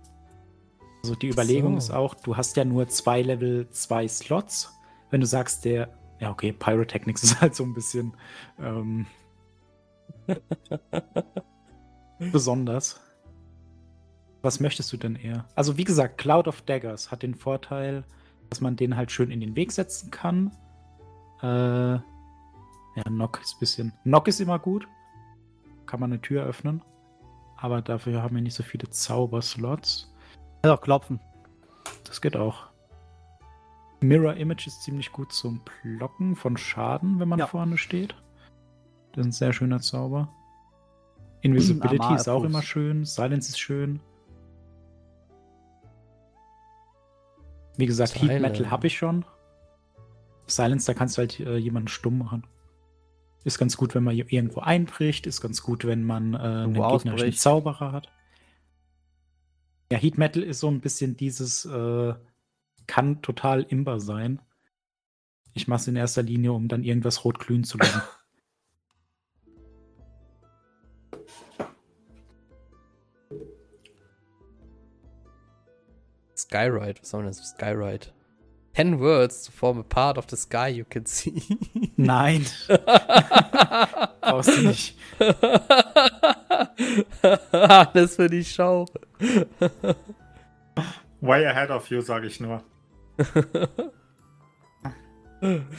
Also 1.03 1.15
die 1.15 1.29
Überlegung 1.29 1.75
so. 1.75 1.79
ist 1.79 1.91
auch, 1.91 2.15
du 2.15 2.37
hast 2.37 2.57
ja 2.57 2.65
nur 2.65 2.89
zwei 2.89 3.21
Level 3.21 3.69
2 3.71 4.09
Slots. 4.09 4.75
Wenn 5.11 5.21
du 5.21 5.27
sagst, 5.27 5.67
der, 5.67 5.91
ja 6.19 6.31
okay, 6.31 6.53
Pyrotechnics 6.53 7.23
ist 7.25 7.41
halt 7.43 7.55
so 7.55 7.65
ein 7.65 7.75
bisschen 7.75 8.17
ähm, 8.59 9.07
besonders. 12.33 13.01
Was 14.49 14.61
möchtest 14.61 14.91
du 14.95 14.97
denn 14.97 15.15
eher? 15.15 15.45
Also 15.57 15.77
wie 15.77 15.85
gesagt, 15.85 16.17
Cloud 16.17 16.49
of 16.49 16.63
Daggers 16.63 17.11
hat 17.11 17.23
den 17.23 17.35
Vorteil, 17.35 18.03
dass 18.49 18.63
man 18.63 18.77
den 18.77 18.97
halt 18.97 19.13
schön 19.13 19.31
in 19.31 19.41
den 19.41 19.55
Weg 19.57 19.73
setzen 19.73 20.11
kann. 20.11 20.53
Äh, 21.43 21.97
ja, 21.97 22.01
Knock 23.05 23.39
ist 23.43 23.57
ein 23.57 23.61
bisschen. 23.61 23.93
Knock 24.05 24.27
ist 24.27 24.41
immer 24.41 24.59
gut. 24.59 24.89
Kann 25.85 26.01
man 26.01 26.11
eine 26.11 26.23
Tür 26.23 26.45
öffnen. 26.45 26.81
Aber 27.59 27.83
dafür 27.83 28.23
haben 28.23 28.37
wir 28.37 28.41
nicht 28.41 28.55
so 28.55 28.63
viele 28.63 28.89
Zauberslots. 28.89 30.11
Auch 30.65 30.81
klopfen. 30.81 31.21
Das 32.05 32.23
geht 32.23 32.35
auch. 32.35 32.69
Mirror 34.01 34.33
Image 34.37 34.67
ist 34.67 34.83
ziemlich 34.83 35.13
gut 35.13 35.31
zum 35.31 35.61
Blocken 35.83 36.37
von 36.37 36.57
Schaden, 36.57 37.21
wenn 37.21 37.29
man 37.29 37.39
Ja. 37.39 37.49
vorne 37.49 37.77
steht. 37.77 38.15
Das 39.13 39.21
ist 39.21 39.27
ein 39.27 39.33
sehr 39.33 39.53
schöner 39.53 39.81
Zauber. 39.81 40.33
Invisibility 41.43 42.03
Amar 42.03 42.17
ist 42.17 42.29
auch 42.31 42.45
immer 42.45 42.63
schön. 42.63 43.05
Silence 43.05 43.51
ist 43.51 43.61
schön. 43.61 44.01
Wie 47.79 47.87
gesagt, 47.87 48.15
Heat 48.15 48.23
Silence. 48.23 48.43
Metal 48.43 48.71
habe 48.71 48.89
ich 48.89 48.99
schon. 48.99 49.25
Silence, 50.47 50.87
da 50.87 50.95
kannst 50.95 51.17
du 51.17 51.21
halt 51.21 51.41
äh, 51.41 51.57
jemanden 51.57 51.89
stumm 51.89 52.19
machen. 52.19 52.47
Ist 53.45 53.59
ganz 53.59 53.77
gut, 53.77 53.95
wenn 53.95 54.03
man 54.03 54.17
irgendwo 54.17 54.61
einbricht. 54.61 55.27
Ist 55.27 55.41
ganz 55.41 55.63
gut, 55.63 55.87
wenn 55.87 56.03
man 56.03 56.35
äh, 56.35 56.39
einen 56.39 56.75
gegnerischen. 56.75 57.33
Zauberer 57.33 57.93
hat. 57.93 58.11
Ja, 59.93 59.99
Heat 59.99 60.19
Metal 60.19 60.43
ist 60.43 60.61
so 60.61 60.69
ein 60.69 60.81
bisschen 60.81 61.17
dieses, 61.17 61.65
äh, 61.65 62.15
kann 62.87 63.23
total 63.23 63.63
imber 63.63 64.01
sein. 64.01 64.43
Ich 65.55 65.69
mache 65.69 65.81
es 65.81 65.89
in 65.89 65.97
erster 65.97 66.23
Linie, 66.23 66.53
um 66.53 66.69
dann 66.69 66.83
irgendwas 66.83 67.25
rot 67.25 67.39
glühen 67.39 67.65
zu 67.65 67.79
lassen. 67.79 68.03
Skyride. 76.49 77.01
Was 77.01 77.11
soll 77.11 77.23
denn 77.23 77.31
das? 77.31 77.55
Skyride. 77.57 78.09
Ten 78.75 79.01
words 79.01 79.45
to 79.45 79.53
form 79.53 79.79
a 79.79 79.83
part 79.83 80.19
of 80.19 80.27
the 80.29 80.37
sky 80.37 80.69
you 80.69 80.85
can 80.85 81.05
see. 81.07 81.43
Nein, 81.97 82.47
brauchst 84.21 84.57
du 84.57 84.63
nicht. 84.69 84.97
das 87.93 88.15
für 88.17 88.29
die 88.29 88.45
Show. 88.45 88.87
Way 91.21 91.47
ahead 91.47 91.71
of 91.71 91.91
you, 91.91 92.01
sage 92.03 92.29
ich 92.29 92.39
nur. 92.39 92.63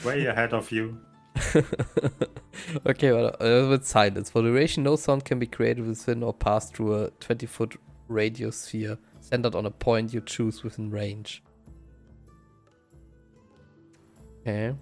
Way 0.04 0.28
ahead 0.28 0.54
of 0.54 0.70
you. 0.72 0.98
okay, 2.86 3.14
warte. 3.14 3.40
Uh, 3.40 3.70
with 3.70 3.86
silence. 3.86 4.30
For 4.30 4.42
duration, 4.42 4.84
no 4.84 4.98
sound 4.98 5.24
can 5.24 5.40
be 5.40 5.48
created 5.48 5.88
within 5.88 6.22
or 6.22 6.34
pass 6.34 6.70
through 6.70 6.96
a 6.96 7.12
20 7.22 7.46
foot 7.46 7.78
radius 8.10 8.64
sphere 8.64 8.98
centered 9.30 9.56
on 9.56 9.66
a 9.66 9.70
point 9.72 10.14
you 10.14 10.22
choose 10.26 10.64
within 10.64 10.92
range. 10.92 11.42
Okay. 14.42 14.74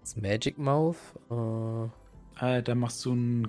Das 0.00 0.16
Magic 0.16 0.58
Mouth. 0.58 0.96
Äh, 1.30 1.88
Äh, 2.40 2.62
da 2.62 2.74
machst 2.74 3.04
du 3.04 3.12
einen 3.12 3.48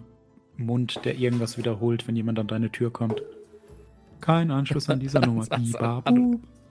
Mund, 0.57 1.03
der 1.05 1.15
irgendwas 1.15 1.57
wiederholt, 1.57 2.07
wenn 2.07 2.15
jemand 2.15 2.37
an 2.37 2.47
deine 2.47 2.69
Tür 2.69 2.91
kommt. 2.91 3.23
Kein 4.21 4.51
Anschluss 4.51 4.89
an 4.89 4.99
dieser 4.99 5.19
Nummer. 5.25 5.45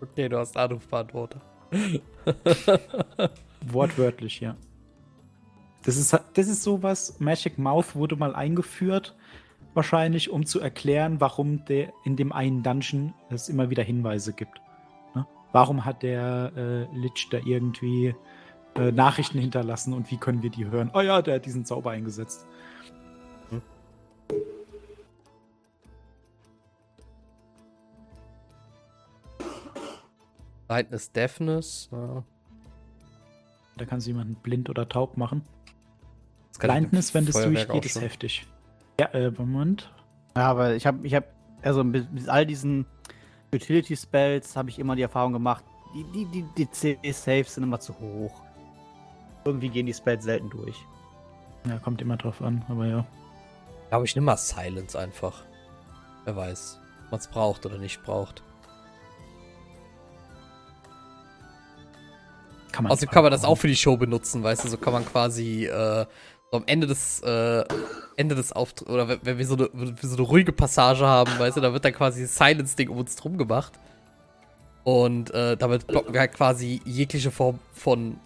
Okay, 0.00 0.28
du 0.28 0.38
hast 0.38 0.56
Anrufbeantworter. 0.56 1.40
Wortwörtlich, 3.66 4.40
ja. 4.40 4.56
Das 5.84 5.96
ist, 5.96 6.12
das 6.12 6.48
ist 6.48 6.62
sowas, 6.62 7.16
Magic 7.18 7.58
Mouth 7.58 7.96
wurde 7.96 8.16
mal 8.16 8.34
eingeführt, 8.34 9.16
wahrscheinlich, 9.74 10.30
um 10.30 10.46
zu 10.46 10.60
erklären, 10.60 11.20
warum 11.20 11.64
der 11.64 11.92
in 12.04 12.16
dem 12.16 12.32
einen 12.32 12.62
Dungeon 12.62 13.14
es 13.30 13.48
immer 13.48 13.68
wieder 13.68 13.82
Hinweise 13.82 14.32
gibt. 14.32 14.60
Ne? 15.14 15.26
Warum 15.50 15.84
hat 15.84 16.02
der 16.02 16.52
äh, 16.56 16.96
Lich 16.96 17.28
da 17.30 17.38
irgendwie 17.44 18.14
äh, 18.76 18.92
Nachrichten 18.92 19.38
hinterlassen 19.38 19.92
und 19.92 20.10
wie 20.10 20.18
können 20.18 20.42
wir 20.42 20.50
die 20.50 20.66
hören? 20.66 20.90
Oh 20.94 21.00
ja, 21.00 21.20
der 21.20 21.36
hat 21.36 21.46
diesen 21.46 21.64
Zauber 21.64 21.90
eingesetzt. 21.90 22.46
Hinten 30.76 30.94
ist 30.94 31.14
Deafness. 31.16 31.88
Ja. 31.92 32.24
Da 33.76 33.84
kannst 33.84 34.06
du 34.06 34.10
jemanden 34.10 34.34
blind 34.36 34.70
oder 34.70 34.88
taub 34.88 35.16
machen. 35.16 35.42
Das 36.52 36.58
Blindness, 36.58 37.14
wenn 37.14 37.26
das 37.26 37.36
Feuerwerk 37.36 37.68
durchgeht, 37.68 37.96
ist 37.96 38.00
heftig. 38.00 38.46
Ja, 39.00 39.06
äh, 39.06 39.30
Moment. 39.30 39.90
Ja, 40.36 40.50
aber 40.50 40.74
ich 40.74 40.86
habe, 40.86 41.06
ich 41.06 41.14
habe, 41.14 41.26
also 41.62 41.82
mit, 41.82 42.12
mit 42.12 42.28
all 42.28 42.46
diesen 42.46 42.86
Utility 43.54 43.96
Spells 43.96 44.56
habe 44.56 44.70
ich 44.70 44.78
immer 44.78 44.96
die 44.96 45.02
Erfahrung 45.02 45.32
gemacht, 45.32 45.64
die, 45.94 46.04
die, 46.12 46.24
die, 46.26 46.44
die 46.56 46.70
C-Saves 46.70 47.54
sind 47.54 47.64
immer 47.64 47.80
zu 47.80 47.98
hoch. 47.98 48.42
Irgendwie 49.44 49.68
gehen 49.68 49.86
die 49.86 49.94
Spells 49.94 50.24
selten 50.24 50.48
durch. 50.50 50.76
Ja, 51.66 51.78
kommt 51.78 52.00
immer 52.00 52.16
drauf 52.16 52.40
an, 52.42 52.64
aber 52.68 52.86
ja. 52.86 53.04
Ich 53.84 53.88
glaube, 53.88 54.04
ich 54.06 54.14
nehme 54.14 54.26
mal 54.26 54.36
Silence 54.36 54.98
einfach. 54.98 55.44
Wer 56.24 56.36
weiß, 56.36 56.78
ob 57.04 57.10
man 57.12 57.20
es 57.20 57.28
braucht 57.28 57.66
oder 57.66 57.78
nicht 57.78 58.02
braucht. 58.02 58.42
Kann 62.72 62.84
man 62.84 62.92
Außerdem 62.92 63.10
kann 63.10 63.22
man 63.22 63.32
das 63.32 63.44
auch 63.44 63.56
für 63.56 63.68
die 63.68 63.76
Show 63.76 63.98
benutzen, 63.98 64.42
weißt 64.42 64.64
du, 64.64 64.68
so 64.68 64.78
kann 64.78 64.94
man 64.94 65.04
quasi 65.04 65.66
äh, 65.66 66.06
so 66.52 66.58
am 66.58 66.64
Ende 66.66 66.86
des 66.86 67.20
äh, 67.20 67.64
Ende 68.16 68.34
des 68.34 68.52
Auftritts, 68.52 68.90
oder 68.90 69.08
wenn, 69.08 69.18
wenn 69.22 69.38
wir 69.38 69.46
so, 69.46 69.54
eine, 69.54 69.70
wir 69.72 70.08
so 70.08 70.16
eine 70.16 70.26
ruhige 70.26 70.52
Passage 70.52 71.04
haben, 71.04 71.38
weißt 71.38 71.56
du, 71.56 71.60
da 71.62 71.72
wird 71.72 71.84
dann 71.84 71.94
quasi 71.94 72.22
das 72.22 72.36
Silence-Ding 72.36 72.90
um 72.90 72.98
uns 72.98 73.16
drum 73.16 73.38
gemacht. 73.38 73.72
Und 74.84 75.30
äh, 75.30 75.56
damit 75.56 75.86
blocken 75.86 76.12
wir 76.12 76.20
halt 76.20 76.34
quasi 76.34 76.80
jegliche 76.84 77.30
Form 77.30 77.58
von 77.72 78.18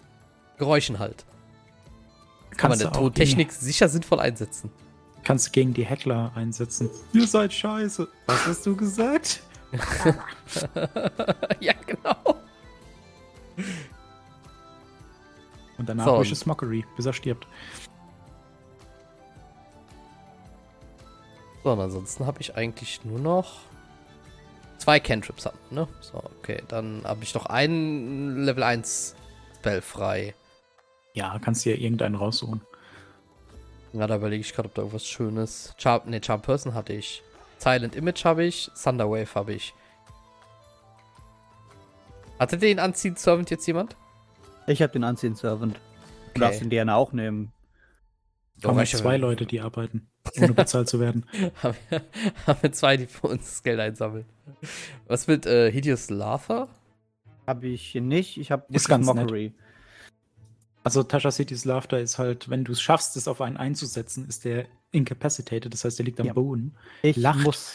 Geräuschen 0.57 0.99
halt. 0.99 1.23
Kann 2.57 2.69
man 2.69 2.79
Kannst 2.79 2.81
der 2.81 2.91
du 2.91 2.97
auch 2.97 3.01
Tontechnik 3.03 3.51
sicher 3.51 3.87
sinnvoll 3.87 4.19
einsetzen. 4.19 4.71
Gegen, 4.71 5.23
kannst 5.23 5.47
du 5.47 5.51
gegen 5.51 5.73
die 5.73 5.85
Heckler 5.85 6.31
einsetzen. 6.35 6.89
Ihr 7.13 7.27
seid 7.27 7.53
scheiße. 7.53 8.07
Was 8.25 8.47
hast 8.47 8.65
du 8.65 8.75
gesagt? 8.75 9.41
ja, 11.59 11.73
genau. 11.85 12.37
Und 15.77 15.87
danach 15.87 16.05
So. 16.05 16.19
Vicious 16.19 16.45
Mockery, 16.45 16.83
bis 16.95 17.05
er 17.05 17.13
stirbt. 17.13 17.47
So, 21.67 21.73
und 21.73 21.81
ansonsten 21.81 22.25
habe 22.25 22.39
ich 22.39 22.55
eigentlich 22.55 23.03
nur 23.03 23.19
noch 23.19 23.59
zwei 24.77 25.01
Cantrips 25.01 25.45
hatten, 25.45 25.75
ne? 25.75 25.85
So, 25.99 26.23
okay, 26.39 26.63
dann 26.69 27.01
habe 27.03 27.25
ich 27.25 27.33
noch 27.33 27.47
einen 27.47 28.45
Level 28.45 28.63
1 28.63 29.15
Spell 29.59 29.81
frei. 29.81 30.33
Ja, 31.11 31.37
kannst 31.39 31.65
dir 31.65 31.77
irgendeinen 31.77 32.15
raussuchen. 32.15 32.61
Ja, 33.91 34.07
da 34.07 34.15
überlege 34.15 34.39
ich 34.39 34.53
gerade, 34.53 34.69
ob 34.69 34.75
da 34.75 34.83
irgendwas 34.83 35.05
Schönes. 35.05 35.73
Char 35.77 36.05
ne, 36.05 36.21
Charm 36.23 36.41
Person 36.41 36.73
hatte 36.73 36.93
ich. 36.93 37.21
Silent 37.57 37.97
Image 37.97 38.23
habe 38.23 38.45
ich. 38.45 38.71
Thunderwave 38.81 39.35
habe 39.35 39.51
ich. 39.51 39.73
Hatte 42.39 42.57
den 42.57 42.79
Anziehen 42.79 43.17
Servant 43.17 43.49
jetzt 43.49 43.67
jemand? 43.67 43.97
Ich 44.67 44.81
habe 44.81 44.93
den 44.93 45.03
Anziehen 45.03 45.35
Servant. 45.35 45.73
Du 45.73 45.79
Okay. 46.29 46.39
darfst 46.39 46.61
den 46.61 46.69
gerne 46.69 46.95
auch 46.95 47.11
nehmen. 47.11 47.51
Kommen 48.63 48.85
zwei 48.85 49.17
Leute, 49.17 49.45
die 49.45 49.59
arbeiten. 49.59 50.09
Ohne 50.37 50.53
bezahlt 50.53 50.89
zu 50.89 50.99
werden. 50.99 51.25
haben, 51.61 51.77
wir, 51.89 52.01
haben 52.45 52.59
wir 52.61 52.71
zwei, 52.71 52.97
die 52.97 53.05
für 53.07 53.27
uns 53.27 53.45
das 53.45 53.63
Geld 53.63 53.79
einsammeln. 53.79 54.25
Was 55.07 55.27
mit 55.27 55.45
äh, 55.45 55.71
Hideous 55.71 56.09
Lava? 56.09 56.67
Habe 57.45 57.67
ich 57.67 57.95
nicht. 57.95 58.37
Ich 58.37 58.51
habe 58.51 58.65
Ist 58.69 58.89
ganz 58.89 59.11
nett. 59.13 59.53
Also 60.83 61.03
Tasha 61.03 61.31
City's 61.31 61.65
Laughter 61.65 61.99
ist 61.99 62.17
halt, 62.17 62.49
wenn 62.49 62.63
du 62.63 62.71
es 62.71 62.81
schaffst, 62.81 63.17
es 63.17 63.27
auf 63.27 63.41
einen 63.41 63.57
einzusetzen, 63.57 64.25
ist 64.27 64.45
der 64.45 64.67
incapacitated, 64.91 65.73
das 65.73 65.83
heißt, 65.83 65.99
der 65.99 66.05
liegt 66.05 66.19
am 66.21 66.27
Ja. 66.27 66.33
Boden. 66.33 66.75
Ich 67.01 67.17
Lacht. 67.17 67.43
muss 67.43 67.73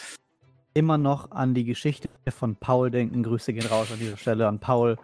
immer 0.73 0.97
noch 0.97 1.29
an 1.31 1.53
die 1.53 1.63
Geschichte 1.63 2.09
von 2.29 2.55
Paul 2.55 2.89
denken. 2.89 3.21
Grüße 3.21 3.53
gehen 3.53 3.67
raus 3.67 3.91
an 3.91 3.99
dieser 3.99 4.17
Stelle 4.17 4.47
an 4.47 4.59
Paul. 4.59 4.97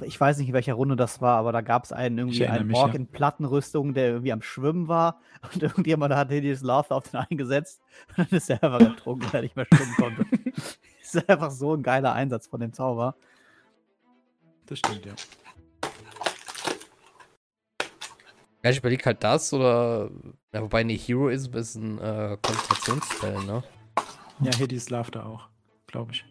Ich 0.00 0.18
weiß 0.20 0.38
nicht, 0.38 0.48
in 0.48 0.54
welcher 0.54 0.74
Runde 0.74 0.96
das 0.96 1.20
war, 1.20 1.38
aber 1.38 1.52
da 1.52 1.60
gab 1.60 1.84
es 1.84 1.92
einen 1.92 2.18
irgendwie 2.18 2.46
einen 2.46 2.68
mich, 2.68 2.76
Ork 2.76 2.94
ja. 2.94 3.00
in 3.00 3.06
Plattenrüstung, 3.06 3.94
der 3.94 4.08
irgendwie 4.08 4.32
am 4.32 4.42
Schwimmen 4.42 4.88
war 4.88 5.20
und 5.52 5.62
irgendjemand 5.62 6.14
hat 6.14 6.30
Hideous 6.30 6.62
Laughter 6.62 6.96
auf 6.96 7.08
den 7.08 7.20
eingesetzt 7.20 7.80
und 8.08 8.18
dann 8.30 8.38
ist 8.38 8.50
er 8.50 8.62
einfach 8.62 8.80
ertrunken, 8.80 9.28
weil 9.32 9.40
er 9.40 9.42
nicht 9.42 9.56
mehr 9.56 9.66
schwimmen 9.72 9.94
konnte. 9.96 10.26
das 10.54 10.78
ist 11.14 11.28
einfach 11.28 11.50
so 11.50 11.74
ein 11.74 11.82
geiler 11.82 12.12
Einsatz 12.12 12.46
von 12.46 12.60
dem 12.60 12.72
Zauber. 12.72 13.16
Das 14.66 14.78
stimmt, 14.78 15.04
ja. 15.04 15.12
Ja, 18.64 18.70
ich 18.70 18.78
überlege 18.78 19.04
halt 19.04 19.24
das 19.24 19.52
oder. 19.52 20.08
Ja, 20.52 20.62
wobei, 20.62 20.84
nee, 20.84 20.96
Heroism 20.96 21.54
ist 21.56 21.74
ein 21.74 21.98
äh, 21.98 22.38
Konzentrationsspell, 22.40 23.44
ne? 23.44 23.64
Ja, 24.40 24.54
Hideous 24.56 24.88
Laughter 24.90 25.26
auch, 25.26 25.48
glaube 25.88 26.12
ich. 26.12 26.24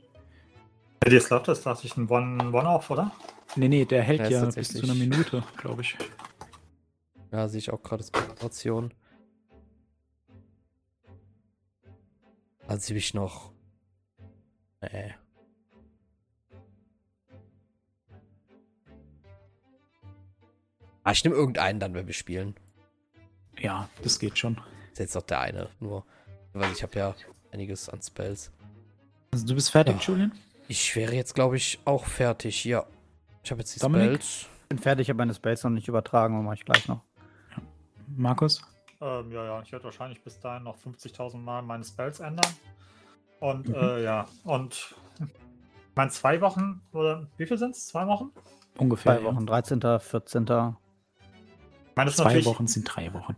Die 1.05 1.19
Slot 1.19 1.47
ist, 1.49 1.65
dachte 1.65 1.87
ich, 1.87 1.97
ein 1.97 2.07
One- 2.09 2.51
One-Off, 2.53 2.89
oder? 2.89 3.11
Nee, 3.55 3.67
nee, 3.67 3.85
der 3.85 4.01
hält 4.03 4.21
ist 4.21 4.31
ja 4.31 4.45
bis 4.45 4.69
zu 4.73 4.83
einer 4.83 4.95
Minute, 4.95 5.43
glaube 5.57 5.81
ich. 5.81 5.97
Ja, 7.31 7.47
sehe 7.47 7.59
ich 7.59 7.71
auch 7.71 7.81
gerade 7.81 8.01
das 8.01 8.11
Konzentration. 8.11 8.93
Also 12.67 12.93
ich 12.93 13.13
noch. 13.13 13.51
Nee. 14.81 15.13
Ah, 21.03 21.11
ich 21.11 21.23
nehme 21.23 21.35
irgendeinen 21.35 21.79
dann, 21.79 21.93
wenn 21.93 22.07
wir 22.07 22.13
spielen. 22.13 22.55
Ja, 23.59 23.89
das 24.03 24.19
geht 24.19 24.37
schon. 24.37 24.61
Ist 24.93 24.99
jetzt 24.99 25.15
noch 25.15 25.23
der 25.23 25.39
eine, 25.39 25.69
nur. 25.79 26.05
Weil 26.53 26.71
ich 26.71 26.83
habe 26.83 26.97
ja 26.97 27.15
einiges 27.51 27.89
an 27.89 28.01
Spells. 28.01 28.51
Also 29.31 29.45
du 29.47 29.55
bist 29.55 29.71
fertig, 29.71 29.95
Ja. 29.95 30.13
Julian? 30.13 30.31
Ich 30.67 30.95
wäre 30.95 31.15
jetzt, 31.15 31.33
glaube 31.35 31.57
ich, 31.57 31.79
auch 31.85 32.05
fertig. 32.05 32.63
Ja. 32.65 32.85
Ich 33.43 33.51
habe 33.51 33.61
jetzt 33.61 33.75
die 33.75 33.79
Dominik? 33.79 34.21
Spells. 34.23 34.45
bin 34.69 34.79
fertig, 34.79 35.09
habe 35.09 35.17
meine 35.17 35.33
Spells 35.33 35.63
noch 35.63 35.71
nicht 35.71 35.87
übertragen, 35.87 36.35
aber 36.35 36.43
mache 36.43 36.55
ich 36.55 36.65
gleich 36.65 36.87
noch. 36.87 37.01
Markus? 38.15 38.61
Ähm, 38.99 39.31
ja, 39.31 39.43
ja, 39.45 39.61
ich 39.61 39.71
werde 39.71 39.85
wahrscheinlich 39.85 40.23
bis 40.23 40.39
dahin 40.39 40.63
noch 40.63 40.77
50.000 40.77 41.37
Mal 41.37 41.61
meine 41.61 41.83
Spells 41.83 42.19
ändern. 42.19 42.51
Und 43.39 43.67
Mhm. 43.69 43.73
äh, 43.75 44.03
ja, 44.03 44.27
und 44.43 44.93
mein 45.95 46.09
zwei 46.11 46.39
Wochen, 46.41 46.81
oder 46.91 47.27
wie 47.37 47.45
viel 47.45 47.57
sind 47.57 47.71
es? 47.75 47.87
Zwei 47.87 48.05
Wochen? 48.05 48.31
Ungefähr. 48.77 49.17
Zwei 49.17 49.23
Wochen, 49.25 49.45
13., 49.45 49.81
14. 49.99 50.43
Ich 50.43 50.49
meine, 51.95 52.11
Zwei 52.11 52.45
Wochen 52.45 52.67
sind 52.67 52.83
drei 52.85 53.11
Wochen. 53.13 53.35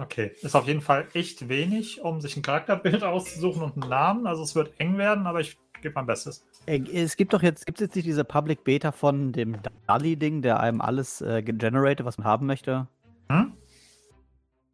Okay, 0.00 0.32
ist 0.40 0.54
auf 0.56 0.66
jeden 0.66 0.80
Fall 0.80 1.06
echt 1.12 1.48
wenig, 1.50 2.00
um 2.00 2.20
sich 2.22 2.36
ein 2.36 2.42
Charakterbild 2.42 3.02
auszusuchen 3.04 3.62
und 3.62 3.74
einen 3.80 3.90
Namen. 3.90 4.26
Also 4.26 4.42
es 4.42 4.54
wird 4.54 4.72
eng 4.78 4.96
werden, 4.96 5.26
aber 5.26 5.40
ich 5.40 5.58
gebe 5.82 5.94
mein 5.94 6.06
Bestes. 6.06 6.42
Äh, 6.66 6.80
Es 6.92 7.16
gibt 7.16 7.32
doch 7.34 7.42
jetzt, 7.42 7.66
gibt 7.66 7.78
es 7.80 7.86
jetzt 7.86 7.96
nicht 7.96 8.06
diese 8.06 8.24
Public 8.24 8.64
Beta 8.64 8.92
von 8.92 9.32
dem 9.32 9.56
DALI-Ding, 9.86 10.40
der 10.42 10.60
einem 10.60 10.80
alles 10.80 11.20
äh, 11.20 11.42
generatet, 11.42 12.06
was 12.06 12.16
man 12.16 12.26
haben 12.26 12.46
möchte? 12.46 12.86
Hm? 13.30 13.52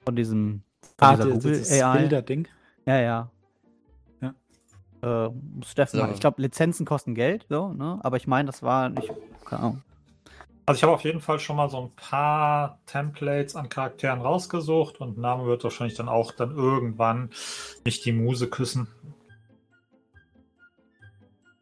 Von 0.05 0.15
diesem 0.16 0.62
von 0.98 1.09
Ah, 1.09 1.16
Google 1.16 1.62
AI. 1.70 1.98
Bilderding. 1.98 2.48
Ja, 2.86 3.01
ja. 3.01 3.31
Ja. 4.20 5.27
Äh, 5.27 5.31
Steffen, 5.65 6.01
So. 6.01 6.07
ich 6.12 6.20
glaube, 6.20 6.40
Lizenzen 6.40 6.86
kosten 6.86 7.15
Geld, 7.16 7.47
so, 7.48 7.73
ne? 7.73 7.98
Aber 8.03 8.16
ich 8.16 8.28
meine, 8.28 8.47
das 8.47 8.62
war 8.62 8.89
nicht. 8.90 9.11
Keine 9.44 9.62
Ahnung. 9.62 9.82
Also 10.69 10.79
ich 10.79 10.83
habe 10.83 10.93
auf 10.93 11.03
jeden 11.05 11.21
Fall 11.21 11.39
schon 11.39 11.55
mal 11.57 11.71
so 11.71 11.81
ein 11.81 11.91
paar 11.95 12.81
Templates 12.87 13.55
an 13.55 13.69
Charakteren 13.69 14.21
rausgesucht 14.21 15.01
und 15.01 15.17
Name 15.17 15.47
wird 15.47 15.63
wahrscheinlich 15.63 15.97
dann 15.97 16.09
auch 16.09 16.33
dann 16.33 16.51
irgendwann 16.57 17.31
nicht 17.85 18.05
die 18.05 18.11
Muse 18.11 18.49
küssen. 18.49 18.89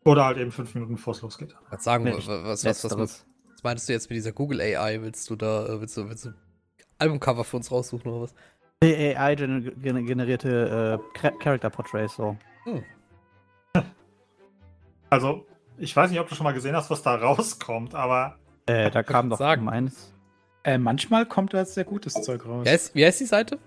Oder 0.06 0.24
halt 0.24 0.38
eben 0.38 0.52
fünf 0.52 0.74
Minuten 0.74 0.96
vor 0.96 1.12
es 1.12 1.20
losgeht. 1.22 1.54
Was 1.70 1.84
sagen, 1.84 2.04
Nee, 2.04 2.14
was, 2.14 2.26
was, 2.64 2.64
was, 2.84 2.98
was, 2.98 3.26
meinst 3.62 3.88
du 3.88 3.92
jetzt 3.92 4.08
mit 4.08 4.16
dieser 4.16 4.32
Google 4.32 4.60
AI? 4.60 5.02
Willst 5.02 5.28
du 5.28 5.36
da, 5.36 5.66
äh, 5.66 5.80
willst 5.80 5.96
du, 5.98 6.08
willst 6.08 6.24
du 6.24 6.32
Albumcover 6.98 7.44
für 7.44 7.58
uns 7.58 7.70
raussuchen 7.70 8.10
oder 8.10 8.22
was? 8.22 8.34
Die 8.82 9.16
AI 9.16 9.34
gener 9.34 9.58
gener- 9.60 10.02
generierte 10.02 10.98
äh, 11.14 11.18
Cha- 11.18 11.30
Character 11.38 11.70
Portraits, 11.70 12.16
so. 12.16 12.36
Also, 15.10 15.46
ich 15.78 15.94
weiß 15.94 16.10
nicht, 16.10 16.20
ob 16.20 16.28
du 16.28 16.34
schon 16.34 16.44
mal 16.44 16.52
gesehen 16.52 16.74
hast, 16.76 16.90
was 16.90 17.02
da 17.02 17.14
rauskommt, 17.16 17.94
aber 17.94 18.38
Äh, 18.66 18.90
da 18.90 19.02
kam 19.02 19.30
doch 19.30 19.38
sagen. 19.38 19.64
meins. 19.64 20.12
Äh, 20.62 20.78
manchmal 20.78 21.26
kommt 21.26 21.52
da 21.52 21.64
sehr 21.64 21.84
gutes 21.84 22.14
Zeug 22.14 22.46
raus. 22.46 22.64
Wie 22.64 22.70
heißt, 22.70 22.94
wie 22.94 23.04
heißt 23.04 23.20
die 23.20 23.26
Seite? 23.26 23.58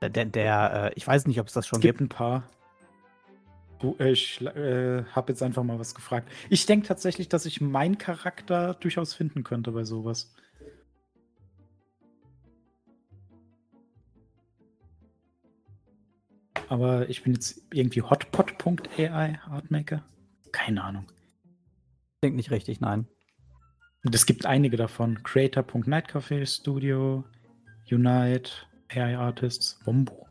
Der, 0.00 0.10
der, 0.10 0.24
der 0.24 0.90
äh, 0.90 0.92
ich 0.96 1.06
weiß 1.06 1.26
nicht, 1.26 1.38
ob 1.40 1.46
es 1.46 1.52
das 1.52 1.66
schon 1.66 1.78
Es 1.78 1.82
gibt 1.82 1.98
gibt. 1.98 2.12
ein 2.12 2.16
paar. 2.16 2.42
Du, 3.78 3.94
äh, 4.00 4.10
ich 4.10 4.40
äh, 4.40 5.04
habe 5.04 5.32
jetzt 5.32 5.42
einfach 5.42 5.62
mal 5.62 5.78
was 5.78 5.94
gefragt. 5.94 6.28
Ich 6.50 6.66
denke 6.66 6.88
tatsächlich, 6.88 7.28
dass 7.28 7.46
ich 7.46 7.60
meinen 7.60 7.98
Charakter 7.98 8.74
durchaus 8.74 9.14
finden 9.14 9.44
könnte 9.44 9.70
bei 9.70 9.84
sowas. 9.84 10.34
Aber 16.68 17.08
ich 17.08 17.22
bin 17.22 17.34
jetzt 17.34 17.62
irgendwie 17.72 18.02
hotpot.ai 18.02 19.38
Artmaker. 19.46 20.04
Keine 20.52 20.82
Ahnung. 20.82 21.06
Klingt 22.20 22.36
nicht 22.36 22.50
richtig, 22.50 22.80
nein. 22.80 23.06
Und 24.04 24.14
es 24.14 24.26
gibt 24.26 24.46
einige 24.46 24.76
davon. 24.76 25.22
Creator.nightcafé 25.22 26.46
Studio, 26.46 27.24
Unite, 27.90 28.50
AI 28.90 29.16
Artists, 29.18 29.78
Wombo. 29.84 30.26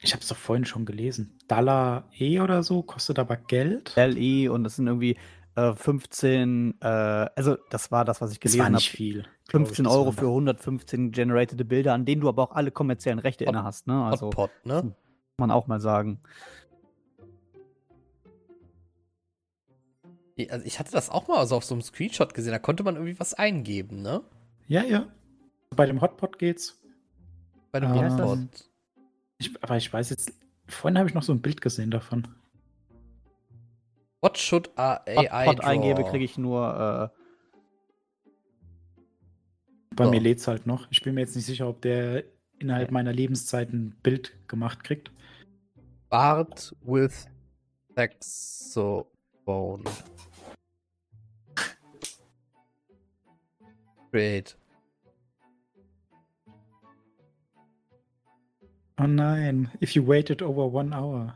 Ich 0.00 0.12
habe 0.12 0.20
es 0.22 0.28
doch 0.28 0.36
vorhin 0.36 0.66
schon 0.66 0.84
gelesen. 0.84 1.38
Dollar 1.48 2.04
E 2.18 2.40
oder 2.40 2.62
so 2.62 2.82
kostet 2.82 3.18
aber 3.18 3.36
Geld. 3.36 3.94
LI 3.96 4.48
und 4.50 4.66
es 4.66 4.76
sind 4.76 4.86
irgendwie 4.86 5.16
äh, 5.56 5.72
15, 5.72 6.74
äh, 6.80 6.86
also 6.86 7.56
das 7.70 7.90
war 7.90 8.04
das, 8.04 8.20
was 8.20 8.32
ich 8.32 8.38
Das 8.40 8.52
gelesen 8.52 8.58
war 8.58 8.64
habe. 8.66 8.74
nicht 8.76 8.90
viel. 8.90 9.22
glaub 9.48 9.62
ich. 9.62 9.68
15 9.68 9.84
Das 9.86 9.94
Euro 9.94 10.12
für 10.12 10.26
115 10.26 11.10
generated 11.10 11.66
Bilder, 11.68 11.94
an 11.94 12.04
denen 12.04 12.20
du 12.20 12.28
aber 12.28 12.42
auch 12.42 12.52
alle 12.52 12.70
kommerziellen 12.70 13.18
Rechte 13.18 13.46
Hot- 13.46 13.54
inne 13.54 13.64
hast, 13.64 13.86
ne? 13.86 14.04
Also 14.04 14.26
Hotpot, 14.26 14.50
ne? 14.64 14.82
muss 14.82 14.92
man 15.38 15.50
auch 15.50 15.66
mal 15.68 15.80
sagen. 15.80 16.20
Also 20.48 20.66
ich 20.66 20.78
hatte 20.78 20.90
das 20.92 21.10
auch 21.10 21.28
mal 21.28 21.46
so 21.46 21.56
auf 21.56 21.64
so 21.64 21.74
einem 21.74 21.82
Screenshot 21.82 22.34
gesehen. 22.34 22.52
Da 22.52 22.58
konnte 22.58 22.82
man 22.82 22.96
irgendwie 22.96 23.18
was 23.20 23.34
eingeben, 23.34 24.02
ne? 24.02 24.22
Ja, 24.66 24.82
ja. 24.82 25.06
Bei 25.70 25.86
dem 25.86 26.00
Hotpot 26.00 26.38
geht's. 26.38 26.80
Bei 27.70 27.80
dem 27.80 27.92
das? 27.94 28.12
Hotpot. 28.12 28.70
Ich, 29.38 29.62
aber 29.62 29.76
ich 29.76 29.92
weiß 29.92 30.10
jetzt. 30.10 30.32
Vorhin 30.66 30.98
habe 30.98 31.08
ich 31.08 31.14
noch 31.14 31.22
so 31.22 31.32
ein 31.32 31.42
Bild 31.42 31.60
gesehen 31.60 31.90
davon. 31.90 32.26
What 34.20 34.38
should 34.38 34.70
a 34.76 34.96
Pot, 35.00 35.18
AI 35.30 35.44
Pot 35.44 35.58
draw? 35.58 35.66
eingebe, 35.66 36.04
kriege 36.04 36.24
ich 36.24 36.38
nur, 36.38 37.12
äh, 37.12 37.20
Bei 39.94 40.04
So. 40.06 40.10
mir 40.10 40.20
lädt's 40.20 40.48
halt 40.48 40.66
noch. 40.66 40.86
Ich 40.90 41.02
bin 41.02 41.14
mir 41.14 41.20
jetzt 41.20 41.36
nicht 41.36 41.44
sicher, 41.44 41.68
ob 41.68 41.82
der 41.82 42.24
innerhalb 42.58 42.90
meiner 42.90 43.12
Lebenszeit 43.12 43.72
ein 43.72 43.94
Bild 44.02 44.32
gemacht 44.48 44.82
kriegt. 44.82 45.12
Bart 46.08 46.74
with 46.82 47.26
saxophone. 49.44 49.84
Great. 54.10 54.54
Oh 58.98 59.06
nein, 59.06 59.70
if 59.80 59.96
you 59.96 60.06
waited 60.06 60.40
over 60.40 60.66
one 60.66 60.92
hour. 60.92 61.34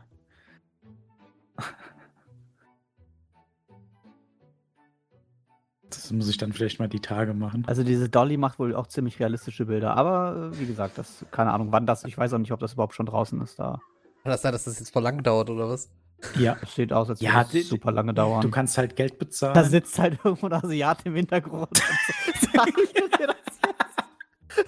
Das 5.89 6.11
muss 6.11 6.29
ich 6.29 6.37
dann 6.37 6.53
vielleicht 6.53 6.79
mal 6.79 6.87
die 6.87 7.01
Tage 7.01 7.33
machen. 7.33 7.65
also 7.67 7.83
diese 7.83 8.09
Dolly 8.09 8.37
macht 8.37 8.59
wohl 8.59 8.75
auch 8.75 8.87
ziemlich 8.87 9.19
realistische 9.19 9.65
Bilder. 9.65 9.95
Aber 9.95 10.51
äh, 10.53 10.59
wie 10.59 10.65
gesagt, 10.65 10.97
das, 10.97 11.25
keine 11.31 11.51
Ahnung, 11.51 11.71
wann 11.71 11.85
das, 11.85 12.03
ich 12.03 12.17
weiß 12.17 12.33
auch 12.33 12.37
nicht, 12.37 12.51
ob 12.51 12.59
das 12.59 12.73
überhaupt 12.73 12.95
schon 12.95 13.07
draußen 13.07 13.39
ist 13.41 13.59
da. 13.59 13.79
Kann 14.23 14.31
das 14.31 14.41
sein, 14.41 14.51
dass 14.51 14.63
das 14.63 14.79
jetzt 14.79 14.91
voll 14.91 15.03
lang 15.03 15.21
dauert 15.21 15.49
oder 15.49 15.67
was? 15.67 15.89
Ja. 16.37 16.55
Das 16.61 16.75
sieht 16.75 16.91
aus, 16.93 17.09
als 17.09 17.21
Ja, 17.21 17.45
würde 17.47 17.59
es 17.59 17.69
super 17.69 17.91
lange 17.91 18.13
dauern. 18.13 18.41
Du 18.41 18.49
kannst 18.51 18.77
halt 18.77 18.95
Geld 18.95 19.13
da 19.13 19.17
bezahlen. 19.17 19.69
sitzt 19.69 19.97
halt 19.99 20.19
irgendwo 20.23 20.47
ein 20.47 20.53
Asiat 20.53 21.05
im 21.05 21.15
Hintergrund. 21.15 21.69
Sag 22.53 22.67
ich 22.77 22.93
dir 22.93 23.07
das 23.09 23.35
jetzt? 23.65 24.65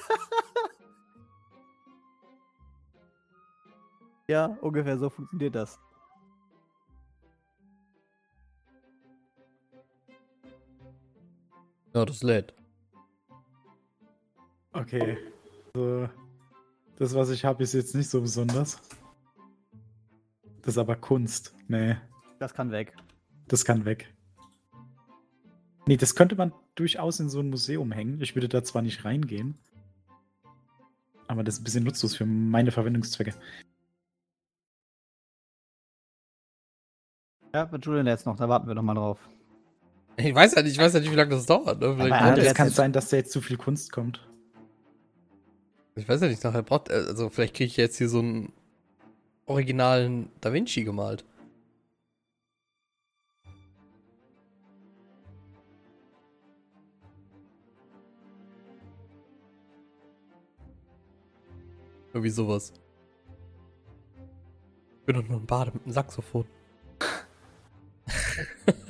ja, 4.28 4.46
ungefähr 4.62 4.98
so 4.98 5.10
funktioniert 5.10 5.56
das. 5.56 5.80
Ja, 11.94 12.06
das 12.06 12.24
lädt. 12.24 12.54
Okay. 14.74 15.18
Also, 15.76 16.10
Das, 16.98 17.14
was 17.16 17.30
ich 17.32 17.44
habe, 17.44 17.64
ist 17.64 17.74
jetzt 17.74 17.96
nicht 17.96 18.10
so 18.10 18.22
besonders. 18.22 18.80
Das 20.62 20.76
ist 20.76 20.78
aber 20.78 20.96
Kunst. 20.96 21.54
Nee, 21.68 21.96
Das 22.40 22.54
kann 22.54 22.72
weg. 22.72 22.94
das 23.48 23.66
kann 23.66 23.86
weg. 23.86 24.14
Nee, 25.88 25.98
das 25.98 26.16
könnte 26.16 26.36
man 26.36 26.54
durchaus 26.76 27.20
in 27.20 27.30
so 27.30 27.40
ein 27.40 27.50
Museum 27.50 27.92
hängen. 27.92 28.22
Ich 28.22 28.36
würde 28.36 28.48
da 28.48 28.64
zwar 28.64 28.82
nicht 28.82 29.04
reingehen. 29.04 29.58
Aber 31.28 31.44
das 31.44 31.56
ist 31.56 31.62
ein 31.62 31.64
bisschen 31.64 31.84
nutzlos 31.84 32.16
für 32.16 32.26
meine 32.26 32.72
Verwendungszwecke. 32.72 33.34
Ja, 37.54 37.68
mit 37.72 37.86
Julian 37.86 38.08
jetzt 38.08 38.26
noch, 38.26 38.38
da 38.38 38.48
warten 38.48 38.68
wir 38.68 38.76
noch 38.76 38.84
mal 38.84 38.94
drauf. 38.94 39.20
Ich 40.18 40.34
weiß 40.34 40.56
ja 40.56 40.62
nicht, 40.62 40.74
ich 40.74 40.78
weiß 40.78 40.94
ja 40.94 41.00
nicht, 41.00 41.12
wie 41.12 41.16
lange 41.16 41.32
das 41.32 41.46
dauert. 41.46 41.80
Ne? 41.80 42.08
Ja, 42.08 42.34
es 42.36 42.46
er, 42.46 42.54
kann 42.54 42.70
sein, 42.70 42.94
dass 42.94 43.10
da 43.10 43.18
jetzt 43.18 43.32
zu 43.32 43.42
viel 43.42 43.58
Kunst 43.58 43.92
kommt. 43.92 44.28
ich 45.96 46.08
weiß 46.08 46.22
ja 46.22 46.28
nicht, 46.28 46.44
nachher 46.44 46.64
braucht 46.64 46.90
er, 46.90 47.08
also 47.08 47.30
vielleicht 47.30 47.56
kriege 47.56 47.68
ich 47.68 47.78
jetzt 47.78 47.98
hier 47.98 48.08
so 48.10 48.20
einen 48.20 48.54
originalen 49.52 50.30
Da 50.42 50.52
Vinci 50.52 50.84
gemalt. 50.84 51.24
Irgendwie 62.14 62.30
sowas. 62.30 62.74
Ich 65.00 65.06
bin 65.06 65.16
doch 65.16 65.28
nur 65.28 65.40
ein 65.40 65.46
Bade 65.46 65.72
mit 65.74 65.84
einem 65.84 65.94
Saxophon. 65.94 66.46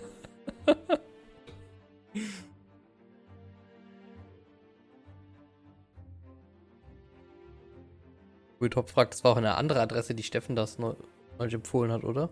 Top 8.70 8.90
fragt, 8.90 9.14
das 9.14 9.24
war 9.24 9.32
auch 9.32 9.38
eine 9.38 9.56
andere 9.56 9.82
Adresse, 9.82 10.16
die 10.16 10.24
Steffen 10.24 10.56
das 10.56 10.78
neu- 10.80 10.96
neulich 11.38 11.54
empfohlen 11.54 11.92
hat, 11.92 12.04
oder? 12.04 12.30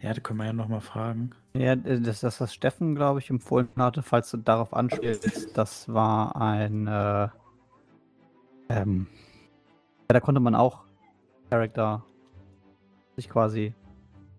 Ja, 0.00 0.14
da 0.14 0.20
können 0.20 0.38
wir 0.38 0.46
ja 0.46 0.52
nochmal 0.52 0.80
fragen. 0.80 1.30
Ja, 1.54 1.72
äh, 1.72 2.00
das, 2.00 2.20
das 2.20 2.40
was 2.40 2.54
Steffen, 2.54 2.94
glaube 2.94 3.18
ich, 3.18 3.28
empfohlen 3.30 3.68
hatte, 3.76 4.02
falls 4.02 4.30
du 4.30 4.38
darauf 4.38 4.72
anspielst, 4.72 5.50
das 5.52 5.92
war 5.92 6.36
ein, 6.36 6.86
äh, 6.86 7.28
ähm, 8.68 9.06
ja, 10.08 10.14
da 10.14 10.20
konnte 10.20 10.40
man 10.40 10.54
auch 10.54 10.84
Charakter 11.50 12.04
sich 13.16 13.28
quasi 13.28 13.74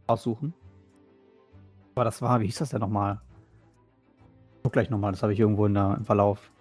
aussuchen. 0.07 0.53
Aber 1.95 2.05
das 2.05 2.21
war, 2.21 2.39
wie 2.39 2.45
hieß 2.45 2.59
das 2.59 2.69
denn 2.69 2.79
nochmal? 2.79 3.21
Guck 4.63 4.73
gleich 4.73 4.89
nochmal, 4.89 5.11
das 5.11 5.21
habe 5.21 5.33
ich 5.33 5.39
irgendwo 5.39 5.65
in 5.65 5.73
der, 5.73 5.95
im 5.97 6.05
Verlauf. 6.05 6.51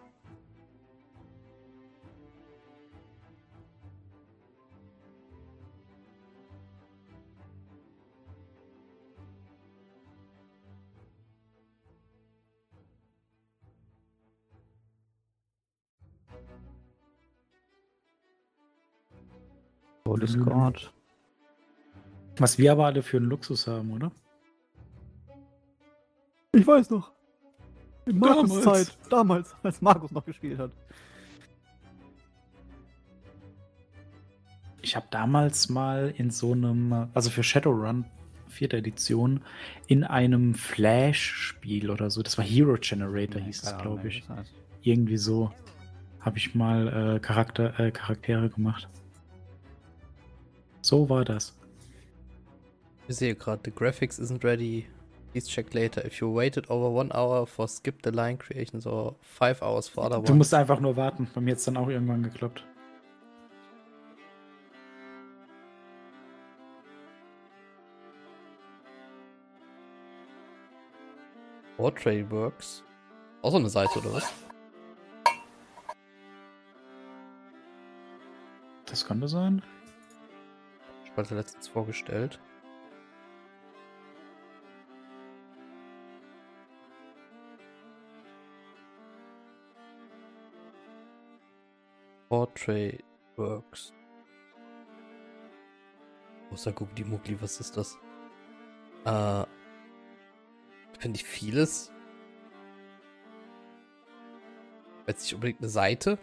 Discord. 20.21 20.93
Was 22.39 22.59
wir 22.59 22.73
aber 22.73 22.87
alle 22.87 23.03
für 23.03 23.19
einen 23.19 23.27
Luxus 23.27 23.67
haben, 23.67 23.93
oder? 23.93 24.13
Ich 26.53 26.67
weiß 26.67 26.91
noch. 26.91 27.13
In 28.07 28.19
Markus 28.19 28.51
Damals. 28.51 28.87
Zeit. 28.87 28.99
Damals, 29.11 29.57
als 29.63 29.83
Markus 29.83 30.11
noch 30.11 30.25
gespielt 30.25 30.59
hat. 30.59 30.71
Ich 34.83 34.97
habe 34.97 35.07
damals 35.11 35.69
mal 35.69 36.15
in 36.17 36.31
so 36.31 36.53
einem, 36.53 37.09
also 37.13 37.31
für 37.31 37.43
Shadowrun, 37.43 38.07
vierte 38.49 38.79
Edition, 38.79 39.43
in 39.87 40.05
einem 40.05 40.55
Flash-Spiel 40.55 41.91
oder 41.91 42.11
so, 42.11 42.23
das 42.23 42.39
war 42.39 42.45
Hero 42.45 42.77
Generator, 42.81 43.41
hieß 43.41 43.63
es, 43.63 43.79
glaube 43.79 44.09
ich. 44.09 44.25
Irgendwie 44.83 45.19
so 45.19 45.53
habe 46.21 46.39
ich 46.39 46.55
mal 46.55 47.17
äh, 47.17 47.21
Charakter, 47.21 47.79
äh, 47.79 47.91
Charaktere 47.91 48.49
gemacht. 48.49 48.89
So 50.91 51.09
war 51.09 51.25
das. 51.25 51.57
Ich 53.07 53.15
sehe 53.15 53.37
gerade, 53.37 53.63
the 53.65 53.71
graphics 53.71 54.19
isn't 54.19 54.43
ready. 54.43 54.87
Please 55.31 55.49
check 55.49 55.73
later. 55.73 56.05
If 56.05 56.21
you 56.21 56.35
waited 56.35 56.69
over 56.69 56.91
one 56.91 57.13
hour 57.13 57.47
for 57.47 57.69
skip 57.69 58.03
the 58.03 58.11
line 58.11 58.37
creations 58.37 58.89
or 58.89 59.15
five 59.21 59.63
hours 59.63 59.87
for 59.87 60.05
other 60.05 60.17
Du 60.17 60.33
ones. 60.33 60.39
musst 60.39 60.53
einfach 60.53 60.81
nur 60.81 60.97
warten. 60.97 61.29
Bei 61.33 61.41
mir 61.41 61.53
hat 61.53 61.59
es 61.59 61.65
dann 61.67 61.77
auch 61.77 61.87
irgendwann 61.87 62.25
geklappt. 62.25 62.67
Portrait 71.77 72.29
Works. 72.33 72.83
Auch 73.43 73.53
so 73.53 73.59
eine 73.59 73.71
Seite, 73.71 73.97
oder 74.01 74.15
was? 74.15 74.33
Das 78.87 79.07
könnte 79.07 79.29
sein. 79.29 79.63
Ich 81.11 81.17
hatte 81.17 81.35
letztens 81.35 81.69
vorgestellt. 81.69 82.41
Portrait 92.29 93.03
Works. 93.37 93.93
Großer 96.49 96.73
Guckli 96.73 97.05
Muckli, 97.05 97.41
was 97.41 97.61
ist 97.61 97.77
das? 97.77 97.99
Äh. 99.05 99.45
Finde 101.01 101.17
ich 101.17 101.25
vieles. 101.25 101.93
Jetzt 105.07 105.23
nicht 105.23 105.35
unbedingt 105.35 105.61
eine 105.61 105.69
Seite. 105.69 106.19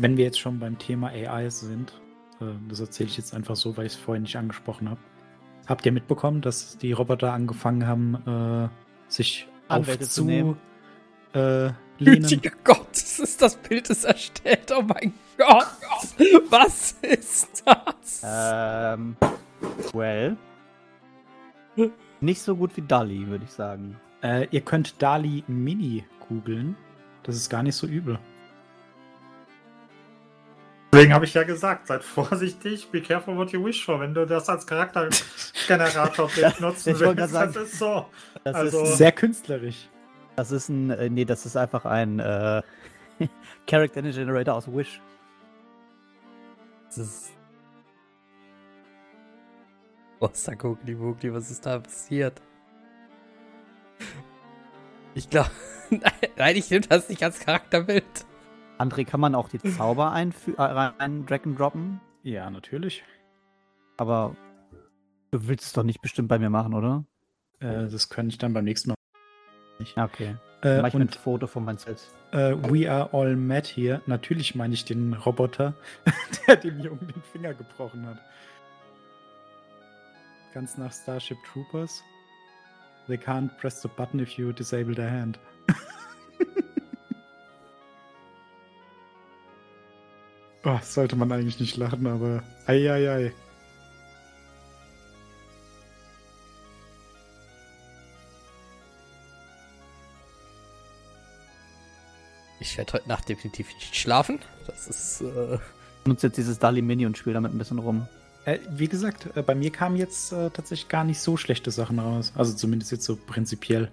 Wenn 0.00 0.16
wir 0.16 0.24
jetzt 0.24 0.38
schon 0.38 0.58
beim 0.58 0.78
Thema 0.78 1.08
AI 1.08 1.50
sind, 1.50 1.92
äh, 2.40 2.46
das 2.68 2.80
erzähle 2.80 3.08
ich 3.08 3.16
jetzt 3.16 3.34
einfach 3.34 3.56
so, 3.56 3.76
weil 3.76 3.86
ich 3.86 3.92
es 3.92 3.98
vorhin 3.98 4.22
nicht 4.22 4.36
angesprochen 4.36 4.88
habe. 4.88 5.00
Habt 5.66 5.84
ihr 5.84 5.92
mitbekommen, 5.92 6.40
dass 6.40 6.78
die 6.78 6.92
Roboter 6.92 7.32
angefangen 7.32 7.86
haben, 7.86 8.68
äh, 8.68 8.68
sich 9.10 9.48
Anwälte 9.68 10.08
zu 10.08 10.24
nehmen? 10.24 10.56
Äh? 11.32 11.70
Gütiger 11.98 12.52
Gott, 12.62 12.88
das 12.92 13.18
ist 13.18 13.42
das 13.42 13.56
Bild 13.56 13.90
ist 13.90 14.04
erstellt. 14.04 14.72
Oh 14.76 14.82
mein 14.82 15.12
Gott. 15.36 15.66
Was 16.48 16.92
ist 17.02 17.64
das? 17.64 18.22
Ähm, 18.24 19.16
well. 19.92 20.36
Nicht 22.20 22.40
so 22.40 22.56
gut 22.56 22.76
wie 22.76 22.82
Dali, 22.82 23.26
würde 23.26 23.44
ich 23.44 23.50
sagen. 23.50 24.00
Äh, 24.22 24.46
ihr 24.50 24.60
könnt 24.60 25.02
Dali 25.02 25.44
Mini 25.48 26.04
googeln. 26.28 26.76
Das 27.24 27.36
ist 27.36 27.50
gar 27.50 27.62
nicht 27.62 27.74
so 27.74 27.86
übel. 27.86 28.18
Deswegen 30.98 31.14
habe 31.14 31.24
ich 31.26 31.34
ja 31.34 31.44
gesagt, 31.44 31.86
seid 31.86 32.02
vorsichtig, 32.02 32.90
be 32.90 33.00
careful 33.00 33.36
what 33.36 33.52
you 33.52 33.64
wish 33.64 33.84
for, 33.84 34.00
wenn 34.00 34.12
du 34.14 34.26
das 34.26 34.48
als 34.48 34.66
Charaktergenerator 34.66 36.28
nutzen 36.58 36.90
ich 36.94 37.00
wollte 37.00 37.20
willst. 37.22 37.32
grad 37.34 37.46
Das 37.48 37.54
sagen. 37.54 37.64
ist 37.66 37.78
so. 37.78 38.06
Das 38.44 38.54
Also- 38.56 38.82
ist, 38.82 38.96
Sehr 38.98 39.12
künstlerisch. 39.12 39.88
das 40.34 40.50
ist 40.50 40.68
ein, 40.68 40.90
äh, 40.90 41.08
nee, 41.08 41.24
das 41.24 41.46
ist 41.46 41.56
einfach 41.56 41.84
ein 41.84 42.18
äh, 42.18 42.62
Character 43.68 44.02
Generator 44.02 44.54
aus 44.56 44.66
Wish. 44.72 45.00
Das 46.86 46.98
ist. 46.98 47.30
Was 50.20 50.42
da 50.42 50.54
Guckli 50.54 50.96
Muckli, 50.96 51.32
was 51.32 51.48
ist 51.50 51.64
da 51.64 51.78
passiert? 51.78 52.42
Ich 55.14 55.30
glaube. 55.30 55.50
Nein, 56.36 56.56
ich 56.56 56.68
nehme 56.70 56.86
das 56.88 57.08
nicht 57.08 57.22
als 57.22 57.38
Charakterbild. 57.38 58.04
André, 58.78 59.04
kann 59.04 59.20
man 59.20 59.34
auch 59.34 59.48
die 59.48 59.58
Zauber 59.58 60.12
einfü- 60.14 60.56
äh, 60.56 60.62
rein 60.62 61.26
drag 61.26 61.40
and 61.44 61.58
droppen? 61.58 62.00
Ja, 62.22 62.48
natürlich. 62.50 63.02
Aber 63.96 64.36
du 65.32 65.46
willst 65.48 65.66
es 65.66 65.72
doch 65.72 65.82
nicht 65.82 66.00
bestimmt 66.00 66.28
bei 66.28 66.38
mir 66.38 66.50
machen, 66.50 66.74
oder? 66.74 67.04
Äh, 67.60 67.88
das 67.88 68.08
kann 68.08 68.28
ich 68.28 68.38
dann 68.38 68.52
beim 68.54 68.64
nächsten 68.64 68.90
Mal. 68.90 68.94
Ja, 69.96 70.04
okay. 70.04 70.36
Äh, 70.62 70.80
Mach 70.80 70.88
ich 70.88 70.94
ein 70.94 71.02
und 71.02 71.14
Foto 71.16 71.46
von 71.46 71.64
meinem 71.64 71.78
Selbst. 71.78 72.12
äh, 72.32 72.54
We 72.70 72.90
Are 72.90 73.10
All 73.12 73.36
Mad 73.36 73.66
hier. 73.68 74.00
Natürlich 74.06 74.54
meine 74.54 74.74
ich 74.74 74.84
den 74.84 75.14
Roboter, 75.14 75.74
der 76.46 76.56
dem 76.56 76.80
Jungen 76.80 77.06
den 77.08 77.22
Finger 77.32 77.54
gebrochen 77.54 78.06
hat. 78.06 78.18
Ganz 80.54 80.76
nach 80.78 80.92
Starship 80.92 81.38
Troopers. 81.52 82.02
They 83.06 83.16
can't 83.16 83.48
press 83.58 83.80
the 83.82 83.88
button 83.88 84.20
if 84.20 84.32
you 84.32 84.52
disable 84.52 84.94
their 84.94 85.10
hand. 85.10 85.38
Boah, 90.68 90.82
sollte 90.82 91.16
man 91.16 91.32
eigentlich 91.32 91.58
nicht 91.60 91.78
lachen, 91.78 92.06
aber 92.06 92.42
eieiei. 92.66 93.32
Ich 102.60 102.76
werde 102.76 102.92
heute 102.92 103.08
Nacht 103.08 103.30
definitiv 103.30 103.72
nicht 103.76 103.96
schlafen. 103.96 104.40
Das 104.66 104.88
ist. 104.88 105.22
Äh... 105.22 105.58
nutze 106.04 106.26
jetzt 106.26 106.36
dieses 106.36 106.58
Dali 106.58 106.82
Mini 106.82 107.06
und 107.06 107.16
spiel 107.16 107.32
damit 107.32 107.54
ein 107.54 107.56
bisschen 107.56 107.78
rum. 107.78 108.06
Äh, 108.44 108.58
wie 108.68 108.88
gesagt, 108.88 109.34
äh, 109.38 109.42
bei 109.42 109.54
mir 109.54 109.72
kamen 109.72 109.96
jetzt 109.96 110.34
äh, 110.34 110.50
tatsächlich 110.50 110.90
gar 110.90 111.04
nicht 111.04 111.20
so 111.20 111.38
schlechte 111.38 111.70
Sachen 111.70 111.98
raus. 111.98 112.34
Also 112.36 112.52
zumindest 112.52 112.92
jetzt 112.92 113.04
so 113.04 113.16
prinzipiell. 113.16 113.90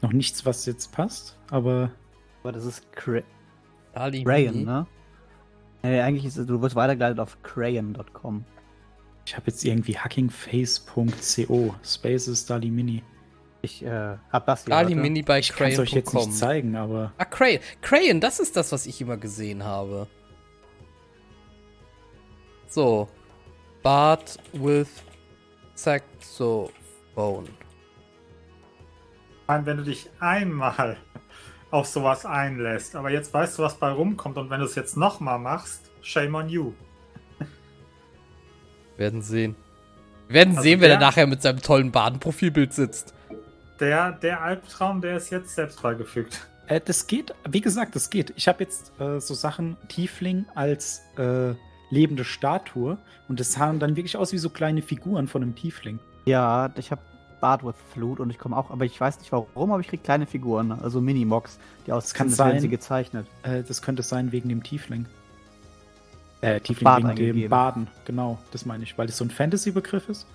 Noch 0.00 0.12
nichts, 0.12 0.46
was 0.46 0.64
jetzt 0.64 0.92
passt, 0.92 1.36
aber. 1.50 1.90
Aber 2.44 2.52
das 2.52 2.64
ist 2.66 2.92
Cra 2.92 3.22
Dali 3.94 4.22
Rayan, 4.22 4.54
Mini. 4.54 4.64
ne? 4.66 4.86
Nee, 5.84 6.00
eigentlich 6.00 6.24
ist 6.24 6.38
es, 6.38 6.46
du 6.46 6.62
wirst 6.62 6.74
weitergeleitet 6.76 7.20
auf 7.20 7.36
crayon.com. 7.42 8.44
ich 9.26 9.36
habe 9.36 9.46
jetzt 9.48 9.62
irgendwie 9.64 9.98
hackingface.co 9.98 11.74
Spaces 11.84 12.46
Dali 12.46 12.70
Mini. 12.70 13.02
Ich 13.60 13.84
äh, 13.84 14.16
hab 14.32 14.46
das 14.46 14.64
hier. 14.64 14.74
Ali 14.74 14.94
warte. 14.94 15.00
Mini 15.02 15.22
bei 15.22 15.40
Ich 15.40 15.52
kann 15.52 15.70
es 15.70 15.78
euch 15.78 15.92
jetzt 15.92 16.14
nicht 16.14 16.32
zeigen, 16.32 16.74
aber 16.76 17.12
Ah, 17.18 17.26
Crayon. 17.26 17.60
Crayon, 17.82 18.20
das 18.20 18.40
ist 18.40 18.56
das, 18.56 18.72
was 18.72 18.86
ich 18.86 18.98
immer 19.02 19.18
gesehen 19.18 19.62
habe. 19.62 20.06
So. 22.68 23.08
Bart 23.82 24.38
with 24.54 24.88
Saxophone. 25.74 27.48
Meine, 29.46 29.66
wenn 29.66 29.76
du 29.76 29.82
dich 29.84 30.08
einmal 30.20 30.96
auf 31.74 31.86
sowas 31.88 32.24
einlässt, 32.24 32.94
aber 32.94 33.10
jetzt 33.10 33.34
weißt 33.34 33.58
du, 33.58 33.62
was 33.64 33.74
bei 33.74 33.90
rumkommt 33.90 34.38
und 34.38 34.48
wenn 34.48 34.60
du 34.60 34.66
es 34.66 34.76
jetzt 34.76 34.96
nochmal 34.96 35.38
machst, 35.40 35.90
shame 36.02 36.34
on 36.36 36.48
you. 36.48 36.72
Werden 38.96 39.22
sehen. 39.22 39.56
Wir 40.28 40.34
werden 40.36 40.50
Also 40.50 40.62
sehen, 40.62 40.80
wenn 40.80 40.90
er 40.90 40.98
der- 40.98 41.06
nachher 41.06 41.26
mit 41.26 41.42
seinem 41.42 41.60
tollen 41.60 41.90
Baden-Profilbild 41.90 42.72
sitzt. 42.72 43.12
Der, 43.80 44.12
der 44.12 44.40
Albtraum, 44.40 45.00
der 45.00 45.16
ist 45.16 45.30
jetzt 45.30 45.54
selbst 45.54 45.82
beigefügt. 45.82 46.46
äh, 46.68 46.80
das 46.82 47.06
geht. 47.08 47.34
Wie 47.48 47.60
gesagt, 47.60 47.96
das 47.96 48.08
geht. 48.08 48.32
Ich 48.36 48.46
habe 48.46 48.62
jetzt 48.62 48.92
äh, 49.00 49.18
so 49.20 49.34
Sachen 49.34 49.76
Tiefling 49.88 50.46
als 50.54 51.02
äh, 51.18 51.54
lebende 51.90 52.24
Statue 52.24 52.96
und 53.28 53.40
das 53.40 53.52
sahen 53.52 53.80
dann 53.80 53.96
wirklich 53.96 54.16
aus 54.16 54.32
wie 54.32 54.38
so 54.38 54.48
kleine 54.48 54.80
Figuren 54.80 55.26
von 55.26 55.42
einem 55.42 55.56
Tiefling. 55.56 55.98
Ja, 56.24 56.72
ich 56.76 56.90
habe 56.92 57.02
Bart 57.44 57.62
with 57.62 57.74
Flute 57.92 58.22
und 58.22 58.30
ich 58.30 58.38
komme 58.38 58.56
auch, 58.56 58.70
aber 58.70 58.86
ich 58.86 58.98
weiß 58.98 59.18
nicht 59.18 59.30
warum, 59.30 59.70
aber 59.70 59.80
ich 59.82 59.88
krieg 59.88 60.02
kleine 60.02 60.24
Figuren, 60.24 60.72
also 60.72 61.02
Minimox, 61.02 61.58
die 61.86 61.92
aussehen, 61.92 62.16
kann 62.16 62.28
als 62.28 62.38
wären 62.38 62.50
sein. 62.52 62.60
sie 62.62 62.68
gezeichnet. 62.70 63.26
Äh, 63.42 63.62
das 63.64 63.82
könnte 63.82 64.02
sein 64.02 64.32
wegen 64.32 64.48
dem 64.48 64.62
Tiefling. 64.62 65.04
Äh, 66.40 66.60
Tiefling 66.60 66.84
Bad 66.84 66.98
wegen 67.00 67.08
eingegeben. 67.10 67.40
dem 67.42 67.50
Baden, 67.50 67.88
genau, 68.06 68.38
das 68.50 68.64
meine 68.64 68.82
ich, 68.82 68.96
weil 68.96 69.06
das 69.08 69.18
so 69.18 69.26
ein 69.26 69.30
Fantasy-Begriff 69.30 70.08
ist. 70.08 70.26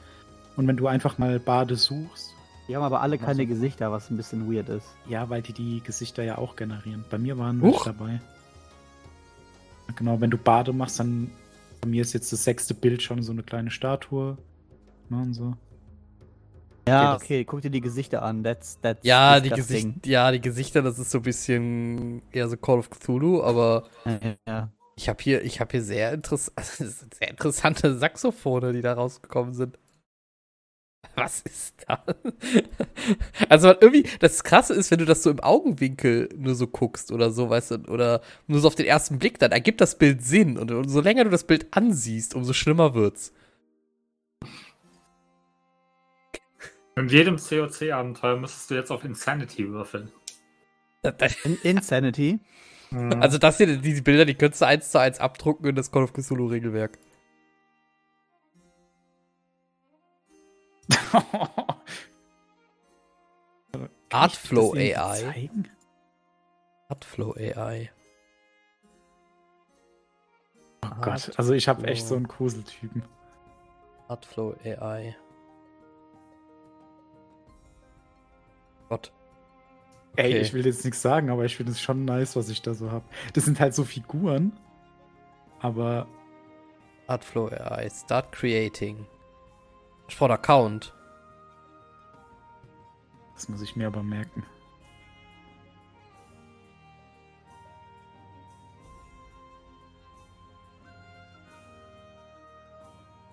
Und 0.55 0.67
wenn 0.67 0.77
du 0.77 0.85
einfach 0.85 1.17
mal 1.17 1.39
Bade 1.39 1.75
suchst, 1.75 2.35
Die 2.67 2.75
haben 2.75 2.83
aber 2.83 3.01
alle 3.01 3.17
keine 3.17 3.41
Also- 3.41 3.47
Gesichter, 3.47 3.91
was 3.91 4.11
ein 4.11 4.17
bisschen 4.17 4.53
weird 4.53 4.69
ist. 4.69 4.85
ja, 5.07 5.27
weil 5.31 5.41
die 5.41 5.53
die 5.53 5.81
Gesichter 5.83 6.21
ja 6.23 6.37
auch 6.37 6.55
generieren. 6.55 7.03
Bei 7.09 7.17
mir 7.17 7.39
waren 7.39 7.59
Huch. 7.63 7.85
dabei. 7.85 8.21
Genau, 9.95 10.21
wenn 10.21 10.29
du 10.29 10.37
Bade 10.37 10.73
machst, 10.73 10.99
dann 10.99 11.31
bei 11.81 11.89
mir 11.89 12.03
ist 12.03 12.13
jetzt 12.13 12.31
das 12.31 12.43
sechste 12.43 12.75
Bild 12.75 13.01
schon 13.01 13.23
so 13.23 13.31
eine 13.31 13.41
kleine 13.41 13.71
Statue. 13.71 14.37
Ne, 15.09 15.17
und 15.23 15.33
so. 15.33 15.55
Ja, 16.87 17.15
okay, 17.15 17.45
guck 17.45 17.61
dir 17.61 17.69
die 17.69 17.81
Gesichter 17.81 18.23
an. 18.23 18.43
That's, 18.43 18.79
that's 18.81 19.01
Ja 19.03 19.39
die. 19.39 19.51
Gesicht, 19.51 20.07
ja, 20.07 20.31
die 20.31 20.41
Gesichter, 20.41 20.81
das 20.81 20.99
ist 20.99 21.11
so 21.11 21.19
ein 21.19 21.23
bisschen 21.23 22.21
eher 22.31 22.47
so 22.49 22.57
Call 22.57 22.79
of 22.79 22.89
Cthulhu, 22.89 23.43
aber 23.43 23.83
Ja, 24.05 24.35
ja. 24.47 24.71
ich 24.95 25.09
habe 25.09 25.21
hier, 25.23 25.43
ich 25.43 25.59
habe 25.59 25.71
hier 25.71 25.83
sehr, 25.83 26.13
interess 26.13 26.51
also 26.55 26.85
sehr 26.85 27.29
interessante 27.29 27.97
Saxophone, 27.97 28.73
die 28.73 28.81
da 28.81 28.93
rausgekommen 28.93 29.53
sind. 29.53 29.77
Was 31.15 31.41
ist 31.41 31.75
da? 31.87 32.03
Also 33.49 33.69
irgendwie, 33.69 34.05
das 34.19 34.43
Krasse 34.43 34.73
ist, 34.73 34.91
wenn 34.91 34.99
du 34.99 35.05
das 35.05 35.23
so 35.23 35.29
im 35.31 35.39
Augenwinkel 35.39 36.29
nur 36.37 36.55
so 36.55 36.67
guckst 36.67 37.11
oder 37.11 37.31
so, 37.31 37.49
weißt 37.49 37.71
du, 37.71 37.75
oder 37.87 38.21
nur 38.47 38.59
so 38.59 38.67
auf 38.67 38.75
den 38.75 38.85
ersten 38.85 39.17
Blick, 39.19 39.39
dann 39.39 39.51
ergibt 39.51 39.81
das 39.81 39.97
Bild 39.97 40.23
Sinn. 40.23 40.57
Und 40.57 40.71
umso 40.71 41.01
länger 41.01 41.23
du 41.23 41.29
das 41.29 41.45
Bild 41.45 41.67
ansiehst, 41.71 42.35
umso 42.35 42.53
schlimmer 42.53 42.93
wird's. 42.93 43.33
In 46.99 47.07
jedem 47.07 47.37
COC-Abenteuer 47.37 48.37
müsstest 48.37 48.69
du 48.69 48.75
jetzt 48.75 48.91
auf 48.91 49.05
Insanity 49.05 49.69
würfeln. 49.69 50.11
In 51.45 51.57
Insanity. 51.63 52.41
Mhm. 52.91 53.21
Also 53.21 53.37
das 53.37 53.55
hier, 53.55 53.77
diese 53.77 54.01
Bilder, 54.01 54.25
die 54.25 54.35
könntest 54.35 54.61
du 54.61 54.65
eins 54.65 54.91
zu 54.91 54.99
eins 54.99 55.19
abdrucken 55.19 55.65
in 55.67 55.75
das 55.75 55.91
Call 55.91 56.03
of 56.03 56.11
Cthulhu 56.11 56.47
Regelwerk. 56.47 56.99
Artflow 64.09 64.73
AI. 64.73 65.21
zeigen? 65.21 65.69
Artflow 66.89 67.33
AI. 67.37 67.89
Oh 70.83 70.89
Gott, 71.01 71.31
also 71.37 71.53
ich 71.53 71.69
habe 71.69 71.87
echt 71.87 72.05
so 72.07 72.15
einen 72.15 72.27
Gruseltypen. 72.27 73.03
Artflow 74.09 74.55
AI. 74.65 75.15
Gott. 78.89 79.11
Ey, 80.15 80.31
Okay. 80.31 80.39
ich 80.41 80.53
will 80.53 80.65
jetzt 80.65 80.83
nichts 80.83 81.01
sagen, 81.01 81.29
aber 81.29 81.45
ich 81.45 81.55
finde 81.55 81.71
es 81.71 81.79
schon 81.81 82.03
nice, 82.05 82.35
was 82.35 82.49
ich 82.49 82.61
da 82.61 82.73
so 82.73 82.91
habe. 82.91 83.05
Das 83.33 83.45
sind 83.45 83.59
halt 83.59 83.73
so 83.75 83.83
Figuren, 83.85 84.51
aber 85.61 86.07
Artflow 87.07 87.47
AI. 87.47 87.89
Start 87.89 88.31
creating. 88.31 89.05
Ich 90.07 90.17
brauche 90.17 90.33
Account. 90.33 90.93
das 93.35 93.47
muss 93.47 93.61
ich 93.61 93.75
mir 93.77 93.87
aber 93.87 94.03
merken. 94.03 94.43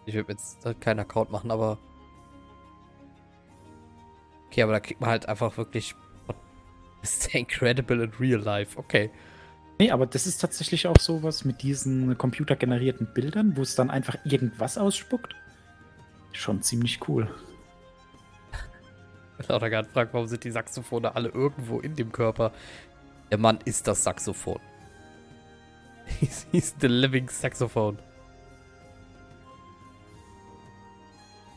Ich 0.04 0.14
will 0.14 0.24
jetzt 0.28 0.64
halt 0.64 0.80
keinen 0.80 1.00
Account 1.00 1.30
machen, 1.30 1.50
aber. 1.50 1.78
Okay, 4.56 4.62
aber 4.62 4.72
da 4.72 4.80
kriegt 4.80 5.02
man 5.02 5.10
halt 5.10 5.28
einfach 5.28 5.58
wirklich. 5.58 5.94
What 6.26 6.36
is 7.02 7.26
incredible 7.34 8.02
in 8.02 8.10
real 8.18 8.40
life? 8.40 8.78
Okay. 8.78 9.10
Nee, 9.78 9.90
aber 9.90 10.06
das 10.06 10.26
ist 10.26 10.38
tatsächlich 10.38 10.86
auch 10.86 10.98
sowas 10.98 11.44
mit 11.44 11.62
diesen 11.62 12.16
computergenerierten 12.16 13.12
Bildern, 13.12 13.54
wo 13.58 13.60
es 13.60 13.74
dann 13.74 13.90
einfach 13.90 14.16
irgendwas 14.24 14.78
ausspuckt. 14.78 15.36
Schon 16.32 16.62
ziemlich 16.62 17.06
cool. 17.06 17.28
Lauter 19.46 19.68
gerade 19.68 19.90
fragt, 19.90 20.14
warum 20.14 20.26
sind 20.26 20.42
die 20.42 20.50
Saxophone 20.50 21.04
alle 21.04 21.28
irgendwo 21.28 21.80
in 21.80 21.94
dem 21.94 22.10
Körper? 22.10 22.50
Der 23.30 23.36
Mann 23.36 23.58
ist 23.66 23.86
das 23.86 24.04
Saxophon. 24.04 24.58
He's, 26.18 26.46
he's 26.50 26.74
the 26.80 26.86
living 26.86 27.28
Saxophone. 27.28 27.98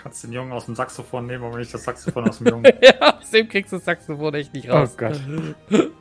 Kannst 0.01 0.23
den 0.23 0.31
Jungen 0.31 0.51
aus 0.53 0.65
dem 0.65 0.75
Saxophon 0.75 1.25
nehmen, 1.27 1.43
aber 1.43 1.57
nicht 1.57 1.73
das 1.73 1.83
Saxophon 1.83 2.27
aus 2.27 2.37
dem 2.39 2.47
Jungen. 2.51 2.71
ja, 2.81 3.17
aus 3.17 3.29
dem 3.29 3.47
kriegst 3.47 3.71
du 3.71 3.75
das 3.77 3.85
Saxophon 3.85 4.33
echt 4.33 4.53
nicht 4.53 4.69
raus. 4.69 4.95
Oh 4.95 4.97
Gott. 4.97 5.21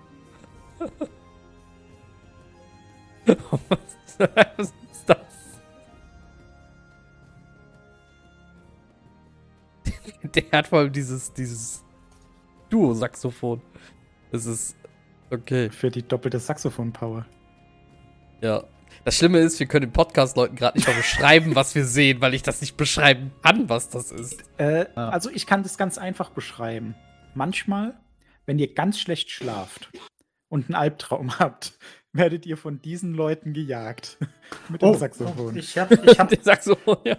Was 4.18 4.72
ist 4.92 5.04
das? 5.06 5.18
Der 10.34 10.44
hat 10.52 10.68
vor 10.68 10.78
allem 10.80 10.92
dieses, 10.92 11.32
dieses 11.32 11.84
Duo-Saxophon. 12.70 13.60
Das 14.30 14.46
ist. 14.46 14.76
Okay. 15.30 15.70
Für 15.70 15.90
die 15.90 16.02
doppelte 16.02 16.38
Saxophon-Power. 16.38 17.26
Ja. 18.40 18.64
Das 19.04 19.16
Schlimme 19.16 19.38
ist, 19.38 19.58
wir 19.60 19.66
können 19.66 19.86
den 19.86 19.92
Podcast-Leuten 19.92 20.56
gerade 20.56 20.76
nicht 20.78 20.86
mal 20.86 20.94
beschreiben, 20.96 21.54
was 21.54 21.74
wir 21.74 21.84
sehen, 21.84 22.20
weil 22.20 22.34
ich 22.34 22.42
das 22.42 22.60
nicht 22.60 22.76
beschreiben 22.76 23.32
kann, 23.42 23.68
was 23.68 23.88
das 23.88 24.10
ist. 24.12 24.44
Äh, 24.58 24.86
Ja. 24.96 25.08
Also 25.10 25.30
ich 25.30 25.46
kann 25.46 25.62
das 25.62 25.78
ganz 25.78 25.98
einfach 25.98 26.30
beschreiben. 26.30 26.94
Manchmal, 27.34 27.94
wenn 28.46 28.58
ihr 28.58 28.72
ganz 28.74 28.98
schlecht 28.98 29.30
schlaft 29.30 29.90
und 30.48 30.66
einen 30.66 30.74
Albtraum 30.74 31.38
habt, 31.38 31.78
werdet 32.12 32.46
ihr 32.46 32.56
von 32.56 32.80
diesen 32.82 33.14
Leuten 33.14 33.52
gejagt. 33.52 34.18
Mit 34.68 34.82
dem 34.82 34.94
Saxophon. 34.94 35.52
Oh, 35.54 35.56
Ich 35.56 35.78
habe 35.78 35.94
ich 36.04 36.18
hab, 36.18 36.34
Saxophon, 36.42 36.98
ja. 37.04 37.16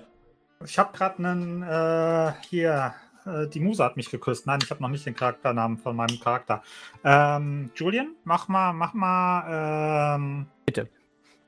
ich 0.65 0.77
hab 0.77 0.93
gerade 0.93 1.17
einen, 1.19 1.61
äh, 1.63 2.33
hier, 2.49 2.93
äh, 3.25 3.47
die 3.47 3.59
Muse 3.59 3.83
hat 3.83 3.97
mich 3.97 4.09
geküsst. 4.11 4.45
Nein, 4.47 4.59
ich 4.63 4.69
habe 4.71 4.81
noch 4.81 4.89
nicht 4.89 5.05
den 5.05 5.15
Charakternamen 5.15 5.77
von 5.77 5.95
meinem 5.95 6.19
Charakter. 6.19 6.61
Ähm, 7.03 7.71
Julian, 7.75 8.15
mach 8.25 8.47
mal, 8.47 8.73
mach 8.73 8.93
mal, 8.93 10.15
ähm, 10.15 10.47
Bitte. 10.65 10.89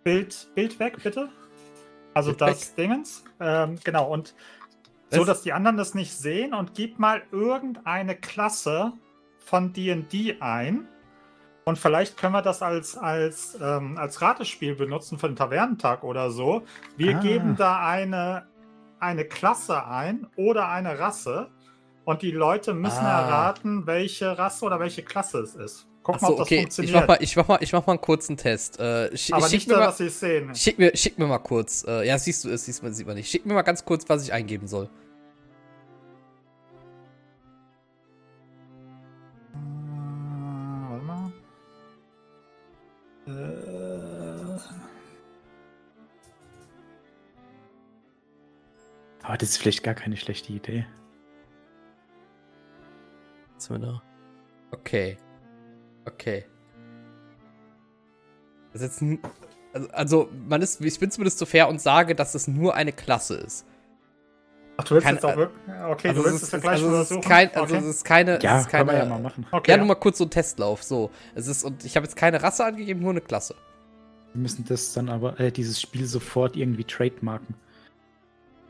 Bild, 0.03 0.49
Bild 0.55 0.79
weg, 0.79 0.97
bitte. 1.03 1.29
Also 2.13 2.31
Bild 2.31 2.41
das 2.41 2.75
Dingens. 2.75 3.23
Ähm, 3.39 3.77
genau, 3.83 4.11
und 4.11 4.33
so, 5.09 5.21
Was? 5.21 5.27
dass 5.27 5.41
die 5.41 5.53
anderen 5.53 5.77
das 5.77 5.93
nicht 5.93 6.13
sehen 6.13 6.53
und 6.53 6.73
gib 6.73 6.97
mal 6.99 7.21
irgendeine 7.31 8.15
Klasse 8.15 8.93
von 9.39 9.73
D&D 9.73 10.37
ein. 10.39 10.87
Und 11.65 11.77
vielleicht 11.77 12.17
können 12.17 12.33
wir 12.33 12.41
das 12.41 12.61
als, 12.61 12.97
als, 12.97 13.57
ähm, 13.61 13.97
als 13.97 14.21
Ratespiel 14.21 14.75
benutzen 14.75 15.19
für 15.19 15.27
den 15.27 15.35
Tavernentag 15.35 16.03
oder 16.03 16.31
so. 16.31 16.63
Wir 16.97 17.17
Ah. 17.17 17.19
geben 17.19 17.55
da 17.55 17.85
eine, 17.85 18.47
eine 18.99 19.25
Klasse 19.25 19.85
ein 19.85 20.27
oder 20.35 20.69
eine 20.69 20.97
Rasse. 20.97 21.49
Und 22.03 22.23
die 22.23 22.31
Leute 22.31 22.73
müssen 22.73 23.05
Ah. 23.05 23.21
erraten, 23.27 23.85
welche 23.85 24.37
Rasse 24.37 24.65
oder 24.65 24.79
welche 24.79 25.03
Klasse 25.03 25.39
es 25.41 25.55
ist. 25.55 25.87
Guck 26.03 26.15
mal, 26.19 26.27
Achso, 26.27 26.33
ob 26.33 26.37
das 26.39 26.47
okay. 26.47 26.55
Ich 26.55 26.61
funktioniert. 26.61 26.95
mach, 26.95 27.07
mal, 27.07 27.17
ich, 27.21 27.35
mach 27.35 27.47
mal, 27.47 27.57
ich 27.61 27.73
mach 27.73 27.85
mal 27.85 27.93
einen 27.93 28.01
kurzen 28.01 28.35
Test. 28.37 28.79
Äh, 28.79 29.15
sch 29.15 29.33
Aber 29.33 29.43
schick, 29.47 29.53
nicht, 29.53 29.67
mal, 29.69 29.79
dass 29.81 29.97
sie 29.99 30.05
es 30.05 30.19
sehen. 30.19 30.55
schick, 30.55 30.79
mir, 30.79 30.95
schick 30.97 31.19
mir 31.19 31.27
mal 31.27 31.37
kurz. 31.37 31.85
Äh, 31.87 32.07
ja, 32.07 32.17
siehst 32.17 32.43
du, 32.43 32.49
es 32.49 32.65
siehst 32.65 32.81
man, 32.81 32.93
sieht 32.93 33.05
man 33.05 33.15
nicht. 33.15 33.29
Schick 33.29 33.45
mir 33.45 33.53
mal 33.53 33.61
ganz 33.61 33.85
kurz, 33.85 34.09
was 34.09 34.23
ich 34.23 34.33
eingeben 34.33 34.67
soll. 34.67 34.89
Warte 40.89 41.05
mal. 41.05 41.31
Äh, 43.27 43.71
Aber 49.23 49.37
das 49.37 49.49
ist 49.49 49.57
vielleicht 49.57 49.83
gar 49.83 49.93
keine 49.93 50.17
schlechte 50.17 50.51
Idee. 50.51 50.85
Da? 53.69 54.01
Okay. 54.71 55.17
Okay. 56.13 56.45
Das 58.73 58.81
ist 58.81 59.01
jetzt 59.01 59.19
also, 59.73 59.89
also, 59.91 60.29
man 60.47 60.61
ist, 60.61 60.81
ich 60.81 60.99
bin 60.99 61.11
zumindest 61.11 61.39
so 61.39 61.45
fair 61.45 61.69
und 61.69 61.79
sage, 61.79 62.13
dass 62.15 62.35
es 62.35 62.47
nur 62.47 62.75
eine 62.75 62.91
Klasse 62.91 63.35
ist. 63.35 63.65
Ach, 64.77 64.83
du 64.83 64.95
willst 64.95 65.05
Kein- 65.05 65.15
jetzt 65.15 65.25
auch 65.25 65.35
wirklich. 65.37 65.61
Okay, 65.89 66.07
also 66.09 66.21
du 66.23 66.27
willst 66.29 66.43
ist, 66.43 66.47
es 66.47 66.51
ja 66.51 66.59
gleich 66.59 66.83
also 66.83 67.15
es 67.15 67.21
kein, 67.25 67.49
also 67.53 67.63
okay. 67.75 67.77
es 67.77 67.85
ist 67.85 68.03
keine, 68.05 68.39
Ja, 68.41 68.55
es 68.57 68.61
ist 68.63 68.69
keine, 68.69 68.91
wir 68.91 68.97
ja 68.97 69.05
mal 69.05 69.19
machen. 69.19 69.45
okay. 69.51 69.71
Ja, 69.71 69.77
nur 69.77 69.85
mal 69.85 69.95
kurz 69.95 70.17
so 70.17 70.25
ein 70.25 70.29
Testlauf. 70.29 70.83
So, 70.83 71.09
es 71.35 71.47
ist 71.47 71.63
und 71.63 71.85
ich 71.85 71.95
habe 71.95 72.05
jetzt 72.05 72.15
keine 72.15 72.41
Rasse 72.43 72.65
angegeben, 72.65 72.99
nur 73.01 73.11
eine 73.11 73.21
Klasse. 73.21 73.55
Wir 74.33 74.41
müssen 74.41 74.65
das 74.65 74.91
dann 74.93 75.07
aber, 75.09 75.39
äh, 75.39 75.51
dieses 75.51 75.79
Spiel 75.79 76.05
sofort 76.05 76.55
irgendwie 76.57 76.83
trademarken. 76.85 77.55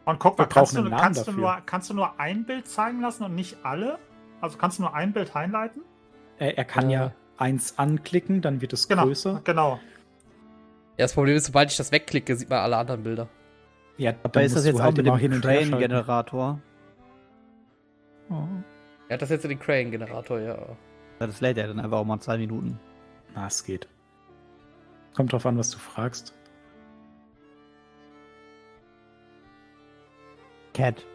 Und 0.05 0.19
guck 0.19 0.37
mal, 0.37 0.43
Wir 0.45 0.49
kannst 0.49 0.73
brauchen 0.73 0.75
du, 0.75 0.81
einen 0.81 0.89
Namen 0.91 1.03
kannst, 1.03 1.21
du 1.21 1.25
dafür. 1.31 1.41
nur, 1.41 1.57
kannst 1.65 1.89
du 1.89 1.93
nur 1.93 2.19
ein 2.19 2.45
Bild 2.45 2.67
zeigen 2.67 3.01
lassen 3.01 3.23
und 3.23 3.35
nicht 3.35 3.57
alle? 3.63 3.97
Also 4.41 4.57
kannst 4.57 4.77
du 4.79 4.83
nur 4.83 4.93
ein 4.95 5.13
Bild 5.13 5.33
highlighten? 5.33 5.83
Äh, 6.39 6.53
er 6.55 6.65
kann 6.65 6.89
Äh. 6.89 6.93
ja 6.93 7.11
eins 7.41 7.77
anklicken, 7.77 8.41
dann 8.41 8.61
wird 8.61 8.71
es 8.73 8.87
Genau. 8.87 9.03
größer. 9.03 9.41
Genau. 9.43 9.79
Ja, 10.97 11.05
das 11.05 11.13
Problem 11.13 11.35
ist, 11.35 11.45
sobald 11.45 11.71
ich 11.71 11.77
das 11.77 11.91
wegklicke, 11.91 12.35
sieht 12.35 12.49
man 12.49 12.59
alle 12.59 12.77
anderen 12.77 13.03
Bilder. 13.03 13.27
Ja, 13.97 14.13
Aber 14.23 14.41
ist 14.43 14.55
das 14.55 14.65
jetzt 14.65 14.79
auch 14.79 14.93
mit 14.93 15.05
dem 15.05 15.11
halt 15.13 15.21
hin 15.21 15.41
schalten. 15.41 15.71
Train-Generator? 15.71 16.59
Oh. 18.29 18.35
Er 19.09 19.13
hat 19.15 19.21
das 19.21 19.29
jetzt 19.29 19.43
in 19.43 19.49
den 19.49 19.59
Crane-Generator, 19.59 20.39
ja. 20.39 20.55
Ja, 21.19 21.27
das 21.27 21.41
lädt 21.41 21.57
ja 21.57 21.67
dann 21.67 21.79
einfach 21.79 21.97
auch 21.97 22.05
mal 22.05 22.19
zwei 22.19 22.37
Minuten. 22.37 22.79
Na, 23.35 23.47
es 23.47 23.63
geht. 23.63 23.87
Kommt 25.15 25.33
drauf 25.33 25.45
an, 25.45 25.57
was 25.57 25.69
du 25.71 25.77
fragst. 25.77 26.33
Cat. 30.73 31.05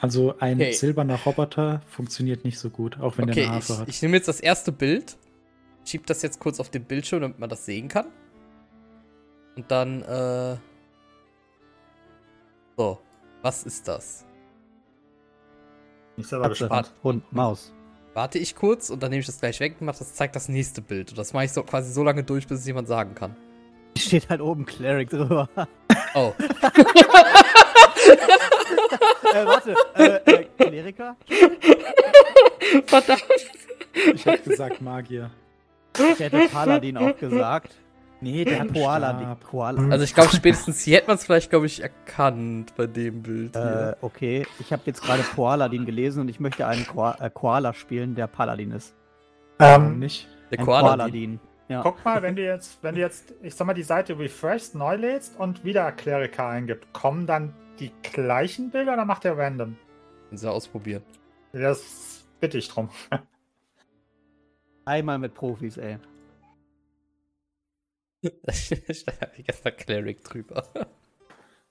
Also 0.00 0.34
ein 0.38 0.56
Okay. 0.56 0.72
silberner 0.72 1.16
Roboter 1.16 1.82
funktioniert 1.86 2.44
nicht 2.44 2.58
so 2.58 2.70
gut, 2.70 2.98
auch 3.00 3.18
wenn 3.18 3.26
der 3.26 3.34
Okay, 3.34 3.46
eine 3.46 3.58
ich, 3.58 3.68
Harfe 3.68 3.82
hat. 3.82 3.88
ich 3.88 4.00
nehme 4.00 4.16
jetzt 4.16 4.28
das 4.28 4.40
erste 4.40 4.72
Bild, 4.72 5.16
schieb 5.84 6.06
das 6.06 6.22
jetzt 6.22 6.40
kurz 6.40 6.58
auf 6.58 6.70
den 6.70 6.84
Bildschirm, 6.84 7.20
damit 7.20 7.38
man 7.38 7.50
das 7.50 7.66
sehen 7.66 7.88
kann. 7.88 8.06
Und 9.56 9.70
dann, 9.70 10.02
äh. 10.02 10.56
So, 12.78 12.98
was 13.42 13.64
ist 13.64 13.86
das? 13.88 14.24
Ich 16.16 16.26
selber 16.26 16.48
gespannt. 16.48 16.92
Hund, 17.02 17.30
Maus. 17.32 17.72
Warte 18.14 18.38
ich 18.38 18.56
kurz 18.56 18.90
und 18.90 19.02
dann 19.02 19.10
nehme 19.10 19.20
ich 19.20 19.26
das 19.26 19.38
gleich 19.38 19.60
weg 19.60 19.76
und 19.80 19.86
mach 19.86 19.96
das, 19.96 20.14
zeigt 20.14 20.34
das 20.34 20.48
nächste 20.48 20.80
Bild. 20.80 21.10
Und 21.10 21.18
das 21.18 21.32
mache 21.32 21.44
ich 21.44 21.52
so 21.52 21.62
quasi 21.62 21.92
so 21.92 22.02
lange 22.02 22.24
durch, 22.24 22.46
bis 22.46 22.60
es 22.60 22.66
jemand 22.66 22.88
sagen 22.88 23.14
kann. 23.14 23.36
Steht 23.98 24.30
halt 24.30 24.40
oben 24.40 24.64
Cleric 24.66 25.10
drüber. 25.10 25.48
Oh. 26.14 26.32
äh, 29.32 29.46
warte, 29.46 29.74
äh, 29.94 30.20
äh, 30.32 30.44
Kleriker? 30.58 31.16
Verdammt. 32.86 33.24
Ich 34.14 34.26
hab 34.26 34.44
gesagt 34.44 34.80
Magier. 34.80 35.30
Ich 35.96 36.20
hätte 36.20 36.48
Paladin 36.52 36.96
auch 36.96 37.16
gesagt. 37.16 37.74
Nee, 38.22 38.44
Der 38.44 38.60
hat 38.60 38.72
Koaladin. 38.74 39.26
Stab. 39.26 39.44
Koala. 39.50 39.88
Also 39.90 40.04
ich 40.04 40.12
glaube, 40.14 40.30
spätestens 40.36 40.82
hier 40.82 40.98
hätte 40.98 41.06
man 41.06 41.16
es 41.16 41.24
vielleicht, 41.24 41.48
glaube 41.48 41.64
ich, 41.66 41.82
erkannt 41.82 42.74
bei 42.76 42.86
dem 42.86 43.22
Bild 43.22 43.56
Äh, 43.56 43.60
hier. 43.60 43.96
okay, 44.02 44.46
ich 44.58 44.72
habe 44.72 44.82
jetzt 44.84 45.02
gerade 45.02 45.22
Koaladin 45.22 45.86
gelesen 45.86 46.20
und 46.20 46.28
ich 46.28 46.38
möchte 46.38 46.66
einen 46.66 46.86
Koa 46.86 47.16
äh, 47.18 47.30
Koala 47.30 47.72
spielen, 47.72 48.14
der 48.14 48.26
Paladin 48.26 48.72
ist. 48.72 48.94
Ähm, 49.58 49.98
nicht? 49.98 50.28
Der 50.50 50.58
Koala. 50.58 50.88
Koaladin. 50.88 51.40
Ja. 51.70 51.82
guck 51.82 52.04
mal, 52.04 52.20
wenn 52.20 52.34
du 52.34 52.42
jetzt, 52.42 52.82
wenn 52.82 52.96
du 52.96 53.00
jetzt, 53.00 53.32
ich 53.42 53.54
sag 53.54 53.64
mal, 53.64 53.74
die 53.74 53.84
Seite 53.84 54.18
refreshst, 54.18 54.74
neu 54.74 54.96
lädst 54.96 55.38
und 55.38 55.64
wieder 55.64 55.92
Kleriker 55.92 56.48
eingibt, 56.48 56.92
kommen 56.92 57.28
dann 57.28 57.54
die 57.78 57.92
gleichen 58.02 58.72
Bilder 58.72 58.94
oder 58.94 59.04
macht 59.04 59.22
der 59.22 59.38
random? 59.38 59.76
Können 60.26 60.36
Sie 60.36 60.50
ausprobieren. 60.50 61.04
Das 61.52 62.24
bitte 62.40 62.58
ich 62.58 62.68
drum. 62.68 62.90
Einmal 64.84 65.20
mit 65.20 65.32
Profis, 65.32 65.76
ey. 65.76 65.98
da 68.42 68.52
steht 68.52 68.88
die 69.38 69.44
ganze 69.44 69.70
Cleric 69.70 70.24
drüber. 70.24 70.66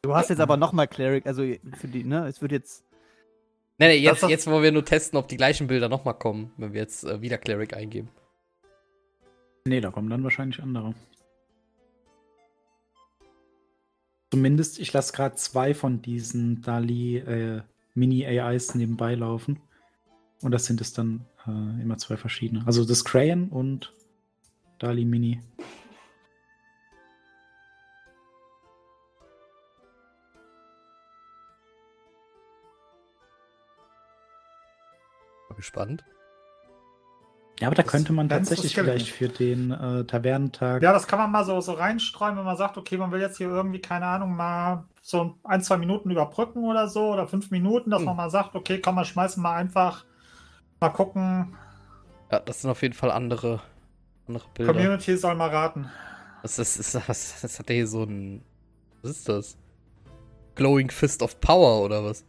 Du 0.02 0.16
hast 0.16 0.30
jetzt 0.30 0.40
aber 0.40 0.56
nochmal 0.56 0.88
Cleric, 0.88 1.28
also 1.28 1.44
für 1.78 1.88
die, 1.90 2.06
ne? 2.06 2.26
Es 2.26 2.42
wird 2.42 2.54
jetzt. 2.54 2.86
Nee, 3.78 3.90
nee, 3.90 3.98
jetzt, 3.98 4.24
jetzt 4.24 4.48
wollen 4.48 4.64
wir 4.64 4.72
nur 4.72 4.86
testen, 4.86 5.20
ob 5.20 5.28
die 5.28 5.36
gleichen 5.36 5.68
Bilder 5.68 5.90
nochmal 5.90 6.18
kommen, 6.18 6.54
wenn 6.56 6.72
wir 6.72 6.80
jetzt 6.80 7.04
äh, 7.04 7.22
wieder 7.22 7.38
Cleric 7.38 7.76
eingeben. 7.76 8.10
Nee, 9.70 9.82
da 9.82 9.92
kommen 9.92 10.10
dann 10.10 10.24
wahrscheinlich 10.24 10.64
andere. 10.64 10.96
Zumindest, 14.32 14.80
ich 14.80 14.92
lasse 14.94 15.14
gerade 15.14 15.36
zwei 15.36 15.76
von 15.76 16.02
diesen 16.02 16.64
Dali 16.64 17.18
äh, 17.18 17.62
Mini-AIs 17.94 18.74
nebenbei 18.74 19.14
laufen. 19.14 19.60
Und 20.42 20.54
das 20.54 20.66
sind 20.66 20.82
es 20.82 20.92
dann 20.94 21.28
äh, 21.46 21.84
immer 21.84 21.98
zwei 22.00 22.18
verschiedene. 22.18 22.66
Also 22.66 22.84
das 22.84 23.06
Crayon 23.06 23.50
und 23.50 23.94
Dali 24.80 25.06
Mini. 25.06 25.40
Gespannt. 35.56 36.04
Ja, 37.60 37.68
aber 37.68 37.76
da 37.76 37.84
Das- 37.84 37.92
könnte 37.92 38.14
man 38.14 38.30
tatsächlich 38.30 38.74
vielleicht 38.74 39.10
für 39.12 39.28
den 39.28 39.72
äh, 39.72 40.06
Tavernentag. 40.06 40.82
Ja, 40.82 40.94
das 40.94 41.08
kann 41.08 41.20
man 41.20 41.30
mal 41.32 41.44
so, 41.44 41.60
so 41.60 41.74
reinstreuen, 41.74 42.38
wenn 42.38 42.46
man 42.46 42.56
sagt, 42.58 42.78
okay, 42.78 42.98
man 42.98 43.12
will 43.12 43.20
jetzt 43.20 43.38
hier 43.38 43.48
irgendwie, 43.50 43.80
keine 43.82 44.06
Ahnung, 44.06 44.36
mal 44.36 44.86
so 45.02 45.36
ein, 45.44 45.62
zwei 45.62 45.78
Minuten 45.78 46.10
überbrücken 46.10 46.64
oder 46.64 46.88
so 46.88 47.12
oder 47.14 47.28
fünf 47.28 47.52
Minuten, 47.52 47.90
dass 47.90 48.00
Hm. 48.00 48.06
man 48.06 48.16
mal 48.16 48.30
sagt, 48.30 48.56
okay, 48.56 48.80
komm, 48.80 48.96
wir 48.96 49.04
schmeißen 49.06 49.44
mal 49.44 49.56
einfach 49.56 50.06
mal 50.80 50.90
gucken. 50.90 51.56
Ja, 52.32 52.40
das 52.40 52.62
sind 52.62 52.70
auf 52.72 52.82
jeden 52.82 52.94
Fall 52.94 53.12
andere, 53.12 53.60
andere 54.28 54.46
Bilder. 54.54 54.72
Community 54.74 55.18
soll 55.18 55.36
mal 55.36 55.50
raten. 55.50 55.90
Das, 56.44 56.60
ist, 56.60 56.78
ist, 56.78 56.96
das, 56.96 57.42
das 57.42 57.60
hat 57.60 57.70
ja 57.70 57.76
hier 57.76 57.88
so 57.88 58.04
ein. 58.04 58.42
Was 59.02 59.12
ist 59.12 59.28
das? 59.28 59.58
Glowing 60.56 60.90
Fist 60.92 61.22
of 61.24 61.42
Power 61.42 61.84
oder 61.84 62.04
was? 62.06 62.24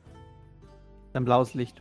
Ein 1.12 1.24
blaues 1.24 1.54
Licht. 1.54 1.80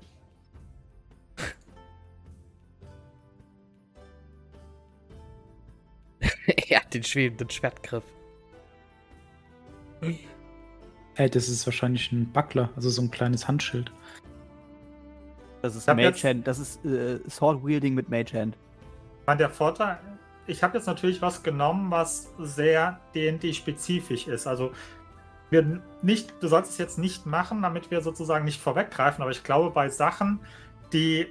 Den 6.93 7.03
schwebenden 7.03 7.50
Schwertgriff. 7.50 8.03
Äh, 11.16 11.30
das 11.30 11.50
ist 11.50 11.66
wahrscheinlich 11.66 12.11
ein 12.11 12.32
Buckler, 12.32 12.69
also 12.76 12.90
so 12.90 13.01
ein 13.01 13.11
kleines 13.11 13.48
Handschild. 13.48 13.92
Das 15.61 15.76
ist 15.76 15.88
Mage 15.88 16.01
jetzt- 16.03 16.24
Hand. 16.24 16.48
Das 16.48 16.59
ist 16.59 16.85
äh, 16.85 17.19
Sword 17.30 17.66
Wielding 17.66 17.93
mit 17.93 18.09
Mage 18.09 18.34
Hand. 18.40 18.56
Ich 19.22 19.27
meine, 19.27 19.40
der 19.40 19.50
Vorteil, 19.50 20.00
ich 20.48 20.64
habe 20.64 20.77
jetzt 20.77 20.88
natürlich 20.88 21.22
was 21.22 21.43
genommen, 21.43 21.92
was 21.92 22.32
sehr 22.40 23.00
D&D-spezifisch 23.14 24.27
ist. 24.27 24.48
Also 24.48 24.72
wir 25.50 25.82
nicht, 26.01 26.34
du 26.42 26.48
sollst 26.48 26.72
es 26.72 26.77
jetzt 26.77 26.98
nicht 26.98 27.26
machen, 27.26 27.61
damit 27.61 27.92
wir 27.92 28.01
sozusagen 28.01 28.45
nicht 28.45 28.61
vorweggreifen, 28.61 29.22
aber 29.22 29.32
ich 29.32 29.43
glaube, 29.43 29.72
bei 29.72 29.90
Sachen, 29.90 30.40
die 30.93 31.27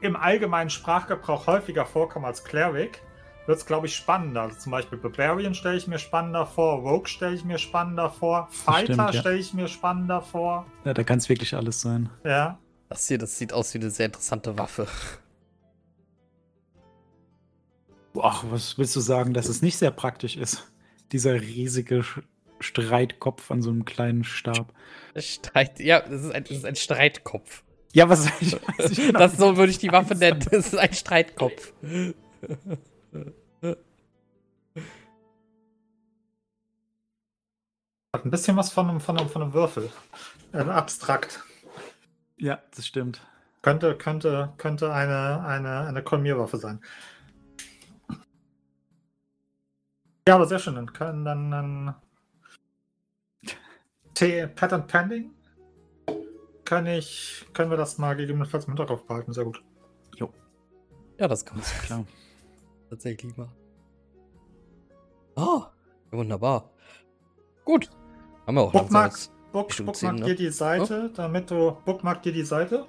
im 0.00 0.16
allgemeinen 0.16 0.70
Sprachgebrauch 0.70 1.46
häufiger 1.46 1.86
vorkommen 1.86 2.24
als 2.24 2.44
Cleric, 2.44 3.02
wird 3.50 3.58
es, 3.58 3.66
glaube 3.66 3.88
ich, 3.88 3.96
spannender. 3.96 4.42
Also 4.42 4.58
zum 4.60 4.70
Beispiel 4.70 4.96
Barbarian 4.96 5.54
stelle 5.54 5.76
ich 5.76 5.88
mir 5.88 5.98
spannender 5.98 6.46
vor, 6.46 6.78
Rogue 6.88 7.08
stelle 7.08 7.34
ich 7.34 7.44
mir 7.44 7.58
spannender 7.58 8.08
vor, 8.08 8.46
Fighter 8.52 8.94
ja. 8.94 9.12
stelle 9.12 9.38
ich 9.38 9.52
mir 9.52 9.66
spannender 9.66 10.22
vor. 10.22 10.66
Ja, 10.84 10.94
da 10.94 11.02
kann 11.02 11.18
es 11.18 11.28
wirklich 11.28 11.54
alles 11.54 11.80
sein. 11.80 12.10
Ja. 12.24 12.60
Das 12.88 13.08
hier, 13.08 13.18
das 13.18 13.36
sieht 13.38 13.52
aus 13.52 13.74
wie 13.74 13.78
eine 13.78 13.90
sehr 13.90 14.06
interessante 14.06 14.56
Waffe. 14.56 14.86
Ach, 18.22 18.44
was 18.50 18.78
willst 18.78 18.94
du 18.94 19.00
sagen, 19.00 19.34
dass 19.34 19.48
es 19.48 19.62
nicht 19.62 19.76
sehr 19.76 19.90
praktisch 19.90 20.36
ist? 20.36 20.70
Dieser 21.10 21.40
riesige 21.40 22.04
Streitkopf 22.60 23.50
an 23.50 23.62
so 23.62 23.70
einem 23.70 23.84
kleinen 23.84 24.22
Stab. 24.22 24.72
Streit, 25.16 25.80
ja, 25.80 26.00
das 26.00 26.22
ist 26.22 26.32
ein, 26.32 26.44
das 26.44 26.56
ist 26.56 26.64
ein 26.64 26.76
Streitkopf. 26.76 27.64
Ja, 27.92 28.08
was 28.08 28.26
ich 28.40 28.52
weiß 28.52 28.90
nicht 28.90 28.96
genau. 29.06 29.18
Das 29.18 29.36
so 29.36 29.56
würde 29.56 29.72
ich 29.72 29.78
die 29.78 29.90
Waffe 29.90 30.14
nennen. 30.14 30.38
Das 30.50 30.68
ist 30.68 30.76
ein 30.76 30.92
Streitkopf. 30.92 31.72
Hat 33.62 33.78
ein 38.24 38.30
bisschen 38.30 38.56
was 38.56 38.72
von 38.72 38.88
einem, 38.88 39.00
von 39.00 39.18
einem, 39.18 39.28
von 39.28 39.42
einem 39.42 39.52
Würfel. 39.52 39.90
Äh, 40.52 40.58
abstrakt. 40.58 41.44
Ja, 42.38 42.60
das 42.74 42.86
stimmt. 42.86 43.20
Könnte, 43.62 43.96
könnte, 43.96 44.52
könnte 44.56 44.92
eine, 44.92 45.44
eine, 45.44 45.80
eine 45.80 46.02
Kolmierwaffe 46.02 46.56
sein. 46.56 46.80
Ja, 50.26 50.34
aber 50.34 50.46
sehr 50.46 50.58
schön. 50.58 50.74
Dann 50.74 50.92
können 50.92 51.24
dann, 51.24 51.50
dann 51.50 51.94
T 54.14 54.46
Pattern 54.48 54.86
Pending. 54.86 55.32
Kann 56.64 56.86
ich, 56.86 57.46
können 57.52 57.70
wir 57.70 57.76
das 57.76 57.98
mal 57.98 58.16
gegebenenfalls 58.16 58.64
im 58.64 58.72
Hinterkopf 58.72 59.06
behalten. 59.06 59.32
Sehr 59.32 59.44
gut. 59.44 59.62
Ja, 61.20 61.28
das 61.28 61.44
kann 61.44 61.58
man 61.58 61.66
Klar. 61.84 62.04
Tatsächlich 62.90 63.36
machen. 63.36 63.54
Ah, 65.36 65.70
wunderbar. 66.10 66.70
Gut. 67.64 67.88
Haben 68.46 68.56
wir 68.56 68.62
auch 68.62 68.72
Bookmark, 68.72 69.14
Book, 69.52 69.68
Bookmark 69.68 69.96
10, 69.96 70.14
ne? 70.16 70.24
dir 70.26 70.34
die 70.34 70.50
Seite, 70.50 71.10
damit 71.14 71.50
du 71.50 71.76
Bookmark 71.84 72.22
dir 72.22 72.32
die 72.32 72.44
Seite. 72.44 72.86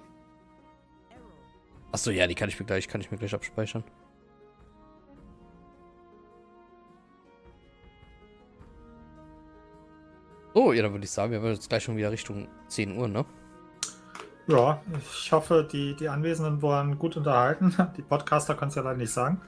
Achso, 1.92 2.10
ja, 2.10 2.26
die 2.26 2.36
kann 2.36 2.50
ich 2.50 2.60
mir 2.60 2.66
gleich, 2.66 2.88
kann 2.88 3.02
ich 3.02 3.12
mir 3.12 3.18
gleich 3.18 3.34
abspeichern. 3.34 3.84
So, 10.54 10.74
ja, 10.74 10.84
dann 10.84 10.92
würde 10.92 11.06
ich 11.06 11.12
sagen, 11.12 11.32
wir 11.32 11.40
haben 11.40 11.48
jetzt 11.48 11.70
gleich 11.70 11.84
schon 11.84 11.96
wieder 11.96 12.12
Richtung 12.12 12.48
10 12.68 12.98
Uhr, 12.98 13.08
ne? 13.08 13.26
Ja, 14.48 14.82
ich 15.00 15.32
hoffe, 15.32 15.68
die, 15.72 15.96
die 15.96 16.10
Anwesenden 16.10 16.62
waren 16.62 16.98
gut 16.98 17.16
unterhalten. 17.16 17.76
Die 17.98 18.02
Podcaster 18.02 18.56
können 18.56 18.70
es 18.70 18.76
ja 18.76 18.82
leider 18.82 18.98
nicht 18.98 19.14
sagen. 19.14 19.40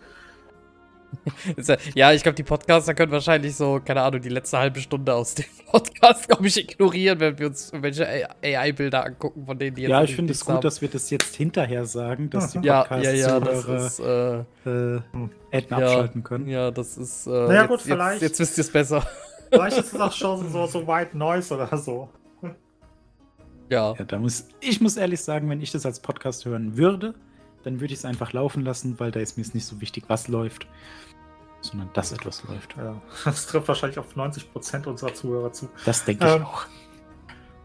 Ja, 1.66 1.77
ja, 1.95 2.11
ich 2.14 2.24
glaube, 2.24 2.35
die 2.35 2.43
Podcaster 2.43 2.93
können 2.93 3.11
wahrscheinlich 3.11 3.56
so, 3.56 3.80
keine 3.83 4.01
Ahnung, 4.01 4.22
die 4.22 4.30
letzte 4.30 4.58
halbe 4.58 4.80
Stunde 4.80 5.14
aus 5.14 5.35
dem 5.35 5.45
Podcast, 5.72 6.27
glaube 6.27 6.48
ich, 6.48 6.58
ignorieren, 6.58 7.19
wenn 7.19 7.38
wir 7.40 7.48
uns 7.48 7.72
welche 7.74 8.08
AI-Bilder 8.42 9.06
angucken, 9.06 9.45
von 9.45 9.58
denen 9.58 9.75
die 9.75 9.83
jetzt 9.83 9.92
Ja, 9.92 10.03
ich 10.03 10.16
finde 10.16 10.32
es 10.33 10.43
gut, 10.45 10.56
haben. 10.56 10.61
dass 10.61 10.82
wir 10.82 10.90
das 10.90 11.09
jetzt 11.09 11.35
hinterher 11.35 11.85
sagen, 11.85 12.30
dass 12.30 12.51
die 12.51 12.59
Ja, 12.59 12.85
ja, 13.01 13.11
ja, 13.11 13.38
ist, 13.38 14.00
äh, 14.00 14.38
äh, 14.40 14.43
Adden 14.66 15.67
ja, 15.69 15.77
abschalten 15.77 16.24
können. 16.24 16.48
Ja, 16.48 16.72
das 16.72 16.98
ist. 16.98 17.27
Äh, 17.27 17.30
Naja, 17.32 17.61
jetzt, 17.61 17.67
gut, 17.69 17.80
jetzt, 17.80 17.88
vielleicht- 17.88 18.22
Jetzt, 18.22 18.40
wisst 18.40 18.58
ihr 18.58 18.61
es 18.64 18.72
besser. 18.72 19.06
Vielleicht 19.51 19.77
ist 19.77 19.93
es 19.93 20.00
auch 20.01 20.11
schon 20.11 20.50
so, 20.50 20.66
so 20.66 20.88
White 20.88 21.16
Noise 21.16 21.53
oder 21.53 21.77
so. 21.77 22.09
Ja. 23.69 23.93
Ja, 23.98 24.03
da 24.06 24.17
muss, 24.17 24.48
ich 24.61 24.82
muss 24.82 24.98
ehrlich 24.98 25.22
sagen, 25.22 25.48
wenn 25.50 25.61
ich 25.61 25.72
das 25.72 25.85
als 25.85 26.00
Podcast 26.00 26.45
hören 26.45 26.75
würde, 26.75 27.14
dann 27.64 27.80
würde 27.80 27.93
ich 27.93 28.00
es 28.00 28.06
einfach 28.06 28.33
laufen 28.33 28.64
lassen, 28.64 29.00
weil 29.00 29.11
da 29.11 29.19
ist 29.19 29.38
mir 29.38 29.43
es 29.43 29.53
nicht 29.53 29.66
so 29.66 29.80
wichtig, 29.82 30.06
was 30.08 30.27
läuft, 30.27 30.67
sondern 31.61 31.90
dass 31.93 32.11
etwas 32.11 32.43
läuft. 32.48 32.75
Ja, 32.77 32.95
das 33.25 33.48
trifft 33.48 33.67
wahrscheinlich 33.67 34.00
auf 34.00 34.16
90% 34.16 34.85
unserer 34.88 35.14
Zuhörer 35.14 35.51
zu. 35.53 35.69
Das 35.85 36.03
denke 36.06 36.25
ich 36.25 36.33
Ähm, 36.35 36.45
auch. 36.45 36.66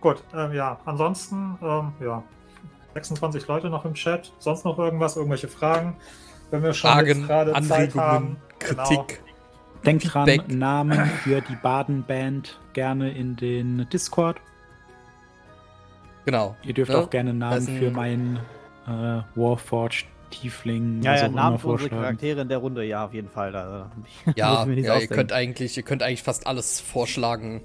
Gut, 0.01 0.23
ähm, 0.35 0.53
ja, 0.53 0.79
ansonsten, 0.85 1.59
ähm, 1.61 1.93
ja, 2.01 2.23
26 2.95 3.47
Leute 3.49 3.69
noch 3.71 3.85
im 3.85 3.95
Chat. 3.95 4.33
Sonst 4.39 4.65
noch 4.65 4.79
irgendwas, 4.79 5.17
irgendwelche 5.17 5.49
Fragen? 5.49 5.97
Wenn 6.51 6.63
wir 6.63 6.73
schon 6.73 6.91
Fragen, 6.91 7.09
jetzt 7.09 7.27
gerade 7.27 7.53
Zeit 7.65 7.95
haben. 7.95 7.99
Anregungen, 7.99 8.37
Genau. 8.61 8.83
Kritik. 8.85 9.23
Denkt 9.85 10.13
dran, 10.13 10.27
Feedback. 10.29 10.57
Namen 10.57 11.07
für 11.23 11.41
die 11.41 11.55
Baden-Band 11.57 12.59
gerne 12.73 13.13
in 13.13 13.37
den 13.37 13.89
Discord. 13.93 14.41
Genau. 16.25 16.57
Ihr 16.63 16.75
dürft 16.75 16.93
Ja, 16.93 16.99
auch 16.99 17.11
gerne 17.11 17.33
Namen 17.33 17.63
für 17.67 17.91
meinen 17.91 18.41
äh, 18.89 19.23
Warforged 19.39 20.07
Tiefling 20.31 21.03
Ja, 21.03 21.17
ja, 21.17 21.29
Namen 21.29 21.59
für 21.59 21.69
unsere. 21.69 21.91
Charaktere 21.91 22.43
in 22.43 22.49
der 22.49 22.59
Runde, 22.59 22.85
ja, 22.85 23.07
auf 23.07 23.15
jeden 23.15 23.29
Fall. 23.29 23.53
Da, 23.53 23.91
Ja, 24.37 24.67
ja 24.67 24.99
ihr, 24.99 25.07
könnt 25.07 25.33
eigentlich, 25.33 25.77
ihr 25.77 25.83
könnt 25.83 26.03
eigentlich 26.03 26.23
fast 26.23 26.47
alles 26.47 26.81
vorschlagen. 26.81 27.63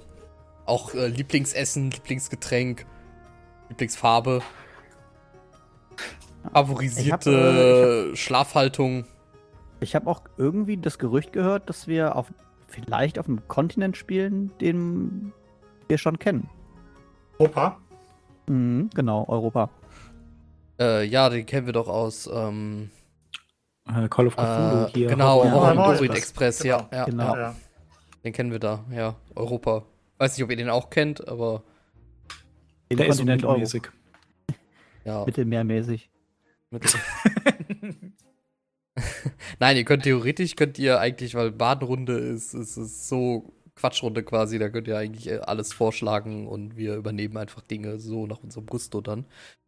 Auch 0.66 0.94
äh, 0.94 1.08
Lieblingsessen, 1.08 1.90
Lieblingsgetränk, 1.90 2.86
Lieblingsfarbe. 3.68 4.42
Favorisierte 6.52 7.30
Ich 7.30 7.36
hab, 8.06 8.12
äh, 8.12 8.16
Schlafhaltung. 8.16 9.04
Ich 9.80 9.94
habe 9.94 10.08
auch 10.08 10.22
irgendwie 10.38 10.76
das 10.76 10.98
Gerücht 10.98 11.32
gehört, 11.32 11.68
dass 11.68 11.86
wir 11.86 12.16
auf 12.16 12.32
vielleicht 12.68 13.18
auf 13.18 13.28
einem 13.28 13.46
Kontinent 13.46 13.96
spielen, 13.96 14.50
den 14.60 15.32
wir 15.88 15.98
schon 15.98 16.18
kennen. 16.18 16.48
Opa. 17.38 17.78
Mhm, 18.46 18.90
genau, 18.94 19.26
Europa. 19.28 19.70
Äh, 20.78 21.04
ja, 21.06 21.28
den 21.28 21.46
kennen 21.46 21.66
wir 21.66 21.72
doch 21.72 21.88
aus. 21.88 22.28
Ähm, 22.32 22.90
Äh, 23.86 24.08
Call 24.08 24.26
of 24.26 24.34
Cthulhu 24.36 24.86
äh, 24.86 24.90
hier. 24.92 25.08
genau, 25.08 25.44
Ja. 25.44 25.50
Horror 25.52 25.76
Orient 25.88 26.14
Express. 26.16 26.60
Express, 26.60 26.62
ja, 26.64 26.78
Genau. 26.78 26.94
ja, 26.96 27.04
Genau. 27.04 27.34
ja. 27.36 27.40
Ja. 27.40 27.54
Den 28.24 28.32
kennen 28.32 28.50
wir 28.50 28.58
da, 28.58 28.84
ja. 28.90 29.14
Europa. 29.34 29.84
Weiß 30.18 30.36
nicht, 30.36 30.44
ob 30.44 30.50
ihr 30.50 30.56
den 30.56 30.70
auch 30.70 30.88
kennt, 30.90 31.26
aber 31.28 31.62
Den 32.90 32.96
Der 32.98 33.08
ist 33.08 33.22
mittelmäßig. 33.24 33.82
ja. 35.04 35.24
Mittelmeermäßig. 35.26 36.10
Mit- 36.70 36.82
Nein, 39.58 39.76
ihr 39.76 39.84
könnt 39.84 40.04
theoretisch, 40.04 40.54
könnt 40.56 40.78
ihr 40.78 41.00
eigentlich, 41.00 41.34
weil 41.34 41.50
Badenrunde 41.50 42.16
ist, 42.16 42.54
ist, 42.54 42.76
ist 42.76 43.08
so 43.08 43.52
Quatschrunde 43.74 44.22
quasi, 44.22 44.58
da 44.58 44.68
könnt 44.68 44.86
ihr 44.86 44.96
eigentlich 44.96 45.46
alles 45.48 45.72
vorschlagen 45.72 46.46
und 46.46 46.76
wir 46.76 46.94
übernehmen 46.94 47.36
einfach 47.36 47.60
Dinge 47.62 47.98
so 47.98 48.26
nach 48.26 48.38
unserem 48.42 48.66
Gusto 48.66 49.00
dann. 49.00 49.24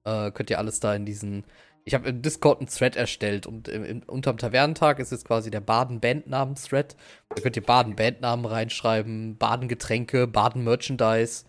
Äh, 0.06 0.30
könnt 0.30 0.50
ihr 0.50 0.58
alles 0.58 0.78
da 0.78 0.94
in 0.94 1.04
diesen. 1.04 1.44
Ich 1.84 1.94
habe 1.94 2.08
im 2.08 2.22
Discord 2.22 2.60
einen 2.60 2.68
Thread 2.68 2.96
erstellt 2.96 3.46
und 3.46 3.68
im, 3.68 3.84
im, 3.84 4.02
unterm 4.04 4.38
Tavernentag 4.38 4.98
ist 4.98 5.12
jetzt 5.12 5.24
quasi 5.24 5.50
der 5.50 5.60
Baden-Bandnamen-Thread. 5.60 6.96
Da 7.28 7.40
könnt 7.40 7.56
ihr 7.56 7.62
Baden-Bandnamen 7.62 8.44
reinschreiben, 8.44 9.36
Baden-Getränke, 9.36 10.26
Baden-Merchandise 10.26 11.44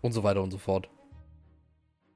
und 0.00 0.12
so 0.12 0.24
weiter 0.24 0.42
und 0.42 0.50
so 0.50 0.58
fort. 0.58 0.88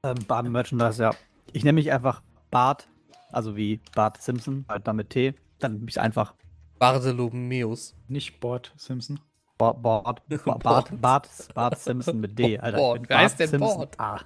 Ähm, 0.03 0.17
Baden 0.27 0.51
Merchandise, 0.51 1.01
ja. 1.01 1.11
Ich 1.51 1.63
nenne 1.63 1.73
mich 1.73 1.91
einfach 1.91 2.21
Bart, 2.51 2.87
also 3.31 3.55
wie 3.55 3.79
Bart 3.95 4.21
Simpson, 4.21 4.65
halt 4.67 4.87
damit 4.87 5.11
T. 5.11 5.33
Dann 5.59 5.79
bin 5.79 5.87
ich 5.87 5.99
einfach 5.99 6.33
Bartholomäus. 6.79 7.95
Nicht 8.07 8.39
Bord 8.39 8.73
Simpson. 8.77 9.19
Bart, 9.57 9.81
Bart, 9.81 10.21
Bart, 10.45 11.01
Bart, 11.01 11.29
Bart 11.53 11.79
Simpson 11.79 12.19
mit 12.19 12.37
D, 12.37 12.59
Alter. 12.59 12.77
Bart. 12.77 13.01
Wer 13.07 13.17
heißt 13.17 13.37
Bart 13.37 13.51
denn 13.51 13.59
Simpson. 13.59 13.87
Bart? 13.97 14.25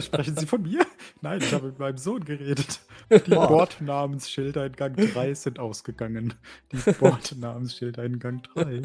Sprechen 0.00 0.36
Sie 0.36 0.46
von 0.46 0.62
mir? 0.62 0.84
Nein, 1.20 1.40
ich 1.40 1.52
habe 1.52 1.66
mit 1.66 1.78
meinem 1.78 1.96
Sohn 1.96 2.24
geredet. 2.24 2.80
Die 3.10 3.30
Bord. 3.30 3.48
Bordnamensschilder 3.48 4.66
in 4.66 4.72
Gang 4.72 4.96
3 4.96 5.34
sind 5.34 5.58
ausgegangen. 5.58 6.34
Die 6.72 6.92
Bordnamensschilder 6.92 8.04
in 8.04 8.18
Gang 8.18 8.42
3. 8.54 8.82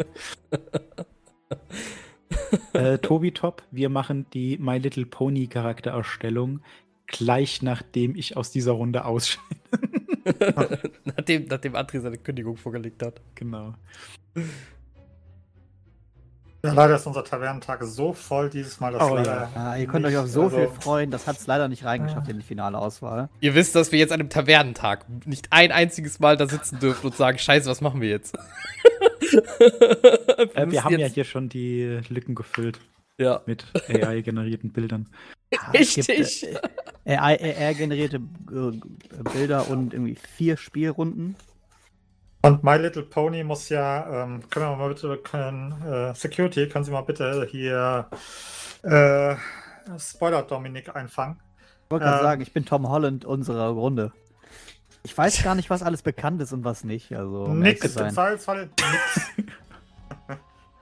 äh, 2.73 2.97
Tobi 2.99 3.31
Top, 3.31 3.63
wir 3.71 3.89
machen 3.89 4.25
die 4.33 4.57
My 4.57 4.77
Little 4.77 5.05
Pony 5.05 5.47
Charaktererstellung 5.47 6.61
gleich 7.11 7.61
nachdem 7.61 8.15
ich 8.15 8.37
aus 8.37 8.51
dieser 8.51 8.71
Runde 8.71 9.05
ausscheide. 9.05 9.41
nachdem, 11.05 11.45
nachdem 11.45 11.75
André 11.75 11.99
seine 11.99 12.17
Kündigung 12.17 12.57
vorgelegt 12.57 13.03
hat. 13.03 13.21
Genau. 13.35 13.75
Ja, 16.63 16.73
leider 16.73 16.95
ist 16.95 17.07
unser 17.07 17.23
Tavernentag 17.23 17.81
so 17.83 18.13
voll 18.13 18.49
dieses 18.51 18.79
Mal, 18.79 18.93
dass 18.93 19.01
Oh, 19.01 19.15
leider 19.15 19.49
ah, 19.55 19.75
ihr 19.77 19.87
könnt 19.87 20.05
euch 20.05 20.15
auf 20.17 20.27
so 20.27 20.47
viel 20.49 20.59
also- 20.59 20.73
freuen, 20.79 21.09
das 21.09 21.25
hat 21.25 21.37
es 21.37 21.47
leider 21.47 21.67
nicht 21.67 21.83
reingeschafft 21.85 22.29
in 22.29 22.37
die 22.37 22.45
finale 22.45 22.77
Auswahl. 22.77 23.29
Ihr 23.39 23.55
wisst, 23.55 23.73
dass 23.75 23.91
wir 23.91 23.97
jetzt 23.97 24.11
an 24.11 24.19
einem 24.19 24.29
Tavernentag 24.29 25.05
nicht 25.25 25.47
ein 25.51 25.71
einziges 25.71 26.19
Mal 26.19 26.37
da 26.37 26.47
sitzen 26.47 26.77
dürfen 26.79 27.07
und 27.07 27.15
sagen, 27.15 27.39
scheiße, 27.39 27.67
was 27.69 27.81
machen 27.81 27.99
wir 28.01 28.09
jetzt? 28.09 28.37
Äh, 30.55 30.69
wir 30.69 30.83
haben 30.83 30.93
ja 30.93 30.99
jetzt- 30.99 31.13
hier 31.13 31.23
schon 31.23 31.47
die 31.47 32.01
Lücken 32.09 32.35
gefüllt 32.35 32.79
Ja, 33.17 33.41
mit 33.45 33.65
AI-generierten 33.87 34.71
Bildern. 34.71 35.07
Ah, 35.57 35.71
es 35.73 35.95
gibt, 35.95 36.07
richtig. 36.09 36.47
äh, 37.03 37.17
AI-generierte 37.17 38.17
äh, 38.17 39.23
Bilder 39.33 39.69
und 39.69 39.93
irgendwie 39.93 40.15
vier 40.15 40.55
Spielrunden. 40.55 41.35
Und 42.43 42.63
My 42.63 42.77
Little 42.77 43.03
Pony 43.03 43.43
muss 43.43 43.69
ja, 43.69 44.23
ähm, 44.23 44.49
können 44.49 44.65
wir 44.65 44.75
mal 44.75 44.89
bitte, 44.89 45.17
können, 45.17 45.73
äh, 45.83 46.13
Security, 46.15 46.67
können 46.67 46.83
Sie 46.83 46.91
mal 46.91 47.01
bitte 47.01 47.47
hier 47.49 48.07
äh, 48.83 49.35
Spoiler 49.99 50.41
Dominik 50.41 50.95
einfangen? 50.95 51.39
Ich 51.85 51.91
wollte 51.91 52.05
gerade 52.05 52.17
Ähm. 52.17 52.23
sagen, 52.23 52.41
ich 52.41 52.53
bin 52.53 52.65
Tom 52.65 52.89
Holland 52.89 53.25
unserer 53.25 53.69
Runde. 53.69 54.11
Ich 55.03 55.17
weiß 55.17 55.43
gar 55.43 55.55
nicht, 55.55 55.69
was 55.69 55.83
alles 55.83 56.01
bekannt 56.01 56.41
ist 56.41 56.53
und 56.53 56.63
was 56.63 56.83
nicht. 56.83 57.11
Also, 57.13 57.43
um 57.45 57.59
Nix, 57.59 57.83
im. 57.95 58.09
Zweifelsfall 58.09 58.65
nix. 58.67 59.31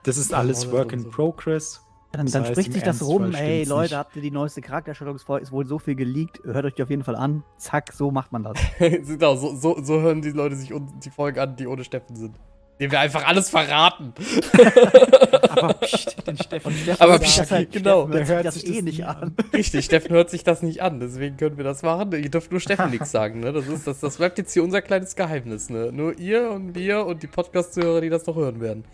Das 0.02 0.16
ist 0.16 0.32
alles 0.32 0.72
Work 0.72 0.92
in 0.92 1.10
Progress. 1.10 1.82
Dann, 2.12 2.26
dann 2.26 2.42
heißt, 2.42 2.52
spricht 2.52 2.72
sich 2.72 2.82
das 2.82 3.00
Ernstfall 3.00 3.26
rum, 3.26 3.34
ey, 3.34 3.64
Leute, 3.64 3.82
nicht. 3.82 3.98
habt 3.98 4.16
ihr 4.16 4.22
die 4.22 4.32
neueste 4.32 4.60
Charakterstellungsfolge? 4.60 5.44
Ist 5.44 5.52
wohl 5.52 5.66
so 5.66 5.78
viel 5.78 5.94
geleakt. 5.94 6.40
Hört 6.44 6.64
euch 6.64 6.74
die 6.74 6.82
auf 6.82 6.90
jeden 6.90 7.04
Fall 7.04 7.14
an. 7.14 7.44
Zack, 7.56 7.92
so 7.92 8.10
macht 8.10 8.32
man 8.32 8.42
das. 8.42 8.58
genau, 8.78 9.36
so, 9.36 9.54
so, 9.54 9.80
so 9.80 10.00
hören 10.00 10.20
die 10.20 10.30
Leute 10.30 10.56
sich 10.56 10.72
die 11.04 11.10
Folgen 11.10 11.38
an, 11.38 11.54
die 11.54 11.68
ohne 11.68 11.84
Steffen 11.84 12.16
sind. 12.16 12.34
Dem 12.80 12.90
wir 12.90 12.98
einfach 12.98 13.26
alles 13.26 13.50
verraten. 13.50 14.14
Aber 15.50 15.74
pst, 15.74 16.26
den 16.26 16.36
Steffen. 16.38 16.74
Aber 16.98 17.12
hört 17.12 17.22
sich 17.22 17.30
pst, 17.30 17.40
das 17.40 17.50
halt, 17.50 17.72
genau. 17.72 18.08
Steffen 18.08 18.12
Der 18.12 18.26
hört 18.26 18.26
sich 18.26 18.34
hört 18.34 18.46
das 18.46 18.54
sich 18.54 18.66
eh 18.66 18.74
das 18.76 18.84
nicht 18.84 19.06
an. 19.06 19.36
Richtig, 19.52 19.84
Steffen 19.84 20.10
hört 20.12 20.30
sich 20.30 20.44
das 20.44 20.62
nicht 20.62 20.82
an, 20.82 20.98
deswegen 20.98 21.36
können 21.36 21.58
wir 21.58 21.64
das 21.64 21.82
machen. 21.82 22.10
Ihr 22.12 22.30
dürft 22.30 22.50
nur 22.50 22.60
Steffen 22.60 22.90
nichts 22.90 23.10
sagen, 23.10 23.40
ne? 23.40 23.52
Das, 23.52 23.68
ist, 23.68 23.86
das, 23.86 24.00
das 24.00 24.16
bleibt 24.16 24.38
jetzt 24.38 24.52
hier 24.52 24.64
unser 24.64 24.80
kleines 24.80 25.14
Geheimnis, 25.14 25.68
ne? 25.68 25.92
Nur 25.92 26.18
ihr 26.18 26.50
und 26.50 26.74
wir 26.74 27.04
und 27.04 27.22
die 27.22 27.26
Podcast-Zuhörer, 27.26 28.00
die 28.00 28.08
das 28.08 28.26
noch 28.26 28.36
hören 28.36 28.60
werden. 28.60 28.84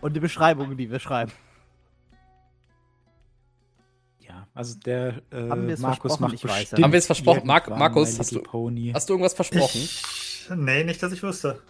Und 0.00 0.14
die 0.14 0.20
Beschreibungen, 0.20 0.76
die 0.76 0.90
wir 0.90 1.00
schreiben. 1.00 1.32
Also 4.58 4.76
der 4.84 5.22
äh, 5.30 5.48
Haben 5.50 5.68
wir 5.68 5.74
es 5.74 5.78
Markus 5.80 6.00
versprochen? 6.16 6.22
macht 6.22 6.34
Ich 6.34 6.42
weiß 6.44 6.50
ja. 6.50 6.60
bestimmt 6.62 6.82
Haben 6.84 6.92
wir 6.92 6.98
es 6.98 7.06
versprochen? 7.06 7.42
Mark- 7.46 7.70
Markus, 7.70 8.18
hast 8.18 8.32
du- 8.32 8.42
Pony. 8.42 8.90
Hast 8.92 9.08
du 9.08 9.12
irgendwas 9.12 9.34
versprochen? 9.34 9.78
Ich, 9.80 10.50
nee, 10.52 10.82
nicht, 10.82 11.00
dass 11.00 11.12
ich 11.12 11.22
wüsste. 11.22 11.62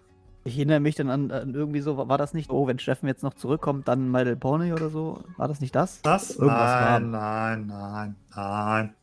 Ich 0.45 0.57
erinnere 0.57 0.81
mich 0.81 0.95
dann 0.95 1.11
an, 1.11 1.31
an 1.31 1.53
irgendwie 1.53 1.83
so, 1.83 1.99
war 2.09 2.17
das 2.17 2.33
nicht, 2.33 2.49
oh, 2.49 2.67
wenn 2.67 2.79
Steffen 2.79 3.07
jetzt 3.07 3.23
noch 3.23 3.35
zurückkommt, 3.35 3.89
dann 3.89 4.11
My 4.11 4.21
Little 4.21 4.37
Pony 4.37 4.73
oder 4.73 4.89
so? 4.89 5.23
War 5.37 5.49
das 5.49 5.61
nicht 5.61 5.75
das? 5.75 6.01
Was? 6.05 6.31
Irgendwas 6.31 6.59
war. 6.59 6.99
nein, 7.01 7.11
nein, 7.11 7.67
nein, 7.67 8.17
nein. 8.35 8.95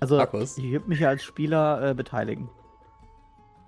Also, 0.00 0.16
Markus? 0.16 0.58
ich 0.58 0.64
würde 0.72 0.88
mich 0.88 0.98
ja 0.98 1.10
als 1.10 1.22
Spieler 1.22 1.90
äh, 1.90 1.94
beteiligen. 1.94 2.48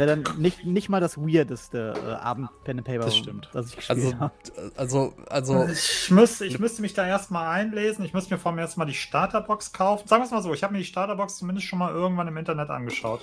Wäre 0.01 0.17
dann 0.23 0.41
nicht, 0.41 0.65
nicht 0.65 0.89
mal 0.89 1.01
das 1.01 1.19
weirdeste 1.19 1.95
äh, 2.05 2.11
Abend 2.13 2.49
Pen 2.65 2.79
and 2.79 2.87
Paper, 2.87 3.05
Das 3.05 3.17
stimmt. 3.17 3.51
das 3.53 3.69
ich 3.71 3.77
gespielt 3.77 3.99
Also, 4.07 4.19
habe. 4.19 4.33
also, 4.77 5.13
also, 5.29 5.69
Ich, 5.69 6.11
müsste, 6.11 6.47
ich 6.47 6.59
müsste 6.59 6.81
mich 6.83 6.95
da 6.95 7.07
erstmal 7.07 7.47
einlesen. 7.49 8.05
Ich 8.05 8.15
müsste 8.15 8.33
mir 8.35 8.39
vor 8.41 8.51
allem 8.51 8.59
erstmal 8.59 8.87
die 8.87 8.95
Starterbox 8.95 9.73
kaufen. 9.73 10.09
Sagen 10.09 10.23
wir 10.23 10.25
es 10.27 10.31
mal 10.33 10.43
so, 10.43 10.55
ich 10.55 10.63
habe 10.63 10.73
mir 10.73 10.79
die 10.79 10.85
Starterbox 10.87 11.37
zumindest 11.37 11.67
schon 11.67 11.79
mal 11.79 11.93
irgendwann 11.93 12.29
im 12.29 12.37
Internet 12.37 12.71
angeschaut. 12.71 13.21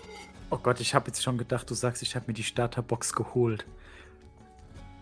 Oh 0.49 0.57
Gott, 0.57 0.79
ich 0.79 0.93
habe 0.95 1.07
jetzt 1.07 1.23
schon 1.23 1.37
gedacht, 1.37 1.69
du 1.69 1.73
sagst, 1.73 2.01
ich 2.03 2.15
habe 2.15 2.25
mir 2.27 2.33
die 2.33 2.43
Starterbox 2.43 3.13
geholt. 3.13 3.65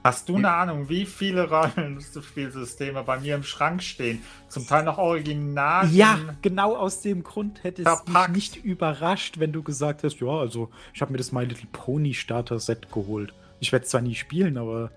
Hast 0.05 0.29
du 0.29 0.35
eine 0.35 0.51
Ahnung, 0.51 0.87
wie 0.87 1.03
viele 1.03 1.49
Rollenspielsysteme 1.49 3.01
bei 3.07 3.19
mir 3.19 3.33
im 3.33 3.41
Schrank 3.41 3.81
stehen? 3.81 4.21
Zum 4.49 4.67
Teil 4.67 4.83
noch 4.83 4.99
original. 4.99 5.89
Ja, 5.89 6.19
genau 6.43 6.75
aus 6.75 7.01
dem 7.01 7.23
Grund 7.23 7.63
hätte 7.63 7.81
es 7.81 8.05
mich 8.07 8.27
nicht 8.29 8.63
überrascht, 8.63 9.39
wenn 9.39 9.51
du 9.51 9.63
gesagt 9.63 10.03
hast, 10.03 10.19
ja, 10.19 10.27
also 10.27 10.69
ich 10.93 11.01
habe 11.01 11.11
mir 11.11 11.17
das 11.17 11.31
My 11.31 11.43
Little 11.43 11.67
Pony 11.71 12.13
Starter 12.13 12.59
Set 12.59 12.91
geholt. 12.91 13.33
Ich 13.59 13.71
werde 13.71 13.85
es 13.85 13.89
zwar 13.89 14.01
nie 14.01 14.13
spielen, 14.13 14.59
aber 14.59 14.91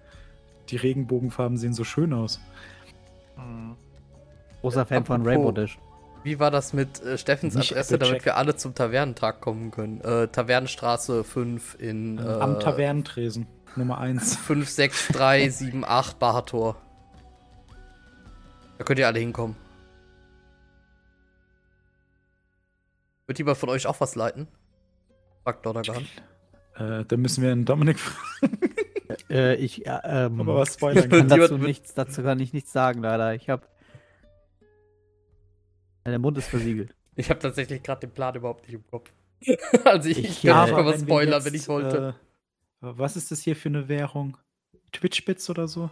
die 0.69 0.77
Regenbogenfarben 0.77 1.57
sehen 1.57 1.73
so 1.73 1.85
schön 1.85 2.12
aus. 2.12 2.39
Hm. 3.37 3.77
Großer 4.61 4.85
Fan 4.85 5.07
von 5.07 5.23
Apropos- 5.23 5.27
Rainbow 5.33 5.53
Dash. 5.53 5.78
wie 6.23 6.39
war 6.39 6.51
das 6.51 6.75
mit 6.75 7.01
äh, 7.01 7.17
Steffens 7.17 7.55
Nicht 7.55 7.73
Adresse, 7.73 7.97
damit 7.99 8.27
wir 8.27 8.37
alle 8.37 8.57
zum 8.57 8.75
Tavernentag 8.75 9.41
kommen 9.41 9.70
können? 9.70 10.03
Äh, 10.03 10.28
Tavernenstraße 10.28 11.25
5 11.25 11.77
in 11.78 12.19
äh, 12.19 12.23
Am 12.23 12.61
Tavernentresen, 12.61 13.47
Nummer 13.79 13.99
1. 13.99 14.37
5, 14.37 14.69
6, 14.69 15.09
3, 15.09 15.49
7, 15.49 15.85
8 15.85 16.19
Bahator. 16.19 16.77
Da 18.79 18.85
könnt 18.85 18.99
ihr 18.99 19.07
alle 19.07 19.19
hinkommen. 19.21 19.57
Wird 23.27 23.39
jemand 23.39 23.59
von 23.59 23.69
euch 23.69 23.87
auch 23.87 24.01
was 24.01 24.15
leiten? 24.15 24.49
Fragt 25.45 25.67
Dordagan. 25.67 26.07
Äh, 26.77 27.05
da 27.05 27.17
müssen 27.17 27.43
wir 27.43 27.53
einen 27.53 27.65
Dominik 27.65 27.99
fragen, 27.99 28.59
Äh, 29.31 29.55
ich, 29.57 29.87
äh, 29.87 29.99
ähm, 30.05 30.39
ob 30.41 30.49
er 30.49 30.55
was 30.57 30.75
spoilern 30.75 31.09
kann 31.09 31.29
kann. 31.29 31.39
dazu 31.41 31.57
nichts, 31.59 31.95
dazu 31.95 32.23
kann 32.23 32.39
ich 32.41 32.53
nichts 32.53 32.73
sagen, 32.73 33.01
leider. 33.03 33.35
Ich 33.35 33.49
habe. 33.49 33.67
Der 36.07 36.19
Mund 36.19 36.37
ist 36.39 36.49
versiegelt. 36.49 36.95
Ich 37.17 37.29
habe 37.31 37.41
tatsächlich 37.41 37.83
gerade 37.83 38.01
den 38.07 38.11
Plan 38.13 38.35
überhaupt 38.35 38.65
nicht 38.67 38.75
im 38.75 38.87
Kopf. 38.87 39.11
also 39.85 40.09
ich, 40.09 40.19
ich 40.19 40.25
Ich- 40.25 40.35
könnte 40.43 40.47
ja, 40.49 40.63
nicht 40.65 40.73
mal 40.73 40.81
aber 40.81 40.91
was 40.93 41.01
wenn 41.01 41.07
spoilern, 41.09 41.33
jetzt, 41.35 41.45
wenn 41.47 41.55
ich 41.55 41.69
wollte. 41.69 42.15
Äh, 42.17 42.28
was 42.81 43.17
ist 43.17 43.31
das 43.31 43.41
hier 43.41 43.57
für 43.57 43.69
eine 43.69 43.89
Währung? 43.89 44.37
Twitch-Bits 44.93 45.51
oder 45.51 45.69
so? 45.69 45.91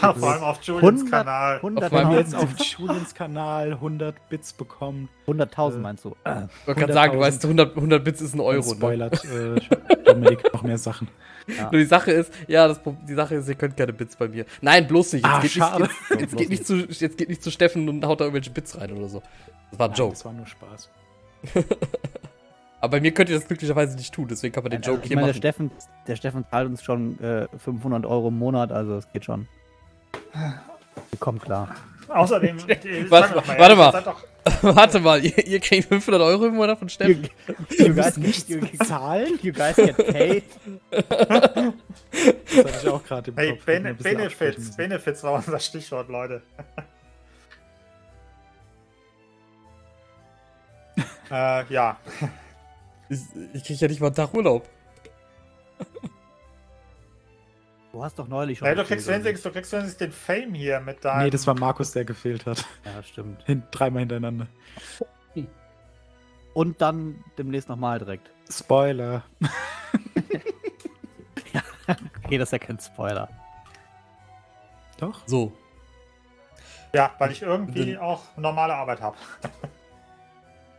Ja, 0.00 0.14
vor 0.14 0.32
allem 0.32 0.42
auf 0.42 0.62
Julians 0.62 1.00
100 1.02 1.10
Kanal. 1.10 1.60
Wenn 1.62 1.74
meinem 1.74 1.92
wir 1.92 2.00
100.000 2.00 2.16
jetzt 2.18 2.34
auf 2.34 2.58
Julians 2.58 3.14
Kanal 3.14 3.72
100 3.72 4.28
Bits 4.30 4.52
bekommen, 4.52 5.08
100.000 5.26 5.74
äh, 5.74 5.78
meinst 5.78 6.04
du? 6.04 6.16
ich 6.24 6.66
wollte 6.66 6.80
gerade 6.80 6.92
sagen, 6.94 7.12
du 7.12 7.18
100.000. 7.18 7.20
weißt, 7.26 7.44
100, 7.44 7.76
100 7.76 8.04
Bits 8.04 8.20
ist 8.22 8.34
ein 8.34 8.40
Euro. 8.40 8.70
Ne? 8.70 8.76
spoilert 8.76 9.24
äh, 9.24 9.60
Dominik 10.04 10.52
noch 10.52 10.62
mehr 10.62 10.78
Sachen. 10.78 11.08
Ja. 11.46 11.64
Nur 11.64 11.80
die 11.80 11.84
Sache 11.84 12.12
ist, 12.12 12.32
ja, 12.48 12.66
das, 12.66 12.80
die 13.06 13.14
Sache 13.14 13.34
ist, 13.34 13.48
ihr 13.48 13.54
könnt 13.56 13.76
keine 13.76 13.92
Bits 13.92 14.16
bei 14.16 14.28
mir. 14.28 14.46
Nein, 14.62 14.86
bloß 14.86 15.12
nicht. 15.14 15.24
Jetzt, 15.26 15.34
Ah, 15.34 15.40
geht, 15.40 15.50
schade. 15.50 15.82
nicht, 15.82 15.92
jetzt, 16.10 16.20
jetzt, 16.20 16.36
geht 16.36 16.48
nicht 16.48 16.66
zu, 16.66 16.76
jetzt 16.76 17.18
geht 17.18 17.28
nicht 17.28 17.42
zu 17.42 17.50
Steffen 17.50 17.88
und 17.88 18.04
haut 18.06 18.20
da 18.20 18.24
irgendwelche 18.24 18.50
Bits 18.50 18.80
rein 18.80 18.90
oder 18.92 19.08
so. 19.08 19.22
Das 19.70 19.78
war 19.78 19.88
ein 19.88 19.90
Nein, 19.90 19.98
Joke. 19.98 20.12
Das 20.12 20.24
war 20.24 20.32
nur 20.32 20.46
Spaß. 20.46 20.90
Aber 22.84 22.98
bei 22.98 23.00
mir 23.00 23.12
könnt 23.12 23.30
ihr 23.30 23.36
das 23.36 23.46
glücklicherweise 23.46 23.96
nicht 23.96 24.12
tun, 24.12 24.28
deswegen 24.28 24.52
kann 24.52 24.62
man 24.62 24.70
den 24.70 24.82
Joke 24.82 25.00
ich 25.02 25.08
hier 25.08 25.16
meine, 25.16 25.28
der 25.28 25.32
machen. 25.32 25.38
Steffen, 25.38 25.70
der 26.06 26.16
Steffen 26.16 26.44
zahlt 26.50 26.68
uns 26.68 26.82
schon 26.82 27.18
äh, 27.18 27.48
500 27.56 28.04
Euro 28.04 28.28
im 28.28 28.38
Monat, 28.38 28.72
also 28.72 28.98
es 28.98 29.10
geht 29.10 29.24
schon. 29.24 29.48
Wir 30.34 31.18
kommen 31.18 31.38
klar. 31.38 31.74
Außerdem. 32.08 32.58
äh, 32.68 33.10
Warte 33.10 33.36
mal, 33.36 33.58
warte 33.58 33.72
ihr 33.72 33.76
mal. 33.76 34.14
Warte 34.76 35.00
mal, 35.00 35.24
ihr, 35.24 35.46
ihr 35.46 35.58
kriegt 35.60 35.88
500 35.88 36.20
Euro 36.20 36.44
im 36.44 36.56
Monat 36.56 36.78
von 36.78 36.90
Steffen? 36.90 37.26
You 37.78 37.94
guys, 37.94 38.18
nichts 38.18 38.46
you, 38.50 38.60
bezahlen? 38.60 39.38
you 39.40 39.50
guys 39.54 39.76
get 39.76 39.96
paid. 39.96 40.44
Das 40.90 41.06
hatte 41.08 41.74
ich 42.82 42.88
auch 42.90 43.02
gerade 43.02 43.30
im 43.30 43.36
Hey, 43.38 43.50
Kopf. 43.52 43.60
Absprechen 43.60 43.96
Benefits. 44.02 44.76
Benefits 44.76 45.22
war 45.22 45.32
unser 45.32 45.58
Stichwort, 45.58 46.10
Leute. 46.10 46.42
äh, 51.30 51.64
ja. 51.72 51.96
Ich, 53.14 53.20
ich 53.54 53.64
krieg 53.64 53.80
ja 53.80 53.88
nicht 53.88 54.00
mal 54.00 54.08
einen 54.08 54.16
Tag 54.16 54.34
Urlaub. 54.34 54.68
Du 57.92 58.02
hast 58.02 58.18
doch 58.18 58.26
neulich 58.26 58.58
schon. 58.58 58.66
Hey, 58.66 58.74
du 58.74 58.84
kriegst 58.84 59.06
wenigstens, 59.06 59.42
du 59.42 59.50
kriegst 59.52 59.72
wenigstens 59.72 59.98
den 59.98 60.10
Fame 60.10 60.52
hier 60.54 60.80
mit 60.80 61.04
deinem. 61.04 61.24
Nee, 61.24 61.30
das 61.30 61.46
war 61.46 61.54
Markus, 61.54 61.92
der 61.92 62.04
gefehlt 62.04 62.44
hat. 62.44 62.64
Ja, 62.84 63.02
stimmt. 63.04 63.44
Hin, 63.44 63.62
dreimal 63.70 64.00
hintereinander. 64.00 64.48
Und 66.54 66.80
dann 66.80 67.22
demnächst 67.36 67.68
nochmal 67.68 67.98
direkt. 67.98 68.30
Spoiler. 68.50 69.22
Okay, 72.24 72.38
das 72.38 72.48
ist 72.48 72.52
ja 72.52 72.58
kein 72.58 72.78
Spoiler. 72.78 73.28
Doch? 74.98 75.22
So. 75.26 75.52
Ja, 76.94 77.12
weil 77.18 77.32
ich 77.32 77.42
irgendwie 77.42 77.98
auch 77.98 78.22
normale 78.38 78.74
Arbeit 78.74 79.02
habe. 79.02 79.16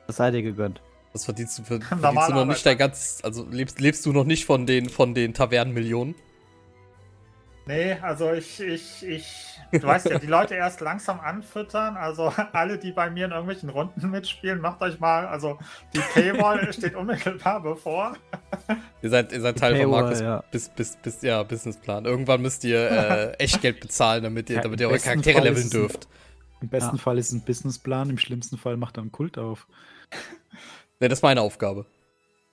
Das 0.08 0.16
sei 0.16 0.32
dir 0.32 0.42
gegönnt. 0.42 0.82
Was 1.16 1.24
verdienst 1.24 1.58
du 1.58 1.64
für 1.64 1.80
verdienst 1.80 2.02
Normale 2.04 2.34
du 2.34 2.40
noch 2.40 2.46
nicht 2.46 2.66
dein 2.66 2.78
ganz. 2.78 3.22
Also 3.24 3.48
lebst, 3.50 3.80
lebst 3.80 4.06
du 4.06 4.12
noch 4.12 4.26
nicht 4.26 4.44
von 4.46 4.66
den, 4.66 4.90
von 4.90 5.14
den 5.14 5.34
Tavernenmillionen? 5.34 6.14
Nee, 7.68 7.94
also 8.02 8.34
ich, 8.34 8.60
ich, 8.60 9.02
ich, 9.08 9.60
du 9.72 9.82
weißt 9.84 10.10
ja, 10.10 10.20
die 10.20 10.28
Leute 10.28 10.56
erst 10.56 10.82
langsam 10.82 11.22
anfüttern. 11.22 11.96
Also 11.96 12.34
alle, 12.52 12.78
die 12.78 12.92
bei 12.92 13.10
mir 13.10 13.28
in 13.28 13.32
irgendwelchen 13.32 13.70
Runden 13.70 14.10
mitspielen, 14.12 14.60
macht 14.60 14.82
euch 14.82 15.00
mal, 15.00 15.26
also 15.26 15.58
die 15.94 16.00
Paywall 16.14 16.74
steht 16.74 16.96
unmittelbar 16.96 17.62
bevor. 17.64 18.18
Ihr 19.02 19.10
seid, 19.10 19.32
ihr 19.32 19.40
seid 19.40 19.58
Teil 19.58 19.78
von 19.78 19.86
Paywall, 19.86 20.02
Markus 20.04 20.20
ja. 20.20 20.44
bis, 20.52 20.68
bis, 20.68 20.98
bis, 20.98 21.22
ja, 21.22 21.42
Businessplan. 21.44 22.04
Irgendwann 22.04 22.42
müsst 22.42 22.66
ihr 22.66 22.92
äh, 22.92 23.32
Echtgeld 23.38 23.80
bezahlen, 23.80 24.22
damit 24.24 24.50
ihr, 24.50 24.58
Ja, 24.58 24.62
damit 24.64 24.82
ihr 24.82 24.90
eure 24.90 25.00
Charaktere 25.00 25.36
Fall 25.36 25.44
leveln 25.46 25.66
es 25.66 25.74
ein- 25.74 25.80
dürft. 25.80 26.10
Im 26.60 26.68
besten 26.68 26.98
Ja. 26.98 27.02
Fall 27.02 27.18
ist 27.18 27.28
es 27.28 27.32
ein 27.32 27.46
Businessplan, 27.46 28.10
im 28.10 28.18
schlimmsten 28.18 28.58
Fall 28.58 28.76
macht 28.76 28.98
er 28.98 29.04
einen 29.04 29.14
Kult 29.14 29.38
auf. 29.38 29.66
Ne, 31.00 31.10
das 31.10 31.20
ist 31.20 31.24
meine 31.24 31.42
Aufgabe. 31.42 31.86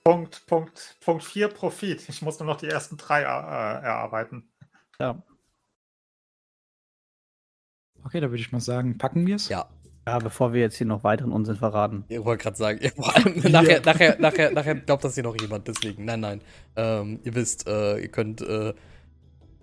Punkt, 0.03 0.45
Punkt, 0.47 0.97
Punkt 0.99 1.23
4 1.23 1.47
Profit. 1.47 2.07
Ich 2.09 2.21
muss 2.21 2.39
nur 2.39 2.47
noch 2.47 2.57
die 2.57 2.67
ersten 2.67 2.97
drei 2.97 3.21
äh, 3.21 3.23
erarbeiten. 3.25 4.49
Ja. 4.99 5.21
Okay, 8.03 8.19
da 8.19 8.29
würde 8.29 8.41
ich 8.41 8.51
mal 8.51 8.59
sagen, 8.59 8.97
packen 8.97 9.25
wir 9.25 9.37
es? 9.37 9.47
Ja. 9.47 9.69
ja, 10.05 10.19
bevor 10.19 10.51
wir 10.53 10.59
jetzt 10.59 10.75
hier 10.75 10.87
noch 10.87 11.03
weiteren 11.05 11.31
Unsinn 11.31 11.55
verraten. 11.55 12.03
Ich 12.09 12.23
wollte 12.23 12.43
gerade 12.43 12.57
sagen, 12.57 12.79
ja, 12.81 12.89
vor 12.91 13.15
allem 13.15 13.39
nachher, 13.51 13.81
nachher, 13.85 14.19
nachher, 14.19 14.51
nachher 14.51 14.75
glaubt 14.75 15.03
das 15.05 15.13
hier 15.15 15.23
noch 15.23 15.39
jemand, 15.39 15.67
deswegen. 15.69 16.03
Nein, 16.03 16.19
nein. 16.19 16.41
Ähm, 16.75 17.19
ihr 17.23 17.33
wisst, 17.35 17.65
äh, 17.67 17.99
ihr 17.99 18.09
könnt 18.09 18.41
äh, 18.41 18.73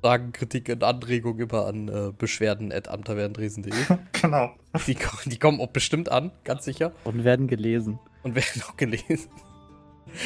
Fragen, 0.01 0.33
Kritiken, 0.33 0.83
Anregungen 0.83 1.41
immer 1.51 1.67
an 1.67 1.89
äh, 1.89 2.13
beschwerden 2.17 2.73
at 2.73 2.89
amtavernendresen.de. 2.89 3.75
Genau. 4.13 4.55
die, 4.87 4.95
kommen- 4.95 5.23
die 5.31 5.39
kommen 5.39 5.61
auch 5.61 5.69
bestimmt 5.69 6.11
an, 6.11 6.33
ganz 6.45 6.65
sicher. 6.65 6.93
Und 7.05 7.25
werden 7.25 7.47
gelesen. 7.47 7.99
Und 8.23 8.35
werden 8.35 8.63
auch 8.69 8.77
gelesen. 8.77 9.31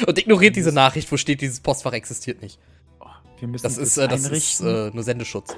Und 0.07 0.17
ignoriert 0.17 0.55
diese 0.55 0.71
Nachricht, 0.71 1.11
wo 1.11 1.17
steht, 1.17 1.41
dieses 1.41 1.59
Postfach 1.59 1.93
existiert 1.93 2.41
nicht. 2.41 2.59
Oh, 2.99 3.05
wir 3.39 3.47
müssen 3.47 3.63
Das 3.63 3.77
ist, 3.77 3.97
äh, 3.97 4.07
das 4.07 4.27
ist 4.27 4.61
äh, 4.61 4.89
nur 4.93 5.03
Sendeschutz. 5.03 5.55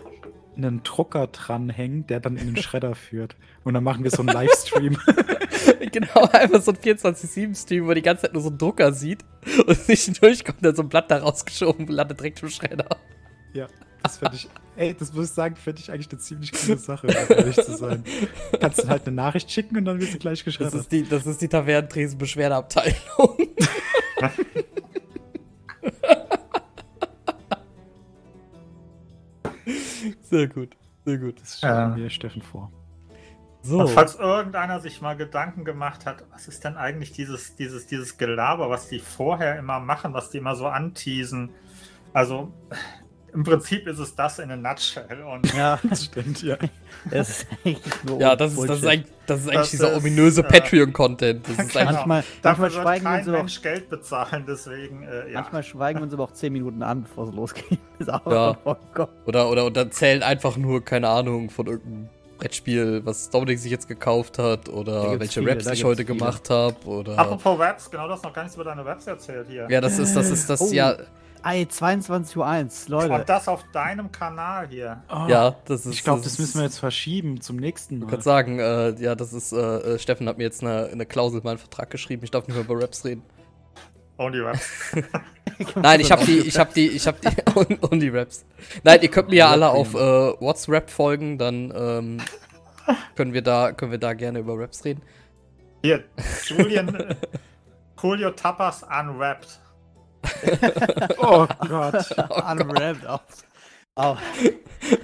einen 0.55 0.83
Drucker 0.83 1.27
dranhängen, 1.27 2.05
der 2.07 2.19
dann 2.19 2.35
in 2.35 2.53
den 2.53 2.61
Schredder 2.61 2.93
führt. 2.95 3.35
Und 3.63 3.73
dann 3.73 3.83
machen 3.83 4.03
wir 4.03 4.11
so 4.11 4.19
einen 4.19 4.29
Livestream. 4.29 4.97
genau, 5.91 6.23
einfach 6.31 6.61
so 6.61 6.71
ein 6.71 6.77
24-7-Stream, 6.77 7.87
wo 7.87 7.93
die 7.93 8.01
ganze 8.01 8.23
Zeit 8.23 8.33
nur 8.33 8.41
so 8.41 8.49
einen 8.49 8.57
Drucker 8.57 8.91
sieht 8.91 9.23
und 9.65 9.87
nicht 9.87 10.21
durchkommt, 10.21 10.63
dann 10.63 10.75
so 10.75 10.81
ein 10.81 10.89
Blatt 10.89 11.09
da 11.09 11.19
rausgeschoben 11.19 11.87
und 11.87 11.93
landet 11.93 12.19
direkt 12.19 12.43
im 12.43 12.49
Schredder. 12.49 12.89
ja, 13.53 13.67
das 14.07 14.17
finde 14.17 14.35
ich, 14.35 14.49
ey, 14.75 14.93
das 14.93 15.13
muss 15.13 15.25
ich 15.25 15.31
sagen, 15.31 15.55
finde 15.55 15.81
ich 15.81 15.91
eigentlich 15.91 16.09
eine 16.09 16.19
ziemlich 16.19 16.51
coole 16.53 16.77
Sache, 16.77 17.07
um 17.07 17.13
ehrlich 17.35 17.55
zu 17.55 17.75
sein. 17.77 18.03
Kannst 18.59 18.83
du 18.83 18.87
halt 18.87 19.05
eine 19.07 19.15
Nachricht 19.15 19.51
schicken 19.51 19.77
und 19.77 19.85
dann 19.85 19.99
wirst 19.99 20.13
du 20.13 20.19
gleich 20.19 20.39
Das 20.39 20.45
geschreddert. 20.45 20.75
ist 20.75 20.91
die, 20.91 21.07
das 21.07 21.25
ist 21.25 21.41
die 21.41 21.47
Tavernentresen-Beschwerdeabteilung. 21.47 23.37
sehr 30.23 30.47
gut, 30.47 30.75
sehr 31.05 31.17
gut. 31.17 31.41
Das 31.41 31.57
stellen 31.57 31.95
wir 31.95 32.09
Steffen 32.09 32.41
vor. 32.41 32.71
So, 33.63 33.79
Und 33.79 33.89
falls 33.89 34.15
irgendeiner 34.15 34.79
sich 34.79 35.01
mal 35.01 35.17
Gedanken 35.17 35.65
gemacht 35.65 36.05
hat, 36.05 36.23
was 36.31 36.47
ist 36.47 36.63
denn 36.63 36.77
eigentlich 36.77 37.11
dieses, 37.11 37.57
dieses, 37.57 37.85
dieses 37.85 38.17
Gelaber, 38.17 38.69
was 38.69 38.87
die 38.87 38.99
vorher 38.99 39.59
immer 39.59 39.81
machen, 39.81 40.13
was 40.13 40.29
die 40.29 40.37
immer 40.37 40.55
so 40.55 40.67
anteasen? 40.67 41.49
Also, 42.13 42.53
Im 43.37 43.43
Prinzip 43.43 43.85
ist 43.85 43.99
es 43.99 44.15
das 44.15 44.39
in 44.39 44.49
a 44.49 44.55
nutshell. 44.55 45.21
Und 45.31 45.53
Ja, 45.53 45.77
Das 45.89 46.05
stimmt, 46.05 46.41
ja. 46.41 46.57
das 47.11 47.29
ist 47.29 47.47
echt 47.63 48.03
nur 48.05 48.19
Ja, 48.19 48.35
das 48.35 48.53
ist, 48.53 48.67
das 48.67 48.79
ist 48.79 48.85
eigentlich, 48.87 49.13
das 49.27 49.41
ist 49.41 49.47
eigentlich 49.49 49.59
Das 49.59 49.69
dieser 49.69 49.91
ist, 49.91 49.97
ominöse 49.99 50.41
äh, 50.41 50.43
Patreon-Content. 50.43 51.47
Das 51.47 51.51
ist 51.59 51.71
Genau. 51.73 51.79
eigentlich, 51.81 52.05
Manchmal, 52.07 52.23
manchmal 52.43 52.71
schweigen 52.71 53.03
wir 53.03 53.09
kein 53.11 53.19
uns 53.19 53.27
aber 53.27 53.37
auch, 53.37 53.41
Mensch 53.41 53.61
Geld 53.61 53.89
bezahlen, 53.91 54.45
deswegen, 54.47 55.03
äh, 55.03 55.31
ja. 55.31 55.41
manchmal 55.41 55.61
schweigen 55.61 55.99
wir 55.99 56.03
uns 56.05 56.13
aber 56.13 56.23
auch 56.23 56.31
10 56.31 56.51
Minuten 56.51 56.81
an, 56.81 57.03
bevor 57.03 57.27
es 57.29 57.35
losgeht. 57.35 57.77
Ja. 58.07 58.57
oder, 59.25 59.49
oder, 59.51 59.65
oder 59.67 59.91
zählen 59.91 60.23
einfach 60.23 60.57
nur, 60.57 60.83
keine 60.83 61.07
Ahnung, 61.09 61.51
von 61.51 61.67
irgendeinem 61.67 62.09
Brettspiel, 62.39 63.01
was 63.05 63.29
Dominik 63.29 63.59
sich 63.59 63.71
jetzt 63.71 63.87
gekauft 63.87 64.39
hat, 64.39 64.69
oder 64.69 65.19
welche 65.19 65.41
viele, 65.41 65.51
Raps 65.51 65.65
ich 65.67 65.83
heute 65.83 66.03
viele. 66.05 66.17
gemacht 66.17 66.49
habe, 66.49 66.75
oder. 66.85 67.17
Apropos 67.19 67.59
Webs, 67.59 67.89
genau, 67.91 68.07
du 68.07 68.13
hast 68.13 68.23
noch 68.23 68.33
gar 68.33 68.43
nichts 68.43 68.55
über 68.55 68.63
deine 68.65 68.83
Webs 68.85 69.05
erzählt 69.07 69.47
hier. 69.49 69.67
Ja, 69.69 69.79
das 69.81 69.99
ist, 69.99 70.15
das 70.15 70.29
ist 70.29 70.49
das, 70.49 70.61
Oh. 70.61 70.71
ja, 70.71 70.95
Ey, 71.49 71.63
22.01 71.63 72.35
Uhr, 72.35 72.91
Leute. 72.91 73.13
Und 73.13 73.29
das 73.29 73.47
auf 73.47 73.63
deinem 73.71 74.11
Kanal 74.11 74.67
hier. 74.67 75.03
Oh, 75.09 75.27
ja, 75.29 75.55
das 75.65 75.85
ist. 75.85 75.93
Ich 75.93 76.03
glaube, 76.03 76.21
das 76.21 76.33
ist- 76.33 76.39
müssen 76.39 76.57
wir 76.59 76.63
jetzt 76.65 76.79
verschieben 76.79 77.39
zum 77.39 77.55
nächsten 77.55 77.95
Ich 77.97 78.03
Mal. 78.03 78.09
kann 78.09 78.21
sagen, 78.21 78.59
äh, 78.59 78.89
ja, 79.01 79.15
das 79.15 79.31
ist, 79.33 79.53
äh, 79.53 79.57
äh, 79.57 79.99
Steffen 79.99 80.27
hat 80.27 80.37
mir 80.37 80.43
jetzt 80.43 80.61
eine, 80.61 80.87
eine 80.91 81.05
Klausel 81.05 81.39
in 81.39 81.45
meinen 81.45 81.57
Vertrag 81.57 81.89
geschrieben, 81.89 82.23
ich 82.25 82.31
darf 82.31 82.47
nicht 82.47 82.55
mehr 82.55 82.65
über 82.65 82.81
Raps 82.83 83.05
reden. 83.05 83.23
Only 84.17 84.43
Webs. 84.43 84.69
Nein, 85.75 85.99
ich 86.01 86.11
hab 86.11 86.25
die, 86.25 86.39
ich 86.39 86.57
hab 86.57 86.73
die, 86.73 86.87
ich 86.89 87.07
hab 87.07 87.21
die, 87.21 87.29
und, 87.55 87.81
und 87.83 87.99
die 87.99 88.09
Raps. 88.09 88.45
Nein, 88.83 88.99
ihr 89.01 89.09
könnt 89.09 89.29
mir 89.29 89.35
ja 89.35 89.49
alle 89.51 89.69
auf 89.69 89.93
äh, 89.93 89.97
WhatsApp 89.97 90.89
folgen, 90.89 91.37
dann 91.37 91.71
ähm, 91.75 92.17
können 93.15 93.33
wir 93.33 93.41
da, 93.43 93.71
können 93.71 93.91
wir 93.91 93.99
da 93.99 94.13
gerne 94.13 94.39
über 94.39 94.57
Raps 94.59 94.83
reden. 94.83 95.01
Hier, 95.83 96.03
Julian 96.45 96.93
äh, 96.95 97.15
Julio 98.01 98.31
Tapas 98.31 98.83
Unwrapped. 98.83 99.59
Oh 101.19 101.47
Gott. 101.67 102.11
Unwrapped 102.51 103.05
auf. 103.07 103.21
Oh. 103.95 104.15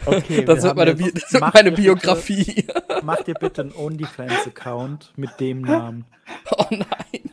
Okay, 0.05 0.45
Das 0.45 0.57
wir 0.59 0.63
wird 0.63 0.75
meine, 0.77 0.95
Bi 0.95 1.11
das 1.11 1.33
wird 1.33 1.41
Macht 1.41 1.53
meine 1.55 1.69
ihr 1.69 1.75
bitte- 1.75 1.81
Biografie. 1.81 2.67
Mach 3.03 3.21
dir 3.23 3.33
bitte 3.33 3.61
einen 3.61 3.73
OnlyFans-Account 3.73 5.13
mit 5.15 5.39
dem 5.39 5.61
Namen. 5.61 6.05
oh 6.57 6.65
nein. 6.71 7.31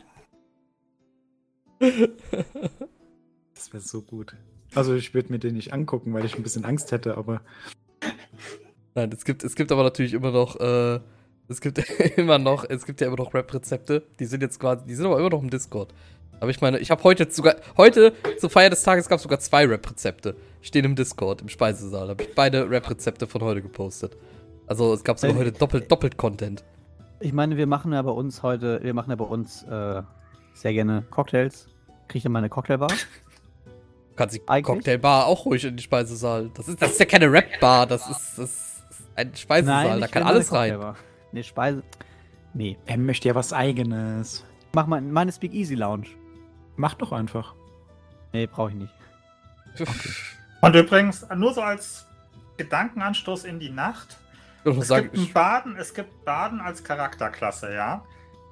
Das 3.53 3.73
wäre 3.73 3.81
so 3.83 4.01
gut. 4.01 4.35
Also 4.73 4.93
ich 4.95 5.13
würde 5.13 5.31
mir 5.31 5.39
den 5.39 5.55
nicht 5.55 5.73
angucken, 5.73 6.13
weil 6.13 6.25
ich 6.25 6.35
ein 6.35 6.43
bisschen 6.43 6.65
Angst 6.65 6.91
hätte, 6.91 7.17
aber 7.17 7.41
Nein, 8.93 9.09
es 9.13 9.23
gibt, 9.23 9.43
es 9.43 9.55
gibt 9.55 9.71
aber 9.71 9.83
natürlich 9.83 10.13
immer 10.13 10.31
noch, 10.31 10.59
äh, 10.59 10.99
es 11.47 11.61
gibt 11.61 11.77
immer 12.17 12.37
noch, 12.39 12.65
es 12.69 12.85
gibt 12.85 12.99
ja 13.01 13.07
immer 13.07 13.15
noch 13.17 13.33
Rap-Rezepte. 13.33 14.03
Die 14.19 14.25
sind 14.25 14.41
jetzt 14.41 14.59
quasi, 14.59 14.85
die 14.85 14.95
sind 14.95 15.05
aber 15.05 15.19
immer 15.19 15.29
noch 15.29 15.41
im 15.41 15.49
Discord. 15.49 15.93
Aber 16.41 16.49
ich 16.49 16.59
meine, 16.59 16.79
ich 16.79 16.89
habe 16.89 17.03
heute 17.03 17.31
sogar, 17.31 17.55
heute 17.77 18.13
zur 18.39 18.49
Feier 18.49 18.71
des 18.71 18.81
Tages 18.81 19.07
gab 19.07 19.17
es 19.17 19.23
sogar 19.23 19.39
zwei 19.39 19.63
Rap-Rezepte. 19.67 20.35
Stehen 20.63 20.85
im 20.85 20.95
Discord, 20.95 21.39
im 21.41 21.49
Speisesaal. 21.49 22.09
Habe 22.09 22.23
ich 22.23 22.33
beide 22.33 22.67
Rap-Rezepte 22.67 23.27
von 23.27 23.41
heute 23.43 23.61
gepostet. 23.61 24.17
Also 24.65 24.91
es 24.91 25.03
gab 25.03 25.19
sogar 25.19 25.35
Äh, 25.35 25.39
heute 25.39 25.51
doppelt, 25.51 25.91
doppelt 25.91 26.17
Content. 26.17 26.63
Ich 27.19 27.31
meine, 27.31 27.57
wir 27.57 27.67
machen 27.67 27.93
ja 27.93 28.01
bei 28.01 28.09
uns 28.11 28.41
heute, 28.41 28.81
wir 28.81 28.95
machen 28.95 29.11
ja 29.11 29.17
bei 29.17 29.25
uns 29.25 29.61
äh, 29.63 30.01
sehr 30.55 30.73
gerne 30.73 31.03
Cocktails. 31.11 31.67
Kriegt 32.07 32.25
ihr 32.25 32.31
mal 32.31 32.39
eine 32.39 32.49
Cocktailbar? 32.49 32.89
Du 32.89 34.15
kannst 34.15 34.35
die 34.35 34.41
Eigentlich? 34.47 34.65
Cocktailbar 34.65 35.27
auch 35.27 35.45
ruhig 35.45 35.63
in 35.63 35.77
die 35.77 35.83
Speisesaal. 35.83 36.49
Das 36.55 36.67
ist, 36.67 36.81
das 36.81 36.93
ist 36.93 36.99
ja 36.99 37.05
keine 37.05 37.31
Rap-Bar, 37.31 37.85
das 37.85 38.09
ist, 38.09 38.33
das 38.37 38.49
ist 38.49 38.83
ein 39.13 39.35
Speisesaal, 39.35 39.99
da 39.99 40.07
ich 40.07 40.11
kann 40.11 40.23
alles 40.23 40.51
rein. 40.51 40.95
Nee, 41.33 41.43
Speise. 41.43 41.83
Nee. 42.55 42.77
er 42.87 42.97
möchte 42.97 43.27
ja 43.27 43.35
was 43.35 43.53
Eigenes. 43.53 44.43
Mach 44.73 44.87
mal 44.87 45.01
meine 45.01 45.31
Speakeasy 45.31 45.75
Lounge. 45.75 46.07
Mach 46.75 46.93
doch 46.95 47.11
einfach. 47.11 47.53
Nee, 48.33 48.47
brauche 48.47 48.69
ich 48.69 48.75
nicht. 48.75 48.93
Okay. 49.79 50.09
Und 50.61 50.75
übrigens, 50.75 51.25
nur 51.35 51.53
so 51.53 51.61
als 51.61 52.07
Gedankenanstoß 52.57 53.45
in 53.45 53.59
die 53.59 53.69
Nacht. 53.69 54.17
Es 54.63 54.89
gibt, 54.89 55.17
ich. 55.17 55.33
Baden, 55.33 55.75
es 55.75 55.93
gibt 55.93 56.23
Baden 56.23 56.59
als 56.59 56.83
Charakterklasse, 56.83 57.73
ja. 57.73 58.03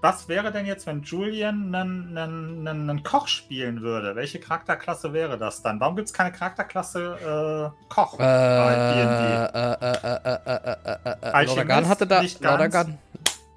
Was 0.02 0.30
wäre 0.30 0.52
denn 0.52 0.66
jetzt, 0.66 0.88
wenn 0.88 1.04
Julian 1.04 1.76
einen, 1.76 2.18
einen, 2.18 2.68
einen 2.68 3.04
Koch 3.04 3.28
spielen 3.28 3.82
würde? 3.82 4.16
Welche 4.16 4.40
Charakterklasse 4.40 5.12
wäre 5.12 5.38
das 5.38 5.62
dann? 5.62 5.80
Warum 5.82 5.98
gibt 5.98 6.08
es 6.08 6.14
keine 6.14 6.32
Charakterklasse 6.32 7.74
äh, 7.76 7.94
Koch 7.94 8.14
äh, 8.16 8.18
bei 8.18 8.94
D&D? 8.96 9.60
Äh, 9.60 9.74
äh, 9.74 9.92
äh, 9.92 10.14
äh, 10.14 10.40
äh, 10.46 10.68
äh, 11.04 11.82
äh, 11.82 11.86
hatte 11.86 12.08
da 12.08 12.22
Lodagan, 12.22 12.98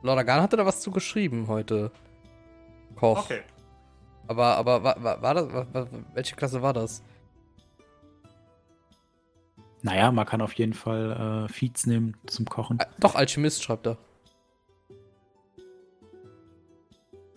Lodagan 0.02 0.42
hatte 0.42 0.56
da 0.56 0.66
was 0.66 0.80
zu 0.80 0.90
geschrieben 0.90 1.46
heute. 1.46 1.92
Koch. 2.96 3.24
Okay. 3.24 3.42
Aber, 4.28 4.56
aber 4.56 4.84
war, 4.84 5.22
war, 5.22 5.34
das, 5.34 5.52
war, 5.52 5.74
war, 5.74 5.88
welche 6.14 6.36
Klasse 6.36 6.62
war 6.62 6.72
das? 6.72 7.02
Naja, 9.82 10.12
man 10.12 10.26
kann 10.26 10.40
auf 10.40 10.52
jeden 10.54 10.74
Fall 10.74 11.46
äh, 11.48 11.52
Feeds 11.52 11.86
nehmen 11.86 12.16
zum 12.26 12.46
Kochen. 12.46 12.78
Doch, 13.00 13.16
Alchemist 13.16 13.62
schreibt 13.64 13.86
er. 13.86 13.98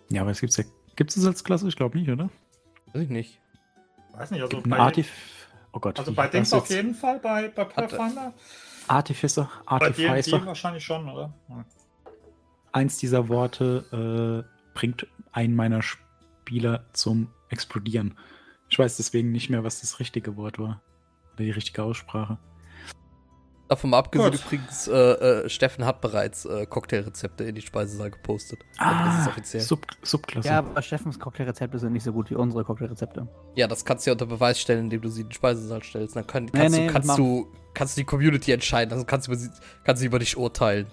Ja, 0.09 0.21
aber 0.21 0.31
es 0.31 0.41
gibt's 0.41 0.57
ja. 0.57 0.63
Gibt 0.95 1.15
es 1.15 1.25
als 1.25 1.43
Klasse? 1.43 1.67
Ich 1.67 1.75
glaube 1.75 1.97
nicht, 1.97 2.09
oder? 2.09 2.29
Weiß 2.93 3.01
ich 3.01 3.09
nicht. 3.09 3.41
Weiß 4.13 4.31
nicht, 4.31 4.41
also 4.41 4.55
Gibt 4.55 4.69
bei, 4.69 4.77
Artif. 4.77 5.11
Oh 5.73 5.79
Gott. 5.79 5.99
also 5.99 6.13
bei 6.13 6.27
Dings 6.27 6.53
auf 6.53 6.69
jeden 6.69 6.93
Fall, 6.93 7.19
bei, 7.19 7.49
bei 7.49 7.65
Pathfinder. 7.65 8.33
Artificer, 8.87 9.49
Bei 9.65 9.71
Artificer. 9.71 10.45
wahrscheinlich 10.45 10.85
schon, 10.85 11.09
oder? 11.09 11.33
Ja. 11.49 11.65
Eins 12.71 12.97
dieser 12.97 13.27
Worte 13.27 14.45
äh, 14.45 14.73
bringt 14.73 15.07
einen 15.31 15.55
meiner 15.55 15.81
Spieler 16.45 16.85
zum 16.93 17.29
Explodieren. 17.49 18.17
Ich 18.69 18.77
weiß 18.77 18.97
deswegen 18.97 19.31
nicht 19.31 19.49
mehr, 19.49 19.63
was 19.63 19.81
das 19.81 19.99
richtige 19.99 20.37
Wort 20.37 20.59
war. 20.59 20.81
Oder 21.33 21.43
die 21.43 21.51
richtige 21.51 21.81
Aussprache. 21.81 22.37
Davon 23.67 23.89
mal 23.89 23.97
abgesehen 23.97 24.29
Gut. 24.29 24.45
übrigens, 24.45 24.87
äh, 24.87 24.93
äh, 24.93 25.49
Steffen 25.49 25.85
hat 25.85 26.01
bereits 26.01 26.45
äh, 26.45 26.67
Cocktailrezepte 26.67 27.45
in 27.45 27.55
die 27.55 27.61
Speisesaal 27.61 28.11
gepostet. 28.11 28.59
Aber 28.77 29.05
das 29.05 29.21
ist 29.21 29.27
offiziell. 29.27 29.63
Ah, 29.63 29.65
Sub 29.65 29.87
Subklasse. 30.03 30.47
Ja, 30.47 30.59
aber 30.59 30.83
Steffens 30.83 31.19
Cocktailrezepte 31.19 31.79
sind 31.79 31.93
nicht 31.93 32.03
so 32.03 32.13
gut 32.13 32.29
wie 32.29 32.35
unsere 32.35 32.63
Cocktailrezepte. 32.63 33.27
Ja, 33.55 33.67
das 33.67 33.83
kannst 33.83 34.05
du 34.05 34.11
ja 34.11 34.13
unter 34.13 34.27
Beweis 34.27 34.59
stellen, 34.61 34.81
indem 34.81 35.01
du 35.01 35.09
sie 35.09 35.21
in 35.21 35.29
den 35.29 35.33
Speisesaal 35.33 35.81
stellst. 35.81 36.15
Dann 36.15 36.27
kann, 36.27 36.45
Nee, 36.45 36.51
kannst, 36.53 36.77
nee, 36.77 36.87
du, 36.87 36.93
das 36.93 36.93
kannst, 36.93 37.17
du, 37.17 37.47
kannst 37.73 37.97
du 37.97 38.01
die 38.01 38.05
Community 38.05 38.51
entscheiden. 38.51 38.93
Also 38.93 39.03
kannst 39.03 39.27
du 39.27 39.31
über, 39.31 39.39
sie, 39.39 39.49
kannst 39.83 40.03
du 40.03 40.05
über 40.05 40.19
dich 40.19 40.37
urteilen. 40.37 40.85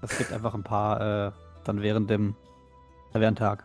Es 0.00 0.18
gibt 0.18 0.32
einfach 0.32 0.54
ein 0.54 0.64
paar 0.64 1.28
äh, 1.28 1.32
dann 1.62 1.82
während 1.82 2.10
dem 2.10 2.34
Tag 3.36 3.64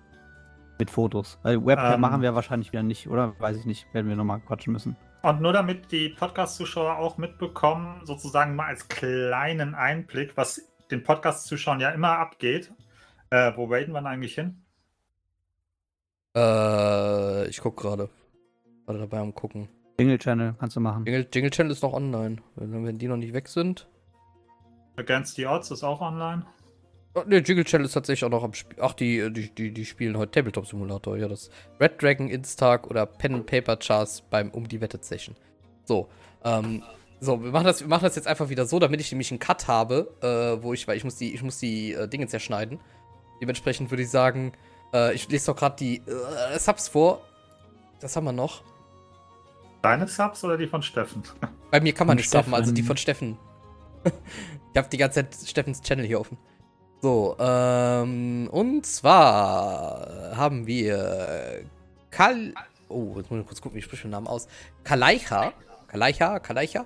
Mit 0.79 0.89
Fotos. 0.91 1.39
Weil 1.43 1.65
Webcam 1.65 1.95
Ähm. 1.95 2.01
machen 2.01 2.21
wir 2.21 2.35
wahrscheinlich 2.35 2.71
wieder 2.71 2.83
nicht, 2.83 3.07
oder? 3.09 3.33
Weiß 3.39 3.57
ich 3.57 3.65
nicht. 3.65 3.91
Werden 3.93 4.07
wir 4.07 4.15
nochmal 4.15 4.39
quatschen 4.41 4.73
müssen. 4.73 4.95
Und 5.23 5.41
nur 5.41 5.51
damit 5.53 5.91
die 5.91 6.09
Podcast-Zuschauer 6.09 6.97
auch 6.97 7.17
mitbekommen, 7.17 8.01
sozusagen 8.05 8.55
mal 8.55 8.67
als 8.67 8.87
kleinen 8.87 9.73
Einblick, 9.75 10.37
was 10.37 10.61
den 10.91 11.03
Podcast-Zuschauern 11.03 11.79
ja 11.79 11.89
immer 11.89 12.19
abgeht. 12.19 12.71
Äh, 13.29 13.51
wo 13.55 13.65
raiden 13.65 13.93
wir 13.93 13.99
denn 13.99 14.07
eigentlich 14.07 14.35
hin? 14.35 14.61
Äh, 16.35 17.47
ich 17.49 17.59
guck 17.59 17.77
gerade. 17.77 18.09
Gerade 18.85 18.99
dabei 18.99 19.19
am 19.19 19.33
gucken. 19.33 19.67
Jingle 19.99 20.19
Channel 20.19 20.55
kannst 20.59 20.75
du 20.75 20.79
machen. 20.79 21.05
Jingle, 21.05 21.27
Jingle 21.33 21.49
Channel 21.51 21.71
ist 21.71 21.81
noch 21.83 21.93
online. 21.93 22.37
Wenn, 22.55 22.85
wenn 22.85 22.97
die 22.97 23.07
noch 23.07 23.17
nicht 23.17 23.33
weg 23.33 23.47
sind. 23.47 23.87
Against 24.97 25.35
the 25.35 25.47
Odds 25.47 25.71
ist 25.71 25.83
auch 25.83 26.01
online. 26.01 26.45
Oh, 27.17 27.23
ne, 27.25 27.37
Jingle 27.37 27.63
Channel 27.63 27.85
ist 27.85 27.93
tatsächlich 27.93 28.23
auch 28.25 28.29
noch 28.29 28.43
am 28.43 28.53
Spiel. 28.53 28.77
Ach, 28.79 28.93
die, 28.93 29.33
die, 29.33 29.49
die, 29.49 29.71
die 29.71 29.85
spielen 29.85 30.17
heute 30.17 30.31
Tabletop 30.31 30.67
Simulator. 30.67 31.17
Ja, 31.17 31.27
das 31.27 31.49
Red 31.79 31.99
Dragon 31.99 32.29
Instag 32.29 32.85
oder 32.87 33.07
Pen 33.07 33.33
and 33.33 33.45
Paper 33.47 33.75
Chars 33.77 34.21
beim 34.29 34.51
Um 34.51 34.67
die 34.67 34.81
Wette 34.81 34.99
Session. 35.01 35.35
So, 35.85 36.09
ähm, 36.43 36.83
so, 37.19 37.43
wir 37.43 37.51
machen, 37.51 37.65
das, 37.65 37.81
wir 37.81 37.87
machen 37.87 38.03
das 38.03 38.15
jetzt 38.15 38.27
einfach 38.27 38.49
wieder 38.49 38.67
so, 38.67 38.77
damit 38.77 39.01
ich 39.01 39.11
nämlich 39.11 39.31
einen 39.31 39.39
Cut 39.39 39.67
habe, 39.67 40.13
äh, 40.21 40.63
wo 40.63 40.73
ich, 40.73 40.87
weil 40.87 40.95
ich 40.95 41.03
muss 41.03 41.15
die, 41.15 41.33
ich 41.33 41.41
muss 41.41 41.57
die 41.57 41.93
äh, 41.93 42.07
Dinge 42.07 42.27
zerschneiden. 42.27 42.79
Dementsprechend 43.41 43.89
würde 43.89 44.03
ich 44.03 44.11
sagen, 44.11 44.51
äh, 44.93 45.15
ich 45.15 45.27
lese 45.27 45.47
doch 45.47 45.55
gerade 45.55 45.75
die 45.75 45.97
äh, 45.97 46.59
Subs 46.59 46.87
vor. 46.87 47.21
Das 47.99 48.15
haben 48.15 48.25
wir 48.25 48.31
noch. 48.31 48.61
Deine 49.81 50.07
Subs 50.07 50.43
oder 50.43 50.57
die 50.57 50.67
von 50.67 50.83
Steffen? 50.83 51.23
Bei 51.71 51.81
mir 51.81 51.93
kann 51.93 52.05
man 52.05 52.17
nicht 52.17 52.29
subben, 52.29 52.53
also 52.53 52.71
die 52.71 52.83
von 52.83 52.97
Steffen. 52.97 53.39
ich 54.03 54.77
habe 54.77 54.87
die 54.89 54.97
ganze 54.97 55.27
Zeit 55.27 55.49
Steffens 55.49 55.81
Channel 55.81 56.05
hier 56.05 56.19
offen. 56.19 56.37
So, 57.01 57.35
ähm, 57.39 58.47
und 58.51 58.85
zwar 58.85 60.35
haben 60.35 60.65
wir 60.65 61.61
Kal. 62.09 62.53
Oh, 62.89 63.13
jetzt 63.17 63.29
muss 63.29 63.41
ich 63.41 63.45
kurz 63.45 63.61
gucken, 63.61 63.75
wie 63.75 63.79
ich 63.79 63.85
spreche 63.85 64.03
den 64.03 64.11
Namen 64.11 64.27
aus. 64.27 64.47
Kalaicha. 64.83 65.53
Kalaicha, 65.87 66.39
Kalaicha. 66.39 66.85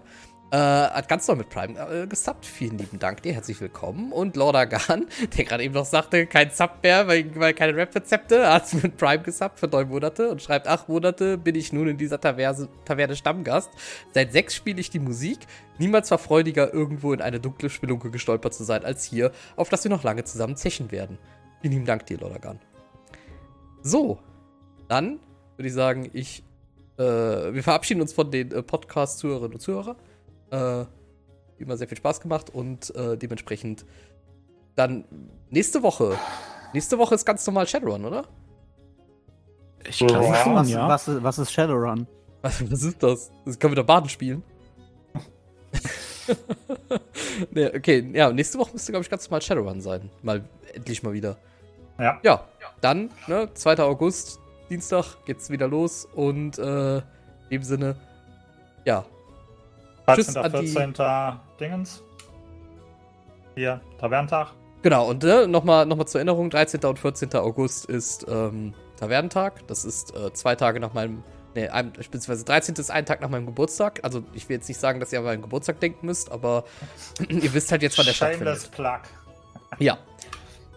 Äh, 0.52 0.58
hat 0.58 1.08
ganz 1.08 1.30
neu 1.30 1.36
mit 1.36 1.50
Prime 1.50 1.80
äh, 1.80 2.08
gesubbt. 2.08 2.46
Vielen 2.46 2.78
lieben 2.78 3.00
Dank 3.00 3.22
dir, 3.22 3.32
herzlich 3.32 3.62
willkommen. 3.62 4.12
Und 4.12 4.36
Lordagan, 4.36 5.08
der 5.38 5.46
gerade 5.46 5.64
eben 5.64 5.74
noch 5.74 5.86
sagte, 5.86 6.26
kein 6.28 6.52
Sub 6.52 6.80
mehr, 6.84 7.08
weil, 7.08 7.34
weil 7.40 7.54
keine 7.54 7.74
Rap-Rezepte, 7.74 8.52
hat 8.52 8.74
mit 8.74 8.98
Prime 8.98 9.24
gesubbt 9.24 9.62
für 9.62 9.68
neun 9.68 9.88
Monate 9.88 10.30
und 10.30 10.42
schreibt, 10.42 10.68
acht 10.68 10.90
Monate 10.90 11.38
bin 11.38 11.56
ich 11.56 11.72
nun 11.72 11.88
in 11.88 11.98
dieser 11.98 12.20
Taverse, 12.20 12.68
Taverne 12.84 13.16
Stammgast. 13.16 13.70
Seit 14.14 14.34
sechs 14.34 14.54
spiele 14.54 14.82
ich 14.82 14.90
die 14.90 15.00
Musik. 15.00 15.40
Niemals 15.80 16.12
war 16.12 16.18
freudiger, 16.18 16.74
irgendwo 16.74 17.14
in 17.14 17.22
eine 17.22 17.40
dunkle 17.40 17.70
Spelunke 17.70 18.12
gestolpert 18.12 18.54
zu 18.54 18.66
sein, 18.66 18.84
als 18.84 19.06
hier, 19.06 19.32
auf 19.56 19.70
das 19.70 19.86
wir 19.86 19.92
noch 19.92 20.04
lange 20.04 20.26
zusammen 20.26 20.58
zechen 20.58 20.92
werden. 20.92 21.18
Vielen 21.62 21.76
lieben 21.76 21.86
Dank 21.86 22.08
dir, 22.08 22.18
Lordagan. 22.18 22.60
So, 23.84 24.20
dann 24.90 25.22
würde 25.56 25.70
ich 25.70 25.74
sagen, 25.74 26.10
ich 26.12 26.44
äh, 26.98 27.54
wir 27.54 27.64
verabschieden 27.64 28.02
uns 28.02 28.12
von 28.12 28.30
den 28.30 28.52
äh, 28.52 28.62
Podcast-Zuhörerinnen 28.62 29.54
und 29.54 29.62
Zuhörern. 29.62 29.96
Äh, 30.52 30.86
immer 31.58 31.78
sehr 31.78 31.88
viel 31.88 31.98
Spaß 31.98 32.22
gemacht 32.22 32.50
und 32.50 32.94
äh, 32.96 33.18
dementsprechend 33.18 33.86
dann 34.76 35.06
nächste 35.50 35.84
Woche. 35.84 36.18
Nächste 36.74 36.98
Woche 36.98 37.16
ist 37.16 37.26
ganz 37.26 37.46
normal 37.46 37.68
Shadowrun, 37.68 38.06
oder? 38.06 38.26
Ich 39.88 40.00
Ja. 40.00 40.08
glaube 40.08 40.36
schon, 40.36 40.56
was, 40.56 40.70
ja. 40.70 40.88
was, 40.88 41.08
ist- 41.08 41.24
was 41.24 41.40
ist 41.40 41.52
Shadowrun? 41.52 42.08
Was, 42.42 42.72
was 42.72 42.84
ist 42.84 43.04
das? 43.04 43.32
Das 43.46 43.60
können 43.60 43.74
wir 43.74 43.78
da 43.78 43.84
Baden 43.84 44.10
spielen. 44.10 44.44
nee, 47.52 47.68
okay, 47.68 48.10
ja, 48.14 48.32
nächste 48.32 48.58
Woche 48.60 48.72
müsste, 48.74 48.92
glaube 48.92 49.04
ich, 49.04 49.10
ganz 49.10 49.28
normal 49.30 49.42
Shadowrun 49.42 49.82
sein. 49.82 50.10
Mal, 50.22 50.44
endlich 50.74 51.04
mal 51.04 51.14
wieder. 51.14 51.38
Ja. 52.00 52.20
Ja, 52.24 52.46
dann, 52.82 53.10
ne, 53.28 53.50
2. 53.54 53.80
August, 53.80 54.40
Dienstag, 54.70 55.18
geht's 55.26 55.50
wieder 55.50 55.68
los 55.68 56.08
und 56.16 56.58
äh, 56.58 56.98
in 56.98 57.04
dem 57.52 57.64
Sinne, 57.64 57.96
ja, 58.86 59.06
13. 60.06 60.24
Tschüss 60.26 60.38
an 60.38 60.52
die- 60.52 60.68
14. 60.68 61.40
Dingens. 61.60 62.04
Hier, 63.56 63.82
Tavernentag. 64.00 64.50
Genau, 64.82 65.10
und 65.10 65.24
äh, 65.24 65.46
nochmal 65.48 65.86
noch 65.86 65.96
mal 65.96 66.06
zur 66.08 66.20
Erinnerung, 66.20 66.50
13. 66.50 66.84
und 66.86 66.98
14. 66.98 67.34
August 67.36 67.86
ist 67.86 68.26
ähm, 68.28 68.74
Tavernentag. 68.98 69.68
Das 69.68 69.86
ist 69.86 70.16
äh, 70.16 70.34
zwei 70.34 70.56
Tage 70.56 70.80
nach 70.80 70.94
meinem, 70.94 71.24
nee, 71.54 71.68
ein, 71.68 71.92
beziehungsweise 71.92 72.44
13. 72.46 72.76
ist 72.76 72.90
ein 72.90 73.06
Tag 73.06 73.22
nach 73.22 73.30
meinem 73.30 73.46
Geburtstag. 73.46 74.00
Also 74.04 74.24
ich 74.34 74.50
will 74.50 74.56
jetzt 74.56 74.68
nicht 74.68 74.80
sagen, 74.80 75.00
dass 75.00 75.14
ihr 75.14 75.20
an 75.20 75.26
meinen 75.26 75.42
Geburtstag 75.44 75.80
denken 75.80 76.08
müsst, 76.08 76.32
aber 76.32 76.64
ihr 77.30 77.54
wisst 77.54 77.72
halt 77.72 77.84
jetzt, 77.84 77.98
wann 77.98 78.06
der 78.06 78.14
Shameless 78.14 78.66
stattfindet. 78.66 78.72
Plug. 78.72 79.80
Ja. 79.80 79.98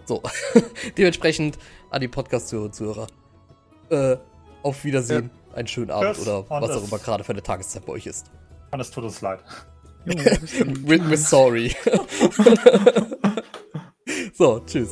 So. 0.04 0.22
Dementsprechend 0.98 1.58
an 1.90 2.00
die 2.02 2.08
Podcast-Zuhörer. 2.08 3.06
Äh, 3.88 4.16
auf 4.62 4.84
Wiedersehen. 4.84 5.30
Einen 5.54 5.68
schönen 5.68 5.90
Abend 5.90 6.16
Tschüss 6.16 6.26
oder 6.26 6.50
was 6.50 6.70
auch 6.72 6.84
immer 6.84 6.98
gerade 6.98 7.22
für 7.24 7.32
eine 7.32 7.42
Tageszeit 7.42 7.86
bei 7.86 7.92
euch 7.92 8.06
ist. 8.06 8.26
Und 8.74 8.80
es 8.80 8.90
tut 8.90 9.04
uns 9.04 9.20
leid. 9.20 9.38
We're, 10.04 11.08
we're 11.08 11.16
sorry. 11.16 11.68
so, 14.34 14.58
tschüss. 14.66 14.90